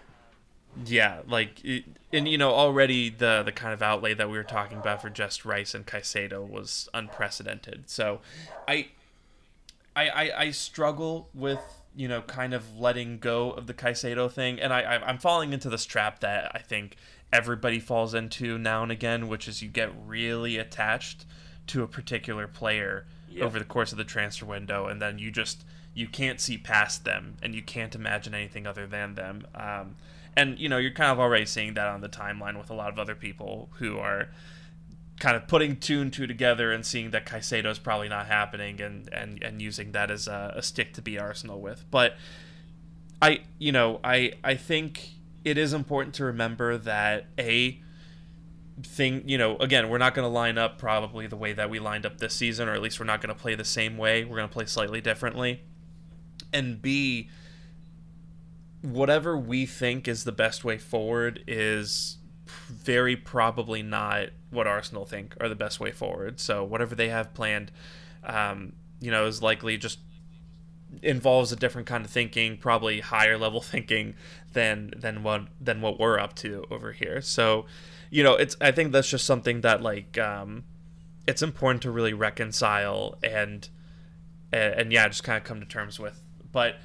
Yeah, 0.85 1.21
like, 1.27 1.65
it, 1.65 1.83
and 2.13 2.27
you 2.27 2.37
know, 2.37 2.51
already 2.51 3.09
the 3.09 3.41
the 3.43 3.51
kind 3.51 3.73
of 3.73 3.81
outlay 3.81 4.13
that 4.13 4.29
we 4.29 4.37
were 4.37 4.43
talking 4.43 4.77
about 4.77 5.01
for 5.01 5.09
just 5.09 5.43
Rice 5.43 5.73
and 5.73 5.85
Caicedo 5.85 6.47
was 6.47 6.87
unprecedented. 6.93 7.89
So, 7.89 8.21
I, 8.67 8.89
I, 9.95 10.09
I, 10.09 10.31
I 10.37 10.51
struggle 10.51 11.29
with 11.33 11.59
you 11.95 12.07
know 12.07 12.21
kind 12.21 12.53
of 12.53 12.79
letting 12.79 13.19
go 13.19 13.51
of 13.51 13.67
the 13.67 13.73
Caicedo 13.73 14.31
thing, 14.31 14.59
and 14.59 14.73
I, 14.73 14.81
I 14.81 15.07
I'm 15.07 15.17
falling 15.17 15.53
into 15.53 15.69
this 15.69 15.85
trap 15.85 16.19
that 16.19 16.51
I 16.53 16.59
think 16.59 16.95
everybody 17.31 17.79
falls 17.79 18.13
into 18.13 18.57
now 18.57 18.83
and 18.83 18.91
again, 18.91 19.27
which 19.27 19.47
is 19.47 19.61
you 19.61 19.69
get 19.69 19.91
really 20.05 20.57
attached 20.57 21.25
to 21.67 21.83
a 21.83 21.87
particular 21.87 22.47
player 22.47 23.05
yep. 23.29 23.45
over 23.45 23.59
the 23.59 23.65
course 23.65 23.91
of 23.91 23.97
the 23.97 24.03
transfer 24.03 24.45
window, 24.45 24.87
and 24.87 25.01
then 25.01 25.19
you 25.19 25.31
just 25.31 25.65
you 25.93 26.07
can't 26.07 26.39
see 26.39 26.57
past 26.57 27.05
them, 27.05 27.37
and 27.41 27.53
you 27.53 27.61
can't 27.61 27.95
imagine 27.95 28.33
anything 28.33 28.65
other 28.65 28.87
than 28.87 29.15
them. 29.15 29.45
Um, 29.55 29.95
and 30.35 30.57
you 30.59 30.69
know 30.69 30.77
you're 30.77 30.91
kind 30.91 31.11
of 31.11 31.19
already 31.19 31.45
seeing 31.45 31.73
that 31.73 31.87
on 31.87 32.01
the 32.01 32.09
timeline 32.09 32.57
with 32.57 32.69
a 32.69 32.73
lot 32.73 32.89
of 32.89 32.99
other 32.99 33.15
people 33.15 33.69
who 33.79 33.97
are 33.97 34.29
kind 35.19 35.35
of 35.35 35.47
putting 35.47 35.77
two 35.77 36.01
and 36.01 36.11
two 36.11 36.27
together 36.27 36.71
and 36.71 36.85
seeing 36.85 37.11
that 37.11 37.25
Caicedo 37.25 37.67
is 37.67 37.79
probably 37.79 38.09
not 38.09 38.27
happening 38.27 38.81
and, 38.81 39.09
and, 39.13 39.43
and 39.43 39.61
using 39.61 39.91
that 39.91 40.09
as 40.09 40.27
a, 40.27 40.53
a 40.55 40.63
stick 40.63 40.93
to 40.93 41.01
beat 41.01 41.19
Arsenal 41.19 41.59
with. 41.59 41.85
But 41.91 42.15
I 43.21 43.41
you 43.57 43.71
know 43.71 43.99
I 44.03 44.33
I 44.43 44.55
think 44.55 45.11
it 45.43 45.57
is 45.57 45.73
important 45.73 46.15
to 46.15 46.25
remember 46.25 46.77
that 46.77 47.27
a 47.37 47.81
thing 48.83 49.23
you 49.27 49.37
know 49.37 49.57
again 49.57 49.89
we're 49.89 49.97
not 49.97 50.13
going 50.13 50.25
to 50.25 50.33
line 50.33 50.57
up 50.57 50.77
probably 50.77 51.27
the 51.27 51.35
way 51.35 51.51
that 51.51 51.69
we 51.69 51.79
lined 51.79 52.05
up 52.05 52.17
this 52.17 52.33
season 52.33 52.69
or 52.69 52.73
at 52.73 52.81
least 52.81 52.99
we're 52.99 53.05
not 53.05 53.21
going 53.21 53.33
to 53.33 53.39
play 53.39 53.55
the 53.55 53.65
same 53.65 53.97
way 53.97 54.23
we're 54.23 54.37
going 54.37 54.47
to 54.47 54.53
play 54.53 54.65
slightly 54.65 55.01
differently 55.01 55.61
and 56.53 56.81
b 56.81 57.29
whatever 58.81 59.37
we 59.37 59.65
think 59.65 60.07
is 60.07 60.23
the 60.23 60.31
best 60.31 60.63
way 60.63 60.77
forward 60.77 61.43
is 61.45 62.18
very 62.67 63.15
probably 63.15 63.81
not 63.81 64.29
what 64.49 64.67
Arsenal 64.67 65.05
think 65.05 65.35
are 65.39 65.49
the 65.49 65.55
best 65.55 65.79
way 65.79 65.91
forward. 65.91 66.39
So 66.39 66.63
whatever 66.63 66.95
they 66.95 67.09
have 67.09 67.33
planned, 67.33 67.71
um, 68.23 68.73
you 68.99 69.11
know, 69.11 69.25
is 69.25 69.41
likely 69.41 69.77
just 69.77 69.99
involves 71.03 71.51
a 71.51 71.55
different 71.55 71.87
kind 71.87 72.03
of 72.03 72.11
thinking, 72.11 72.57
probably 72.57 72.99
higher 72.99 73.37
level 73.37 73.61
thinking 73.73 74.15
than 74.53 74.93
than 74.95 75.23
what 75.23 75.47
than 75.59 75.81
what 75.81 75.99
we're 75.99 76.19
up 76.19 76.35
to 76.35 76.65
over 76.71 76.91
here. 76.91 77.21
So, 77.21 77.65
you 78.09 78.23
know, 78.23 78.35
it's 78.35 78.55
I 78.59 78.71
think 78.71 78.91
that's 78.91 79.09
just 79.09 79.25
something 79.25 79.61
that 79.61 79.81
like 79.81 80.17
um, 80.17 80.63
it's 81.27 81.41
important 81.41 81.83
to 81.83 81.91
really 81.91 82.13
reconcile 82.13 83.17
and 83.23 83.67
and, 84.51 84.73
and 84.73 84.91
yeah, 84.91 85.07
just 85.07 85.23
kind 85.23 85.37
of 85.37 85.43
come 85.43 85.59
to 85.59 85.65
terms 85.65 85.99
with. 85.99 86.21
But 86.51 86.77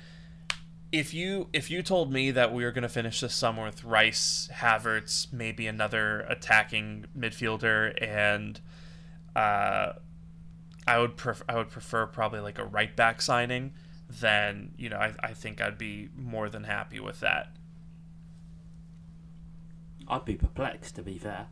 if 0.94 1.12
you 1.12 1.48
if 1.52 1.72
you 1.72 1.82
told 1.82 2.12
me 2.12 2.30
that 2.30 2.54
we 2.54 2.64
were 2.64 2.70
going 2.70 2.82
to 2.82 2.88
finish 2.88 3.20
this 3.20 3.34
summer 3.34 3.64
with 3.64 3.82
Rice, 3.82 4.48
Havertz, 4.52 5.32
maybe 5.32 5.66
another 5.66 6.20
attacking 6.28 7.06
midfielder, 7.18 8.00
and 8.00 8.60
uh, 9.34 9.94
I 10.86 10.98
would 11.00 11.16
pref- 11.16 11.42
I 11.48 11.56
would 11.56 11.70
prefer 11.70 12.06
probably 12.06 12.38
like 12.38 12.60
a 12.60 12.64
right 12.64 12.94
back 12.94 13.20
signing, 13.22 13.72
then 14.08 14.70
you 14.78 14.88
know 14.88 14.98
I, 14.98 15.14
I 15.18 15.32
think 15.34 15.60
I'd 15.60 15.78
be 15.78 16.10
more 16.16 16.48
than 16.48 16.62
happy 16.62 17.00
with 17.00 17.18
that. 17.20 17.56
I'd 20.06 20.24
be 20.24 20.36
perplexed 20.36 20.94
to 20.94 21.02
be 21.02 21.18
fair. 21.18 21.46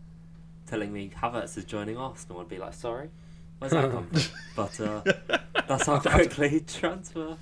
Telling 0.67 0.93
me 0.93 1.11
Havertz 1.21 1.59
is 1.59 1.65
joining 1.65 1.97
Arsenal, 1.97 2.43
I'd 2.43 2.49
be 2.49 2.59
like, 2.59 2.75
sorry, 2.75 3.11
where's 3.59 3.73
that 3.73 3.91
come 3.91 4.07
from? 4.13 4.23
But 4.55 4.81
uh, 4.81 5.03
that's 5.67 5.87
how 5.87 5.99
quickly 5.99 6.61
transfer. 6.67 7.37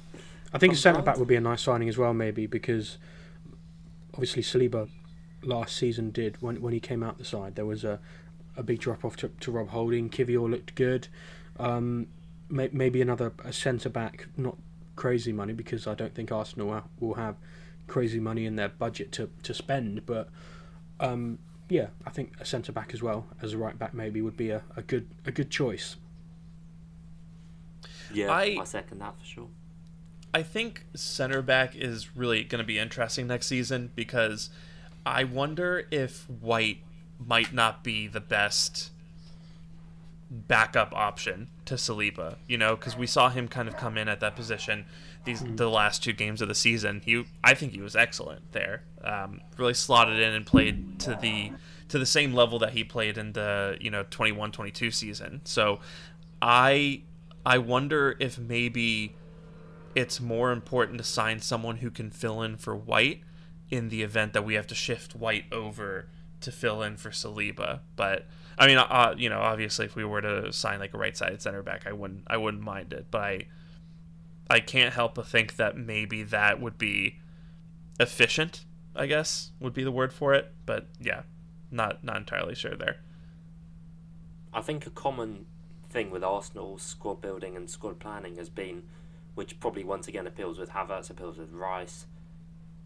I 0.52 0.58
think 0.58 0.72
a 0.72 0.76
centre 0.76 1.02
back 1.02 1.16
would 1.18 1.28
be 1.28 1.36
a 1.36 1.40
nice 1.40 1.62
signing 1.62 1.88
as 1.88 1.96
well, 1.96 2.12
maybe 2.12 2.46
because 2.46 2.98
obviously 4.14 4.42
Saliba 4.42 4.88
last 5.42 5.76
season 5.76 6.10
did 6.10 6.40
when 6.42 6.60
when 6.60 6.72
he 6.72 6.80
came 6.80 7.02
out 7.02 7.16
the 7.18 7.24
side 7.24 7.54
there 7.54 7.64
was 7.64 7.82
a 7.84 7.98
a 8.56 8.62
big 8.62 8.78
drop 8.80 9.04
off 9.04 9.16
to, 9.16 9.28
to 9.40 9.50
Rob 9.52 9.68
Holding. 9.70 10.10
Kiwior 10.10 10.50
looked 10.50 10.74
good. 10.74 11.08
Um, 11.58 12.08
may, 12.48 12.68
maybe 12.72 13.00
another 13.00 13.32
a 13.44 13.52
centre 13.52 13.88
back, 13.88 14.26
not 14.36 14.56
crazy 14.96 15.32
money 15.32 15.52
because 15.52 15.86
I 15.86 15.94
don't 15.94 16.14
think 16.14 16.32
Arsenal 16.32 16.72
ha- 16.72 16.82
will 16.98 17.14
have 17.14 17.36
crazy 17.86 18.18
money 18.20 18.44
in 18.44 18.56
their 18.56 18.68
budget 18.68 19.12
to, 19.12 19.30
to 19.44 19.54
spend. 19.54 20.04
But 20.04 20.28
um, 20.98 21.38
yeah, 21.68 21.86
I 22.04 22.10
think 22.10 22.32
a 22.40 22.44
centre 22.44 22.72
back 22.72 22.92
as 22.92 23.00
well 23.02 23.26
as 23.40 23.52
a 23.52 23.58
right 23.58 23.78
back 23.78 23.94
maybe 23.94 24.20
would 24.20 24.36
be 24.36 24.50
a, 24.50 24.62
a 24.76 24.82
good 24.82 25.06
a 25.24 25.30
good 25.30 25.48
choice. 25.48 25.96
Yeah, 28.12 28.30
I- 28.32 28.58
I 28.60 28.64
second 28.64 28.98
that 28.98 29.16
for 29.18 29.24
sure. 29.24 29.48
I 30.32 30.42
think 30.42 30.84
center 30.94 31.42
back 31.42 31.74
is 31.74 32.16
really 32.16 32.44
going 32.44 32.60
to 32.60 32.66
be 32.66 32.78
interesting 32.78 33.26
next 33.26 33.46
season 33.46 33.90
because 33.94 34.50
I 35.04 35.24
wonder 35.24 35.86
if 35.90 36.28
White 36.28 36.78
might 37.18 37.52
not 37.52 37.82
be 37.82 38.06
the 38.06 38.20
best 38.20 38.90
backup 40.30 40.94
option 40.94 41.48
to 41.64 41.74
Saliba, 41.74 42.36
you 42.46 42.56
know, 42.56 42.76
because 42.76 42.96
we 42.96 43.06
saw 43.06 43.28
him 43.30 43.48
kind 43.48 43.68
of 43.68 43.76
come 43.76 43.98
in 43.98 44.08
at 44.08 44.20
that 44.20 44.36
position 44.36 44.86
these 45.24 45.42
the 45.44 45.68
last 45.68 46.02
two 46.02 46.12
games 46.12 46.40
of 46.40 46.48
the 46.48 46.54
season. 46.54 47.02
He, 47.04 47.24
I 47.42 47.54
think 47.54 47.72
he 47.72 47.80
was 47.80 47.96
excellent 47.96 48.52
there. 48.52 48.84
Um, 49.02 49.40
really 49.56 49.74
slotted 49.74 50.18
in 50.18 50.32
and 50.32 50.46
played 50.46 51.00
to 51.00 51.18
the 51.20 51.52
to 51.88 51.98
the 51.98 52.06
same 52.06 52.32
level 52.32 52.60
that 52.60 52.72
he 52.72 52.84
played 52.84 53.18
in 53.18 53.32
the 53.32 53.76
you 53.80 53.90
know 53.90 54.04
21-22 54.04 54.94
season. 54.94 55.40
So 55.44 55.80
I 56.40 57.02
I 57.44 57.58
wonder 57.58 58.16
if 58.20 58.38
maybe 58.38 59.14
it's 59.94 60.20
more 60.20 60.52
important 60.52 60.98
to 60.98 61.04
sign 61.04 61.40
someone 61.40 61.78
who 61.78 61.90
can 61.90 62.10
fill 62.10 62.42
in 62.42 62.56
for 62.56 62.76
White 62.76 63.22
in 63.70 63.88
the 63.88 64.02
event 64.02 64.32
that 64.32 64.44
we 64.44 64.54
have 64.54 64.66
to 64.68 64.74
shift 64.74 65.14
White 65.14 65.44
over 65.52 66.08
to 66.40 66.52
fill 66.52 66.82
in 66.82 66.96
for 66.96 67.10
Saliba. 67.10 67.80
But 67.96 68.26
I 68.58 68.66
mean, 68.66 68.78
uh, 68.78 69.14
you 69.16 69.28
know, 69.28 69.40
obviously, 69.40 69.86
if 69.86 69.96
we 69.96 70.04
were 70.04 70.20
to 70.20 70.52
sign 70.52 70.78
like 70.80 70.94
a 70.94 70.98
right-sided 70.98 71.40
center 71.40 71.62
back, 71.62 71.86
I 71.86 71.92
wouldn't, 71.92 72.24
I 72.26 72.36
wouldn't 72.36 72.62
mind 72.62 72.92
it. 72.92 73.06
But 73.10 73.22
I, 73.22 73.46
I 74.48 74.60
can't 74.60 74.92
help 74.92 75.14
but 75.14 75.26
think 75.26 75.56
that 75.56 75.76
maybe 75.76 76.22
that 76.24 76.60
would 76.60 76.78
be 76.78 77.18
efficient. 77.98 78.64
I 78.96 79.06
guess 79.06 79.52
would 79.60 79.72
be 79.72 79.84
the 79.84 79.92
word 79.92 80.12
for 80.12 80.34
it. 80.34 80.52
But 80.66 80.88
yeah, 81.00 81.22
not 81.70 82.02
not 82.02 82.16
entirely 82.16 82.54
sure 82.54 82.76
there. 82.76 82.96
I 84.52 84.60
think 84.60 84.86
a 84.86 84.90
common 84.90 85.46
thing 85.88 86.10
with 86.10 86.24
Arsenal's 86.24 86.82
squad 86.82 87.20
building 87.20 87.56
and 87.56 87.70
squad 87.70 87.98
planning 87.98 88.36
has 88.36 88.48
been, 88.48 88.82
which 89.40 89.58
probably 89.58 89.82
once 89.82 90.06
again 90.06 90.26
appeals 90.26 90.58
with 90.58 90.68
Havertz, 90.68 91.08
appeals 91.08 91.38
with 91.38 91.50
Rice, 91.50 92.04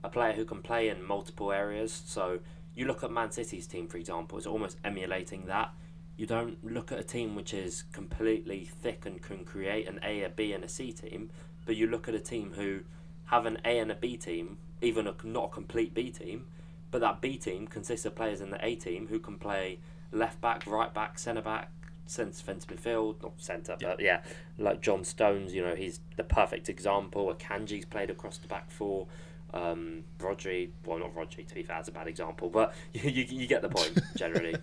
a 0.04 0.08
player 0.08 0.34
who 0.34 0.44
can 0.44 0.62
play 0.62 0.88
in 0.88 1.02
multiple 1.02 1.50
areas. 1.50 2.04
So 2.06 2.38
you 2.76 2.86
look 2.86 3.02
at 3.02 3.10
Man 3.10 3.32
City's 3.32 3.66
team, 3.66 3.88
for 3.88 3.96
example, 3.96 4.38
it's 4.38 4.46
almost 4.46 4.78
emulating 4.84 5.46
that. 5.46 5.72
You 6.16 6.26
don't 6.26 6.64
look 6.64 6.92
at 6.92 7.00
a 7.00 7.02
team 7.02 7.34
which 7.34 7.52
is 7.52 7.82
completely 7.90 8.66
thick 8.66 9.04
and 9.04 9.20
can 9.20 9.44
create 9.44 9.88
an 9.88 9.98
A, 10.04 10.22
a 10.22 10.28
B, 10.28 10.52
and 10.52 10.62
a 10.62 10.68
C 10.68 10.92
team, 10.92 11.30
but 11.66 11.74
you 11.74 11.88
look 11.88 12.06
at 12.06 12.14
a 12.14 12.20
team 12.20 12.52
who 12.54 12.82
have 13.24 13.46
an 13.46 13.58
A 13.64 13.80
and 13.80 13.90
a 13.90 13.96
B 13.96 14.16
team, 14.16 14.58
even 14.80 15.08
a, 15.08 15.14
not 15.24 15.46
a 15.46 15.48
complete 15.48 15.92
B 15.92 16.12
team, 16.12 16.46
but 16.92 17.00
that 17.00 17.20
B 17.20 17.36
team 17.36 17.66
consists 17.66 18.06
of 18.06 18.14
players 18.14 18.40
in 18.40 18.50
the 18.50 18.64
A 18.64 18.76
team 18.76 19.08
who 19.08 19.18
can 19.18 19.38
play 19.38 19.80
left 20.12 20.40
back, 20.40 20.68
right 20.68 20.94
back, 20.94 21.18
centre 21.18 21.42
back, 21.42 21.72
centre 22.06 22.32
defence 22.32 22.66
midfield, 22.66 23.22
not 23.22 23.32
centre, 23.38 23.76
but 23.80 24.00
yeah, 24.00 24.22
like 24.58 24.80
John 24.80 25.04
Stones, 25.04 25.54
you 25.54 25.62
know, 25.62 25.74
he's 25.74 26.00
the 26.16 26.24
perfect 26.24 26.68
example. 26.68 27.34
Akanji's 27.34 27.84
played 27.84 28.10
across 28.10 28.38
the 28.38 28.48
back 28.48 28.70
four. 28.70 29.06
Um, 29.52 30.04
Rodri, 30.18 30.70
well, 30.84 30.98
not 30.98 31.14
Rodri, 31.14 31.46
to 31.46 31.54
be 31.54 31.62
fair, 31.62 31.76
that's 31.76 31.88
a 31.88 31.92
bad 31.92 32.08
example, 32.08 32.50
but 32.50 32.74
you, 32.92 33.10
you, 33.10 33.24
you 33.28 33.46
get 33.46 33.62
the 33.62 33.68
point 33.68 33.98
generally. 34.16 34.56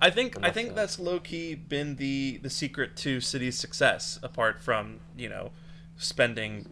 I 0.00 0.10
think 0.10 0.36
I 0.42 0.50
think 0.50 0.74
that's 0.74 0.98
low 0.98 1.20
key 1.20 1.54
been 1.54 1.96
the 1.96 2.38
the 2.42 2.50
secret 2.50 2.96
to 2.98 3.20
City's 3.20 3.58
success, 3.58 4.18
apart 4.22 4.60
from 4.60 5.00
you 5.16 5.28
know 5.28 5.52
spending 5.96 6.66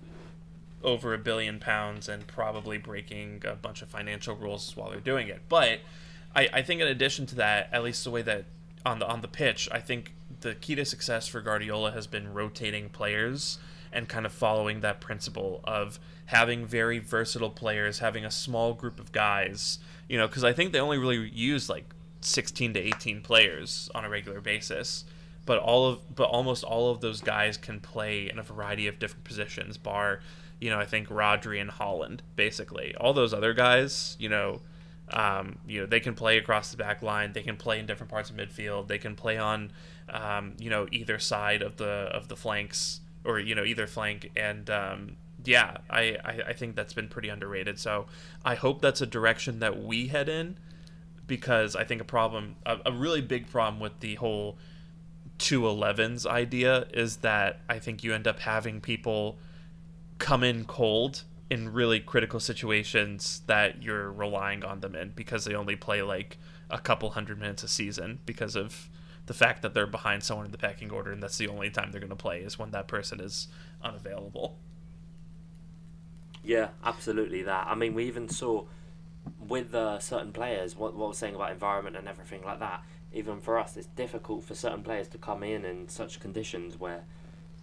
over 0.83 1.15
a 1.15 1.19
billion 1.19 1.59
pounds 1.59 2.09
and 2.09 2.27
probably 2.27 2.79
breaking 2.79 3.43
a 3.47 3.55
bunch 3.55 3.83
of 3.83 3.89
financial 3.89 4.37
rules 4.37 4.77
while 4.77 4.91
they're 4.91 5.01
doing 5.01 5.29
it. 5.29 5.43
But 5.49 5.81
I, 6.35 6.49
I 6.53 6.63
think 6.63 6.81
in 6.81 6.87
addition 6.87 7.27
to 7.27 7.35
that, 7.37 7.69
at 7.73 7.83
least 7.83 8.05
the 8.05 8.11
way 8.11 8.23
that 8.23 8.45
on 8.85 8.99
the 8.99 9.07
on 9.07 9.21
the 9.21 9.29
pitch, 9.29 9.69
I 9.73 9.81
think 9.81 10.15
the 10.41 10.55
key 10.55 10.75
to 10.75 10.85
success 10.85 11.27
for 11.29 11.41
Guardiola 11.41 11.93
has 11.93 12.07
been 12.07 12.33
rotating 12.33 12.89
players 12.89 13.59
and 13.93 14.09
kind 14.09 14.27
of 14.27 14.33
following 14.33 14.81
that 14.81 15.01
principle 15.01 15.61
of 15.65 15.99
having 16.27 16.67
very 16.67 16.99
versatile 16.99 17.51
players, 17.51 18.01
having 18.01 18.25
a 18.25 18.31
small 18.31 18.75
group 18.75 19.01
of 19.01 19.13
guys, 19.13 19.79
you 20.09 20.19
know, 20.19 20.27
because 20.27 20.45
I 20.45 20.53
think 20.53 20.73
they 20.73 20.81
only 20.81 20.99
really 20.99 21.31
use 21.31 21.71
like 21.71 21.87
16 22.21 22.75
to 22.75 22.81
18 22.81 23.23
players 23.23 23.89
on 23.95 24.05
a 24.05 24.09
regular 24.09 24.41
basis 24.41 25.05
but 25.49 25.59
all 25.61 25.87
of 25.87 26.15
but 26.15 26.29
almost 26.29 26.63
all 26.63 26.91
of 26.91 27.01
those 27.01 27.23
guys 27.23 27.57
can 27.57 27.81
play 27.81 28.29
in 28.29 28.39
a 28.39 28.43
variety 28.43 28.87
of 28.87 28.99
different 28.99 29.25
positions 29.25 29.79
bar 29.79 30.21
you 30.61 30.69
know 30.69 30.79
i 30.79 30.85
think 30.85 31.09
rodri 31.09 31.59
and 31.59 31.71
Haaland 31.71 32.21
basically. 32.37 32.95
All 33.01 33.15
those 33.15 33.33
other 33.33 33.55
guys 33.55 34.15
you 34.21 34.29
know 34.29 34.61
um, 35.13 35.59
you 35.67 35.81
know 35.81 35.87
they 35.87 36.01
can 36.01 36.15
play 36.15 36.39
across 36.39 36.71
the 36.71 36.77
back 36.77 37.03
line. 37.03 37.33
They 37.33 37.43
can 37.43 37.57
play 37.57 37.79
in 37.79 37.87
different 37.87 38.11
parts 38.11 38.31
of 38.31 38.37
midfield. 38.37 38.89
They 38.89 38.99
can 38.99 39.15
play 39.15 39.39
on 39.39 39.73
um, 40.09 40.55
you 40.59 40.71
know 40.71 40.87
either 40.93 41.19
side 41.19 41.63
of 41.63 41.77
the 41.77 42.11
of 42.13 42.29
the 42.29 42.37
flanks 42.37 43.01
or 43.25 43.39
you 43.39 43.55
know 43.55 43.65
either 43.65 43.87
flank. 43.87 44.31
And 44.37 44.69
um, 44.71 45.17
yeah 45.45 45.77
I, 45.89 46.17
I 46.25 46.41
i 46.49 46.53
think 46.53 46.75
that's 46.75 46.93
been 46.93 47.07
pretty 47.07 47.29
underrated. 47.29 47.79
So 47.79 48.07
i 48.45 48.57
hope 48.57 48.83
that's 48.83 49.01
a 49.01 49.07
direction 49.07 49.61
that 49.61 49.81
we 49.81 50.09
head 50.09 50.29
in 50.29 50.59
because 51.29 51.77
I 51.77 51.85
think 51.85 52.01
a 52.01 52.05
problem, 52.05 52.57
a, 52.67 52.79
a 52.87 52.91
really 52.91 53.21
big 53.21 53.49
problem 53.49 53.79
with 53.79 54.01
the 54.01 54.17
whole 54.17 54.59
211s 55.39 56.27
idea 56.27 56.89
is 56.93 57.19
that 57.19 57.61
I 57.69 57.79
think 57.79 58.03
you 58.03 58.13
end 58.13 58.27
up 58.27 58.41
having 58.41 58.81
people 58.81 59.39
come 60.19 60.43
in 60.43 60.65
cold 60.65 61.23
in 61.51 61.73
really 61.73 62.01
critical 62.01 62.41
situations 62.41 63.43
that 63.47 63.83
you're 63.83 64.13
relying 64.13 64.65
on 64.65 64.81
them 64.81 64.95
in 64.95 65.13
because 65.15 65.45
they 65.45 65.55
only 65.55 65.77
play 65.77 66.03
like 66.03 66.39
a 66.71 66.79
couple 66.79 67.11
hundred 67.11 67.39
minutes 67.39 67.63
a 67.63 67.69
season 67.69 68.19
because 68.27 68.55
of 68.55 68.89
the 69.27 69.35
fact 69.35 69.63
that 69.63 69.75
they're 69.75 69.87
behind 69.87 70.23
someone 70.23 70.47
in 70.47 70.53
the 70.53 70.59
pecking 70.59 70.91
order 70.91 71.11
and 71.13 71.23
that's 71.23 71.39
the 71.39 71.49
only 71.49 71.71
time 71.71 71.91
they're 71.91 72.01
going 72.01 72.11
to 72.11 72.17
play 72.17 72.41
is 72.41 72.59
when 72.59 72.71
that 72.71 72.89
person 72.89 73.21
is 73.21 73.49
unavailable. 73.83 74.59
Yeah, 76.43 76.69
absolutely 76.85 77.43
that. 77.43 77.67
I 77.67 77.75
mean, 77.75 77.95
we 77.95 78.05
even 78.05 78.29
saw 78.29 78.65
with 79.39 79.75
uh, 79.75 79.99
certain 79.99 80.33
players 80.33 80.77
what, 80.77 80.95
what 80.95 81.09
was 81.09 81.19
saying 81.19 81.35
about 81.35 81.51
environment 81.53 81.97
and 81.97 82.09
everything 82.09 82.43
like 82.45 82.61
that. 82.61 82.83
even 83.13 83.41
for 83.41 83.59
us, 83.59 83.77
it's 83.77 83.87
difficult 83.89 84.45
for 84.45 84.55
certain 84.55 84.83
players 84.83 85.09
to 85.09 85.19
come 85.19 85.43
in 85.43 85.65
in 85.65 85.89
such 85.89 86.21
conditions 86.21 86.79
where 86.79 87.05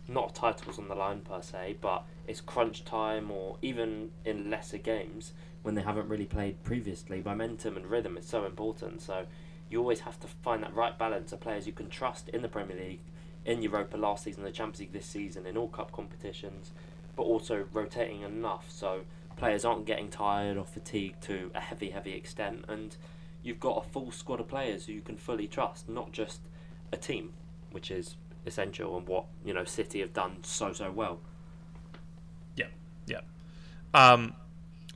not 0.07 0.35
titles 0.35 0.77
on 0.77 0.87
the 0.87 0.95
line 0.95 1.21
per 1.21 1.41
se, 1.41 1.77
but 1.81 2.03
it's 2.27 2.41
crunch 2.41 2.85
time 2.85 3.31
or 3.31 3.57
even 3.61 4.11
in 4.23 4.49
lesser 4.49 4.77
games 4.77 5.33
when 5.63 5.75
they 5.75 5.81
haven't 5.81 6.07
really 6.07 6.25
played 6.25 6.63
previously. 6.63 7.21
Momentum 7.23 7.75
and 7.75 7.87
rhythm 7.87 8.17
is 8.17 8.25
so 8.25 8.45
important. 8.45 9.01
So 9.01 9.25
you 9.69 9.79
always 9.79 10.01
have 10.01 10.19
to 10.19 10.27
find 10.27 10.61
that 10.63 10.75
right 10.75 10.97
balance 10.97 11.31
of 11.31 11.39
players 11.39 11.65
you 11.65 11.73
can 11.73 11.89
trust 11.89 12.29
in 12.29 12.41
the 12.41 12.47
Premier 12.47 12.77
League, 12.77 13.01
in 13.45 13.61
Europa 13.61 13.97
last 13.97 14.23
season, 14.23 14.43
the 14.43 14.51
Champions 14.51 14.79
League 14.79 14.93
this 14.93 15.05
season, 15.05 15.45
in 15.45 15.57
all 15.57 15.67
cup 15.67 15.91
competitions, 15.91 16.71
but 17.15 17.23
also 17.23 17.65
rotating 17.73 18.21
enough 18.21 18.65
so 18.69 19.01
players 19.37 19.65
aren't 19.65 19.85
getting 19.85 20.09
tired 20.09 20.57
or 20.57 20.65
fatigued 20.65 21.21
to 21.23 21.51
a 21.55 21.59
heavy, 21.59 21.89
heavy 21.89 22.13
extent. 22.13 22.65
And 22.67 22.95
you've 23.43 23.59
got 23.59 23.83
a 23.83 23.89
full 23.89 24.11
squad 24.11 24.39
of 24.39 24.47
players 24.47 24.85
who 24.85 24.93
you 24.93 25.01
can 25.01 25.17
fully 25.17 25.47
trust, 25.47 25.89
not 25.89 26.11
just 26.11 26.41
a 26.91 26.97
team, 26.97 27.33
which 27.71 27.91
is 27.91 28.15
essential 28.45 28.97
and 28.97 29.07
what 29.07 29.25
you 29.43 29.53
know 29.53 29.63
City 29.63 29.99
have 30.01 30.13
done 30.13 30.37
so 30.43 30.73
so 30.73 30.91
well. 30.91 31.19
Yeah, 32.55 32.67
yeah. 33.05 33.21
Um, 33.93 34.35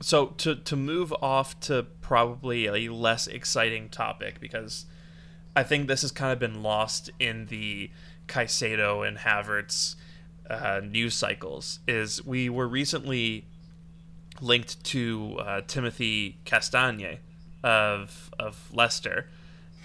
so 0.00 0.26
to 0.38 0.54
to 0.56 0.76
move 0.76 1.12
off 1.22 1.58
to 1.60 1.86
probably 2.00 2.66
a 2.66 2.92
less 2.92 3.26
exciting 3.26 3.88
topic 3.88 4.40
because 4.40 4.86
I 5.54 5.62
think 5.62 5.88
this 5.88 6.02
has 6.02 6.12
kind 6.12 6.32
of 6.32 6.38
been 6.38 6.62
lost 6.62 7.10
in 7.18 7.46
the 7.46 7.90
Caicedo 8.28 9.06
and 9.06 9.18
Havertz 9.18 9.96
uh, 10.48 10.80
news 10.82 11.14
cycles. 11.14 11.80
Is 11.86 12.24
we 12.24 12.48
were 12.48 12.68
recently 12.68 13.44
linked 14.40 14.82
to 14.84 15.36
uh, 15.40 15.60
Timothy 15.66 16.38
Castagne 16.44 17.18
of 17.62 18.30
of 18.38 18.70
Leicester, 18.72 19.28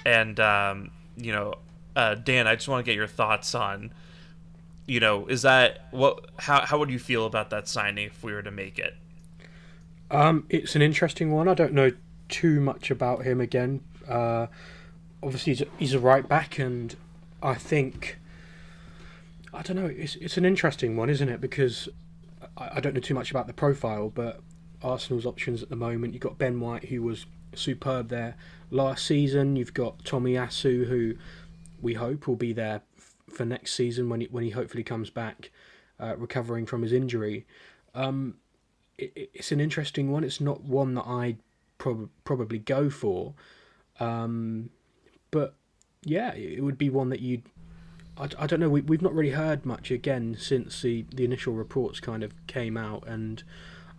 and 0.05 0.39
um, 0.39 0.91
you 1.17 1.31
know 1.31 1.55
uh, 1.95 2.15
Dan, 2.15 2.47
I 2.47 2.55
just 2.55 2.67
want 2.67 2.85
to 2.85 2.89
get 2.89 2.95
your 2.95 3.07
thoughts 3.07 3.55
on, 3.55 3.91
you 4.85 4.99
know, 4.99 5.25
is 5.27 5.41
that 5.43 5.87
what? 5.91 6.29
How 6.37 6.65
how 6.65 6.77
would 6.77 6.89
you 6.91 6.99
feel 6.99 7.25
about 7.25 7.49
that 7.49 7.67
signing 7.67 8.07
if 8.07 8.23
we 8.23 8.33
were 8.33 8.43
to 8.43 8.51
make 8.51 8.77
it? 8.77 8.95
Um, 10.11 10.45
it's 10.49 10.75
an 10.75 10.81
interesting 10.81 11.31
one. 11.31 11.47
I 11.47 11.53
don't 11.53 11.73
know 11.73 11.91
too 12.29 12.59
much 12.59 12.91
about 12.91 13.23
him 13.23 13.41
again. 13.41 13.81
Uh, 14.07 14.47
obviously, 15.23 15.53
he's 15.53 15.61
a, 15.61 15.67
he's 15.77 15.93
a 15.93 15.99
right 15.99 16.27
back, 16.27 16.59
and 16.59 16.95
I 17.41 17.55
think 17.55 18.19
I 19.53 19.61
don't 19.61 19.77
know. 19.77 19.87
It's 19.87 20.15
it's 20.17 20.37
an 20.37 20.45
interesting 20.45 20.97
one, 20.97 21.09
isn't 21.09 21.29
it? 21.29 21.41
Because 21.41 21.89
I, 22.57 22.71
I 22.75 22.79
don't 22.79 22.93
know 22.93 23.01
too 23.01 23.13
much 23.13 23.31
about 23.31 23.47
the 23.47 23.53
profile, 23.53 24.09
but 24.09 24.41
Arsenal's 24.83 25.25
options 25.25 25.63
at 25.63 25.69
the 25.69 25.75
moment. 25.75 26.13
You've 26.13 26.21
got 26.21 26.37
Ben 26.37 26.59
White, 26.59 26.85
who 26.85 27.01
was 27.01 27.25
superb 27.53 28.09
there 28.09 28.35
last 28.69 29.05
season. 29.05 29.55
You've 29.55 29.73
got 29.73 30.03
Tomiyasu, 30.03 30.85
who 30.87 31.15
we 31.81 31.93
hope 31.93 32.27
will 32.27 32.35
be 32.35 32.53
there 32.53 32.81
for 33.29 33.45
next 33.45 33.73
season 33.73 34.09
when 34.09 34.21
he 34.21 34.27
when 34.27 34.43
he 34.43 34.51
hopefully 34.51 34.83
comes 34.83 35.09
back, 35.09 35.51
uh, 35.99 36.15
recovering 36.17 36.65
from 36.65 36.81
his 36.81 36.93
injury. 36.93 37.45
Um, 37.93 38.35
it, 38.97 39.29
it's 39.33 39.51
an 39.51 39.59
interesting 39.59 40.11
one. 40.11 40.23
It's 40.23 40.41
not 40.41 40.61
one 40.63 40.93
that 40.95 41.05
I'd 41.07 41.37
prob- 41.77 42.09
probably 42.23 42.59
go 42.59 42.89
for, 42.89 43.33
um, 43.99 44.69
but 45.31 45.55
yeah, 46.03 46.33
it 46.33 46.63
would 46.63 46.77
be 46.77 46.89
one 46.89 47.09
that 47.09 47.19
you'd. 47.19 47.43
I, 48.17 48.29
I 48.39 48.47
don't 48.47 48.59
know. 48.59 48.69
We, 48.69 48.81
we've 48.81 49.01
not 49.01 49.13
really 49.13 49.31
heard 49.31 49.65
much 49.65 49.91
again 49.91 50.37
since 50.39 50.81
the, 50.81 51.05
the 51.13 51.25
initial 51.25 51.53
reports 51.53 51.99
kind 51.99 52.23
of 52.23 52.33
came 52.47 52.77
out, 52.77 53.07
and 53.07 53.43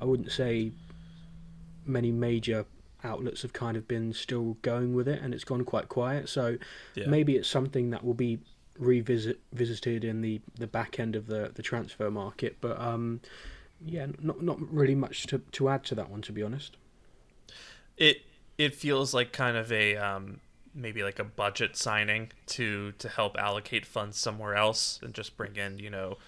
I 0.00 0.04
wouldn't 0.04 0.32
say 0.32 0.72
many 1.84 2.10
major 2.10 2.66
outlets 3.06 3.42
have 3.42 3.52
kind 3.52 3.76
of 3.76 3.86
been 3.88 4.12
still 4.12 4.56
going 4.62 4.94
with 4.94 5.08
it, 5.08 5.22
and 5.22 5.32
it's 5.32 5.44
gone 5.44 5.64
quite 5.64 5.88
quiet. 5.88 6.28
So 6.28 6.58
yeah. 6.94 7.06
maybe 7.06 7.36
it's 7.36 7.48
something 7.48 7.90
that 7.90 8.04
will 8.04 8.14
be 8.14 8.38
revisit 8.78 9.40
visited 9.52 10.04
in 10.04 10.20
the, 10.20 10.40
the 10.58 10.66
back 10.66 11.00
end 11.00 11.16
of 11.16 11.26
the, 11.26 11.52
the 11.54 11.62
transfer 11.62 12.10
market. 12.10 12.58
But 12.60 12.80
um, 12.80 13.20
yeah, 13.84 14.06
not 14.20 14.42
not 14.42 14.60
really 14.72 14.94
much 14.94 15.26
to, 15.28 15.38
to 15.38 15.68
add 15.68 15.84
to 15.84 15.94
that 15.94 16.10
one, 16.10 16.22
to 16.22 16.32
be 16.32 16.42
honest. 16.42 16.76
It 17.96 18.22
it 18.58 18.74
feels 18.74 19.14
like 19.14 19.32
kind 19.32 19.56
of 19.56 19.70
a 19.72 19.96
um, 19.96 20.40
maybe 20.74 21.02
like 21.02 21.18
a 21.18 21.24
budget 21.24 21.76
signing 21.76 22.30
to 22.46 22.92
to 22.92 23.08
help 23.08 23.36
allocate 23.36 23.86
funds 23.86 24.18
somewhere 24.18 24.54
else 24.54 25.00
and 25.02 25.14
just 25.14 25.36
bring 25.36 25.56
in 25.56 25.78
you 25.78 25.90
know 25.90 26.18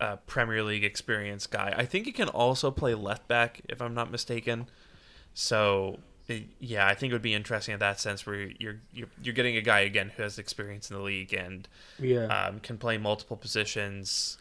a 0.00 0.16
Premier 0.16 0.62
League 0.62 0.84
experience 0.84 1.46
guy. 1.46 1.74
I 1.76 1.84
think 1.84 2.06
he 2.06 2.12
can 2.12 2.28
also 2.28 2.70
play 2.70 2.94
left 2.94 3.28
back 3.28 3.60
if 3.68 3.82
I'm 3.82 3.94
not 3.94 4.10
mistaken. 4.10 4.68
So 5.34 6.00
yeah, 6.58 6.86
I 6.86 6.94
think 6.94 7.10
it 7.10 7.14
would 7.14 7.22
be 7.22 7.34
interesting 7.34 7.74
in 7.74 7.80
that 7.80 8.00
sense 8.00 8.26
where 8.26 8.50
you're 8.58 8.76
you're 8.92 9.08
you're 9.22 9.34
getting 9.34 9.56
a 9.56 9.62
guy 9.62 9.80
again 9.80 10.12
who 10.16 10.22
has 10.22 10.38
experience 10.38 10.90
in 10.90 10.96
the 10.96 11.02
league 11.02 11.32
and 11.32 11.68
yeah 11.98 12.26
um, 12.26 12.60
can 12.60 12.78
play 12.78 12.98
multiple 12.98 13.36
positions. 13.36 14.38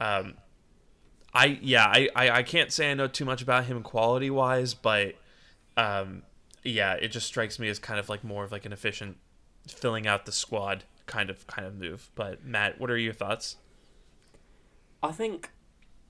Um, 0.00 0.34
I 1.34 1.58
yeah 1.60 1.86
I, 1.86 2.08
I, 2.14 2.30
I 2.30 2.42
can't 2.42 2.72
say 2.72 2.90
I 2.90 2.94
know 2.94 3.08
too 3.08 3.24
much 3.24 3.42
about 3.42 3.64
him 3.64 3.82
quality 3.82 4.30
wise, 4.30 4.74
but 4.74 5.14
um, 5.76 6.22
yeah, 6.64 6.94
it 6.94 7.08
just 7.08 7.26
strikes 7.26 7.58
me 7.58 7.68
as 7.68 7.78
kind 7.78 8.00
of 8.00 8.08
like 8.08 8.24
more 8.24 8.44
of 8.44 8.52
like 8.52 8.66
an 8.66 8.72
efficient 8.72 9.16
filling 9.68 10.06
out 10.06 10.26
the 10.26 10.32
squad 10.32 10.84
kind 11.06 11.30
of 11.30 11.46
kind 11.46 11.66
of 11.66 11.74
move. 11.76 12.10
But 12.14 12.44
Matt, 12.44 12.80
what 12.80 12.90
are 12.90 12.98
your 12.98 13.12
thoughts? 13.12 13.56
I 15.02 15.12
think 15.12 15.50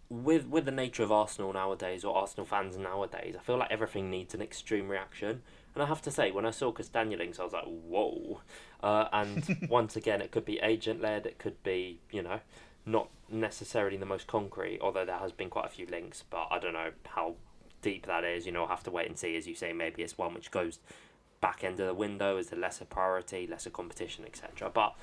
with 0.09 0.47
with 0.47 0.65
the 0.65 0.71
nature 0.71 1.03
of 1.03 1.11
Arsenal 1.11 1.53
nowadays 1.53 2.05
or 2.05 2.17
Arsenal 2.17 2.47
fans 2.47 2.77
nowadays, 2.77 3.35
I 3.39 3.43
feel 3.43 3.59
like 3.59 3.71
everything 3.71 4.11
needs 4.11 4.35
an 4.35 4.43
extreme 4.43 4.89
reaction. 4.89 5.43
And 5.75 5.83
I 5.83 5.87
have 5.87 6.01
to 6.03 6.11
say, 6.11 6.31
when 6.31 6.47
I 6.47 6.53
saw 6.53 6.73
Castagne 6.73 7.19
links, 7.19 7.39
I 7.39 7.45
was 7.45 7.53
like, 7.53 7.65
whoa. 7.65 8.41
Uh, 8.83 9.09
and 9.13 9.67
once 9.69 9.95
again, 9.95 10.23
it 10.23 10.31
could 10.31 10.47
be 10.47 10.59
agent 10.61 11.03
led, 11.03 11.27
it 11.27 11.39
could 11.39 11.63
be, 11.63 12.01
you 12.11 12.23
know, 12.23 12.41
not 12.87 13.11
necessarily 13.31 13.99
the 13.99 14.07
most 14.07 14.27
concrete, 14.27 14.79
although 14.81 15.05
there 15.05 15.19
has 15.19 15.33
been 15.33 15.51
quite 15.51 15.67
a 15.67 15.69
few 15.69 15.87
links, 15.87 16.25
but 16.31 16.49
I 16.51 16.59
don't 16.59 16.73
know 16.73 16.93
how 17.05 17.35
deep 17.83 18.07
that 18.07 18.25
is. 18.25 18.47
You 18.47 18.53
know, 18.53 18.63
I'll 18.63 18.69
have 18.69 18.85
to 18.85 18.91
wait 18.91 19.09
and 19.09 19.19
see. 19.19 19.37
As 19.37 19.47
you 19.47 19.55
say, 19.55 19.73
maybe 19.73 20.03
it's 20.03 20.17
one 20.17 20.33
which 20.33 20.51
goes 20.51 20.79
back 21.41 21.63
end 21.63 21.79
of 21.81 21.87
the 21.87 21.95
window 21.95 22.39
as 22.39 22.51
a 22.53 22.57
lesser 22.57 22.85
priority, 22.85 23.47
lesser 23.47 23.71
competition, 23.71 24.25
etc. 24.25 24.71
But 24.73 24.95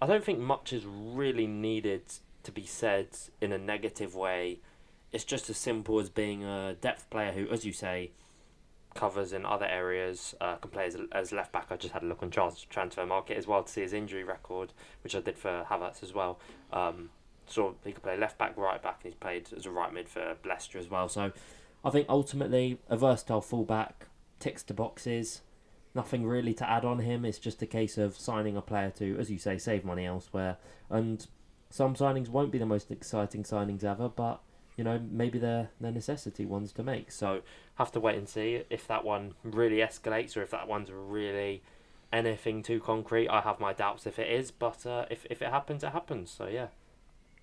I 0.00 0.06
don't 0.06 0.24
think 0.24 0.38
much 0.38 0.72
is 0.72 0.86
really 0.86 1.46
needed 1.46 2.02
to 2.42 2.52
be 2.52 2.64
said 2.64 3.08
in 3.40 3.52
a 3.52 3.58
negative 3.58 4.14
way. 4.14 4.60
It's 5.12 5.24
just 5.24 5.48
as 5.48 5.56
simple 5.56 5.98
as 5.98 6.08
being 6.10 6.44
a 6.44 6.74
depth 6.80 7.08
player 7.10 7.32
who, 7.32 7.48
as 7.48 7.64
you 7.64 7.72
say, 7.72 8.10
covers 8.94 9.32
in 9.32 9.46
other 9.46 9.66
areas, 9.66 10.34
uh, 10.40 10.56
can 10.56 10.70
play 10.70 10.86
as, 10.86 10.96
as 11.12 11.32
left 11.32 11.52
back. 11.52 11.66
I 11.70 11.76
just 11.76 11.94
had 11.94 12.02
a 12.02 12.06
look 12.06 12.22
on 12.22 12.30
Charles 12.30 12.66
Transfermarkt 12.70 13.30
as 13.30 13.46
well 13.46 13.62
to 13.62 13.70
see 13.70 13.82
his 13.82 13.92
injury 13.92 14.24
record, 14.24 14.72
which 15.02 15.14
I 15.14 15.20
did 15.20 15.38
for 15.38 15.66
Havertz 15.70 16.02
as 16.02 16.12
well. 16.12 16.38
Um, 16.72 17.10
so 17.46 17.76
he 17.84 17.92
could 17.92 18.02
play 18.02 18.18
left 18.18 18.38
back, 18.38 18.56
right 18.56 18.82
back, 18.82 19.00
and 19.02 19.12
he's 19.12 19.18
played 19.18 19.48
as 19.56 19.66
a 19.66 19.70
right 19.70 19.92
mid 19.92 20.08
for 20.08 20.36
Leicester 20.44 20.78
as 20.78 20.90
well. 20.90 21.08
So 21.08 21.32
I 21.84 21.90
think 21.90 22.06
ultimately 22.08 22.78
a 22.88 22.96
versatile 22.96 23.40
fullback 23.40 24.06
ticks 24.40 24.62
the 24.62 24.74
boxes. 24.74 25.42
Nothing 25.94 26.26
really 26.26 26.54
to 26.54 26.68
add 26.68 26.84
on 26.84 26.98
him. 26.98 27.24
It's 27.24 27.38
just 27.38 27.62
a 27.62 27.66
case 27.66 27.98
of 27.98 28.18
signing 28.18 28.56
a 28.56 28.62
player 28.62 28.90
to, 28.98 29.16
as 29.18 29.30
you 29.30 29.38
say, 29.38 29.58
save 29.58 29.84
money 29.84 30.04
elsewhere 30.04 30.58
and 30.90 31.26
some 31.70 31.94
signings 31.94 32.28
won't 32.28 32.50
be 32.50 32.58
the 32.58 32.66
most 32.66 32.90
exciting 32.90 33.42
signings 33.42 33.84
ever, 33.84 34.08
but 34.08 34.40
you 34.76 34.84
know 34.84 35.00
maybe 35.10 35.38
they're 35.38 35.70
they're 35.80 35.92
necessity 35.92 36.46
ones 36.46 36.72
to 36.72 36.82
make. 36.82 37.12
So 37.12 37.42
have 37.76 37.92
to 37.92 38.00
wait 38.00 38.16
and 38.16 38.28
see 38.28 38.62
if 38.70 38.86
that 38.88 39.04
one 39.04 39.34
really 39.42 39.78
escalates 39.78 40.36
or 40.36 40.42
if 40.42 40.50
that 40.50 40.68
one's 40.68 40.90
really 40.90 41.62
anything 42.12 42.62
too 42.62 42.80
concrete. 42.80 43.28
I 43.28 43.40
have 43.40 43.60
my 43.60 43.72
doubts 43.72 44.06
if 44.06 44.18
it 44.18 44.30
is, 44.30 44.50
but 44.50 44.86
uh, 44.86 45.06
if 45.10 45.26
if 45.30 45.42
it 45.42 45.50
happens, 45.50 45.84
it 45.84 45.92
happens. 45.92 46.30
So 46.30 46.46
yeah. 46.46 46.68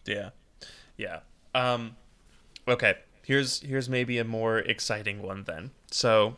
Yeah, 0.06 0.30
yeah. 0.98 1.20
Um, 1.54 1.96
okay. 2.68 2.96
Here's 3.24 3.62
here's 3.62 3.90
maybe 3.90 4.20
a 4.20 4.24
more 4.24 4.60
exciting 4.60 5.22
one 5.24 5.46
then. 5.46 5.72
So, 5.90 6.38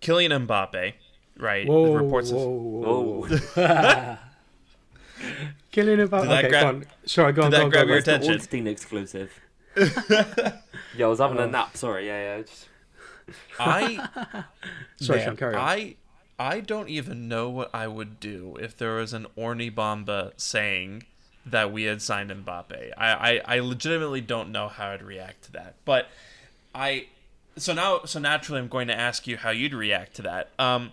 Kylian 0.00 0.46
Mbappe, 0.46 0.92
right? 1.36 1.66
Whoa, 1.66 1.86
the 1.86 1.98
reports 1.98 2.30
whoa, 2.30 2.48
whoa, 2.48 3.26
whoa. 3.56 4.16
Killing 5.70 6.00
about. 6.00 6.26
Okay, 6.26 6.48
grab, 6.48 6.62
go 6.62 6.68
on. 6.68 6.86
Sorry, 7.06 7.32
go 7.32 7.42
on. 7.42 7.50
Did 7.50 7.56
that 7.56 7.60
go 7.60 7.64
on, 7.64 7.70
grab 7.70 7.86
go 7.86 7.90
your 7.90 7.98
attention? 7.98 8.32
Ornstein 8.32 8.66
exclusive. 8.66 9.32
yeah, 9.76 11.04
I 11.04 11.06
was 11.06 11.20
having 11.20 11.38
a 11.38 11.42
oh. 11.42 11.50
nap. 11.50 11.76
Sorry. 11.76 12.06
Yeah, 12.06 12.36
yeah. 12.36 12.42
Just... 12.42 12.68
I. 13.58 14.44
Sorry, 14.96 15.18
man, 15.20 15.36
carry 15.36 15.54
on. 15.54 15.60
I. 15.60 15.96
I 16.38 16.60
don't 16.60 16.88
even 16.88 17.28
know 17.28 17.50
what 17.50 17.68
I 17.74 17.86
would 17.86 18.18
do 18.18 18.56
if 18.58 18.74
there 18.74 18.94
was 18.94 19.12
an 19.12 19.26
Orny 19.36 19.70
Bamba 19.70 20.32
saying 20.38 21.04
that 21.44 21.72
we 21.72 21.84
had 21.84 22.00
signed 22.02 22.30
Mbappe. 22.30 22.92
I, 22.96 23.12
I, 23.12 23.40
I 23.56 23.58
legitimately 23.60 24.22
don't 24.22 24.50
know 24.50 24.68
how 24.68 24.88
I'd 24.88 25.02
react 25.02 25.44
to 25.44 25.52
that. 25.52 25.74
But 25.84 26.08
I 26.74 27.06
so 27.56 27.74
now 27.74 28.04
so 28.04 28.18
naturally 28.18 28.60
I'm 28.60 28.68
going 28.68 28.88
to 28.88 28.98
ask 28.98 29.26
you 29.26 29.36
how 29.36 29.50
you'd 29.50 29.74
react 29.74 30.16
to 30.16 30.22
that. 30.22 30.50
Um 30.58 30.92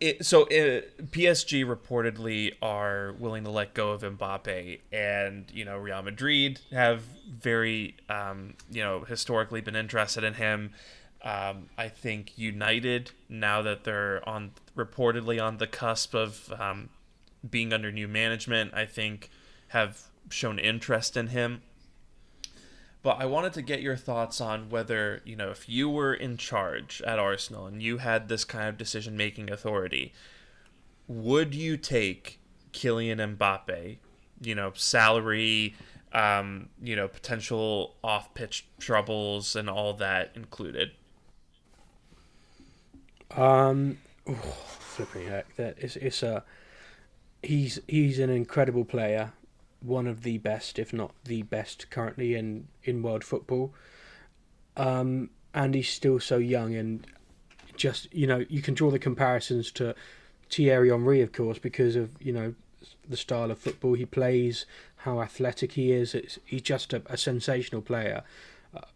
it, 0.00 0.24
so 0.24 0.44
it, 0.50 1.10
PSG 1.10 1.64
reportedly 1.64 2.54
are 2.62 3.14
willing 3.18 3.44
to 3.44 3.50
let 3.50 3.74
go 3.74 3.90
of 3.92 4.02
Mbappe, 4.02 4.80
and 4.92 5.50
you 5.52 5.64
know 5.64 5.76
Real 5.76 6.02
Madrid 6.02 6.60
have 6.70 7.02
very 7.28 7.96
um, 8.08 8.54
you 8.70 8.82
know 8.82 9.00
historically 9.04 9.60
been 9.60 9.76
interested 9.76 10.24
in 10.24 10.34
him. 10.34 10.72
Um, 11.22 11.68
I 11.76 11.88
think 11.88 12.38
United, 12.38 13.10
now 13.28 13.62
that 13.62 13.84
they're 13.84 14.26
on 14.28 14.52
reportedly 14.76 15.42
on 15.42 15.58
the 15.58 15.66
cusp 15.66 16.14
of 16.14 16.52
um, 16.58 16.90
being 17.48 17.72
under 17.72 17.90
new 17.90 18.06
management, 18.06 18.72
I 18.74 18.86
think 18.86 19.30
have 19.68 20.04
shown 20.30 20.58
interest 20.58 21.16
in 21.16 21.28
him. 21.28 21.62
But 23.08 23.22
I 23.22 23.24
wanted 23.24 23.54
to 23.54 23.62
get 23.62 23.80
your 23.80 23.96
thoughts 23.96 24.38
on 24.38 24.68
whether, 24.68 25.22
you 25.24 25.34
know, 25.34 25.48
if 25.48 25.66
you 25.66 25.88
were 25.88 26.12
in 26.12 26.36
charge 26.36 27.00
at 27.06 27.18
Arsenal 27.18 27.64
and 27.64 27.82
you 27.82 27.96
had 27.96 28.28
this 28.28 28.44
kind 28.44 28.68
of 28.68 28.76
decision 28.76 29.16
making 29.16 29.50
authority, 29.50 30.12
would 31.06 31.54
you 31.54 31.78
take 31.78 32.38
Kylian 32.74 33.38
Mbappe, 33.38 33.96
you 34.42 34.54
know, 34.54 34.72
salary, 34.74 35.74
um, 36.12 36.68
you 36.82 36.94
know, 36.94 37.08
potential 37.08 37.96
off 38.04 38.34
pitch 38.34 38.66
troubles 38.78 39.56
and 39.56 39.70
all 39.70 39.94
that 39.94 40.32
included? 40.34 40.90
Um, 43.34 43.96
oh, 44.28 44.34
flipping 44.34 45.28
heck, 45.28 45.56
that 45.56 45.78
is 45.78 45.96
it's 45.96 46.22
a 46.22 46.44
he's 47.42 47.80
he's 47.88 48.18
an 48.18 48.28
incredible 48.28 48.84
player, 48.84 49.32
one 49.80 50.06
of 50.06 50.22
the 50.22 50.38
best, 50.38 50.78
if 50.78 50.92
not 50.92 51.12
the 51.24 51.42
best, 51.42 51.90
currently 51.90 52.34
in 52.34 52.68
in 52.84 53.02
world 53.02 53.24
football. 53.24 53.72
Um, 54.76 55.30
and 55.54 55.74
he's 55.74 55.88
still 55.88 56.20
so 56.20 56.38
young, 56.38 56.74
and 56.74 57.06
just 57.76 58.12
you 58.12 58.26
know 58.26 58.44
you 58.48 58.62
can 58.62 58.74
draw 58.74 58.90
the 58.90 58.98
comparisons 58.98 59.70
to 59.72 59.94
Thierry 60.50 60.90
Henry, 60.90 61.20
of 61.20 61.32
course, 61.32 61.58
because 61.58 61.96
of 61.96 62.10
you 62.20 62.32
know 62.32 62.54
the 63.08 63.16
style 63.16 63.50
of 63.50 63.58
football 63.58 63.94
he 63.94 64.04
plays, 64.04 64.66
how 64.96 65.20
athletic 65.20 65.72
he 65.72 65.92
is. 65.92 66.14
It's, 66.14 66.38
he's 66.44 66.62
just 66.62 66.92
a, 66.92 67.02
a 67.06 67.16
sensational 67.16 67.82
player. 67.82 68.22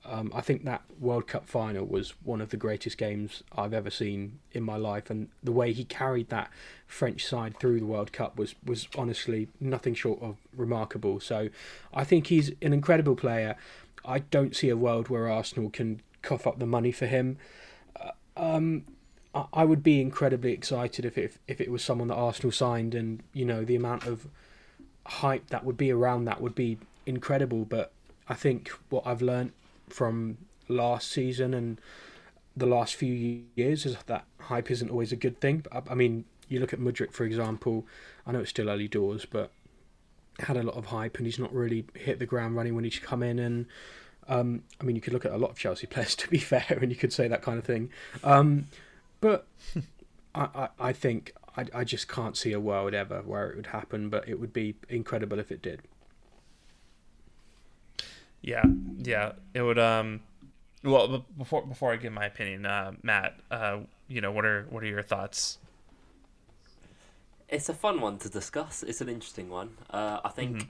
Um, 0.05 0.31
I 0.35 0.43
think 0.43 0.65
that 0.65 0.83
World 1.01 1.27
Cup 1.27 1.47
final 1.47 1.87
was 1.87 2.13
one 2.23 2.41
of 2.41 2.51
the 2.51 2.57
greatest 2.57 2.99
games 2.99 3.43
I've 3.57 3.73
ever 3.73 3.91
seen 3.91 4.41
in 4.53 4.63
my 4.63 4.77
life, 4.77 5.09
and 5.09 5.29
the 5.43 5.53
way 5.53 5.73
he 5.73 5.85
carried 5.85 6.29
that 6.29 6.51
French 6.87 7.25
side 7.25 7.59
through 7.59 7.81
the 7.81 7.87
World 7.87 8.13
Cup 8.13 8.37
was 8.37 8.55
was 8.65 8.89
honestly 8.97 9.49
nothing 9.61 9.95
short 9.95 10.21
of 10.21 10.37
remarkable. 10.55 11.21
So, 11.21 11.49
I 11.95 12.05
think 12.05 12.27
he's 12.27 12.51
an 12.61 12.73
incredible 12.73 13.17
player. 13.17 13.57
I 14.05 14.19
don't 14.19 14.55
see 14.55 14.69
a 14.69 14.77
world 14.77 15.09
where 15.09 15.29
Arsenal 15.29 15.71
can 15.71 16.03
cough 16.21 16.47
up 16.47 16.59
the 16.59 16.67
money 16.67 16.93
for 16.93 17.07
him. 17.07 17.39
Uh, 17.99 18.11
um, 18.37 18.85
I 19.53 19.65
would 19.65 19.83
be 19.83 20.01
incredibly 20.01 20.53
excited 20.53 21.07
if 21.07 21.17
it, 21.17 21.37
if 21.49 21.59
it 21.61 21.71
was 21.71 21.83
someone 21.83 22.09
that 22.09 22.17
Arsenal 22.17 22.53
signed, 22.53 22.95
and 22.95 23.23
you 23.33 23.47
know 23.47 23.65
the 23.65 23.77
amount 23.77 24.07
of 24.07 24.27
hype 25.07 25.49
that 25.49 25.65
would 25.65 25.79
be 25.79 25.91
around 25.91 26.27
that 26.27 26.43
would 26.43 26.55
be 26.55 26.77
incredible. 27.07 27.65
But 27.65 27.93
I 28.29 28.35
think 28.35 28.71
what 28.91 29.07
I've 29.07 29.23
learned 29.23 29.53
from 29.93 30.39
last 30.69 31.11
season 31.11 31.55
and 31.55 31.81
the 32.57 32.67
last 32.67 32.95
few 32.95 33.45
years 33.55 33.87
is 33.87 33.97
that 34.07 34.25
hype 34.41 34.71
isn't 34.71 34.91
always 34.91 35.13
a 35.13 35.17
good 35.17 35.41
thing. 35.41 35.65
But 35.71 35.91
I 35.91 35.95
mean, 35.95 36.25
you 36.49 36.61
look 36.61 36.73
at 36.73 36.81
Mudryk 36.81 37.13
for 37.13 37.25
example. 37.25 37.87
I 38.27 38.33
know 38.33 38.41
it's 38.41 38.51
still 38.51 38.69
early 38.69 38.89
doors, 38.89 39.25
but 39.25 39.51
had 40.41 40.57
a 40.57 40.63
lot 40.63 40.77
of 40.77 40.87
hype, 40.87 41.17
and 41.19 41.27
he's 41.27 41.39
not 41.39 41.53
really 41.53 41.85
hit 41.95 42.19
the 42.19 42.27
ground 42.27 42.57
running 42.57 42.75
when 42.75 42.85
he's 42.85 42.99
come 42.99 43.23
in 43.23 43.39
and. 43.39 43.67
Um, 44.29 44.63
I 44.81 44.85
mean, 44.85 44.95
you 44.95 45.03
could 45.03 45.13
look 45.13 45.25
at 45.25 45.33
a 45.33 45.37
lot 45.37 45.51
of 45.51 45.59
Chelsea 45.59 45.87
players, 45.89 46.15
to 46.15 46.29
be 46.29 46.39
fair, 46.39 46.79
and 46.81 46.93
you 46.93 46.97
could 46.97 47.13
say 47.13 47.27
that 47.27 47.43
kind 47.43 47.59
of 47.59 47.65
thing. 47.65 47.91
Um, 48.23 48.69
but 49.21 49.47
I, 50.35 50.49
I, 50.55 50.69
I 50.79 50.93
think 50.93 51.35
I, 51.57 51.67
I 51.75 51.85
just 51.85 52.07
can't 52.07 52.37
see 52.37 52.53
a 52.53 52.61
world 52.61 52.95
ever 52.95 53.23
where 53.23 53.51
it 53.51 53.57
would 53.57 53.67
happen, 53.69 54.09
but 54.09 54.29
it 54.29 54.39
would 54.39 54.53
be 54.53 54.77
incredible 54.89 55.41
if 55.41 55.51
it 55.51 55.61
did. 55.61 55.83
Yeah, 58.43 58.65
yeah, 58.99 59.33
it 59.55 59.63
would. 59.63 59.79
Um, 59.79 60.21
well, 60.83 61.25
before 61.39 61.65
before 61.65 61.93
I 61.93 61.97
give 61.97 62.13
my 62.13 62.27
opinion, 62.27 62.67
uh, 62.67 62.93
Matt, 63.03 63.37
uh, 63.51 63.79
you 64.09 64.21
know, 64.21 64.33
what 64.33 64.45
are 64.45 64.67
what 64.69 64.83
are 64.83 64.87
your 64.87 65.03
thoughts? 65.03 65.59
It's 67.49 67.69
a 67.69 67.75
fun 67.75 68.01
one 68.01 68.19
to 68.19 68.29
discuss. 68.29 68.83
It's 68.83 69.01
an 69.01 69.09
interesting 69.09 69.49
one. 69.49 69.77
Uh, 69.91 70.21
I 70.25 70.31
think 70.31 70.57
mm-hmm. 70.57 70.69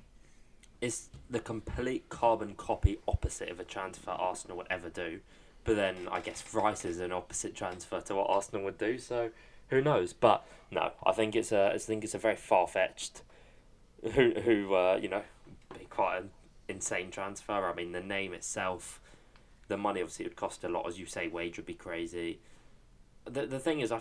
it's 0.81 1.09
the 1.31 1.39
complete 1.39 2.09
carbon 2.09 2.55
copy 2.57 2.99
opposite 3.09 3.49
of 3.51 3.61
a 3.61 3.65
transfer 3.65 4.11
Arsenal 4.11 4.57
would 4.59 4.67
ever 4.69 4.91
do. 4.91 5.21
But 5.65 5.77
then 5.77 6.09
I 6.11 6.21
guess 6.21 6.43
Rice 6.53 6.85
is 6.85 6.99
an 6.99 7.13
opposite 7.13 7.55
transfer 7.55 8.01
to 8.01 8.17
what 8.17 8.29
Arsenal 8.29 8.65
would 8.65 8.79
do. 8.79 8.99
So 8.99 9.31
who 9.69 9.81
knows? 9.81 10.13
But 10.13 10.45
no, 10.71 10.91
I 11.07 11.13
think 11.13 11.35
it's 11.37 11.53
a 11.53 11.73
I 11.73 11.79
think 11.79 12.05
it's 12.05 12.15
a 12.15 12.19
very 12.19 12.37
far 12.37 12.67
fetched. 12.67 13.23
Who 14.15 14.33
who 14.33 14.75
uh, 14.75 14.99
you 15.01 15.09
know, 15.09 15.23
be 15.79 15.87
quite 15.87 16.19
an 16.19 16.31
insane 16.73 17.11
transfer. 17.11 17.53
I 17.53 17.75
mean, 17.75 17.93
the 17.93 18.01
name 18.01 18.33
itself, 18.33 19.01
the 19.69 19.77
money 19.77 20.01
obviously 20.01 20.25
would 20.25 20.37
cost 20.37 20.65
a 20.65 20.69
lot, 20.69 20.89
as 20.89 20.99
you 20.99 21.07
say. 21.07 21.29
Wage 21.29 21.57
would 21.57 21.67
be 21.67 21.75
crazy. 21.75 22.41
The 23.25 23.47
the 23.47 23.61
thing 23.61 23.81
is, 23.81 23.93
I, 23.93 24.01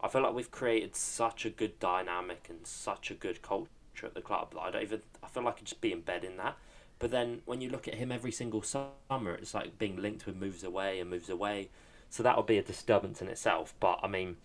I 0.00 0.08
feel 0.08 0.22
like 0.22 0.34
we've 0.34 0.50
created 0.50 0.94
such 0.94 1.44
a 1.44 1.50
good 1.50 1.78
dynamic 1.80 2.46
and 2.48 2.66
such 2.66 3.10
a 3.10 3.14
good 3.14 3.42
culture 3.42 3.68
at 4.04 4.14
the 4.14 4.20
club 4.20 4.54
that 4.54 4.60
I 4.60 4.70
don't 4.70 4.82
even. 4.82 5.02
I 5.22 5.28
feel 5.28 5.42
like 5.42 5.54
I 5.54 5.58
could 5.58 5.66
just 5.66 5.80
be 5.80 5.92
in 5.92 6.02
bed 6.02 6.24
in 6.24 6.36
that. 6.36 6.56
But 6.98 7.10
then 7.10 7.42
when 7.46 7.60
you 7.60 7.68
look 7.68 7.88
at 7.88 7.94
him 7.94 8.12
every 8.12 8.30
single 8.30 8.62
summer, 8.62 9.34
it's 9.34 9.54
like 9.54 9.76
being 9.76 10.00
linked 10.00 10.24
with 10.24 10.36
moves 10.36 10.62
away 10.62 11.00
and 11.00 11.10
moves 11.10 11.28
away. 11.28 11.68
So 12.10 12.22
that 12.22 12.36
would 12.36 12.46
be 12.46 12.58
a 12.58 12.62
disturbance 12.62 13.20
in 13.20 13.26
itself. 13.28 13.74
But 13.80 13.98
I 14.04 14.06
mean, 14.06 14.36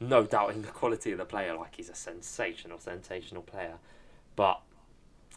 no 0.00 0.24
doubting 0.24 0.62
the 0.62 0.68
quality 0.68 1.12
of 1.12 1.18
the 1.18 1.26
player. 1.26 1.54
Like 1.54 1.76
he's 1.76 1.90
a 1.90 1.94
sensational, 1.94 2.78
sensational 2.78 3.42
player. 3.42 3.74
But 4.34 4.62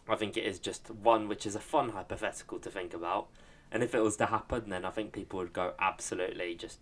I 0.08 0.16
think 0.16 0.36
it 0.36 0.44
is 0.44 0.58
just 0.58 0.90
one 0.90 1.28
which 1.28 1.46
is 1.46 1.54
a 1.54 1.60
fun 1.60 1.90
hypothetical 1.90 2.58
to 2.58 2.70
think 2.70 2.92
about. 2.92 3.28
And 3.72 3.82
if 3.82 3.94
it 3.94 4.02
was 4.02 4.16
to 4.18 4.26
happen, 4.26 4.68
then 4.68 4.84
I 4.84 4.90
think 4.90 5.12
people 5.12 5.38
would 5.38 5.52
go 5.52 5.72
absolutely 5.80 6.54
just 6.54 6.78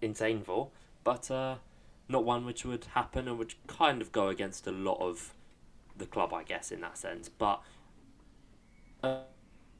insane 0.00 0.42
for. 0.42 0.68
But 1.04 1.30
uh, 1.30 1.56
not 2.08 2.24
one 2.24 2.44
which 2.44 2.64
would 2.64 2.86
happen 2.94 3.28
and 3.28 3.38
would 3.38 3.54
kind 3.66 4.00
of 4.00 4.12
go 4.12 4.28
against 4.28 4.66
a 4.66 4.72
lot 4.72 4.98
of 5.00 5.34
the 5.96 6.06
club, 6.06 6.32
I 6.32 6.42
guess, 6.42 6.72
in 6.72 6.80
that 6.80 6.96
sense. 6.96 7.28
But 7.28 7.60
uh, 9.02 9.20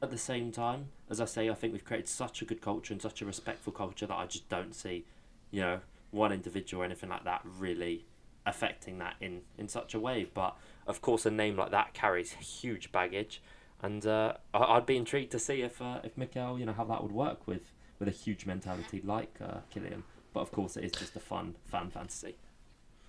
at 0.02 0.10
the 0.10 0.18
same 0.18 0.52
time, 0.52 0.88
as 1.10 1.20
I 1.20 1.24
say, 1.24 1.48
I 1.48 1.54
think 1.54 1.72
we've 1.72 1.84
created 1.84 2.08
such 2.08 2.42
a 2.42 2.44
good 2.44 2.60
culture 2.60 2.92
and 2.92 3.00
such 3.00 3.22
a 3.22 3.26
respectful 3.26 3.72
culture 3.72 4.06
that 4.06 4.14
I 4.14 4.26
just 4.26 4.48
don't 4.48 4.74
see, 4.74 5.04
you 5.50 5.62
know, 5.62 5.80
one 6.10 6.32
individual 6.32 6.82
or 6.82 6.86
anything 6.86 7.08
like 7.08 7.24
that 7.24 7.40
really 7.44 8.04
affecting 8.46 8.98
that 8.98 9.16
in, 9.20 9.42
in 9.56 9.68
such 9.68 9.94
a 9.94 10.00
way. 10.00 10.28
But 10.32 10.56
of 10.88 11.02
course, 11.02 11.26
a 11.26 11.30
name 11.30 11.56
like 11.56 11.70
that 11.70 11.94
carries 11.94 12.32
huge 12.32 12.90
baggage, 12.90 13.42
and 13.82 14.04
uh, 14.06 14.32
I'd 14.54 14.86
be 14.86 14.96
intrigued 14.96 15.30
to 15.32 15.38
see 15.38 15.62
if 15.62 15.80
uh, 15.80 16.00
if 16.02 16.16
Mikel, 16.16 16.58
you 16.58 16.66
know, 16.66 16.72
how 16.72 16.84
that 16.84 17.02
would 17.02 17.12
work 17.12 17.46
with 17.46 17.72
with 17.98 18.08
a 18.08 18.12
huge 18.12 18.46
mentality 18.46 19.02
like 19.04 19.36
uh, 19.40 19.58
Kylian. 19.72 20.02
But 20.32 20.40
of 20.40 20.50
course, 20.50 20.76
it 20.76 20.84
is 20.84 20.92
just 20.92 21.14
a 21.14 21.20
fun 21.20 21.54
fan 21.66 21.90
fantasy. 21.90 22.36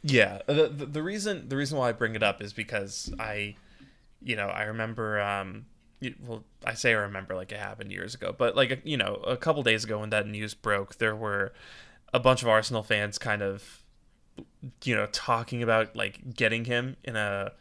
Yeah, 0.04 0.40
the, 0.46 0.68
the, 0.68 0.86
the 0.86 1.04
reason 1.04 1.50
the 1.50 1.56
reason 1.56 1.78
why 1.78 1.90
I 1.90 1.92
bring 1.94 2.16
it 2.16 2.24
up 2.24 2.42
is 2.42 2.54
because 2.54 3.12
I, 3.18 3.56
you 4.22 4.36
know, 4.36 4.48
I 4.48 4.64
remember. 4.64 5.20
Um, 5.20 5.66
well, 6.26 6.46
I 6.66 6.76
say 6.76 6.92
I 6.92 7.00
remember 7.00 7.36
like 7.36 7.52
it 7.52 7.60
happened 7.60 7.92
years 7.92 8.16
ago, 8.16 8.34
but 8.38 8.56
like 8.56 8.82
you 8.84 8.98
know, 8.98 9.16
a 9.16 9.36
couple 9.36 9.64
days 9.64 9.84
ago 9.84 10.00
when 10.00 10.12
that 10.12 10.28
news 10.28 10.54
broke, 10.54 10.98
there 10.98 11.16
were 11.16 11.54
a 12.14 12.20
bunch 12.20 12.42
of 12.42 12.48
Arsenal 12.48 12.84
fans 12.84 13.18
kind 13.18 13.42
of, 13.42 13.84
you 14.84 14.96
know, 14.96 15.08
talking 15.08 15.62
about 15.62 15.96
like 15.96 16.34
getting 16.34 16.66
him 16.66 16.96
in 17.04 17.16
a 17.16 17.52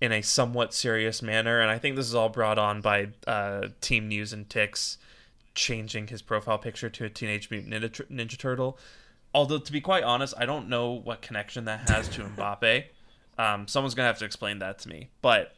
in 0.00 0.12
a 0.12 0.22
somewhat 0.22 0.74
serious 0.74 1.22
manner, 1.22 1.60
and 1.60 1.70
I 1.70 1.78
think 1.78 1.96
this 1.96 2.06
is 2.06 2.14
all 2.14 2.28
brought 2.28 2.58
on 2.58 2.80
by 2.80 3.08
uh, 3.26 3.68
Team 3.80 4.08
News 4.08 4.32
and 4.32 4.48
Tix 4.48 4.98
changing 5.54 6.08
his 6.08 6.22
profile 6.22 6.58
picture 6.58 6.90
to 6.90 7.04
a 7.04 7.08
Teenage 7.08 7.50
Mutant 7.50 7.72
Ninja, 7.72 8.06
Ninja 8.10 8.36
Turtle. 8.36 8.78
Although 9.34 9.58
to 9.58 9.72
be 9.72 9.80
quite 9.80 10.04
honest, 10.04 10.34
I 10.38 10.46
don't 10.46 10.68
know 10.68 10.92
what 10.92 11.22
connection 11.22 11.64
that 11.64 11.88
has 11.88 12.08
to 12.10 12.22
Mbappe. 12.36 12.84
Um, 13.38 13.66
someone's 13.66 13.94
gonna 13.94 14.08
have 14.08 14.18
to 14.18 14.24
explain 14.24 14.58
that 14.60 14.78
to 14.80 14.88
me. 14.88 15.08
But 15.22 15.54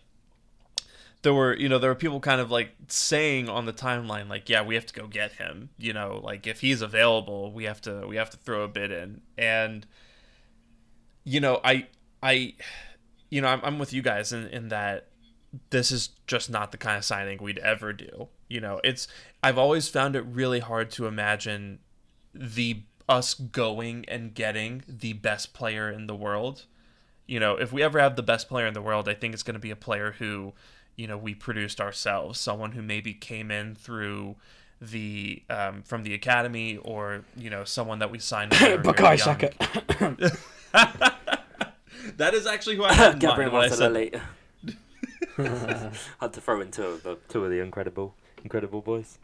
there 1.23 1.35
were, 1.35 1.57
you 1.57 1.69
know, 1.69 1.79
there 1.79 1.91
were 1.91 1.97
people 1.97 2.21
kind 2.21 2.41
of 2.41 2.51
like 2.51 2.71
saying 2.87 3.49
on 3.49 3.67
the 3.67 3.73
timeline, 3.73 4.29
like, 4.29 4.49
yeah, 4.49 4.63
we 4.63 4.77
have 4.77 4.87
to 4.87 4.95
go 4.95 5.07
get 5.07 5.33
him. 5.33 5.71
You 5.79 5.93
know, 5.93 6.21
like 6.23 6.47
if 6.47 6.61
he's 6.61 6.81
available, 6.81 7.53
we 7.53 7.65
have 7.65 7.81
to 7.83 8.07
we 8.07 8.17
have 8.17 8.31
to 8.31 8.37
throw 8.37 8.63
a 8.63 8.69
bid 8.69 8.93
in. 8.93 9.21
And 9.37 9.85
you 11.25 11.41
know, 11.41 11.61
I 11.65 11.89
I 12.23 12.55
you 13.31 13.41
know, 13.41 13.49
I'm, 13.49 13.61
I'm 13.63 13.79
with 13.79 13.93
you 13.93 14.03
guys 14.03 14.33
in, 14.33 14.47
in 14.49 14.69
that 14.69 15.09
this 15.71 15.91
is 15.91 16.11
just 16.27 16.51
not 16.51 16.73
the 16.73 16.79
kind 16.79 16.97
of 16.97 17.05
signing 17.05 17.39
we'd 17.43 17.59
ever 17.59 17.93
do. 17.93 18.29
You 18.49 18.61
know, 18.61 18.81
it's 18.85 19.09
I've 19.43 19.59
always 19.59 19.89
found 19.89 20.17
it 20.17 20.23
really 20.23 20.61
hard 20.61 20.91
to 20.93 21.07
imagine 21.07 21.81
the 22.35 22.83
us 23.09 23.35
going 23.35 24.05
and 24.09 24.35
getting 24.35 24.83
the 24.87 25.15
best 25.15 25.55
player 25.55 25.91
in 25.91 26.07
the 26.07 26.15
world. 26.15 26.65
You 27.27 27.41
know, 27.41 27.57
if 27.57 27.73
we 27.73 27.83
ever 27.83 27.99
have 27.99 28.17
the 28.17 28.23
best 28.23 28.49
player 28.49 28.67
in 28.67 28.75
the 28.75 28.83
world, 28.83 29.09
I 29.09 29.15
think 29.15 29.35
it's 29.35 29.43
going 29.43 29.55
to 29.55 29.61
be 29.61 29.71
a 29.71 29.77
player 29.77 30.13
who, 30.19 30.55
you 30.97 31.07
know, 31.07 31.19
we 31.19 31.35
produced 31.35 31.81
ourselves, 31.81 32.41
someone 32.41 32.73
who 32.73 32.83
maybe 32.83 33.13
came 33.13 33.51
in 33.51 33.75
through 33.75 34.37
the 34.81 35.43
um, 35.51 35.83
from 35.83 36.05
the 36.05 36.15
academy 36.15 36.77
or 36.77 37.25
you 37.37 37.51
know 37.51 37.65
someone 37.65 37.99
that 37.99 38.11
we 38.11 38.19
signed. 38.19 38.53
Bukayo 38.53 39.19
Saka. 39.19 39.53
that 42.17 42.35
is 42.35 42.47
actually 42.47 42.77
who 42.77 42.85
I 42.85 42.93
had 42.93 43.13
in 43.15 43.19
Gabriel 43.19 43.53
mind 43.53 43.71
Martinelli. 43.71 44.13
Had 45.39 46.33
to 46.33 46.41
throw 46.41 46.61
in 46.61 46.73
two 46.73 46.85
of 46.85 47.03
the 47.05 47.17
two 47.29 47.45
of 47.45 47.51
the 47.51 47.61
incredible 47.61 48.15
incredible 48.43 48.81
boys. 48.81 49.19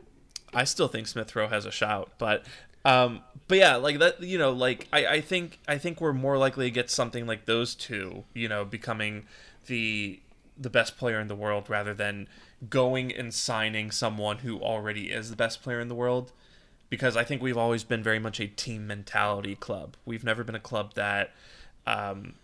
I 0.52 0.64
still 0.64 0.86
think 0.86 1.08
Smith 1.08 1.34
Rowe 1.34 1.48
has 1.48 1.66
a 1.66 1.72
shout, 1.72 2.12
but 2.18 2.44
um, 2.84 3.22
but 3.48 3.58
yeah, 3.58 3.76
like 3.76 3.98
that, 3.98 4.22
you 4.22 4.38
know, 4.38 4.50
like 4.50 4.88
I, 4.92 5.06
I 5.06 5.20
think 5.20 5.58
I 5.66 5.78
think 5.78 6.00
we're 6.00 6.12
more 6.12 6.38
likely 6.38 6.66
to 6.66 6.70
get 6.70 6.90
something 6.90 7.26
like 7.26 7.46
those 7.46 7.74
two, 7.74 8.24
you 8.34 8.48
know, 8.48 8.64
becoming 8.64 9.26
the 9.66 10.20
the 10.56 10.70
best 10.70 10.96
player 10.96 11.18
in 11.18 11.28
the 11.28 11.34
world 11.34 11.68
rather 11.68 11.94
than 11.94 12.28
going 12.68 13.12
and 13.12 13.34
signing 13.34 13.90
someone 13.90 14.38
who 14.38 14.60
already 14.60 15.10
is 15.10 15.30
the 15.30 15.36
best 15.36 15.62
player 15.62 15.80
in 15.80 15.88
the 15.88 15.94
world. 15.94 16.32
Because 16.90 17.16
I 17.16 17.24
think 17.24 17.42
we've 17.42 17.56
always 17.56 17.82
been 17.82 18.02
very 18.02 18.18
much 18.18 18.38
a 18.38 18.46
team 18.46 18.86
mentality 18.86 19.56
club. 19.56 19.96
We've 20.04 20.22
never 20.22 20.44
been 20.44 20.54
a 20.54 20.60
club 20.60 20.94
that, 20.94 21.32
um, 21.86 22.34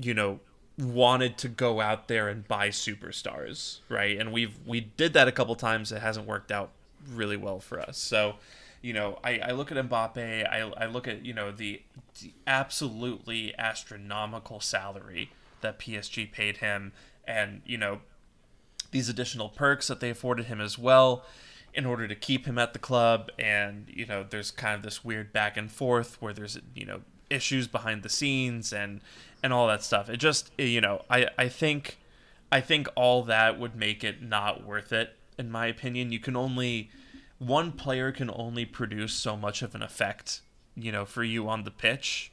you 0.00 0.14
know, 0.14 0.40
wanted 0.78 1.36
to 1.38 1.48
go 1.48 1.80
out 1.80 2.08
there 2.08 2.28
and 2.28 2.46
buy 2.48 2.68
superstars, 2.68 3.80
right? 3.88 4.18
And 4.18 4.32
we've 4.32 4.58
we 4.66 4.80
did 4.80 5.12
that 5.14 5.28
a 5.28 5.32
couple 5.32 5.54
times. 5.56 5.92
It 5.92 6.02
hasn't 6.02 6.26
worked 6.26 6.50
out 6.50 6.70
really 7.12 7.36
well 7.36 7.60
for 7.60 7.80
us. 7.80 7.98
So 7.98 8.36
you 8.82 8.92
know, 8.92 9.18
I, 9.22 9.38
I 9.38 9.50
look 9.50 9.70
at 9.70 9.88
Mbappe, 9.88 10.48
I, 10.50 10.60
I 10.76 10.86
look 10.86 11.06
at, 11.06 11.24
you 11.24 11.34
know, 11.34 11.50
the, 11.50 11.82
the 12.20 12.32
absolutely 12.46 13.54
astronomical 13.58 14.60
salary 14.60 15.30
that 15.60 15.78
PSG 15.78 16.32
paid 16.32 16.58
him 16.58 16.92
and, 17.26 17.60
you 17.66 17.76
know, 17.76 18.00
these 18.90 19.08
additional 19.08 19.48
perks 19.48 19.88
that 19.88 20.00
they 20.00 20.10
afforded 20.10 20.46
him 20.46 20.60
as 20.60 20.78
well 20.78 21.24
in 21.72 21.86
order 21.86 22.08
to 22.08 22.14
keep 22.14 22.46
him 22.46 22.58
at 22.58 22.72
the 22.72 22.78
club 22.78 23.30
and 23.38 23.86
you 23.88 24.04
know 24.04 24.24
there's 24.28 24.50
kind 24.50 24.74
of 24.74 24.82
this 24.82 25.04
weird 25.04 25.32
back 25.32 25.56
and 25.56 25.70
forth 25.70 26.20
where 26.20 26.32
there's 26.32 26.58
you 26.74 26.84
know 26.84 27.00
issues 27.30 27.66
behind 27.66 28.02
the 28.02 28.08
scenes 28.08 28.72
and 28.72 29.00
and 29.42 29.52
all 29.52 29.66
that 29.66 29.82
stuff 29.82 30.10
it 30.10 30.18
just 30.18 30.50
you 30.58 30.80
know 30.80 31.02
i 31.08 31.26
i 31.38 31.48
think 31.48 31.98
i 32.52 32.60
think 32.60 32.88
all 32.94 33.22
that 33.22 33.58
would 33.58 33.74
make 33.74 34.04
it 34.04 34.20
not 34.20 34.64
worth 34.66 34.92
it 34.92 35.16
in 35.38 35.50
my 35.50 35.66
opinion 35.66 36.12
you 36.12 36.18
can 36.18 36.36
only 36.36 36.90
one 37.40 37.72
player 37.72 38.12
can 38.12 38.30
only 38.34 38.66
produce 38.66 39.14
so 39.14 39.34
much 39.34 39.62
of 39.62 39.74
an 39.74 39.82
effect, 39.82 40.42
you 40.76 40.92
know, 40.92 41.06
for 41.06 41.24
you 41.24 41.48
on 41.48 41.64
the 41.64 41.70
pitch, 41.70 42.30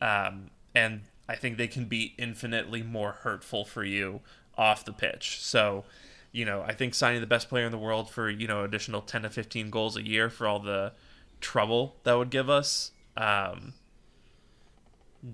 um, 0.00 0.50
and 0.74 1.02
I 1.28 1.36
think 1.36 1.56
they 1.56 1.68
can 1.68 1.84
be 1.84 2.14
infinitely 2.18 2.82
more 2.82 3.12
hurtful 3.12 3.64
for 3.64 3.84
you 3.84 4.20
off 4.58 4.84
the 4.84 4.92
pitch. 4.92 5.38
So, 5.40 5.84
you 6.32 6.44
know, 6.44 6.62
I 6.62 6.74
think 6.74 6.94
signing 6.94 7.20
the 7.20 7.28
best 7.28 7.48
player 7.48 7.64
in 7.64 7.70
the 7.70 7.78
world 7.78 8.10
for 8.10 8.28
you 8.28 8.48
know 8.48 8.64
additional 8.64 9.00
ten 9.00 9.22
to 9.22 9.30
fifteen 9.30 9.70
goals 9.70 9.96
a 9.96 10.02
year 10.02 10.28
for 10.28 10.48
all 10.48 10.58
the 10.58 10.92
trouble 11.40 11.94
that 12.02 12.18
would 12.18 12.30
give 12.30 12.50
us. 12.50 12.90
Um, 13.16 13.74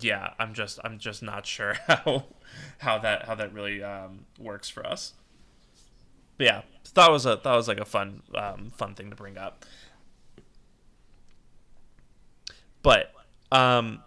yeah, 0.00 0.30
I'm 0.38 0.54
just 0.54 0.78
I'm 0.84 0.98
just 0.98 1.22
not 1.22 1.46
sure 1.46 1.74
how 1.86 2.26
how 2.78 2.98
that 2.98 3.26
how 3.26 3.34
that 3.34 3.52
really 3.52 3.82
um, 3.82 4.26
works 4.38 4.68
for 4.68 4.86
us. 4.86 5.14
But 6.38 6.46
yeah, 6.46 6.62
that 6.94 7.10
was 7.10 7.26
a 7.26 7.40
that 7.42 7.54
was 7.54 7.68
like 7.68 7.80
a 7.80 7.84
fun 7.84 8.22
um, 8.34 8.70
fun 8.76 8.94
thing 8.94 9.10
to 9.10 9.16
bring 9.16 9.38
up. 9.38 9.64
But 12.82 13.12
um, 13.50 14.02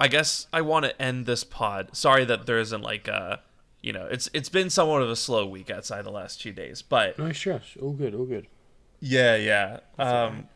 I 0.00 0.08
guess 0.08 0.46
I 0.52 0.62
want 0.62 0.84
to 0.84 1.00
end 1.00 1.26
this 1.26 1.44
pod. 1.44 1.96
Sorry 1.96 2.24
that 2.24 2.46
there 2.46 2.58
isn't 2.58 2.82
like 2.82 3.08
a, 3.08 3.40
you 3.82 3.92
know, 3.92 4.06
it's 4.10 4.28
it's 4.34 4.48
been 4.48 4.68
somewhat 4.68 5.02
of 5.02 5.10
a 5.10 5.16
slow 5.16 5.46
week 5.46 5.70
outside 5.70 6.04
the 6.04 6.10
last 6.10 6.40
two 6.40 6.52
days, 6.52 6.82
but 6.82 7.18
no 7.18 7.32
stress, 7.32 7.76
all 7.80 7.92
good, 7.92 8.14
all 8.14 8.26
good. 8.26 8.46
Yeah, 9.00 9.36
yeah. 9.36 9.80
Um, 9.98 10.48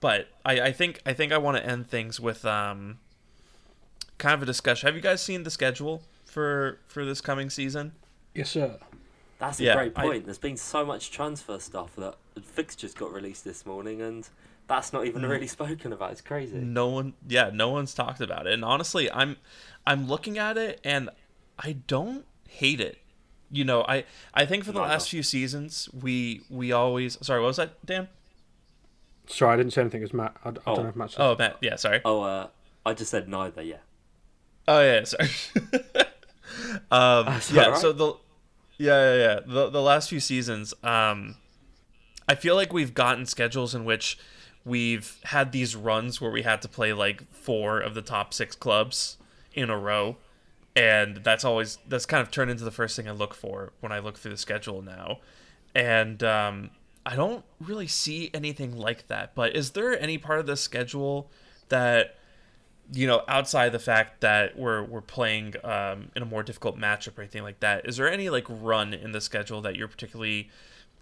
but 0.00 0.28
I 0.44 0.60
I 0.60 0.72
think 0.72 1.00
I 1.06 1.12
think 1.12 1.32
I 1.32 1.38
want 1.38 1.56
to 1.56 1.64
end 1.64 1.88
things 1.88 2.20
with 2.20 2.44
um, 2.44 2.98
kind 4.18 4.34
of 4.34 4.42
a 4.42 4.46
discussion. 4.46 4.86
Have 4.86 4.96
you 4.96 5.02
guys 5.02 5.22
seen 5.22 5.44
the 5.44 5.50
schedule 5.50 6.02
for 6.24 6.78
for 6.86 7.04
this 7.04 7.20
coming 7.20 7.50
season? 7.50 7.92
Yes, 8.34 8.50
sir. 8.50 8.78
That's 9.38 9.60
a 9.60 9.64
yeah, 9.64 9.74
great 9.74 9.94
point. 9.94 10.22
I, 10.22 10.26
There's 10.26 10.38
been 10.38 10.56
so 10.56 10.84
much 10.84 11.10
transfer 11.10 11.58
stuff 11.60 11.94
that 11.96 12.16
fixtures 12.42 12.92
got 12.92 13.12
released 13.12 13.44
this 13.44 13.64
morning, 13.64 14.02
and 14.02 14.28
that's 14.66 14.92
not 14.92 15.06
even 15.06 15.22
mm. 15.22 15.28
really 15.28 15.46
spoken 15.58 15.92
about. 15.92 16.12
It's 16.12 16.20
crazy. 16.20 16.58
No 16.58 16.88
one, 16.88 17.14
yeah, 17.26 17.50
no 17.52 17.70
one's 17.70 17.94
talked 17.94 18.20
about 18.20 18.46
it. 18.46 18.52
And 18.52 18.64
honestly, 18.64 19.10
I'm, 19.10 19.36
I'm 19.86 20.08
looking 20.08 20.38
at 20.38 20.58
it, 20.58 20.80
and 20.82 21.08
I 21.58 21.72
don't 21.86 22.24
hate 22.48 22.80
it. 22.80 22.98
You 23.50 23.64
know, 23.64 23.82
I, 23.88 24.04
I 24.34 24.44
think 24.44 24.64
for 24.64 24.72
the 24.72 24.80
last 24.80 25.08
few 25.08 25.22
seasons, 25.22 25.88
we, 25.92 26.42
we 26.50 26.72
always. 26.72 27.16
Sorry, 27.22 27.40
what 27.40 27.46
was 27.46 27.56
that, 27.56 27.84
Dan? 27.86 28.08
Sorry, 29.26 29.54
I 29.54 29.56
didn't 29.56 29.72
say 29.72 29.80
anything. 29.82 30.02
It 30.02 30.04
was 30.04 30.14
Matt. 30.14 30.36
I, 30.44 30.48
I 30.48 30.52
oh. 30.66 30.74
don't 30.74 30.82
know 30.82 30.88
if 30.90 30.96
Matt. 30.96 31.10
Said. 31.12 31.22
Oh, 31.22 31.36
Matt. 31.38 31.56
Yeah, 31.62 31.76
sorry. 31.76 32.00
Oh, 32.04 32.22
uh, 32.22 32.48
I 32.84 32.92
just 32.92 33.10
said 33.10 33.28
neither. 33.28 33.62
Yeah. 33.62 33.76
Oh 34.68 34.82
yeah, 34.82 35.04
sorry. 35.04 35.30
um, 36.90 37.40
yeah. 37.50 37.68
Right? 37.68 37.78
So 37.78 37.92
the 37.92 38.12
yeah, 38.76 39.14
yeah, 39.14 39.16
yeah. 39.16 39.40
The 39.46 39.70
the 39.70 39.80
last 39.80 40.10
few 40.10 40.20
seasons, 40.20 40.74
um, 40.84 41.36
I 42.28 42.34
feel 42.34 42.54
like 42.54 42.70
we've 42.70 42.92
gotten 42.92 43.24
schedules 43.24 43.74
in 43.74 43.86
which 43.86 44.18
we've 44.66 45.18
had 45.24 45.52
these 45.52 45.74
runs 45.74 46.20
where 46.20 46.30
we 46.30 46.42
had 46.42 46.60
to 46.62 46.68
play 46.68 46.92
like 46.92 47.32
four 47.32 47.80
of 47.80 47.94
the 47.94 48.02
top 48.02 48.34
six 48.34 48.54
clubs 48.54 49.16
in 49.54 49.70
a 49.70 49.78
row, 49.78 50.18
and 50.76 51.16
that's 51.24 51.44
always 51.46 51.78
that's 51.88 52.04
kind 52.04 52.20
of 52.20 52.30
turned 52.30 52.50
into 52.50 52.64
the 52.64 52.70
first 52.70 52.94
thing 52.94 53.08
I 53.08 53.12
look 53.12 53.32
for 53.32 53.72
when 53.80 53.90
I 53.90 54.00
look 54.00 54.18
through 54.18 54.32
the 54.32 54.36
schedule 54.36 54.82
now, 54.82 55.20
and 55.74 56.22
um, 56.22 56.70
I 57.06 57.16
don't 57.16 57.42
really 57.58 57.86
see 57.86 58.30
anything 58.34 58.76
like 58.76 59.08
that. 59.08 59.34
But 59.34 59.56
is 59.56 59.70
there 59.70 59.98
any 59.98 60.18
part 60.18 60.40
of 60.40 60.46
the 60.46 60.58
schedule 60.58 61.30
that 61.70 62.17
you 62.92 63.06
know, 63.06 63.22
outside 63.28 63.72
the 63.72 63.78
fact 63.78 64.20
that 64.20 64.58
we're 64.58 64.82
we're 64.82 65.00
playing 65.00 65.54
um, 65.64 66.10
in 66.16 66.22
a 66.22 66.26
more 66.26 66.42
difficult 66.42 66.78
matchup 66.78 67.18
or 67.18 67.22
anything 67.22 67.42
like 67.42 67.60
that, 67.60 67.86
is 67.86 67.96
there 67.96 68.10
any 68.10 68.30
like 68.30 68.46
run 68.48 68.94
in 68.94 69.12
the 69.12 69.20
schedule 69.20 69.60
that 69.62 69.76
you're 69.76 69.88
particularly 69.88 70.50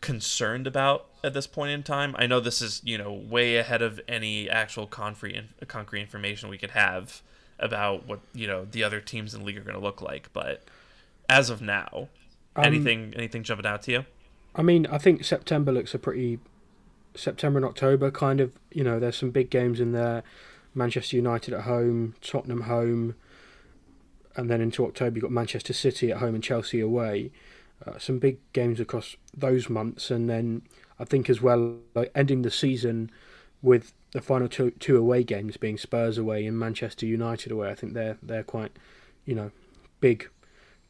concerned 0.00 0.66
about 0.66 1.06
at 1.22 1.32
this 1.34 1.46
point 1.46 1.70
in 1.70 1.82
time? 1.82 2.14
I 2.18 2.26
know 2.26 2.40
this 2.40 2.60
is 2.60 2.80
you 2.84 2.98
know 2.98 3.12
way 3.12 3.56
ahead 3.56 3.82
of 3.82 4.00
any 4.08 4.50
actual 4.50 4.86
concrete 4.86 5.44
concrete 5.68 6.00
information 6.00 6.48
we 6.48 6.58
could 6.58 6.72
have 6.72 7.22
about 7.58 8.06
what 8.06 8.20
you 8.34 8.46
know 8.46 8.64
the 8.64 8.82
other 8.82 9.00
teams 9.00 9.34
in 9.34 9.40
the 9.40 9.46
league 9.46 9.58
are 9.58 9.62
going 9.62 9.76
to 9.76 9.80
look 9.80 10.02
like, 10.02 10.32
but 10.32 10.64
as 11.28 11.50
of 11.50 11.60
now, 11.60 12.08
um, 12.56 12.64
anything 12.64 13.12
anything 13.16 13.42
jumping 13.42 13.66
out 13.66 13.82
to 13.82 13.92
you? 13.92 14.04
I 14.54 14.62
mean, 14.62 14.86
I 14.86 14.98
think 14.98 15.24
September 15.24 15.70
looks 15.70 15.94
a 15.94 15.98
pretty 15.98 16.40
September 17.14 17.58
and 17.58 17.66
October 17.66 18.10
kind 18.10 18.40
of. 18.40 18.52
You 18.72 18.82
know, 18.84 18.98
there's 18.98 19.16
some 19.16 19.30
big 19.30 19.50
games 19.50 19.80
in 19.80 19.92
there. 19.92 20.24
Manchester 20.76 21.16
United 21.16 21.54
at 21.54 21.62
home, 21.62 22.14
Tottenham 22.20 22.62
home, 22.62 23.14
and 24.36 24.50
then 24.50 24.60
into 24.60 24.84
October 24.84 25.16
you've 25.16 25.22
got 25.22 25.32
Manchester 25.32 25.72
City 25.72 26.12
at 26.12 26.18
home 26.18 26.34
and 26.34 26.44
Chelsea 26.44 26.80
away. 26.80 27.30
Uh, 27.86 27.98
some 27.98 28.18
big 28.18 28.38
games 28.52 28.80
across 28.80 29.16
those 29.36 29.68
months, 29.68 30.10
and 30.10 30.30
then 30.30 30.62
I 30.98 31.04
think 31.04 31.28
as 31.28 31.42
well, 31.42 31.76
like 31.94 32.10
ending 32.14 32.42
the 32.42 32.50
season 32.50 33.10
with 33.62 33.92
the 34.12 34.20
final 34.20 34.48
two, 34.48 34.70
two 34.72 34.96
away 34.96 35.22
games 35.24 35.56
being 35.56 35.76
Spurs 35.76 36.16
away 36.16 36.46
and 36.46 36.58
Manchester 36.58 37.04
United 37.04 37.52
away. 37.52 37.70
I 37.70 37.74
think 37.74 37.92
they're 37.92 38.16
they're 38.22 38.42
quite, 38.42 38.72
you 39.24 39.34
know, 39.34 39.50
big, 40.00 40.28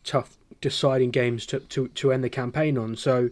tough, 0.04 0.36
deciding 0.60 1.10
games 1.10 1.46
to 1.46 1.60
to, 1.60 1.88
to 1.88 2.12
end 2.12 2.22
the 2.22 2.30
campaign 2.30 2.78
on. 2.78 2.94
So, 2.96 3.30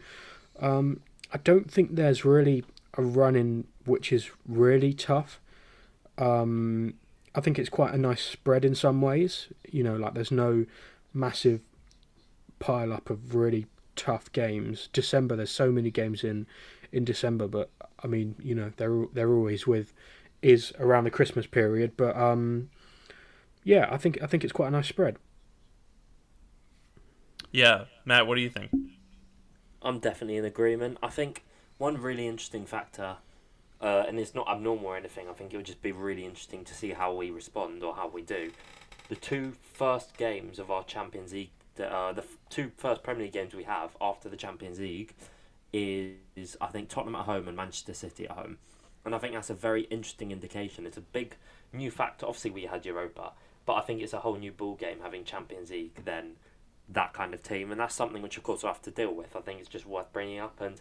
um, 0.60 1.00
I 1.32 1.38
don't 1.38 1.70
think 1.70 1.94
there's 1.94 2.24
really 2.24 2.64
a 2.94 3.02
run 3.02 3.36
in 3.36 3.66
which 3.84 4.12
is 4.12 4.30
really 4.48 4.92
tough. 4.92 5.40
Um, 6.18 6.94
I 7.34 7.40
think 7.40 7.58
it's 7.58 7.68
quite 7.68 7.94
a 7.94 7.98
nice 7.98 8.22
spread 8.22 8.64
in 8.64 8.74
some 8.74 9.00
ways. 9.00 9.48
You 9.70 9.82
know, 9.82 9.96
like 9.96 10.14
there's 10.14 10.30
no 10.30 10.66
massive 11.12 11.60
pile 12.58 12.92
up 12.92 13.10
of 13.10 13.34
really 13.34 13.66
tough 13.96 14.30
games. 14.32 14.88
December, 14.92 15.36
there's 15.36 15.50
so 15.50 15.70
many 15.70 15.90
games 15.90 16.24
in 16.24 16.46
in 16.92 17.04
December, 17.04 17.48
but 17.48 17.70
I 18.02 18.06
mean, 18.06 18.36
you 18.40 18.54
know, 18.54 18.72
they're 18.76 19.06
they're 19.12 19.32
always 19.32 19.66
with 19.66 19.92
is 20.42 20.72
around 20.78 21.04
the 21.04 21.10
Christmas 21.10 21.46
period. 21.46 21.96
But 21.96 22.16
um, 22.16 22.70
yeah, 23.64 23.88
I 23.90 23.96
think 23.96 24.22
I 24.22 24.26
think 24.26 24.44
it's 24.44 24.52
quite 24.52 24.68
a 24.68 24.70
nice 24.70 24.88
spread. 24.88 25.16
Yeah, 27.50 27.84
Matt, 28.04 28.26
what 28.26 28.34
do 28.34 28.40
you 28.40 28.50
think? 28.50 28.70
I'm 29.82 29.98
definitely 29.98 30.36
in 30.36 30.44
agreement. 30.44 30.98
I 31.02 31.08
think 31.08 31.44
one 31.78 32.00
really 32.00 32.26
interesting 32.26 32.66
factor 32.66 33.16
uh, 33.84 34.04
and 34.08 34.18
it's 34.18 34.34
not 34.34 34.48
abnormal 34.48 34.86
or 34.86 34.96
anything. 34.96 35.28
I 35.28 35.34
think 35.34 35.52
it 35.52 35.58
would 35.58 35.66
just 35.66 35.82
be 35.82 35.92
really 35.92 36.24
interesting 36.24 36.64
to 36.64 36.74
see 36.74 36.90
how 36.92 37.14
we 37.14 37.30
respond 37.30 37.84
or 37.84 37.94
how 37.94 38.08
we 38.08 38.22
do. 38.22 38.50
The 39.10 39.16
two 39.16 39.52
first 39.74 40.16
games 40.16 40.58
of 40.58 40.70
our 40.70 40.82
Champions 40.84 41.34
League, 41.34 41.50
uh, 41.78 42.14
the 42.14 42.24
two 42.48 42.72
first 42.78 43.02
Premier 43.02 43.24
League 43.24 43.34
games 43.34 43.54
we 43.54 43.64
have 43.64 43.94
after 44.00 44.30
the 44.30 44.38
Champions 44.38 44.80
League, 44.80 45.12
is 45.74 46.56
I 46.62 46.68
think 46.68 46.88
Tottenham 46.88 47.14
at 47.16 47.26
home 47.26 47.46
and 47.46 47.54
Manchester 47.56 47.92
City 47.92 48.24
at 48.24 48.30
home, 48.30 48.56
and 49.04 49.14
I 49.14 49.18
think 49.18 49.34
that's 49.34 49.50
a 49.50 49.54
very 49.54 49.82
interesting 49.82 50.32
indication. 50.32 50.86
It's 50.86 50.96
a 50.96 51.02
big 51.02 51.36
new 51.70 51.90
factor. 51.90 52.24
Obviously, 52.24 52.52
we 52.52 52.62
had 52.62 52.86
Europa, 52.86 53.32
but 53.66 53.74
I 53.74 53.82
think 53.82 54.00
it's 54.00 54.14
a 54.14 54.20
whole 54.20 54.36
new 54.36 54.52
ball 54.52 54.76
game 54.76 55.00
having 55.02 55.24
Champions 55.24 55.70
League 55.70 56.06
than 56.06 56.36
that 56.88 57.12
kind 57.12 57.34
of 57.34 57.42
team, 57.42 57.70
and 57.70 57.78
that's 57.78 57.94
something 57.94 58.22
which 58.22 58.38
of 58.38 58.44
course 58.44 58.62
we 58.62 58.68
have 58.68 58.80
to 58.82 58.90
deal 58.90 59.12
with. 59.12 59.36
I 59.36 59.40
think 59.40 59.60
it's 59.60 59.68
just 59.68 59.84
worth 59.84 60.10
bringing 60.10 60.38
up 60.38 60.62
and 60.62 60.80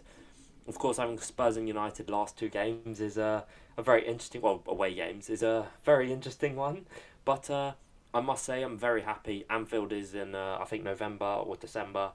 of 0.66 0.78
course, 0.78 0.96
having 0.96 1.18
Spurs 1.18 1.56
and 1.56 1.68
United 1.68 2.08
last 2.10 2.38
two 2.38 2.48
games 2.48 3.00
is 3.00 3.16
a, 3.16 3.44
a 3.76 3.82
very 3.82 4.06
interesting, 4.06 4.40
well, 4.40 4.62
away 4.66 4.94
games 4.94 5.28
is 5.28 5.42
a 5.42 5.66
very 5.84 6.12
interesting 6.12 6.56
one. 6.56 6.86
But 7.24 7.50
uh, 7.50 7.72
I 8.12 8.20
must 8.20 8.44
say, 8.44 8.62
I'm 8.62 8.78
very 8.78 9.02
happy. 9.02 9.44
Anfield 9.50 9.92
is 9.92 10.14
in, 10.14 10.34
uh, 10.34 10.58
I 10.60 10.64
think, 10.64 10.84
November 10.84 11.24
or 11.24 11.56
December. 11.56 12.10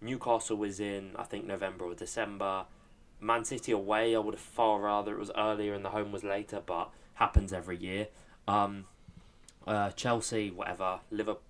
Newcastle 0.00 0.56
was 0.56 0.80
in, 0.80 1.12
I 1.16 1.22
think, 1.24 1.46
November 1.46 1.84
or 1.84 1.94
December. 1.94 2.64
Man 3.20 3.44
City 3.44 3.72
away, 3.72 4.14
I 4.14 4.18
would 4.18 4.34
have 4.34 4.40
far 4.40 4.80
rather 4.80 5.14
it 5.14 5.18
was 5.18 5.30
earlier 5.36 5.72
and 5.72 5.84
the 5.84 5.90
home 5.90 6.12
was 6.12 6.24
later, 6.24 6.60
but 6.64 6.90
happens 7.14 7.52
every 7.52 7.76
year. 7.76 8.08
Um, 8.46 8.84
uh, 9.66 9.90
Chelsea, 9.92 10.50
whatever, 10.50 11.00
Liverpool, 11.10 11.40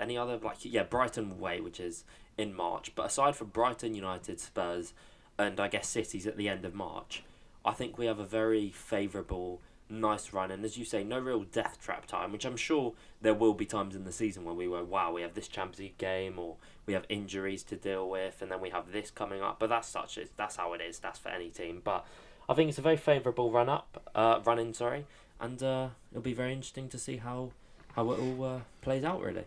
any 0.00 0.16
other 0.16 0.38
like 0.38 0.58
yeah, 0.62 0.84
Brighton 0.84 1.32
away, 1.32 1.60
which 1.60 1.80
is 1.80 2.04
in 2.38 2.54
March. 2.54 2.92
But 2.94 3.06
aside 3.06 3.36
from 3.36 3.48
Brighton, 3.48 3.94
United, 3.94 4.40
Spurs, 4.40 4.94
and 5.38 5.60
I 5.60 5.68
guess 5.68 5.88
City's 5.88 6.26
at 6.26 6.36
the 6.36 6.48
end 6.48 6.64
of 6.64 6.74
March, 6.74 7.22
I 7.64 7.72
think 7.72 7.96
we 7.98 8.06
have 8.06 8.18
a 8.18 8.24
very 8.24 8.70
favourable, 8.70 9.60
nice 9.88 10.32
run. 10.32 10.50
And 10.50 10.64
as 10.64 10.76
you 10.76 10.84
say, 10.84 11.04
no 11.04 11.18
real 11.18 11.44
death 11.44 11.78
trap 11.80 12.06
time, 12.06 12.32
which 12.32 12.44
I'm 12.44 12.56
sure 12.56 12.94
there 13.20 13.34
will 13.34 13.54
be 13.54 13.66
times 13.66 13.94
in 13.94 14.04
the 14.04 14.12
season 14.12 14.44
where 14.44 14.54
we 14.54 14.68
were, 14.68 14.84
wow, 14.84 15.12
we 15.12 15.22
have 15.22 15.34
this 15.34 15.48
Champions 15.48 15.78
League 15.78 15.98
game, 15.98 16.38
or 16.38 16.56
we 16.86 16.94
have 16.94 17.04
injuries 17.08 17.62
to 17.64 17.76
deal 17.76 18.08
with, 18.08 18.40
and 18.42 18.50
then 18.50 18.60
we 18.60 18.70
have 18.70 18.92
this 18.92 19.10
coming 19.10 19.42
up. 19.42 19.58
But 19.58 19.68
that's 19.68 19.88
such 19.88 20.18
that's 20.36 20.56
how 20.56 20.72
it 20.72 20.80
is. 20.80 20.98
That's 20.98 21.18
for 21.18 21.28
any 21.28 21.50
team. 21.50 21.82
But 21.84 22.04
I 22.48 22.54
think 22.54 22.68
it's 22.70 22.78
a 22.78 22.82
very 22.82 22.96
favourable 22.96 23.50
run 23.50 23.68
up, 23.68 24.10
uh, 24.14 24.40
run 24.44 24.58
in, 24.58 24.72
sorry, 24.74 25.04
and 25.40 25.62
uh, 25.62 25.88
it'll 26.10 26.22
be 26.22 26.32
very 26.34 26.52
interesting 26.52 26.88
to 26.88 26.98
see 26.98 27.18
how 27.18 27.50
how 27.94 28.10
it 28.12 28.18
all 28.18 28.44
uh, 28.44 28.60
plays 28.82 29.04
out. 29.04 29.20
Really. 29.20 29.44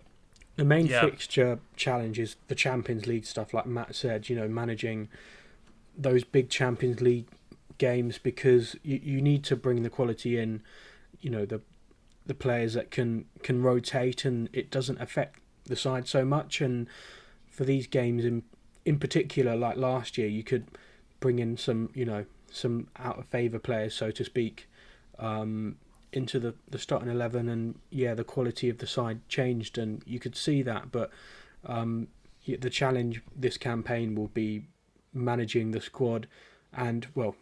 The 0.58 0.66
main 0.66 0.86
Yeah. 0.88 1.02
fixture 1.02 1.60
challenge 1.76 2.20
is 2.20 2.36
the 2.48 2.56
Champions 2.56 3.08
League 3.08 3.26
stuff, 3.26 3.54
like 3.54 3.66
Matt 3.66 3.96
said. 3.96 4.30
You 4.30 4.36
know, 4.36 4.48
managing 4.48 5.08
those 5.98 6.24
big 6.24 6.50
Champions 6.50 7.02
League 7.02 7.28
games 7.78 8.18
because 8.18 8.76
you, 8.84 9.00
you 9.02 9.22
need 9.22 9.44
to 9.46 9.56
bring 9.56 9.84
the 9.84 9.90
quality 9.90 10.38
in. 10.38 10.62
You 11.20 11.30
know, 11.30 11.46
the 11.46 11.62
the 12.26 12.34
players 12.34 12.74
that 12.74 12.92
can 12.92 13.26
can 13.44 13.62
rotate 13.62 14.26
and 14.26 14.50
it 14.54 14.70
doesn't 14.72 15.02
affect 15.02 15.40
the 15.66 15.76
side 15.76 16.08
so 16.08 16.26
much. 16.26 16.62
And 16.62 16.88
for 17.50 17.66
these 17.66 17.88
games 17.88 18.26
in 18.26 18.44
in 18.86 19.00
particular, 19.00 19.56
like 19.56 19.78
last 19.78 20.18
year, 20.18 20.28
you 20.28 20.44
could 20.44 20.68
bring 21.20 21.40
in 21.40 21.58
some 21.58 21.90
you 21.94 22.06
know 22.06 22.26
some 22.52 22.88
out 22.98 23.20
of 23.20 23.26
favour 23.28 23.60
players, 23.60 23.94
so 23.94 24.12
to 24.12 24.24
speak. 24.24 24.68
Um, 25.20 25.78
into 26.14 26.40
the, 26.40 26.54
the 26.70 26.78
starting 26.78 27.10
11 27.10 27.48
and 27.48 27.80
yeah 27.90 28.14
the 28.14 28.24
quality 28.24 28.70
of 28.70 28.80
the 28.80 28.88
side 28.88 29.22
changed 29.30 29.78
and 29.78 30.04
you 30.06 30.20
could 30.20 30.36
see 30.36 30.62
that 30.62 30.92
but 30.92 31.10
um, 31.66 32.08
the 32.46 32.70
challenge 32.70 33.22
this 33.36 33.58
campaign 33.58 34.14
will 34.16 34.28
be 34.28 34.64
managing 35.14 35.72
the 35.72 35.82
squad 35.82 36.28
and 36.74 37.08
well 37.16 37.36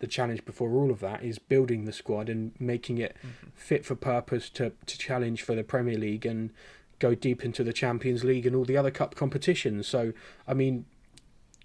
the 0.00 0.06
challenge 0.06 0.44
before 0.44 0.70
all 0.72 0.90
of 0.90 1.00
that 1.00 1.22
is 1.22 1.38
building 1.38 1.84
the 1.84 1.92
squad 1.92 2.28
and 2.28 2.52
making 2.58 2.98
it 2.98 3.16
fit 3.54 3.84
for 3.86 3.94
purpose 3.94 4.50
to, 4.50 4.72
to 4.86 4.98
challenge 4.98 5.42
for 5.42 5.54
the 5.54 5.64
Premier 5.64 5.96
League 5.96 6.26
and 6.26 6.50
go 6.98 7.14
deep 7.14 7.44
into 7.44 7.64
the 7.64 7.72
Champions 7.72 8.24
League 8.24 8.44
and 8.44 8.54
all 8.54 8.64
the 8.64 8.76
other 8.76 8.90
cup 8.90 9.14
competitions. 9.14 9.86
So 9.86 10.12
I 10.46 10.54
mean 10.54 10.84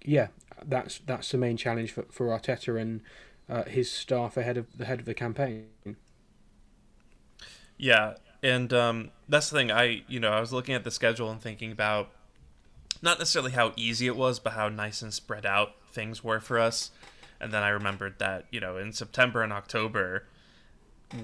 yeah 0.04 0.28
that's 0.64 0.98
that's 0.98 1.30
the 1.30 1.38
main 1.38 1.56
challenge 1.56 1.92
for, 1.92 2.04
for 2.10 2.26
Arteta 2.28 2.80
and 2.80 3.00
uh, 3.48 3.64
his 3.64 3.90
staff 3.90 4.36
ahead 4.36 4.56
of 4.56 4.66
the 4.76 4.84
head 4.84 5.00
of 5.00 5.06
the 5.06 5.14
campaign. 5.14 5.66
Yeah, 7.76 8.14
and 8.42 8.72
um, 8.72 9.10
that's 9.28 9.50
the 9.50 9.58
thing. 9.58 9.70
I 9.70 10.02
you 10.06 10.20
know 10.20 10.30
I 10.30 10.40
was 10.40 10.52
looking 10.52 10.74
at 10.74 10.84
the 10.84 10.90
schedule 10.90 11.30
and 11.30 11.40
thinking 11.40 11.72
about 11.72 12.10
not 13.02 13.18
necessarily 13.18 13.52
how 13.52 13.72
easy 13.76 14.06
it 14.06 14.16
was, 14.16 14.38
but 14.38 14.52
how 14.52 14.68
nice 14.68 15.02
and 15.02 15.12
spread 15.12 15.46
out 15.46 15.74
things 15.92 16.22
were 16.22 16.40
for 16.40 16.58
us. 16.58 16.90
And 17.40 17.52
then 17.52 17.62
I 17.62 17.70
remembered 17.70 18.18
that 18.18 18.46
you 18.50 18.60
know 18.60 18.76
in 18.76 18.92
September 18.92 19.42
and 19.42 19.52
October 19.52 20.26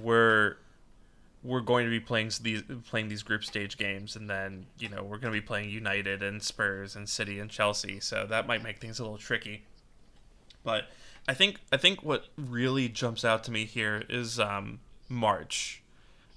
we're 0.03 0.57
we're 1.43 1.61
going 1.61 1.85
to 1.85 1.91
be 1.91 2.01
playing 2.01 2.31
these 2.43 2.63
playing 2.89 3.09
these 3.09 3.23
group 3.23 3.45
stage 3.45 3.77
games, 3.77 4.17
and 4.17 4.29
then 4.29 4.67
you 4.79 4.89
know 4.89 5.03
we're 5.03 5.19
going 5.19 5.33
to 5.33 5.41
be 5.41 5.47
playing 5.47 5.71
United 5.71 6.23
and 6.23 6.43
Spurs 6.43 6.97
and 6.97 7.09
City 7.09 7.39
and 7.39 7.51
Chelsea. 7.51 8.01
So 8.01 8.27
that 8.29 8.47
might 8.47 8.63
make 8.63 8.81
things 8.81 8.99
a 8.99 9.03
little 9.03 9.19
tricky. 9.19 9.65
But 10.65 10.85
I 11.29 11.35
think 11.35 11.61
I 11.73 11.77
think 11.77 12.03
what 12.03 12.27
really 12.37 12.89
jumps 12.89 13.25
out 13.25 13.45
to 13.45 13.51
me 13.51 13.65
here 13.65 14.05
is 14.09 14.41
um, 14.41 14.81
March. 15.09 15.83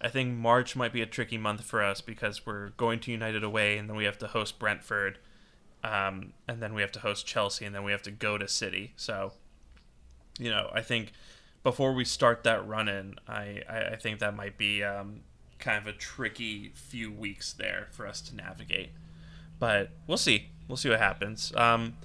I 0.01 0.07
think 0.07 0.37
March 0.37 0.75
might 0.75 0.93
be 0.93 1.01
a 1.01 1.05
tricky 1.05 1.37
month 1.37 1.63
for 1.63 1.83
us 1.83 1.99
because 2.01 2.45
we're 2.45 2.69
going 2.69 2.99
to 3.01 3.11
United 3.11 3.43
away, 3.43 3.77
and 3.77 3.89
then 3.89 3.97
we 3.97 4.05
have 4.05 4.17
to 4.19 4.27
host 4.27 4.57
Brentford, 4.57 5.17
um, 5.83 6.33
and 6.47 6.61
then 6.61 6.73
we 6.73 6.81
have 6.81 6.91
to 6.93 6.99
host 6.99 7.25
Chelsea, 7.25 7.65
and 7.65 7.75
then 7.75 7.83
we 7.83 7.91
have 7.91 8.01
to 8.03 8.11
go 8.11 8.37
to 8.37 8.47
City. 8.47 8.93
So, 8.95 9.33
you 10.37 10.49
know, 10.49 10.69
I 10.73 10.81
think 10.81 11.11
before 11.63 11.93
we 11.93 12.05
start 12.05 12.43
that 12.45 12.65
run 12.65 12.87
in, 12.87 13.15
I, 13.27 13.61
I, 13.69 13.79
I 13.91 13.95
think 13.97 14.19
that 14.19 14.35
might 14.35 14.57
be 14.57 14.83
um, 14.83 15.21
kind 15.59 15.77
of 15.77 15.87
a 15.87 15.93
tricky 15.93 16.71
few 16.73 17.11
weeks 17.11 17.51
there 17.51 17.87
for 17.91 18.07
us 18.07 18.21
to 18.21 18.35
navigate. 18.35 18.91
But 19.59 19.91
we'll 20.07 20.17
see. 20.17 20.49
We'll 20.67 20.77
see 20.77 20.89
what 20.89 20.99
happens. 20.99 21.53
Um, 21.55 21.97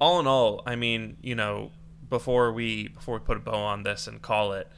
all 0.00 0.20
in 0.20 0.26
all, 0.26 0.62
I 0.66 0.76
mean, 0.76 1.16
you 1.22 1.34
know, 1.34 1.72
before 2.08 2.52
we 2.52 2.88
before 2.88 3.18
we 3.18 3.24
put 3.24 3.36
a 3.36 3.40
bow 3.40 3.58
on 3.58 3.82
this 3.82 4.06
and 4.06 4.20
call 4.20 4.52
it, 4.52 4.68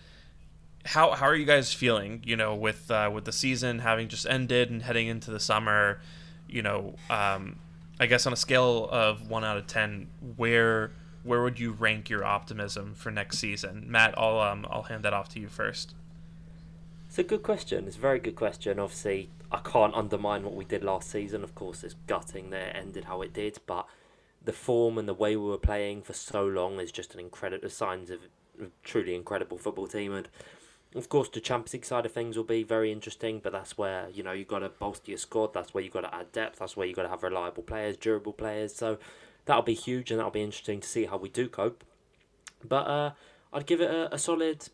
how 0.85 1.13
how 1.13 1.27
are 1.27 1.35
you 1.35 1.45
guys 1.45 1.73
feeling? 1.73 2.23
You 2.25 2.37
know, 2.37 2.55
with 2.55 2.91
uh, 2.91 3.11
with 3.13 3.25
the 3.25 3.33
season 3.33 3.81
having 3.81 4.09
just 4.09 4.27
ended 4.27 4.71
and 4.71 4.83
heading 4.83 5.09
into 5.09 5.31
the 5.31 5.41
summer, 5.41 6.01
you 6.49 6.63
know, 6.63 6.95
um, 7.09 7.59
I 7.99 8.07
guess 8.07 8.27
on 8.27 8.33
a 8.33 8.37
scale 8.37 8.89
of 8.91 9.29
one 9.29 9.45
out 9.45 9.57
of 9.57 9.67
ten, 9.67 10.09
where 10.37 10.93
where 11.23 11.43
would 11.43 11.61
you 11.61 11.73
rank 11.73 12.09
your 12.09 12.25
optimism 12.25 12.95
for 12.95 13.11
next 13.11 13.39
season? 13.39 13.85
Matt, 13.89 14.15
I'll 14.17 14.41
um, 14.41 14.67
I'll 14.71 14.85
hand 14.85 15.05
that 15.05 15.13
off 15.13 15.29
to 15.31 15.41
you 15.41 15.49
first. 15.49 15.95
It's 17.09 17.19
a 17.19 17.25
good 17.25 17.43
question. 17.43 17.87
It's 17.87 17.97
a 17.97 18.01
very 18.01 18.21
good 18.21 18.37
question. 18.37 18.79
Obviously, 18.79 19.31
I 19.51 19.59
can't 19.59 19.95
undermine 19.95 20.45
what 20.45 20.55
we 20.55 20.65
did 20.65 20.85
last 20.85 21.11
season. 21.11 21.43
Of 21.43 21.55
course, 21.55 21.83
it's 21.83 21.97
gutting 22.07 22.51
that 22.51 22.69
it 22.69 22.77
ended 22.77 23.05
how 23.05 23.21
it 23.23 23.35
did, 23.35 23.59
but 23.67 23.87
the 24.43 24.53
form 24.53 24.97
and 24.97 25.09
the 25.09 25.15
way 25.15 25.37
we 25.37 25.51
were 25.51 25.59
playing 25.59 26.03
for 26.03 26.13
so 26.13 26.47
long 26.47 26.81
is 26.81 26.93
just 26.93 27.13
an 27.15 27.21
incredible 27.21 27.69
signs 27.69 28.11
of 28.11 28.21
a 28.63 28.67
truly 28.85 29.15
incredible 29.15 29.59
football 29.59 29.89
team. 29.89 30.15
And 30.15 30.29
of 30.95 31.09
course, 31.09 31.29
the 31.29 31.41
Champions 31.41 31.73
League 31.73 31.85
side 31.85 32.05
of 32.05 32.13
things 32.13 32.37
will 32.37 32.45
be 32.45 32.65
very 32.65 32.91
interesting, 32.91 33.41
but 33.43 33.53
that's 33.53 33.79
where 33.79 34.09
you 34.13 34.23
know 34.23 34.33
you've 34.33 34.49
got 34.49 34.61
to 34.61 34.69
bolster 34.69 35.13
your 35.13 35.19
squad. 35.19 35.55
That's 35.55 35.73
where 35.73 35.85
you've 35.85 35.93
got 35.93 36.01
to 36.01 36.15
add 36.15 36.33
depth. 36.33 36.59
That's 36.59 36.77
where 36.77 36.87
you've 36.87 36.97
got 36.97 37.05
to 37.05 37.09
have 37.09 37.23
reliable 37.23 37.63
players, 37.63 37.97
durable 37.97 38.33
players. 38.33 38.75
So 38.75 38.99
that'll 39.45 39.63
be 39.63 39.75
huge, 39.75 40.11
and 40.11 40.19
that'll 40.19 40.33
be 40.33 40.43
interesting 40.43 40.81
to 40.81 40.89
see 40.89 41.05
how 41.05 41.17
we 41.17 41.29
do 41.29 41.49
cope. 41.49 41.85
But 42.67 42.87
uh, 42.89 43.11
I'd 43.53 43.67
give 43.67 43.81
it 43.81 43.91
a, 43.91 44.13
a 44.15 44.19
solid. 44.19 44.69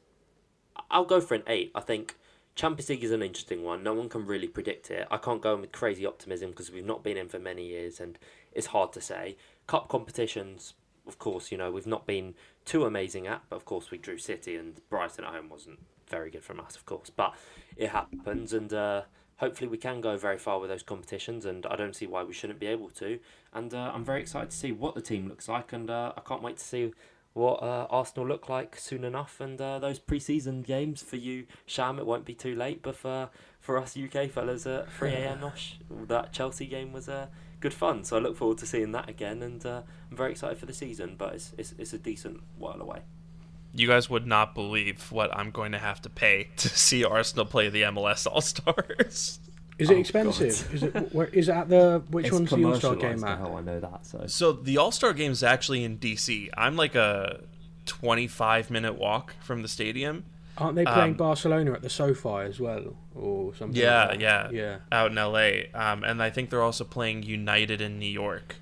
I'll 0.90 1.04
go 1.04 1.20
for 1.20 1.34
an 1.34 1.42
eight. 1.46 1.70
I 1.74 1.80
think 1.80 2.16
Champions 2.54 2.88
League 2.88 3.04
is 3.04 3.10
an 3.10 3.22
interesting 3.22 3.62
one. 3.62 3.82
No 3.82 3.92
one 3.92 4.08
can 4.08 4.24
really 4.24 4.48
predict 4.48 4.90
it. 4.90 5.06
I 5.10 5.18
can't 5.18 5.42
go 5.42 5.54
in 5.54 5.60
with 5.60 5.72
crazy 5.72 6.06
optimism 6.06 6.50
because 6.50 6.70
we've 6.70 6.84
not 6.84 7.04
been 7.04 7.18
in 7.18 7.28
for 7.28 7.38
many 7.38 7.66
years, 7.66 8.00
and 8.00 8.18
it's 8.52 8.68
hard 8.68 8.94
to 8.94 9.02
say. 9.02 9.36
Cup 9.66 9.88
competitions, 9.88 10.72
of 11.06 11.18
course, 11.18 11.52
you 11.52 11.58
know 11.58 11.70
we've 11.70 11.86
not 11.86 12.06
been 12.06 12.34
too 12.64 12.86
amazing 12.86 13.26
at, 13.26 13.42
but 13.50 13.56
of 13.56 13.66
course 13.66 13.90
we 13.90 13.98
drew 13.98 14.16
City 14.16 14.56
and 14.56 14.80
Brighton 14.88 15.24
at 15.24 15.34
home 15.34 15.50
wasn't 15.50 15.78
very 16.08 16.30
good 16.30 16.44
from 16.44 16.60
us, 16.60 16.76
of 16.76 16.86
course. 16.86 17.10
But 17.10 17.34
it 17.76 17.90
happens, 17.90 18.52
and 18.52 18.72
uh, 18.72 19.02
hopefully 19.36 19.68
we 19.68 19.78
can 19.78 20.00
go 20.00 20.16
very 20.16 20.38
far 20.38 20.58
with 20.58 20.70
those 20.70 20.82
competitions, 20.82 21.44
and 21.44 21.66
I 21.66 21.76
don't 21.76 21.94
see 21.94 22.06
why 22.06 22.24
we 22.24 22.32
shouldn't 22.32 22.58
be 22.58 22.66
able 22.66 22.90
to. 22.90 23.18
And 23.52 23.72
uh, 23.74 23.92
I'm 23.94 24.04
very 24.04 24.20
excited 24.20 24.50
to 24.50 24.56
see 24.56 24.72
what 24.72 24.94
the 24.94 25.00
team 25.00 25.28
looks 25.28 25.48
like, 25.48 25.72
and 25.72 25.90
uh, 25.90 26.12
I 26.16 26.20
can't 26.20 26.42
wait 26.42 26.58
to 26.58 26.64
see 26.64 26.92
what 27.36 27.62
uh, 27.62 27.86
Arsenal 27.90 28.26
look 28.26 28.48
like 28.48 28.78
soon 28.78 29.04
enough. 29.04 29.40
And 29.40 29.60
uh, 29.60 29.78
those 29.78 29.98
pre-season 29.98 30.62
games 30.62 31.02
for 31.02 31.16
you, 31.16 31.46
Sham, 31.66 31.98
it 31.98 32.06
won't 32.06 32.24
be 32.24 32.34
too 32.34 32.54
late. 32.54 32.82
But 32.82 32.96
for 32.96 33.28
for 33.60 33.78
us 33.78 33.96
UK 33.96 34.30
fellas 34.30 34.66
at 34.66 34.90
3 34.92 35.10
a.m. 35.10 35.40
Nosh, 35.40 35.74
that 36.08 36.32
Chelsea 36.32 36.66
game 36.66 36.92
was 36.92 37.08
uh, 37.08 37.26
good 37.60 37.74
fun. 37.74 38.04
So 38.04 38.16
I 38.16 38.20
look 38.20 38.36
forward 38.36 38.58
to 38.58 38.66
seeing 38.66 38.92
that 38.92 39.08
again, 39.08 39.42
and 39.42 39.64
uh, 39.66 39.82
I'm 40.10 40.16
very 40.16 40.30
excited 40.32 40.58
for 40.58 40.66
the 40.66 40.72
season. 40.72 41.16
But 41.18 41.34
it's, 41.34 41.52
it's 41.58 41.74
it's 41.78 41.92
a 41.92 41.98
decent 41.98 42.40
while 42.58 42.80
away. 42.80 43.02
You 43.76 43.86
guys 43.86 44.08
would 44.10 44.26
not 44.26 44.54
believe 44.54 45.12
what 45.12 45.36
I'm 45.36 45.50
going 45.50 45.72
to 45.72 45.78
have 45.78 46.00
to 46.02 46.10
pay 46.10 46.48
to 46.56 46.68
see 46.68 47.04
Arsenal 47.04 47.44
play 47.44 47.68
the 47.68 47.82
MLS 47.82 48.26
All 48.26 48.40
Stars. 48.40 49.38
Is 49.78 49.90
it 49.90 49.94
Oh, 49.94 49.98
expensive? 50.00 50.74
Is 50.74 50.82
it 50.82 51.12
where 51.14 51.26
is 51.28 51.48
it 51.50 51.52
at 51.52 51.68
the 51.68 52.02
which 52.10 52.26
It's 52.26 52.32
one's 52.32 52.50
the 52.50 52.64
All 52.64 52.74
Star 52.76 52.94
commercialised 52.94 53.00
game 53.00 53.20
now, 53.20 53.28
at? 53.32 53.38
How 53.38 53.56
I 53.56 53.60
know 53.60 53.78
that. 53.80 54.06
So 54.06 54.26
So 54.26 54.52
the 54.52 54.78
All 54.78 54.90
Star 54.90 55.12
game 55.12 55.32
is 55.32 55.42
actually 55.42 55.84
in 55.84 55.98
DC. 55.98 56.48
I'm 56.56 56.76
like 56.76 56.94
a 56.94 57.40
25 57.84 58.70
minute 58.70 58.94
walk 58.98 59.34
from 59.40 59.62
the 59.62 59.68
stadium. 59.68 60.24
Aren't 60.58 60.76
they 60.76 60.84
playing 60.86 61.10
Um, 61.10 61.16
Barcelona 61.18 61.72
at 61.72 61.82
the 61.82 61.90
SoFi 61.90 62.48
as 62.48 62.58
well, 62.58 62.96
or 63.14 63.54
something? 63.54 63.78
Yeah, 63.78 64.06
like 64.06 64.20
yeah, 64.20 64.48
yeah. 64.50 64.76
out 64.90 65.10
in 65.10 65.16
LA. 65.16 65.64
Um, 65.74 66.02
and 66.02 66.22
I 66.22 66.30
think 66.30 66.48
they're 66.48 66.62
also 66.62 66.82
playing 66.84 67.24
United 67.24 67.82
in 67.82 67.98
New 67.98 68.06
York. 68.10 68.56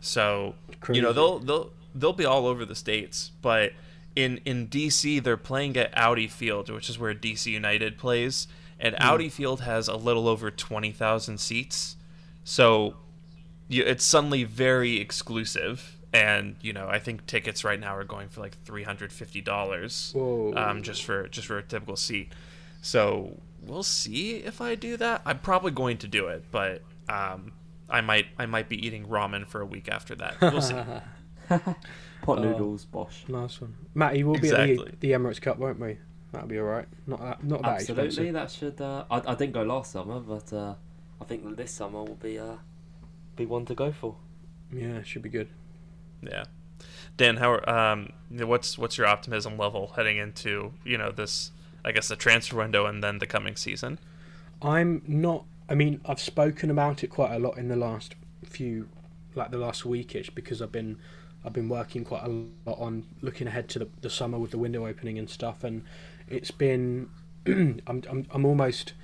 So 0.00 0.56
you 0.92 1.00
know 1.00 1.12
they'll 1.12 1.38
they'll 1.38 1.72
they'll 1.94 2.12
be 2.12 2.24
all 2.24 2.46
over 2.48 2.64
the 2.64 2.74
states. 2.74 3.30
But 3.42 3.72
in 4.16 4.38
in 4.44 4.66
DC 4.68 5.22
they're 5.22 5.36
playing 5.36 5.76
at 5.76 5.96
Audi 5.96 6.26
Field, 6.26 6.68
which 6.70 6.90
is 6.90 6.98
where 6.98 7.14
DC 7.14 7.46
United 7.52 7.96
plays. 7.98 8.48
And 8.80 8.94
Hmm. 8.96 9.02
Audi 9.08 9.28
Field 9.28 9.60
has 9.60 9.86
a 9.88 9.96
little 9.96 10.26
over 10.26 10.50
twenty 10.50 10.90
thousand 10.90 11.38
seats. 11.38 11.96
So 12.42 12.96
you, 13.68 13.82
it's 13.84 14.04
suddenly 14.04 14.42
very 14.44 14.96
exclusive. 15.00 15.92
And 16.12 16.56
you 16.62 16.72
know, 16.72 16.88
I 16.88 16.98
think 16.98 17.26
tickets 17.26 17.62
right 17.64 17.78
now 17.78 17.94
are 17.94 18.04
going 18.04 18.28
for 18.28 18.40
like 18.40 18.56
three 18.64 18.84
hundred 18.84 19.12
fifty 19.12 19.40
dollars, 19.40 20.12
um, 20.56 20.82
just 20.82 21.04
for 21.04 21.28
just 21.28 21.46
for 21.46 21.58
a 21.58 21.62
typical 21.62 21.96
seat. 21.96 22.32
So 22.80 23.40
we'll 23.62 23.82
see 23.82 24.36
if 24.36 24.60
I 24.60 24.76
do 24.76 24.96
that. 24.96 25.22
I'm 25.26 25.40
probably 25.40 25.72
going 25.72 25.98
to 25.98 26.08
do 26.08 26.28
it, 26.28 26.44
but 26.50 26.82
um, 27.08 27.52
I 27.90 28.00
might 28.00 28.26
I 28.38 28.46
might 28.46 28.68
be 28.68 28.86
eating 28.86 29.06
ramen 29.06 29.46
for 29.46 29.60
a 29.60 29.66
week 29.66 29.88
after 29.90 30.14
that. 30.14 30.40
We'll 30.40 30.62
see. 30.62 30.76
Pot 32.26 32.38
Oh. 32.38 32.42
noodles, 32.42 32.84
bosh. 32.84 33.24
Nice 33.28 33.60
one, 33.60 33.74
Matty. 33.94 34.24
We'll 34.24 34.40
be 34.40 34.50
at 34.50 34.66
the, 34.66 34.90
the 35.00 35.12
Emirates 35.12 35.40
Cup, 35.40 35.58
won't 35.58 35.78
we? 35.78 35.98
That'll 36.32 36.48
be 36.48 36.58
all 36.58 36.64
right. 36.64 36.86
Not 37.06 37.20
that, 37.20 37.44
not 37.44 37.62
that 37.62 37.74
Absolutely, 37.80 38.06
expensive. 38.06 38.32
that 38.34 38.50
should. 38.50 38.80
Uh, 38.80 39.04
I, 39.10 39.22
I 39.32 39.34
didn't 39.36 39.52
go 39.52 39.62
last 39.62 39.92
summer, 39.92 40.18
but 40.20 40.52
uh, 40.52 40.74
I 41.20 41.24
think 41.24 41.56
this 41.56 41.70
summer 41.70 42.00
will 42.02 42.16
be 42.16 42.38
uh, 42.38 42.56
be 43.36 43.46
one 43.46 43.64
to 43.66 43.74
go 43.74 43.92
for. 43.92 44.16
Yeah, 44.72 45.02
should 45.02 45.22
be 45.22 45.28
good. 45.28 45.48
Yeah. 46.20 46.44
Dan, 47.16 47.36
how 47.36 47.52
are, 47.52 47.68
um 47.70 48.10
what's 48.30 48.76
what's 48.76 48.98
your 48.98 49.06
optimism 49.06 49.56
level 49.56 49.92
heading 49.96 50.18
into, 50.18 50.72
you 50.84 50.98
know, 50.98 51.10
this 51.12 51.52
I 51.84 51.92
guess 51.92 52.08
the 52.08 52.16
transfer 52.16 52.56
window 52.56 52.84
and 52.86 53.02
then 53.02 53.18
the 53.18 53.26
coming 53.26 53.54
season? 53.56 53.98
I'm 54.60 55.02
not. 55.06 55.44
I 55.68 55.74
mean, 55.74 56.00
I've 56.04 56.20
spoken 56.20 56.70
about 56.70 57.04
it 57.04 57.08
quite 57.08 57.32
a 57.32 57.38
lot 57.38 57.56
in 57.56 57.68
the 57.68 57.76
last 57.76 58.14
few, 58.44 58.88
like 59.34 59.50
the 59.52 59.58
last 59.58 59.84
weekish, 59.84 60.34
because 60.34 60.60
I've 60.60 60.72
been, 60.72 60.98
I've 61.46 61.52
been 61.52 61.68
working 61.68 62.04
quite 62.04 62.24
a 62.24 62.28
lot 62.28 62.78
on 62.80 63.04
looking 63.22 63.46
ahead 63.46 63.68
to 63.70 63.78
the, 63.78 63.88
the 64.00 64.10
summer 64.10 64.38
with 64.38 64.50
the 64.50 64.58
window 64.58 64.86
opening 64.86 65.16
and 65.18 65.30
stuff, 65.30 65.62
and 65.62 65.84
it's 66.28 66.50
been, 66.50 67.08
I'm, 67.46 67.80
I'm, 67.86 68.26
I'm 68.32 68.44
almost 68.44 68.94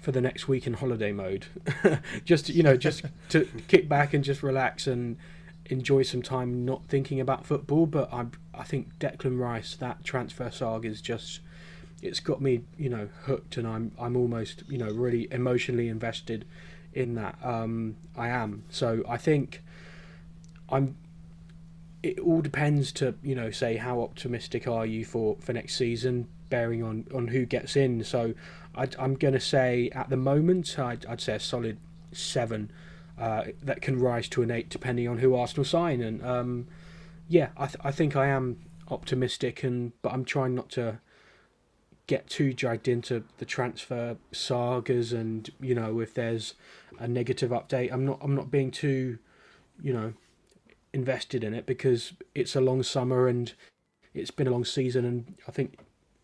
for 0.00 0.10
the 0.10 0.20
next 0.20 0.48
week 0.48 0.66
in 0.66 0.74
holiday 0.74 1.12
mode, 1.12 1.46
just 2.24 2.48
you 2.48 2.62
know, 2.62 2.76
just 2.76 3.04
to 3.28 3.46
kick 3.68 3.88
back 3.88 4.14
and 4.14 4.24
just 4.24 4.42
relax 4.42 4.86
and 4.86 5.18
enjoy 5.66 6.02
some 6.02 6.22
time 6.22 6.64
not 6.64 6.82
thinking 6.88 7.20
about 7.20 7.44
football. 7.44 7.86
But 7.86 8.12
I, 8.12 8.26
I 8.54 8.64
think 8.64 8.98
Declan 8.98 9.38
Rice, 9.38 9.76
that 9.76 10.02
transfer 10.02 10.50
saga 10.50 10.88
is 10.88 11.00
just 11.02 11.40
it's 12.02 12.18
got 12.18 12.40
me, 12.40 12.62
you 12.76 12.88
know, 12.88 13.08
hooked, 13.24 13.56
and 13.56 13.66
I'm 13.66 13.92
I'm 13.98 14.16
almost, 14.16 14.64
you 14.68 14.78
know, 14.78 14.90
really 14.90 15.28
emotionally 15.30 15.88
invested 15.88 16.44
in 16.92 17.14
that. 17.14 17.38
Um, 17.42 17.96
I 18.16 18.28
am. 18.28 18.64
So 18.70 19.04
I 19.08 19.16
think 19.16 19.62
I'm. 20.68 20.96
It 22.02 22.18
all 22.18 22.40
depends 22.40 22.92
to 22.92 23.14
you 23.22 23.34
know 23.34 23.50
say 23.50 23.76
how 23.76 24.00
optimistic 24.02 24.66
are 24.66 24.86
you 24.86 25.04
for 25.04 25.36
for 25.40 25.52
next 25.52 25.76
season, 25.76 26.28
bearing 26.48 26.82
on 26.82 27.06
on 27.14 27.28
who 27.28 27.46
gets 27.46 27.76
in. 27.76 28.02
So 28.04 28.34
I'd, 28.74 28.96
I'm 28.96 29.14
going 29.14 29.34
to 29.34 29.40
say 29.40 29.90
at 29.94 30.10
the 30.10 30.16
moment 30.16 30.78
I'd, 30.78 31.06
I'd 31.06 31.20
say 31.20 31.34
a 31.34 31.40
solid 31.40 31.78
seven. 32.12 32.70
Uh, 33.18 33.44
that 33.62 33.82
can 33.82 34.00
rise 34.00 34.26
to 34.26 34.42
an 34.42 34.50
eight 34.50 34.70
depending 34.70 35.06
on 35.06 35.18
who 35.18 35.34
Arsenal 35.36 35.64
sign, 35.64 36.00
and 36.00 36.24
um, 36.24 36.66
yeah, 37.28 37.50
I, 37.58 37.66
th- 37.66 37.76
I 37.84 37.92
think 37.92 38.16
I 38.16 38.28
am 38.28 38.58
optimistic, 38.90 39.62
and 39.62 39.92
but 40.00 40.12
I'm 40.12 40.24
trying 40.24 40.54
not 40.54 40.70
to 40.70 40.98
get 42.06 42.28
too 42.28 42.52
dragged 42.52 42.88
into 42.88 43.24
the 43.38 43.44
transfer 43.44 44.16
sagas 44.32 45.12
and 45.12 45.50
you 45.60 45.74
know 45.74 46.00
if 46.00 46.12
there's 46.14 46.54
a 46.98 47.06
negative 47.06 47.50
update 47.50 47.92
i'm 47.92 48.04
not 48.04 48.18
i'm 48.20 48.34
not 48.34 48.50
being 48.50 48.70
too 48.70 49.18
you 49.80 49.92
know 49.92 50.12
invested 50.94 51.42
in 51.42 51.54
it 51.54 51.66
because 51.66 52.12
it's 52.34 52.54
a 52.54 52.60
long 52.60 52.82
summer 52.82 53.26
and 53.26 53.54
it's 54.14 54.30
been 54.30 54.46
a 54.46 54.50
long 54.50 54.64
season 54.64 55.04
and 55.04 55.34
i 55.48 55.50
think 55.50 55.78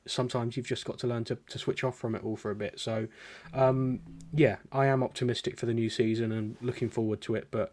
sometimes 0.07 0.57
you've 0.57 0.67
just 0.67 0.85
got 0.85 0.99
to 0.99 1.07
learn 1.07 1.25
to, 1.25 1.37
to 1.49 1.59
switch 1.59 1.85
off 1.85 1.97
from 1.97 2.15
it 2.15 2.23
all 2.25 2.37
for 2.37 2.51
a 2.51 2.55
bit 2.55 2.79
so 2.79 3.09
um 3.55 4.01
yeah 4.33 4.57
i 4.73 4.87
am 4.87 5.03
optimistic 5.03 5.59
for 5.59 5.67
the 5.67 5.75
new 5.75 5.89
season 5.89 6.33
and 6.33 6.57
looking 6.61 6.89
forward 6.89 7.21
to 7.21 7.35
it 7.35 7.49
but 7.51 7.73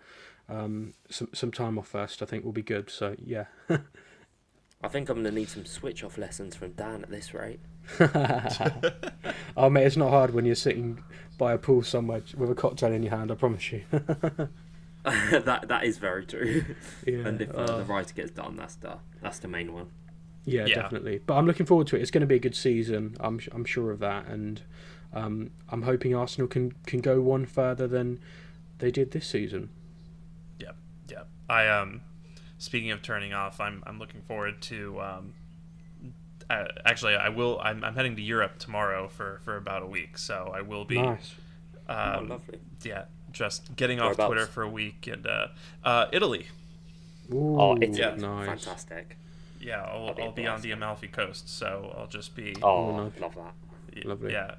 um 0.49 0.93
some 1.09 1.29
some 1.33 1.51
time 1.51 1.77
off 1.77 1.87
first 1.87 2.21
i 2.21 2.25
think 2.25 2.43
will 2.43 2.51
be 2.51 2.61
good 2.61 2.89
so 2.89 3.15
yeah 3.23 3.45
I 4.85 4.87
think 4.87 5.09
I'm 5.09 5.17
gonna 5.17 5.31
need 5.31 5.49
some 5.49 5.65
switch 5.65 6.03
off 6.03 6.15
lessons 6.15 6.55
from 6.55 6.73
Dan 6.73 7.01
at 7.01 7.09
this 7.09 7.33
rate. 7.33 7.59
oh 9.57 9.67
mate, 9.67 9.87
it's 9.87 9.97
not 9.97 10.11
hard 10.11 10.31
when 10.31 10.45
you're 10.45 10.53
sitting 10.53 11.03
by 11.39 11.53
a 11.53 11.57
pool 11.57 11.81
somewhere 11.81 12.21
with 12.37 12.51
a 12.51 12.55
cocktail 12.55 12.91
in 12.91 13.01
your 13.01 13.15
hand. 13.15 13.31
I 13.31 13.35
promise 13.35 13.71
you. 13.71 13.83
that 15.45 15.67
that 15.67 15.83
is 15.83 15.97
very 15.97 16.25
true. 16.25 16.63
yeah, 17.05 17.27
and 17.27 17.41
if 17.41 17.49
uh, 17.53 17.57
uh, 17.57 17.77
the 17.77 17.83
writer 17.85 18.13
gets 18.13 18.31
done, 18.31 18.55
that's 18.55 18.75
the 18.75 18.97
that's 19.21 19.39
the 19.39 19.47
main 19.47 19.71
one. 19.73 19.87
yeah, 20.45 20.65
Yeah. 20.65 20.75
definitely. 20.81 21.19
But 21.25 21.35
I'm 21.35 21.45
looking 21.45 21.65
forward 21.65 21.87
to 21.87 21.95
it. 21.95 22.01
It's 22.01 22.11
going 22.11 22.21
to 22.21 22.27
be 22.27 22.35
a 22.35 22.39
good 22.39 22.55
season. 22.55 23.15
I'm 23.19 23.39
I'm 23.51 23.65
sure 23.65 23.91
of 23.91 23.99
that, 23.99 24.27
and 24.27 24.61
um, 25.13 25.51
I'm 25.69 25.83
hoping 25.83 26.15
Arsenal 26.15 26.47
can 26.47 26.73
can 26.85 26.99
go 27.01 27.21
one 27.21 27.45
further 27.45 27.87
than 27.87 28.19
they 28.79 28.91
did 28.91 29.11
this 29.11 29.27
season. 29.27 29.69
Yeah, 30.59 30.71
Yep. 31.09 31.27
I 31.49 31.67
um 31.67 32.01
speaking 32.57 32.91
of 32.91 33.01
turning 33.01 33.33
off, 33.33 33.59
I'm 33.59 33.83
I'm 33.85 33.99
looking 33.99 34.21
forward 34.21 34.61
to 34.63 34.99
um 35.01 35.33
uh, 36.49 36.65
actually 36.85 37.15
I 37.15 37.29
will 37.29 37.59
I'm, 37.63 37.83
I'm 37.83 37.95
heading 37.95 38.15
to 38.17 38.21
Europe 38.21 38.59
tomorrow 38.59 39.07
for 39.07 39.39
for 39.43 39.57
about 39.57 39.83
a 39.83 39.87
week, 39.87 40.17
so 40.17 40.51
I 40.53 40.61
will 40.61 40.85
be 40.85 41.01
Nice. 41.01 41.33
oh, 41.89 41.93
um, 42.19 42.29
lovely. 42.29 42.59
yeah, 42.83 43.05
just 43.35 43.75
getting 43.75 43.99
off 43.99 44.15
Twitter 44.15 44.45
for 44.47 44.63
a 44.63 44.69
week 44.69 45.07
and 45.07 45.27
uh 45.27 45.47
uh 45.83 46.07
Italy. 46.11 46.47
Ooh, 47.33 47.59
Oh, 47.59 47.75
it's 47.75 47.97
Yeah. 47.97 48.15
nice. 48.15 48.47
fantastic. 48.47 49.17
Yeah, 49.59 49.81
I'll, 49.83 50.13
be 50.13 50.21
I'll 50.23 50.31
be 50.31 50.45
on 50.47 50.61
the 50.61 50.71
Amalfi 50.71 51.07
Coast, 51.07 51.49
so 51.49 51.93
I'll 51.97 52.07
just 52.07 52.35
be 52.35 52.55
Oh, 52.61 52.97
no. 52.97 53.05
I'd 53.15 53.19
love 53.19 53.35
that. 53.35 53.53
y- 53.95 54.01
lovely. 54.05 54.31
Yeah, 54.31 54.55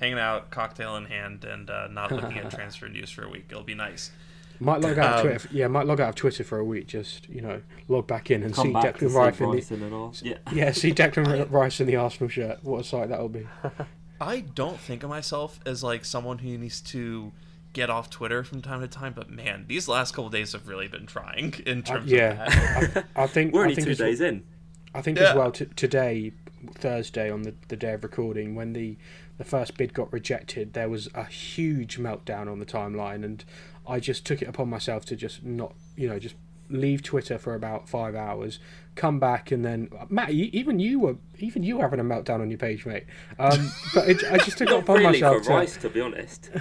hanging 0.00 0.18
out, 0.18 0.50
cocktail 0.50 0.96
in 0.96 1.04
hand, 1.06 1.44
and 1.44 1.70
uh, 1.70 1.86
not 1.88 2.10
looking 2.10 2.38
at 2.38 2.50
transfer 2.58 2.88
news 2.88 3.10
for 3.10 3.22
a 3.24 3.28
week. 3.28 3.46
It'll 3.50 3.62
be 3.62 3.74
nice. 3.76 4.10
Might 4.58 4.80
log 4.80 4.98
out 4.98 5.20
of 5.20 5.24
Um, 5.26 5.30
Twitter. 5.38 5.48
Yeah, 5.52 5.68
might 5.68 5.86
log 5.86 6.00
out 6.00 6.08
of 6.10 6.14
Twitter 6.16 6.42
for 6.44 6.58
a 6.58 6.64
week. 6.64 6.86
Just 6.88 7.28
you 7.28 7.40
know, 7.40 7.62
log 7.88 8.06
back 8.08 8.30
in 8.30 8.42
and 8.42 8.54
see 8.56 8.72
back 8.72 8.98
to 8.98 9.06
Declan 9.06 9.10
see 9.36 9.44
Rice 9.44 9.70
in 9.70 9.80
the 9.80 9.86
and 9.86 9.94
all. 9.94 10.14
Yeah. 10.22 10.34
yeah, 10.52 10.72
see 10.72 10.92
Declan 10.92 11.50
Rice 11.50 11.80
in 11.80 11.86
the 11.86 11.96
Arsenal 11.96 12.28
shirt. 12.28 12.58
What 12.64 12.80
a 12.80 12.84
sight 12.84 13.08
that'll 13.08 13.28
be. 13.30 13.46
I 14.20 14.40
don't 14.40 14.78
think 14.80 15.02
of 15.02 15.08
myself 15.10 15.60
as 15.64 15.82
like 15.84 16.04
someone 16.04 16.38
who 16.38 16.58
needs 16.58 16.80
to 16.82 17.30
get 17.72 17.88
off 17.90 18.10
Twitter 18.10 18.42
from 18.44 18.62
time 18.62 18.80
to 18.80 18.88
time, 18.88 19.12
but 19.14 19.30
man, 19.30 19.64
these 19.68 19.86
last 19.88 20.14
couple 20.14 20.28
days 20.30 20.52
have 20.52 20.66
really 20.68 20.88
been 20.88 21.06
trying 21.06 21.54
in 21.66 21.80
Uh, 21.80 21.82
terms 21.82 22.10
yeah, 22.10 22.44
of 22.46 22.94
that. 22.94 23.06
I, 23.16 23.22
I 23.22 23.26
think 23.34 23.52
We're 23.54 23.60
I 23.60 23.62
only 23.64 23.74
think 23.76 23.86
two 23.86 23.90
as- 23.92 23.98
days 23.98 24.20
in. 24.20 24.42
I 24.92 25.02
think 25.02 25.18
Yeah. 25.18 25.30
as 25.30 25.34
well 25.36 25.52
t- 25.52 25.66
today, 25.76 26.32
Thursday, 26.74 27.30
on 27.30 27.42
the, 27.42 27.54
the 27.68 27.76
day 27.76 27.92
of 27.92 28.02
recording, 28.02 28.56
when 28.56 28.72
the, 28.72 28.96
the 29.38 29.44
first 29.44 29.76
bid 29.76 29.94
got 29.94 30.12
rejected, 30.12 30.72
there 30.72 30.88
was 30.88 31.08
a 31.14 31.24
huge 31.24 31.96
meltdown 31.98 32.50
on 32.50 32.58
the 32.58 32.66
timeline, 32.66 33.24
and 33.24 33.44
I 33.88 34.00
just 34.00 34.26
took 34.26 34.42
it 34.42 34.48
upon 34.48 34.68
myself 34.68 35.04
to 35.06 35.16
just 35.16 35.44
not, 35.44 35.74
you 35.96 36.08
know, 36.08 36.18
just 36.18 36.34
leave 36.68 37.02
Twitter 37.04 37.38
for 37.38 37.54
about 37.54 37.88
five 37.88 38.16
hours, 38.16 38.58
come 38.96 39.20
back, 39.20 39.52
and 39.52 39.64
then 39.64 39.90
Matt, 40.08 40.34
you, 40.34 40.50
even 40.52 40.80
you 40.80 40.98
were 40.98 41.16
even 41.38 41.62
you 41.62 41.76
were 41.76 41.82
having 41.82 42.00
a 42.00 42.04
meltdown 42.04 42.40
on 42.40 42.50
your 42.50 42.58
page, 42.58 42.84
mate. 42.86 43.04
Um, 43.38 43.70
but 43.94 44.08
it, 44.08 44.22
I 44.30 44.38
just 44.38 44.58
took 44.58 44.68
it 44.68 44.72
Not 44.74 44.82
upon 44.82 44.96
really 44.98 45.12
myself. 45.20 45.38
for 45.38 45.42
to, 45.44 45.50
Rice, 45.50 45.76
to 45.78 45.88
be 45.88 46.00
honest. 46.00 46.50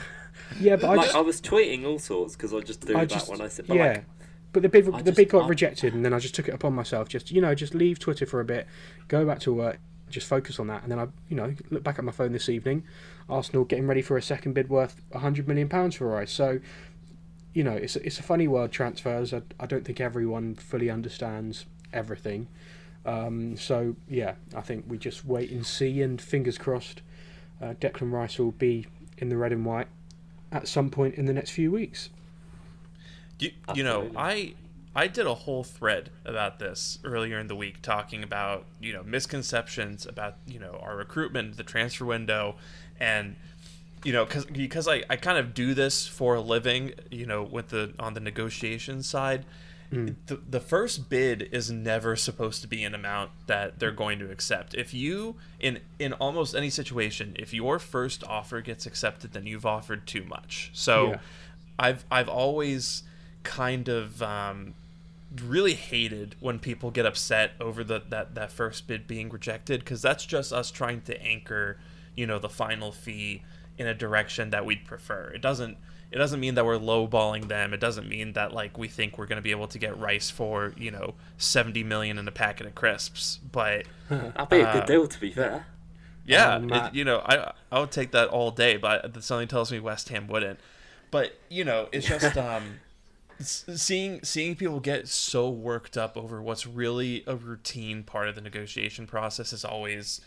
yeah, 0.60 0.76
but 0.76 0.86
I 0.90 0.96
like 0.96 1.06
just, 1.08 1.16
I 1.16 1.22
was 1.22 1.42
tweeting 1.42 1.86
all 1.86 2.00
sorts 2.00 2.36
because 2.36 2.54
I 2.54 2.60
just 2.62 2.86
do 2.86 2.96
I 2.96 3.02
that 3.02 3.10
just 3.10 3.30
when 3.30 3.42
I 3.42 3.48
sit. 3.48 3.68
But 3.68 3.78
yeah. 3.78 3.88
like, 3.88 4.06
but 4.52 4.62
the 4.64 4.70
bid 4.70 4.88
I 4.88 4.98
the 4.98 5.04
just- 5.12 5.18
bid 5.18 5.30
got 5.30 5.44
I- 5.46 5.48
rejected, 5.48 5.94
and 5.94 6.04
then 6.04 6.14
I 6.14 6.20
just 6.20 6.36
took 6.36 6.48
it 6.48 6.54
upon 6.54 6.74
myself. 6.74 7.08
Just 7.10 7.32
you 7.32 7.42
know, 7.42 7.54
just 7.56 7.74
leave 7.76 8.00
Twitter 8.00 8.26
for 8.26 8.40
a 8.40 8.46
bit, 8.46 8.68
go 9.08 9.26
back 9.26 9.40
to 9.42 9.54
work, 9.54 9.80
just 10.10 10.28
focus 10.28 10.60
on 10.60 10.68
that, 10.68 10.84
and 10.84 10.92
then 10.92 11.00
I 11.00 11.08
you 11.30 11.36
know 11.36 11.54
look 11.70 11.84
back 11.84 12.00
at 12.00 12.06
my 12.06 12.12
phone 12.12 12.32
this 12.32 12.50
evening. 12.50 12.84
Arsenal 13.30 13.64
getting 13.64 13.86
ready 13.86 14.02
for 14.02 14.18
a 14.18 14.22
second 14.22 14.54
bid 14.54 14.70
worth 14.70 15.02
hundred 15.14 15.48
million 15.48 15.70
pounds 15.70 15.96
for 15.96 16.08
Rice. 16.08 16.32
So, 16.32 16.60
you 17.54 17.64
know, 17.64 17.74
it's 17.74 17.96
a, 17.96 18.04
it's 18.04 18.20
a 18.20 18.24
funny 18.24 18.48
world 18.48 18.72
transfers. 18.72 19.34
I, 19.34 19.44
I 19.60 19.68
don't 19.68 19.86
think 19.86 20.02
everyone 20.02 20.56
fully 20.56 20.90
understands 20.90 21.66
everything. 21.94 22.48
Um, 23.06 23.56
so 23.56 23.96
yeah, 24.08 24.34
I 24.56 24.62
think 24.62 24.86
we 24.88 24.98
just 24.98 25.26
wait 25.26 25.52
and 25.52 25.64
see, 25.66 26.02
and 26.02 26.20
fingers 26.20 26.58
crossed, 26.58 27.02
uh, 27.62 27.76
Declan 27.80 28.12
Rice 28.12 28.40
will 28.40 28.52
be 28.52 28.88
in 29.20 29.30
the 29.30 29.38
red 29.38 29.52
and 29.52 29.64
white 29.64 29.88
at 30.52 30.68
some 30.68 30.90
point 30.90 31.16
in 31.16 31.26
the 31.26 31.34
next 31.34 31.52
few 31.52 31.72
weeks. 31.72 32.10
You, 33.40 33.52
you 33.74 33.84
know, 33.84 34.12
I 34.16 34.54
I 34.96 35.08
did 35.08 35.28
a 35.28 35.34
whole 35.34 35.64
thread 35.64 36.10
about 36.26 36.60
this 36.60 37.00
earlier 37.04 37.40
in 37.40 37.48
the 37.48 37.56
week, 37.56 37.82
talking 37.82 38.24
about 38.24 38.66
you 38.82 38.92
know 38.92 39.04
misconceptions 39.04 40.06
about 40.06 40.36
you 40.46 40.60
know 40.60 40.80
our 40.82 40.98
recruitment, 40.98 41.58
the 41.58 41.64
transfer 41.64 42.06
window, 42.06 42.56
and 43.00 43.36
you 44.04 44.12
know 44.12 44.26
cause, 44.26 44.46
because 44.46 44.88
I, 44.88 45.04
I 45.10 45.16
kind 45.16 45.38
of 45.38 45.54
do 45.54 45.74
this 45.74 46.08
for 46.08 46.36
a 46.36 46.42
living, 46.42 46.94
you 47.12 47.26
know, 47.26 47.44
with 47.44 47.70
the 47.70 47.94
on 48.00 48.14
the 48.14 48.20
negotiation 48.20 49.04
side. 49.04 49.46
The, 49.92 50.36
the 50.36 50.60
first 50.60 51.10
bid 51.10 51.50
is 51.52 51.72
never 51.72 52.16
supposed 52.16 52.62
to 52.62 52.68
be 52.68 52.84
an 52.84 52.94
amount 52.94 53.32
that 53.48 53.80
they're 53.80 53.92
going 53.92 54.20
to 54.20 54.30
accept. 54.30 54.76
If 54.76 54.94
you 54.94 55.36
in 55.60 55.80
in 55.98 56.14
almost 56.14 56.56
any 56.56 56.70
situation, 56.70 57.36
if 57.40 57.54
your 57.54 57.80
first 57.80 58.24
offer 58.24 58.62
gets 58.62 58.86
accepted, 58.86 59.34
then 59.34 59.48
you've 59.48 59.66
offered 59.66 60.06
too 60.06 60.24
much. 60.26 60.70
So 60.74 61.08
Yeah. 61.12 61.20
I've 61.80 62.06
I've 62.12 62.30
always 62.30 63.04
kind 63.44 63.88
of 63.88 64.22
um, 64.22 64.76
really 65.44 65.74
hated 65.74 66.36
when 66.40 66.60
people 66.60 66.92
get 66.92 67.06
upset 67.06 67.54
over 67.60 67.84
the 67.84 68.02
that 68.10 68.36
that 68.36 68.52
first 68.52 68.86
bid 68.88 69.08
being 69.08 69.30
rejected 69.30 69.80
because 69.80 70.02
that's 70.02 70.26
just 70.26 70.54
us 70.54 70.70
trying 70.72 71.02
to 71.02 71.20
anchor 71.22 71.78
you 72.16 72.28
know 72.28 72.38
the 72.38 72.50
final 72.50 72.92
fee 72.92 73.42
in 73.78 73.88
a 73.88 73.94
direction 73.94 74.50
that 74.52 74.66
we'd 74.66 74.86
prefer. 74.86 75.32
It 75.34 75.42
doesn't 75.42 75.78
it 76.12 76.18
doesn't 76.18 76.40
mean 76.40 76.56
that 76.56 76.66
we're 76.66 76.78
lowballing 76.80 77.48
them. 77.48 77.74
It 77.74 77.80
doesn't 77.80 78.08
mean 78.10 78.34
that 78.34 78.54
like 78.54 78.78
we 78.78 78.88
think 78.88 79.18
we're 79.18 79.28
going 79.28 79.38
to 79.38 79.42
be 79.44 79.52
able 79.52 79.68
to 79.68 79.80
get 79.80 79.98
rice 80.00 80.30
for 80.30 80.74
you 80.78 80.92
know 80.92 81.16
seventy 81.38 81.84
million 81.84 82.18
in 82.18 82.28
a 82.28 82.32
packet 82.32 82.66
of 82.68 82.76
crisps. 82.76 83.40
But 83.52 83.86
that'd 84.10 84.50
be 84.50 84.62
a 84.62 84.68
Uh, 84.68 84.72
good 84.72 84.86
deal, 84.86 85.08
to 85.08 85.20
be 85.20 85.32
fair. 85.32 85.66
yeah, 86.26 86.56
Um, 86.56 86.72
it- 86.72 86.94
you 86.94 87.04
know, 87.04 87.20
I 87.26 87.54
I 87.72 87.80
would 87.80 87.92
take 87.92 88.12
that 88.12 88.30
all 88.30 88.52
day, 88.52 88.78
but 88.78 89.22
something 89.24 89.48
tells 89.48 89.72
me 89.72 89.80
West 89.80 90.10
Ham 90.10 90.28
wouldn't. 90.28 90.60
But 91.12 91.40
you 91.50 91.64
know, 91.64 91.90
it's 91.92 92.08
just 92.10 92.38
um, 92.38 92.82
seeing 93.40 94.24
seeing 94.24 94.56
people 94.56 94.80
get 94.80 95.08
so 95.08 95.50
worked 95.50 95.98
up 95.98 96.18
over 96.18 96.42
what's 96.42 96.68
really 96.68 97.24
a 97.28 97.36
routine 97.36 98.04
part 98.04 98.28
of 98.30 98.36
the 98.36 98.42
negotiation 98.42 99.08
process 99.08 99.52
has 99.52 99.64
always 99.66 100.22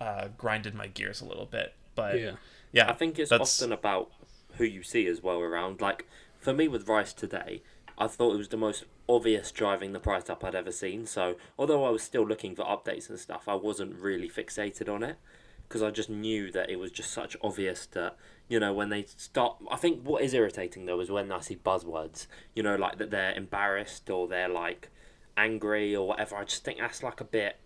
uh, 0.00 0.28
grinded 0.36 0.74
my 0.74 0.86
gears 0.86 1.20
a 1.20 1.24
little 1.24 1.46
bit. 1.46 1.74
But 1.94 2.20
Yeah. 2.20 2.32
yeah, 2.72 2.90
I 2.90 2.92
think 2.92 3.18
it's 3.18 3.32
often 3.32 3.72
about 3.72 4.10
who 4.58 4.64
you 4.64 4.82
see 4.82 5.06
as 5.06 5.22
well 5.22 5.40
around. 5.40 5.80
Like 5.80 6.06
for 6.38 6.52
me 6.52 6.68
with 6.68 6.88
Rice 6.88 7.12
today, 7.12 7.62
I 7.96 8.06
thought 8.06 8.34
it 8.34 8.38
was 8.38 8.48
the 8.48 8.56
most 8.56 8.84
obvious 9.08 9.50
driving 9.50 9.92
the 9.92 10.00
price 10.00 10.28
up 10.28 10.44
I'd 10.44 10.54
ever 10.54 10.70
seen. 10.70 11.06
So 11.06 11.36
although 11.58 11.84
I 11.84 11.90
was 11.90 12.02
still 12.02 12.26
looking 12.26 12.54
for 12.54 12.64
updates 12.64 13.08
and 13.08 13.18
stuff, 13.18 13.48
I 13.48 13.54
wasn't 13.54 13.94
really 13.94 14.28
fixated 14.28 14.92
on 14.92 15.02
it 15.02 15.16
because 15.68 15.82
I 15.82 15.90
just 15.90 16.08
knew 16.08 16.50
that 16.52 16.70
it 16.70 16.78
was 16.78 16.90
just 16.90 17.10
such 17.10 17.36
obvious 17.42 17.86
that 17.86 18.16
you 18.48 18.60
know 18.60 18.72
when 18.72 18.90
they 18.90 19.04
start. 19.04 19.56
I 19.70 19.76
think 19.76 20.02
what 20.02 20.22
is 20.22 20.34
irritating 20.34 20.86
though 20.86 21.00
is 21.00 21.10
when 21.10 21.32
I 21.32 21.40
see 21.40 21.56
buzzwords. 21.56 22.26
You 22.54 22.62
know, 22.62 22.76
like 22.76 22.98
that 22.98 23.10
they're 23.10 23.34
embarrassed 23.34 24.08
or 24.10 24.28
they're 24.28 24.48
like 24.48 24.90
angry 25.36 25.94
or 25.94 26.08
whatever. 26.08 26.36
I 26.36 26.44
just 26.44 26.64
think 26.64 26.78
that's 26.78 27.02
like 27.02 27.20
a 27.20 27.24
bit 27.24 27.58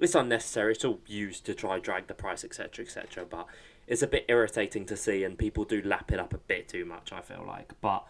it's 0.00 0.14
unnecessary. 0.14 0.72
It's 0.72 0.84
all 0.84 1.00
used 1.06 1.44
to 1.46 1.54
try 1.54 1.78
drag 1.78 2.06
the 2.06 2.14
price, 2.14 2.42
etc., 2.42 2.84
etc. 2.84 3.26
But 3.28 3.46
it's 3.90 4.00
a 4.02 4.06
bit 4.06 4.24
irritating 4.28 4.86
to 4.86 4.96
see, 4.96 5.22
and 5.24 5.36
people 5.36 5.64
do 5.64 5.82
lap 5.82 6.10
it 6.12 6.18
up 6.18 6.32
a 6.32 6.38
bit 6.38 6.68
too 6.68 6.86
much. 6.86 7.12
I 7.12 7.20
feel 7.20 7.44
like, 7.46 7.72
but 7.82 8.06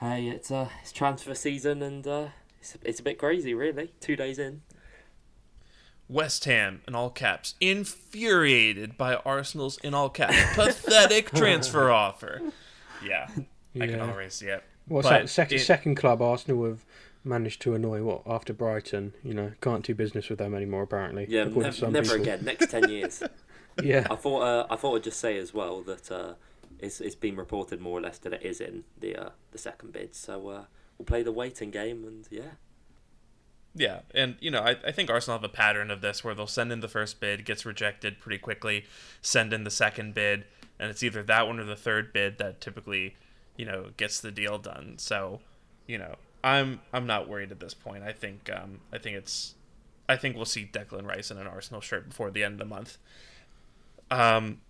hey, 0.00 0.26
it's 0.28 0.50
uh, 0.50 0.68
it's 0.82 0.92
transfer 0.92 1.34
season, 1.34 1.80
and 1.82 2.06
uh, 2.06 2.28
it's 2.60 2.76
it's 2.84 3.00
a 3.00 3.02
bit 3.02 3.18
crazy, 3.18 3.54
really. 3.54 3.92
Two 4.00 4.16
days 4.16 4.38
in. 4.38 4.60
West 6.08 6.44
Ham 6.44 6.82
in 6.86 6.94
all 6.94 7.10
caps, 7.10 7.54
infuriated 7.60 8.96
by 8.96 9.16
Arsenal's 9.16 9.76
in 9.78 9.92
all 9.92 10.08
caps 10.08 10.36
pathetic 10.54 11.30
transfer 11.34 11.90
offer. 11.90 12.40
Yeah, 13.04 13.28
I 13.74 13.78
can 13.86 13.90
Yeah. 13.90 14.10
already 14.10 14.30
see 14.30 14.46
it. 14.46 14.62
What's 14.86 15.08
But 15.08 15.22
that? 15.22 15.28
Second, 15.28 15.56
it- 15.56 15.64
second 15.64 15.94
club 15.96 16.22
Arsenal 16.22 16.64
have 16.66 16.84
managed 17.24 17.60
to 17.62 17.74
annoy. 17.74 18.02
What 18.04 18.22
after 18.24 18.52
Brighton? 18.52 19.14
You 19.24 19.34
know, 19.34 19.52
can't 19.60 19.84
do 19.84 19.96
business 19.96 20.28
with 20.28 20.38
them 20.38 20.54
anymore. 20.54 20.82
Apparently, 20.82 21.26
Yeah, 21.28 21.42
according 21.42 21.62
to 21.62 21.66
nev- 21.68 21.74
some 21.76 21.92
never 21.92 22.06
people. 22.18 22.22
again. 22.22 22.44
Next 22.44 22.70
ten 22.70 22.88
years. 22.88 23.22
Yeah, 23.78 24.06
I 24.10 24.16
thought 24.16 24.40
uh, 24.40 24.66
I 24.70 24.76
thought 24.76 24.96
I'd 24.96 25.04
just 25.04 25.20
say 25.20 25.36
as 25.38 25.52
well 25.52 25.82
that 25.82 26.10
uh, 26.10 26.34
it's 26.78 27.00
it's 27.00 27.14
been 27.14 27.36
reported 27.36 27.80
more 27.80 27.98
or 27.98 28.02
less 28.02 28.18
that 28.18 28.32
it 28.32 28.42
is 28.42 28.60
in 28.60 28.84
the 29.00 29.16
uh, 29.16 29.30
the 29.52 29.58
second 29.58 29.92
bid. 29.92 30.14
So 30.14 30.48
uh, 30.48 30.64
we'll 30.98 31.06
play 31.06 31.22
the 31.22 31.32
waiting 31.32 31.70
game, 31.70 32.04
and 32.04 32.26
yeah. 32.30 32.52
Yeah, 33.74 34.00
and 34.14 34.36
you 34.40 34.50
know, 34.50 34.60
I, 34.60 34.76
I 34.86 34.92
think 34.92 35.10
Arsenal 35.10 35.38
have 35.38 35.44
a 35.44 35.52
pattern 35.52 35.90
of 35.90 36.00
this 36.00 36.24
where 36.24 36.34
they'll 36.34 36.46
send 36.46 36.72
in 36.72 36.80
the 36.80 36.88
first 36.88 37.20
bid, 37.20 37.44
gets 37.44 37.66
rejected 37.66 38.20
pretty 38.20 38.38
quickly, 38.38 38.86
send 39.20 39.52
in 39.52 39.64
the 39.64 39.70
second 39.70 40.14
bid, 40.14 40.44
and 40.78 40.90
it's 40.90 41.02
either 41.02 41.22
that 41.24 41.46
one 41.46 41.60
or 41.60 41.64
the 41.64 41.76
third 41.76 42.10
bid 42.10 42.38
that 42.38 42.62
typically, 42.62 43.16
you 43.56 43.66
know, 43.66 43.90
gets 43.98 44.18
the 44.18 44.30
deal 44.30 44.56
done. 44.56 44.94
So, 44.96 45.40
you 45.86 45.98
know, 45.98 46.14
I'm 46.42 46.80
I'm 46.92 47.06
not 47.06 47.28
worried 47.28 47.52
at 47.52 47.60
this 47.60 47.74
point. 47.74 48.02
I 48.02 48.12
think 48.12 48.48
um 48.50 48.80
I 48.92 48.98
think 48.98 49.16
it's 49.16 49.54
I 50.08 50.16
think 50.16 50.36
we'll 50.36 50.44
see 50.46 50.68
Declan 50.72 51.06
Rice 51.06 51.30
in 51.30 51.36
an 51.36 51.46
Arsenal 51.46 51.80
shirt 51.82 52.08
before 52.08 52.30
the 52.30 52.44
end 52.44 52.54
of 52.54 52.58
the 52.60 52.74
month. 52.74 52.96
Um 54.10 54.60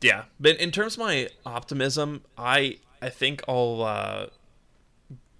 yeah, 0.00 0.24
but 0.38 0.56
in 0.58 0.70
terms 0.70 0.94
of 0.94 1.00
my 1.00 1.28
optimism, 1.44 2.22
I 2.38 2.78
I 3.00 3.08
think 3.08 3.42
I'll 3.48 3.82
uh 3.82 4.26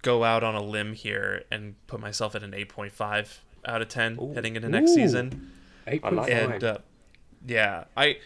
go 0.01 0.23
out 0.23 0.43
on 0.43 0.53
a 0.53 0.61
limb 0.61 0.93
here 0.93 1.43
and 1.49 1.75
put 1.87 1.99
myself 1.99 2.35
at 2.35 2.43
an 2.43 2.51
8.5 2.51 3.37
out 3.65 3.81
of 3.81 3.87
10 3.87 4.17
Ooh. 4.21 4.33
heading 4.33 4.55
into 4.57 4.67
next 4.67 4.91
Ooh. 4.91 4.95
season. 4.95 5.51
eight 5.87 6.01
I 6.03 6.09
point 6.09 6.15
like 6.15 6.31
five. 6.31 6.51
And 6.51 6.63
uh, 6.63 6.77
yeah, 7.47 7.85
I 7.95 8.17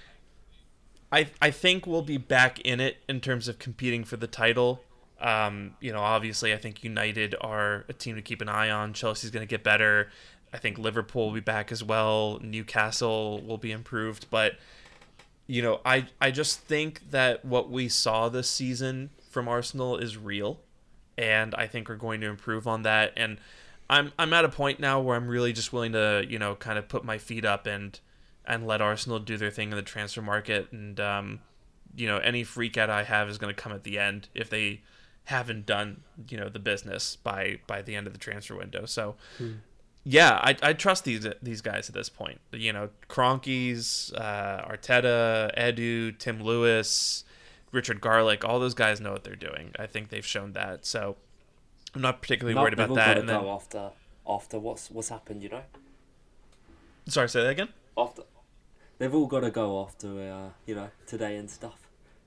I 1.11 1.27
I 1.41 1.51
think 1.51 1.87
we'll 1.87 2.01
be 2.01 2.17
back 2.17 2.59
in 2.61 2.79
it 2.79 2.97
in 3.07 3.21
terms 3.21 3.47
of 3.47 3.59
competing 3.59 4.03
for 4.03 4.17
the 4.17 4.27
title. 4.27 4.81
Um, 5.19 5.75
you 5.79 5.91
know, 5.91 6.01
obviously 6.01 6.53
I 6.53 6.57
think 6.57 6.83
United 6.83 7.35
are 7.41 7.85
a 7.89 7.93
team 7.93 8.15
to 8.15 8.21
keep 8.21 8.41
an 8.41 8.49
eye 8.49 8.69
on. 8.69 8.93
Chelsea's 8.93 9.31
going 9.31 9.45
to 9.45 9.49
get 9.49 9.63
better. 9.63 10.11
I 10.53 10.57
think 10.57 10.77
Liverpool 10.77 11.27
will 11.27 11.33
be 11.33 11.39
back 11.39 11.71
as 11.71 11.83
well. 11.83 12.39
Newcastle 12.41 13.41
will 13.41 13.57
be 13.57 13.71
improved, 13.71 14.27
but 14.29 14.53
you 15.47 15.61
know, 15.61 15.79
I 15.85 16.07
I 16.21 16.31
just 16.31 16.59
think 16.59 17.11
that 17.11 17.43
what 17.43 17.71
we 17.71 17.87
saw 17.87 18.29
this 18.29 18.49
season 18.49 19.09
from 19.29 19.47
Arsenal 19.47 19.97
is 19.97 20.17
real, 20.17 20.59
and 21.17 21.55
I 21.55 21.67
think 21.67 21.87
we're 21.89 21.95
going 21.95 22.21
to 22.21 22.27
improve 22.27 22.67
on 22.67 22.83
that. 22.83 23.13
And 23.15 23.39
I'm 23.89 24.11
I'm 24.19 24.33
at 24.33 24.45
a 24.45 24.49
point 24.49 24.79
now 24.79 24.99
where 24.99 25.15
I'm 25.15 25.27
really 25.27 25.53
just 25.53 25.71
willing 25.71 25.93
to 25.93 26.25
you 26.27 26.37
know 26.37 26.55
kind 26.55 26.77
of 26.77 26.89
put 26.89 27.05
my 27.05 27.17
feet 27.17 27.45
up 27.45 27.65
and 27.65 27.97
and 28.45 28.67
let 28.67 28.81
Arsenal 28.81 29.19
do 29.19 29.37
their 29.37 29.51
thing 29.51 29.71
in 29.71 29.75
the 29.77 29.81
transfer 29.81 30.21
market. 30.21 30.71
And 30.71 30.99
um, 30.99 31.39
you 31.95 32.07
know, 32.07 32.17
any 32.17 32.43
freak 32.43 32.77
out 32.77 32.89
I 32.89 33.03
have 33.03 33.29
is 33.29 33.37
going 33.37 33.53
to 33.53 33.59
come 33.61 33.71
at 33.71 33.83
the 33.83 33.97
end 33.97 34.27
if 34.33 34.49
they 34.49 34.81
haven't 35.25 35.65
done 35.65 35.99
you 36.29 36.37
know 36.37 36.47
the 36.47 36.59
business 36.59 37.17
by 37.17 37.59
by 37.67 37.81
the 37.81 37.95
end 37.95 38.07
of 38.07 38.13
the 38.13 38.19
transfer 38.19 38.55
window. 38.55 38.85
So 38.85 39.15
yeah, 40.09 40.39
I, 40.41 40.55
I 40.63 40.73
trust 40.73 41.03
these 41.03 41.27
these 41.41 41.61
guys 41.61 41.89
at 41.89 41.95
this 41.95 42.07
point. 42.07 42.39
You 42.53 42.71
know, 42.71 42.89
Kroenkes, 43.09 44.13
uh, 44.15 44.65
Arteta, 44.71 45.53
Edu, 45.57 46.17
Tim 46.17 46.41
Lewis, 46.41 47.25
Richard 47.73 47.99
Garlick, 47.99 48.45
all 48.45 48.59
those 48.59 48.73
guys 48.73 49.01
know 49.01 49.11
what 49.11 49.25
they're 49.25 49.35
doing. 49.35 49.71
I 49.77 49.85
think 49.85 50.09
they've 50.09 50.25
shown 50.25 50.53
that. 50.53 50.85
So 50.85 51.17
I'm 51.93 52.01
not 52.01 52.21
particularly 52.21 52.55
No, 52.55 52.61
worried 52.61 52.73
about 52.73 52.95
that. 52.95 53.17
And 53.17 53.27
then, 53.27 53.43
after 53.45 53.91
after 54.25 54.59
what's 54.59 54.89
what's 54.89 55.09
happened, 55.09 55.43
you 55.43 55.49
know. 55.49 55.63
sorry, 57.07 57.27
say 57.27 57.43
that 57.43 57.49
again. 57.49 57.69
After 57.97 58.21
they've 58.99 59.13
all 59.13 59.27
got 59.27 59.41
to 59.41 59.51
go 59.51 59.83
after 59.83 60.07
uh, 60.07 60.49
you 60.65 60.75
know 60.75 60.89
today 61.05 61.35
and 61.35 61.49
stuff. 61.49 61.79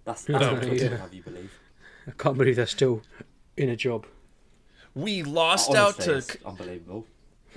That's 0.05 0.24
that's 0.24 0.44
Oh, 0.44 0.52
what 0.55 0.62
clubs 0.62 0.82
yeah. 0.82 0.90
will 0.90 0.97
have 0.98 1.15
you 1.15 1.23
believe. 1.23 1.52
I 2.07 2.11
can't 2.12 2.36
believe 2.36 2.57
they're 2.57 2.66
still 2.66 3.02
in 3.57 3.69
a 3.70 3.77
job. 3.77 4.07
We 4.94 5.23
lost 5.23 5.74
out 5.74 5.98
to 6.01 6.16
it's 6.16 6.36
unbelievable. 6.44 7.07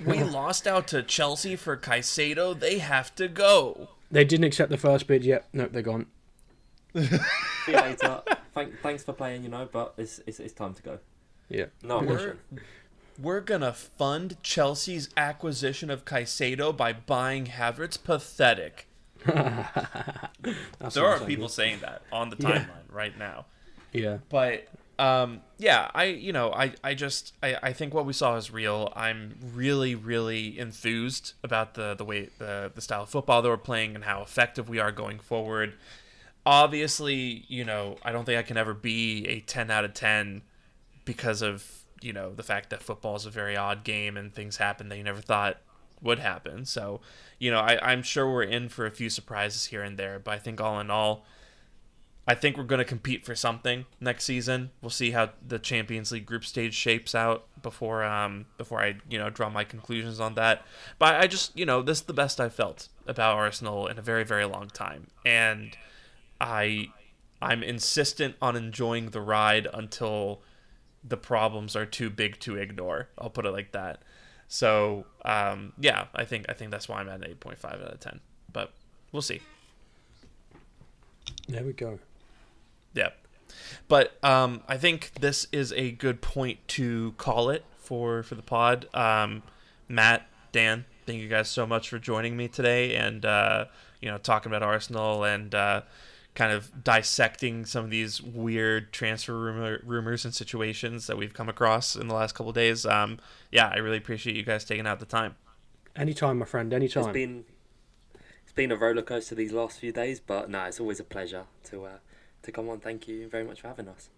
We 0.04 0.22
lost 0.22 0.66
out 0.66 0.88
to 0.88 1.02
Chelsea 1.02 1.56
for 1.56 1.76
Caicedo. 1.76 2.58
They 2.58 2.78
have 2.78 3.14
to 3.16 3.28
go. 3.28 3.88
They 4.10 4.24
didn't 4.24 4.44
accept 4.44 4.70
the 4.70 4.76
first 4.76 5.06
bid 5.06 5.24
yet. 5.24 5.46
Nope, 5.52 5.70
they're 5.72 5.82
gone. 5.82 6.06
See 6.96 7.08
you 7.68 7.74
later. 7.74 8.22
Thank, 8.54 8.80
thanks 8.82 9.02
for 9.02 9.12
playing, 9.12 9.42
you 9.42 9.48
know, 9.48 9.68
but 9.70 9.94
it's, 9.98 10.20
it's 10.26 10.38
it's 10.38 10.52
time 10.54 10.74
to 10.74 10.82
go. 10.82 10.98
Yeah. 11.48 11.66
No 11.82 11.98
We're, 12.00 12.36
we're 13.18 13.40
gonna 13.40 13.72
fund 13.72 14.36
Chelsea's 14.42 15.08
acquisition 15.16 15.90
of 15.90 16.04
Caicedo 16.04 16.76
by 16.76 16.92
buying 16.92 17.46
Havertz. 17.46 18.02
Pathetic. 18.02 18.86
There 20.92 21.06
are 21.06 21.18
people 21.20 21.48
saying 21.48 21.78
that 21.80 22.02
on 22.12 22.30
the 22.30 22.36
Yeah. 22.38 22.50
timeline 22.50 22.92
right 22.92 23.18
now. 23.18 23.46
Yeah. 23.92 24.18
but 24.28 24.66
um 24.98 25.40
yeah 25.58 25.90
i 25.94 26.04
you 26.04 26.32
know 26.32 26.52
i 26.52 26.72
i 26.84 26.94
just 26.94 27.32
i 27.42 27.56
i 27.64 27.72
think 27.72 27.92
what 27.92 28.06
we 28.06 28.12
saw 28.12 28.36
is 28.36 28.50
real. 28.50 28.92
I'm 28.94 29.36
really 29.54 29.94
really 29.94 30.58
enthused 30.58 31.34
about 31.42 31.74
the 31.74 31.94
the 31.94 32.04
way 32.04 32.30
the 32.38 32.70
the 32.74 32.80
style 32.80 33.02
of 33.02 33.08
football 33.08 33.42
that 33.42 33.48
we're 33.48 33.56
playing 33.56 33.94
and 33.94 34.04
how 34.04 34.22
effective 34.22 34.68
we 34.68 34.78
are 34.78 34.92
going 34.92 35.18
forward. 35.18 35.74
Obviously 36.46 37.44
you 37.48 37.64
know 37.64 37.96
i 38.02 38.12
don't 38.12 38.24
think 38.24 38.38
i 38.38 38.42
can 38.42 38.56
ever 38.56 38.74
be 38.74 39.26
a 39.26 39.40
10 39.40 39.70
out 39.70 39.84
of 39.84 39.94
10 39.94 40.42
because 41.04 41.42
of 41.42 41.84
you 42.00 42.12
know 42.12 42.32
the 42.34 42.42
fact 42.42 42.70
that 42.70 42.82
football 42.82 43.16
is 43.16 43.26
a 43.26 43.30
very 43.30 43.56
odd 43.56 43.82
game 43.82 44.16
and 44.16 44.34
things 44.34 44.58
happen 44.58 44.88
that 44.90 44.98
you 44.98 45.04
never 45.04 45.20
thought 45.20 45.58
would 46.02 46.18
happen. 46.18 46.66
So 46.66 47.00
you 47.38 47.50
know 47.50 47.58
I, 47.58 47.78
i'm 47.92 48.02
sure 48.02 48.30
we're 48.30 48.42
in 48.42 48.68
for 48.68 48.86
a 48.86 48.90
few 48.90 49.10
surprises 49.10 49.66
here 49.66 49.82
and 49.82 49.98
there 49.98 50.18
but 50.18 50.32
i 50.32 50.38
think 50.38 50.60
all 50.60 50.80
in 50.80 50.90
all 50.90 51.26
I 52.26 52.34
think 52.34 52.56
we're 52.56 52.64
going 52.64 52.78
to 52.78 52.84
compete 52.86 53.24
for 53.26 53.34
something 53.34 53.84
next 54.00 54.24
season. 54.24 54.70
We'll 54.80 54.90
see 54.90 55.10
how 55.10 55.30
the 55.46 55.58
Champions 55.58 56.10
League 56.10 56.24
group 56.24 56.44
stage 56.44 56.74
shapes 56.74 57.14
out 57.14 57.46
before 57.62 58.04
um 58.04 58.46
before 58.56 58.80
I 58.80 58.96
you 59.08 59.18
know 59.18 59.30
draw 59.30 59.50
my 59.50 59.64
conclusions 59.64 60.20
on 60.20 60.34
that. 60.34 60.64
But 60.98 61.16
I 61.16 61.26
just 61.26 61.56
you 61.58 61.66
know 61.66 61.82
this 61.82 61.98
is 61.98 62.04
the 62.04 62.14
best 62.14 62.40
I've 62.40 62.54
felt 62.54 62.88
about 63.06 63.36
Arsenal 63.36 63.86
in 63.86 63.98
a 63.98 64.02
very 64.02 64.24
very 64.24 64.46
long 64.46 64.68
time, 64.68 65.08
and 65.26 65.76
I 66.40 66.88
I'm 67.42 67.62
insistent 67.62 68.36
on 68.40 68.56
enjoying 68.56 69.10
the 69.10 69.20
ride 69.20 69.68
until 69.72 70.40
the 71.06 71.18
problems 71.18 71.76
are 71.76 71.84
too 71.84 72.08
big 72.08 72.38
to 72.40 72.56
ignore. 72.56 73.08
I'll 73.18 73.28
put 73.30 73.44
it 73.44 73.50
like 73.50 73.72
that. 73.72 74.00
So 74.48 75.04
um 75.26 75.74
yeah, 75.78 76.06
I 76.14 76.24
think 76.24 76.46
I 76.48 76.54
think 76.54 76.70
that's 76.70 76.88
why 76.88 77.00
I'm 77.00 77.08
at 77.10 77.16
an 77.16 77.26
eight 77.28 77.40
point 77.40 77.58
five 77.58 77.82
out 77.82 77.92
of 77.92 78.00
ten. 78.00 78.20
But 78.50 78.72
we'll 79.12 79.20
see. 79.20 79.42
There 81.48 81.64
we 81.64 81.74
go. 81.74 81.98
Yeah. 82.94 83.10
But 83.88 84.16
um, 84.24 84.62
I 84.68 84.78
think 84.78 85.12
this 85.20 85.46
is 85.52 85.72
a 85.72 85.92
good 85.92 86.20
point 86.20 86.66
to 86.68 87.12
call 87.18 87.50
it 87.50 87.64
for 87.76 88.22
for 88.22 88.34
the 88.34 88.42
pod. 88.42 88.88
Um, 88.94 89.42
Matt, 89.88 90.26
Dan, 90.52 90.86
thank 91.06 91.20
you 91.20 91.28
guys 91.28 91.48
so 91.48 91.66
much 91.66 91.88
for 91.88 91.98
joining 91.98 92.36
me 92.36 92.48
today 92.48 92.96
and 92.96 93.24
uh, 93.24 93.66
you 94.00 94.10
know 94.10 94.18
talking 94.18 94.50
about 94.50 94.62
Arsenal 94.62 95.24
and 95.24 95.54
uh, 95.54 95.82
kind 96.34 96.52
of 96.52 96.82
dissecting 96.82 97.64
some 97.64 97.84
of 97.84 97.90
these 97.90 98.20
weird 98.20 98.92
transfer 98.92 99.38
rumor, 99.38 99.80
rumors 99.84 100.24
and 100.24 100.34
situations 100.34 101.06
that 101.06 101.16
we've 101.16 101.34
come 101.34 101.48
across 101.48 101.94
in 101.94 102.08
the 102.08 102.14
last 102.14 102.34
couple 102.34 102.50
of 102.50 102.54
days. 102.54 102.84
Um, 102.84 103.18
yeah, 103.52 103.68
I 103.68 103.78
really 103.78 103.98
appreciate 103.98 104.34
you 104.36 104.42
guys 104.42 104.64
taking 104.64 104.86
out 104.86 104.98
the 104.98 105.06
time. 105.06 105.36
Anytime, 105.94 106.38
my 106.38 106.46
friend. 106.46 106.72
It's 106.72 106.96
Anytime. 106.96 107.12
been 107.12 107.44
it's 108.42 108.52
been 108.52 108.72
a 108.72 108.76
roller 108.76 109.02
coaster 109.02 109.34
these 109.34 109.52
last 109.52 109.78
few 109.78 109.92
days, 109.92 110.20
but 110.20 110.50
no, 110.50 110.64
it's 110.64 110.80
always 110.80 110.98
a 110.98 111.04
pleasure 111.04 111.44
to 111.64 111.84
uh, 111.84 111.90
to 112.44 112.52
come 112.52 112.68
on. 112.68 112.80
Thank 112.80 113.08
you 113.08 113.28
very 113.28 113.44
much 113.44 113.60
for 113.60 113.68
having 113.68 113.88
us. 113.88 114.08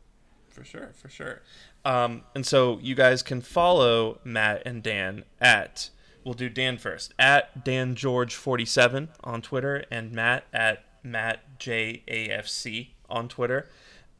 For 0.48 0.64
sure, 0.64 0.90
for 0.94 1.08
sure. 1.08 1.42
Um, 1.84 2.22
and 2.34 2.46
so 2.46 2.78
you 2.80 2.94
guys 2.94 3.22
can 3.22 3.40
follow 3.42 4.20
Matt 4.24 4.62
and 4.64 4.82
Dan 4.82 5.24
at 5.40 5.90
we'll 6.24 6.34
do 6.34 6.48
Dan 6.48 6.78
first 6.78 7.12
at 7.18 7.64
Dan 7.64 7.94
George 7.94 8.34
forty 8.34 8.64
seven 8.64 9.10
on 9.22 9.42
Twitter 9.42 9.84
and 9.90 10.12
Matt 10.12 10.44
at 10.52 10.84
Matt 11.02 11.58
J 11.58 12.02
A 12.08 12.28
F 12.30 12.48
C 12.48 12.94
on 13.10 13.28
Twitter. 13.28 13.68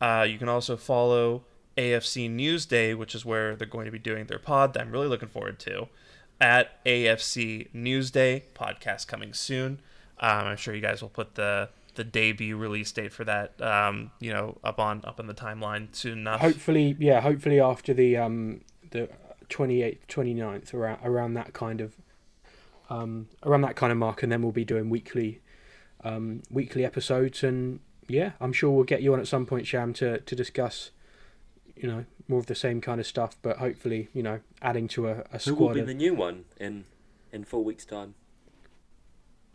Uh, 0.01 0.27
you 0.29 0.39
can 0.39 0.49
also 0.49 0.77
follow 0.77 1.45
AFC 1.77 2.31
Newsday, 2.31 2.97
which 2.97 3.15
is 3.15 3.25
where 3.25 3.57
they're 3.57 3.67
going 3.67 3.87
to 3.87 3.91
be 3.91 3.99
doing 3.99 4.27
their 4.27 4.39
pod 4.39 4.75
that 4.75 4.83
I'm 4.83 4.91
really 4.91 5.09
looking 5.09 5.29
forward 5.29 5.59
to. 5.61 5.89
At 6.39 6.85
AFC 6.85 7.73
Newsday 7.75 8.43
podcast 8.55 9.07
coming 9.07 9.33
soon. 9.33 9.81
Um, 10.21 10.47
I'm 10.47 10.57
sure 10.57 10.75
you 10.75 10.83
guys 10.83 11.01
will 11.01 11.09
put 11.09 11.35
the 11.35 11.71
the 11.97 12.05
debut 12.05 12.57
release 12.57 12.93
date 12.93 13.13
for 13.13 13.25
that, 13.25 13.61
um, 13.61 14.11
you 14.21 14.33
know, 14.33 14.57
up 14.63 14.79
on 14.79 15.03
up 15.05 15.19
on 15.19 15.27
the 15.27 15.35
timeline 15.35 15.95
soon 15.95 16.19
enough. 16.19 16.41
Hopefully, 16.41 16.97
yeah. 16.99 17.21
Hopefully 17.21 17.61
after 17.61 17.93
the 17.93 18.17
um 18.17 18.61
the 18.91 19.09
28th, 19.49 19.99
29th, 20.09 20.75
around 20.75 20.99
around 21.05 21.35
that 21.35 21.53
kind 21.53 21.81
of 21.81 21.97
um 22.89 23.29
around 23.43 23.63
that 23.63 23.77
kind 23.77 23.91
of 23.91 23.99
mark, 23.99 24.23
and 24.23 24.31
then 24.31 24.43
we'll 24.43 24.53
be 24.53 24.65
doing 24.65 24.89
weekly 24.89 25.41
um 26.05 26.43
weekly 26.51 26.85
episodes, 26.85 27.43
and 27.43 27.81
yeah, 28.09 28.33
I'm 28.41 28.53
sure 28.53 28.71
we'll 28.71 28.85
get 28.85 29.03
you 29.03 29.13
on 29.13 29.21
at 29.21 29.27
some 29.27 29.47
point, 29.47 29.67
Sham, 29.67 29.93
to 29.95 30.21
to 30.21 30.37
discuss, 30.37 30.91
you 31.75 31.89
know, 31.89 32.05
more 32.29 32.39
of 32.39 32.47
the 32.47 32.55
same 32.55 32.81
kind 32.81 33.01
of 33.01 33.07
stuff, 33.07 33.37
but 33.43 33.59
hopefully, 33.59 34.09
you 34.13 34.23
know, 34.23 34.41
adding 34.63 34.89
to 34.89 35.09
a, 35.09 35.13
a 35.33 35.33
Who 35.33 35.39
squad. 35.39 35.59
will 35.61 35.75
be 35.75 35.81
of, 35.81 35.87
the 35.87 35.95
new 35.95 36.15
one 36.15 36.45
in 36.59 36.85
in 37.33 37.45
four 37.45 37.65
weeks' 37.65 37.85
time? 37.85 38.15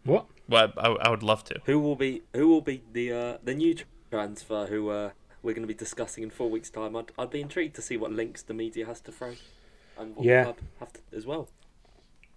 what? 0.04 0.26
Well, 0.52 0.72
I, 0.78 0.88
I 0.90 1.10
would 1.10 1.24
love 1.24 1.44
to. 1.46 1.60
Who 1.66 1.80
will 1.80 1.96
be 1.96 2.22
who 2.34 2.48
will 2.50 2.62
be 2.62 2.84
the 2.92 3.12
uh, 3.12 3.38
the 3.44 3.54
new 3.56 3.76
transfer 4.12 4.68
who 4.68 4.90
uh, 4.90 5.12
we're 5.42 5.54
going 5.54 5.64
to 5.64 5.68
be 5.68 5.74
discussing 5.74 6.24
in 6.24 6.30
four 6.30 6.50
weeks' 6.50 6.70
time? 6.70 6.96
I'd, 6.96 7.12
I'd 7.18 7.30
be 7.32 7.42
intrigued 7.42 7.76
to 7.78 7.82
see 7.82 7.98
what 7.98 8.12
links 8.12 8.42
the 8.44 8.54
media 8.54 8.86
has 8.86 9.00
to 9.02 9.12
throw, 9.12 9.34
and 9.98 10.16
what 10.16 10.26
Yeah. 10.26 10.40
the 10.40 10.44
club 10.54 10.58
have 10.80 10.94
to 10.94 11.00
as 11.16 11.26
well. 11.26 11.48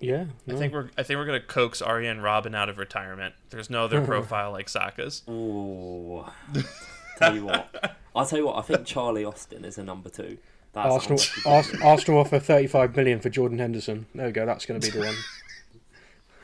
Yeah, 0.01 0.27
I 0.49 0.55
think 0.55 0.73
we're 0.73 0.91
I 0.99 1.03
think 1.03 1.19
we're 1.19 1.27
gonna 1.27 1.41
coax 1.41 1.81
Arjen 1.83 2.19
Robben 2.21 2.55
out 2.55 2.69
of 2.69 2.79
retirement. 2.79 3.35
There's 3.51 3.71
no 3.71 3.85
other 3.85 4.01
profile 4.07 4.53
like 4.53 4.69
Saka's. 4.69 5.23
Ooh. 5.29 6.25
tell 7.19 7.35
you 7.35 7.47
what, 7.47 7.97
I'll 8.15 8.27
tell 8.27 8.39
you 8.39 8.47
what. 8.47 8.57
I 8.59 8.63
think 8.63 8.87
Charlie 8.87 9.25
Austin 9.25 9.65
is 9.65 9.79
a 9.79 9.85
number 9.85 10.09
two. 10.09 10.39
That's 10.73 10.93
Arsenal, 10.93 11.13
honestly 11.13 11.53
Ars- 11.53 11.71
good. 11.71 11.83
Arsenal 11.83 12.21
offer 12.21 12.39
35 12.41 12.97
million 12.97 13.21
for 13.21 13.29
Jordan 13.31 13.61
Henderson. 13.61 14.07
There 14.15 14.27
we 14.27 14.33
go. 14.33 14.45
That's 14.45 14.67
going 14.67 14.81
to 14.81 14.91
be 14.91 14.99
the 14.99 15.05
one. 15.07 15.15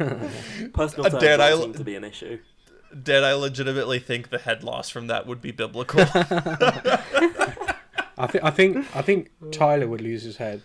Personal 0.72 1.10
terms 1.10 1.22
Dan, 1.22 1.38
don't 1.38 1.40
I- 1.40 1.60
seem 1.62 1.72
to 1.74 1.84
be 1.84 1.94
an 1.96 2.04
issue. 2.04 2.38
Did 3.02 3.22
I 3.22 3.34
legitimately 3.34 4.00
think 4.00 4.30
the 4.30 4.38
head 4.38 4.64
loss 4.64 4.90
from 4.90 5.06
that 5.06 5.24
would 5.26 5.40
be 5.40 5.52
biblical? 5.52 6.00
I 8.18 8.26
think 8.28 8.44
I 8.44 8.50
think 8.50 8.96
I 8.96 9.02
think 9.02 9.30
Tyler 9.52 9.86
would 9.88 10.00
lose 10.00 10.22
his 10.24 10.36
head. 10.38 10.62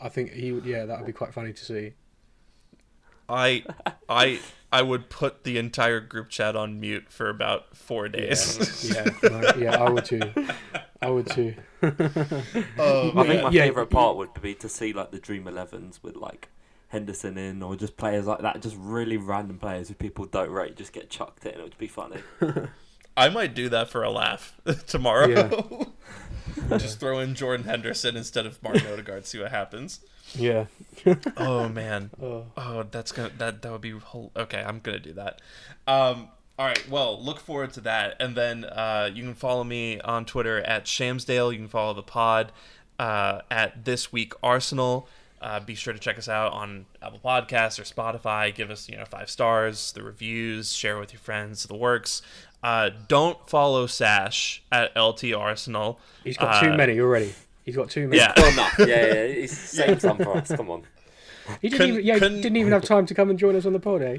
I 0.00 0.08
think 0.08 0.32
he 0.32 0.52
would. 0.52 0.64
Yeah, 0.66 0.84
that 0.86 0.98
would 0.98 1.06
be 1.06 1.12
quite 1.12 1.32
funny 1.32 1.52
to 1.52 1.64
see. 1.64 1.92
I 3.28 3.64
I 4.08 4.40
I 4.72 4.82
would 4.82 5.08
put 5.08 5.44
the 5.44 5.56
entire 5.58 6.00
group 6.00 6.28
chat 6.30 6.56
on 6.56 6.80
mute 6.80 7.10
for 7.10 7.28
about 7.28 7.76
four 7.76 8.08
days. 8.08 8.92
Yeah, 8.92 9.04
no, 9.22 9.52
yeah, 9.56 9.76
I 9.82 9.88
would 9.88 10.04
too. 10.04 10.20
I 11.00 11.10
would 11.10 11.28
too. 11.28 11.54
oh, 11.82 11.88
I 13.16 13.24
think 13.26 13.42
my 13.44 13.50
Yeah. 13.50 13.62
favourite 13.66 13.90
part 13.90 14.16
would 14.16 14.34
be 14.42 14.54
to 14.56 14.68
see 14.68 14.92
like 14.92 15.10
the 15.12 15.18
Dream 15.20 15.46
Elevens 15.46 16.02
with 16.02 16.16
like 16.16 16.48
Henderson 16.88 17.38
in, 17.38 17.62
or 17.62 17.76
just 17.76 17.96
players 17.96 18.26
like 18.26 18.40
that, 18.40 18.62
just 18.62 18.76
really 18.78 19.16
random 19.16 19.58
players 19.58 19.88
who 19.88 19.94
people 19.94 20.24
don't 20.24 20.50
rate, 20.50 20.76
just 20.76 20.92
get 20.92 21.10
chucked 21.10 21.44
in. 21.46 21.52
It 21.52 21.62
would 21.62 21.78
be 21.78 21.86
funny. 21.86 22.18
I 23.16 23.28
might 23.28 23.54
do 23.54 23.68
that 23.70 23.88
for 23.88 24.02
a 24.04 24.10
laugh 24.10 24.54
tomorrow. 24.86 25.28
Yeah. 25.28 25.84
Just 26.78 27.00
throw 27.00 27.18
in 27.18 27.34
Jordan 27.34 27.66
Henderson 27.66 28.16
instead 28.16 28.44
of 28.44 28.62
Martin 28.62 28.86
Odegaard. 28.92 29.26
See 29.26 29.38
what 29.38 29.50
happens. 29.50 30.00
Yeah. 30.34 30.66
Oh 31.36 31.68
man. 31.68 32.10
Oh. 32.20 32.46
Oh, 32.56 32.84
that's 32.90 33.12
gonna 33.12 33.30
that 33.38 33.62
that 33.62 33.72
would 33.72 33.80
be 33.80 33.92
whole, 33.92 34.32
okay. 34.36 34.62
I'm 34.62 34.80
gonna 34.80 34.98
do 34.98 35.12
that. 35.14 35.40
Um, 35.86 36.28
all 36.58 36.66
right. 36.66 36.88
Well, 36.88 37.22
look 37.22 37.40
forward 37.40 37.72
to 37.74 37.80
that, 37.82 38.16
and 38.20 38.36
then 38.36 38.64
uh, 38.64 39.10
you 39.12 39.22
can 39.22 39.34
follow 39.34 39.64
me 39.64 40.00
on 40.00 40.24
Twitter 40.24 40.58
at 40.60 40.84
Shamsdale. 40.84 41.52
You 41.52 41.58
can 41.58 41.68
follow 41.68 41.94
the 41.94 42.02
pod 42.02 42.52
uh, 42.98 43.40
at 43.50 43.84
This 43.84 44.12
Week 44.12 44.32
Arsenal. 44.42 45.08
Uh, 45.40 45.60
be 45.60 45.74
sure 45.74 45.92
to 45.92 45.98
check 45.98 46.18
us 46.18 46.28
out 46.28 46.52
on 46.52 46.86
Apple 47.02 47.20
Podcasts 47.24 47.78
or 47.78 47.84
Spotify. 47.84 48.54
Give 48.54 48.70
us 48.70 48.88
you 48.88 48.96
know 48.96 49.04
five 49.04 49.30
stars, 49.30 49.92
the 49.92 50.02
reviews, 50.02 50.72
share 50.72 50.98
with 50.98 51.12
your 51.12 51.20
friends, 51.20 51.64
the 51.64 51.76
works. 51.76 52.22
Uh, 52.62 52.90
don't 53.06 53.48
follow 53.48 53.86
Sash 53.86 54.62
at 54.72 54.90
LT 54.96 55.32
Arsenal. 55.32 56.00
He's 56.24 56.36
got 56.36 56.60
too 56.62 56.70
Uh, 56.70 56.76
many 56.76 56.98
already. 57.00 57.34
He's 57.64 57.76
got 57.76 57.90
too 57.90 58.08
many. 58.08 58.16
Yeah. 58.20 58.32
Well, 58.36 58.52
enough. 58.52 58.74
Yeah, 58.78 58.86
yeah, 58.86 59.12
it's 59.44 59.56
same 59.56 59.98
some 60.00 60.16
for 60.18 60.36
us. 60.38 60.48
Come 60.50 60.70
on. 60.70 60.82
He 61.62 61.68
didn't 61.68 61.78
Couldn't- 61.78 61.94
even. 61.94 62.06
Yeah, 62.06 62.18
couldn't- 62.18 62.40
didn't 62.40 62.56
even 62.56 62.72
have 62.72 62.84
time 62.84 63.06
to 63.06 63.14
come 63.14 63.30
and 63.30 63.38
join 63.38 63.54
us 63.56 63.64
on 63.66 63.72
the 63.74 63.80
pod, 63.80 64.02
eh? 64.02 64.18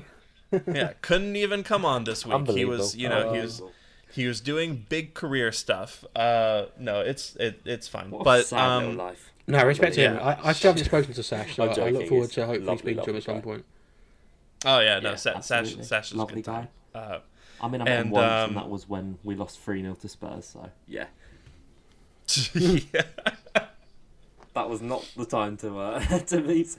yeah, 0.74 0.94
couldn't 1.02 1.36
even 1.36 1.64
come 1.64 1.84
on 1.86 2.06
this 2.06 2.26
week. 2.26 2.50
He 2.52 2.66
was, 2.66 2.96
you 2.96 3.08
know, 3.10 3.34
he 3.34 3.40
was 3.41 3.62
he 4.12 4.26
was 4.26 4.41
doing 4.41 4.86
big 4.90 5.14
career 5.14 5.52
stuff. 5.52 6.04
Uh, 6.16 6.66
no, 6.80 7.02
it's 7.02 7.36
it, 7.36 7.62
it's 7.66 7.88
fine. 7.88 8.10
What 8.10 8.22
a 8.22 8.24
but 8.24 8.46
sad 8.48 8.60
um, 8.60 8.98
life. 8.98 9.28
No, 9.49 9.65
respect 9.65 9.95
to 9.95 10.01
him. 10.01 10.15
Yeah. 10.15 10.21
I, 10.43 10.49
I 10.49 10.53
still 10.53 10.71
haven't 10.71 10.85
spoken 10.85 11.13
to 11.13 11.23
Sash, 11.23 11.55
so 11.55 11.63
I'm 11.63 11.69
I, 11.69 11.88
I 11.88 11.89
look 11.89 12.07
forward 12.07 12.31
to 12.31 12.45
hopefully 12.45 12.65
lovely, 12.65 12.93
speaking 12.93 13.03
to 13.03 13.09
him 13.09 13.15
at 13.17 13.23
some 13.23 13.35
guy. 13.35 13.41
point. 13.41 13.65
oh 14.65 14.80
yeah, 14.80 14.99
no, 14.99 15.09
Yeah, 15.11 15.15
Sa- 15.15 15.39
Sash. 15.39 15.76
Sash 15.81 16.07
is 16.09 16.13
a 16.13 16.17
Lovely 16.17 16.35
good 16.35 16.45
time. 16.45 16.67
Uh, 16.93 17.19
I 17.61 17.67
mean, 17.67 17.81
I 17.81 17.85
met 17.85 17.93
him 17.99 18.01
And, 18.05 18.11
once, 18.11 18.23
um, 18.31 18.47
and 18.49 18.57
that 18.57 18.69
was 18.69 18.88
when 18.88 19.17
we 19.23 19.35
lost 19.35 19.59
3 19.59 19.81
0 19.81 19.95
to 19.95 20.07
Spurs, 20.07 20.45
so 20.45 20.69
yeah. 20.88 21.05
yeah. 22.53 23.01
That 24.53 24.67
was 24.69 24.81
not 24.81 25.05
the 25.15 25.26
time 25.26 25.57
to 25.57 25.80
uh, 25.80 25.99
to 26.19 26.41
meet. 26.41 26.76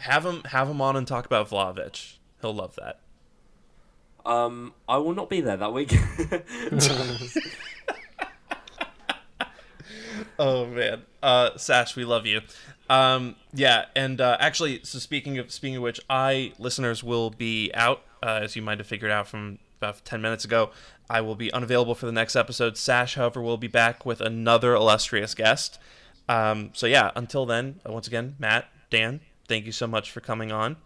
Have 0.00 0.26
him 0.26 0.42
have 0.46 0.68
him 0.68 0.80
on 0.80 0.96
and 0.96 1.06
talk 1.06 1.24
about 1.26 1.48
Vlahovic. 1.48 2.16
He'll 2.40 2.54
love 2.54 2.76
that. 2.76 2.98
Um, 4.26 4.74
I 4.88 4.98
will 4.98 5.14
not 5.14 5.30
be 5.30 5.40
there 5.40 5.56
that 5.56 5.72
week. 5.72 5.92
Oh 10.38 10.66
man, 10.66 11.02
uh, 11.22 11.56
Sash, 11.56 11.96
we 11.96 12.04
love 12.04 12.26
you. 12.26 12.40
Um, 12.88 13.36
yeah, 13.52 13.86
and 13.94 14.20
uh, 14.20 14.36
actually, 14.40 14.80
so 14.82 14.98
speaking 14.98 15.38
of 15.38 15.50
speaking 15.52 15.76
of 15.76 15.82
which, 15.82 16.00
I 16.10 16.52
listeners 16.58 17.02
will 17.02 17.30
be 17.30 17.70
out, 17.74 18.02
uh, 18.22 18.40
as 18.42 18.56
you 18.56 18.62
might 18.62 18.78
have 18.78 18.86
figured 18.86 19.10
out 19.10 19.28
from 19.28 19.58
about 19.78 20.04
ten 20.04 20.20
minutes 20.20 20.44
ago. 20.44 20.70
I 21.10 21.20
will 21.20 21.34
be 21.34 21.52
unavailable 21.52 21.94
for 21.94 22.06
the 22.06 22.12
next 22.12 22.36
episode. 22.36 22.76
Sash, 22.76 23.16
however, 23.16 23.42
will 23.42 23.58
be 23.58 23.68
back 23.68 24.06
with 24.06 24.20
another 24.20 24.74
illustrious 24.74 25.34
guest. 25.34 25.78
Um, 26.28 26.70
so 26.72 26.86
yeah, 26.86 27.10
until 27.14 27.44
then, 27.44 27.80
uh, 27.86 27.92
once 27.92 28.06
again, 28.06 28.36
Matt, 28.38 28.68
Dan, 28.90 29.20
thank 29.48 29.66
you 29.66 29.72
so 29.72 29.86
much 29.86 30.10
for 30.10 30.20
coming 30.20 30.52
on. 30.52 30.76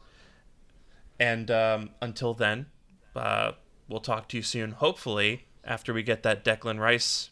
And 1.20 1.50
um, 1.50 1.90
until 2.00 2.34
then, 2.34 2.66
uh, 3.14 3.52
we'll 3.88 4.00
talk 4.00 4.28
to 4.28 4.36
you 4.36 4.42
soon. 4.42 4.72
Hopefully, 4.72 5.46
after 5.64 5.94
we 5.94 6.02
get 6.02 6.22
that 6.24 6.44
Declan 6.44 6.78
Rice 6.78 7.30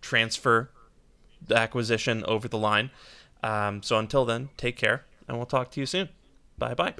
transfer 0.00 0.70
acquisition 1.50 2.24
over 2.24 2.48
the 2.48 2.58
line. 2.58 2.90
Um, 3.42 3.82
so 3.82 3.98
until 3.98 4.24
then, 4.24 4.48
take 4.56 4.76
care, 4.76 5.04
and 5.28 5.36
we'll 5.36 5.46
talk 5.46 5.70
to 5.72 5.80
you 5.80 5.86
soon. 5.86 6.08
Bye 6.58 6.74
bye. 6.74 6.94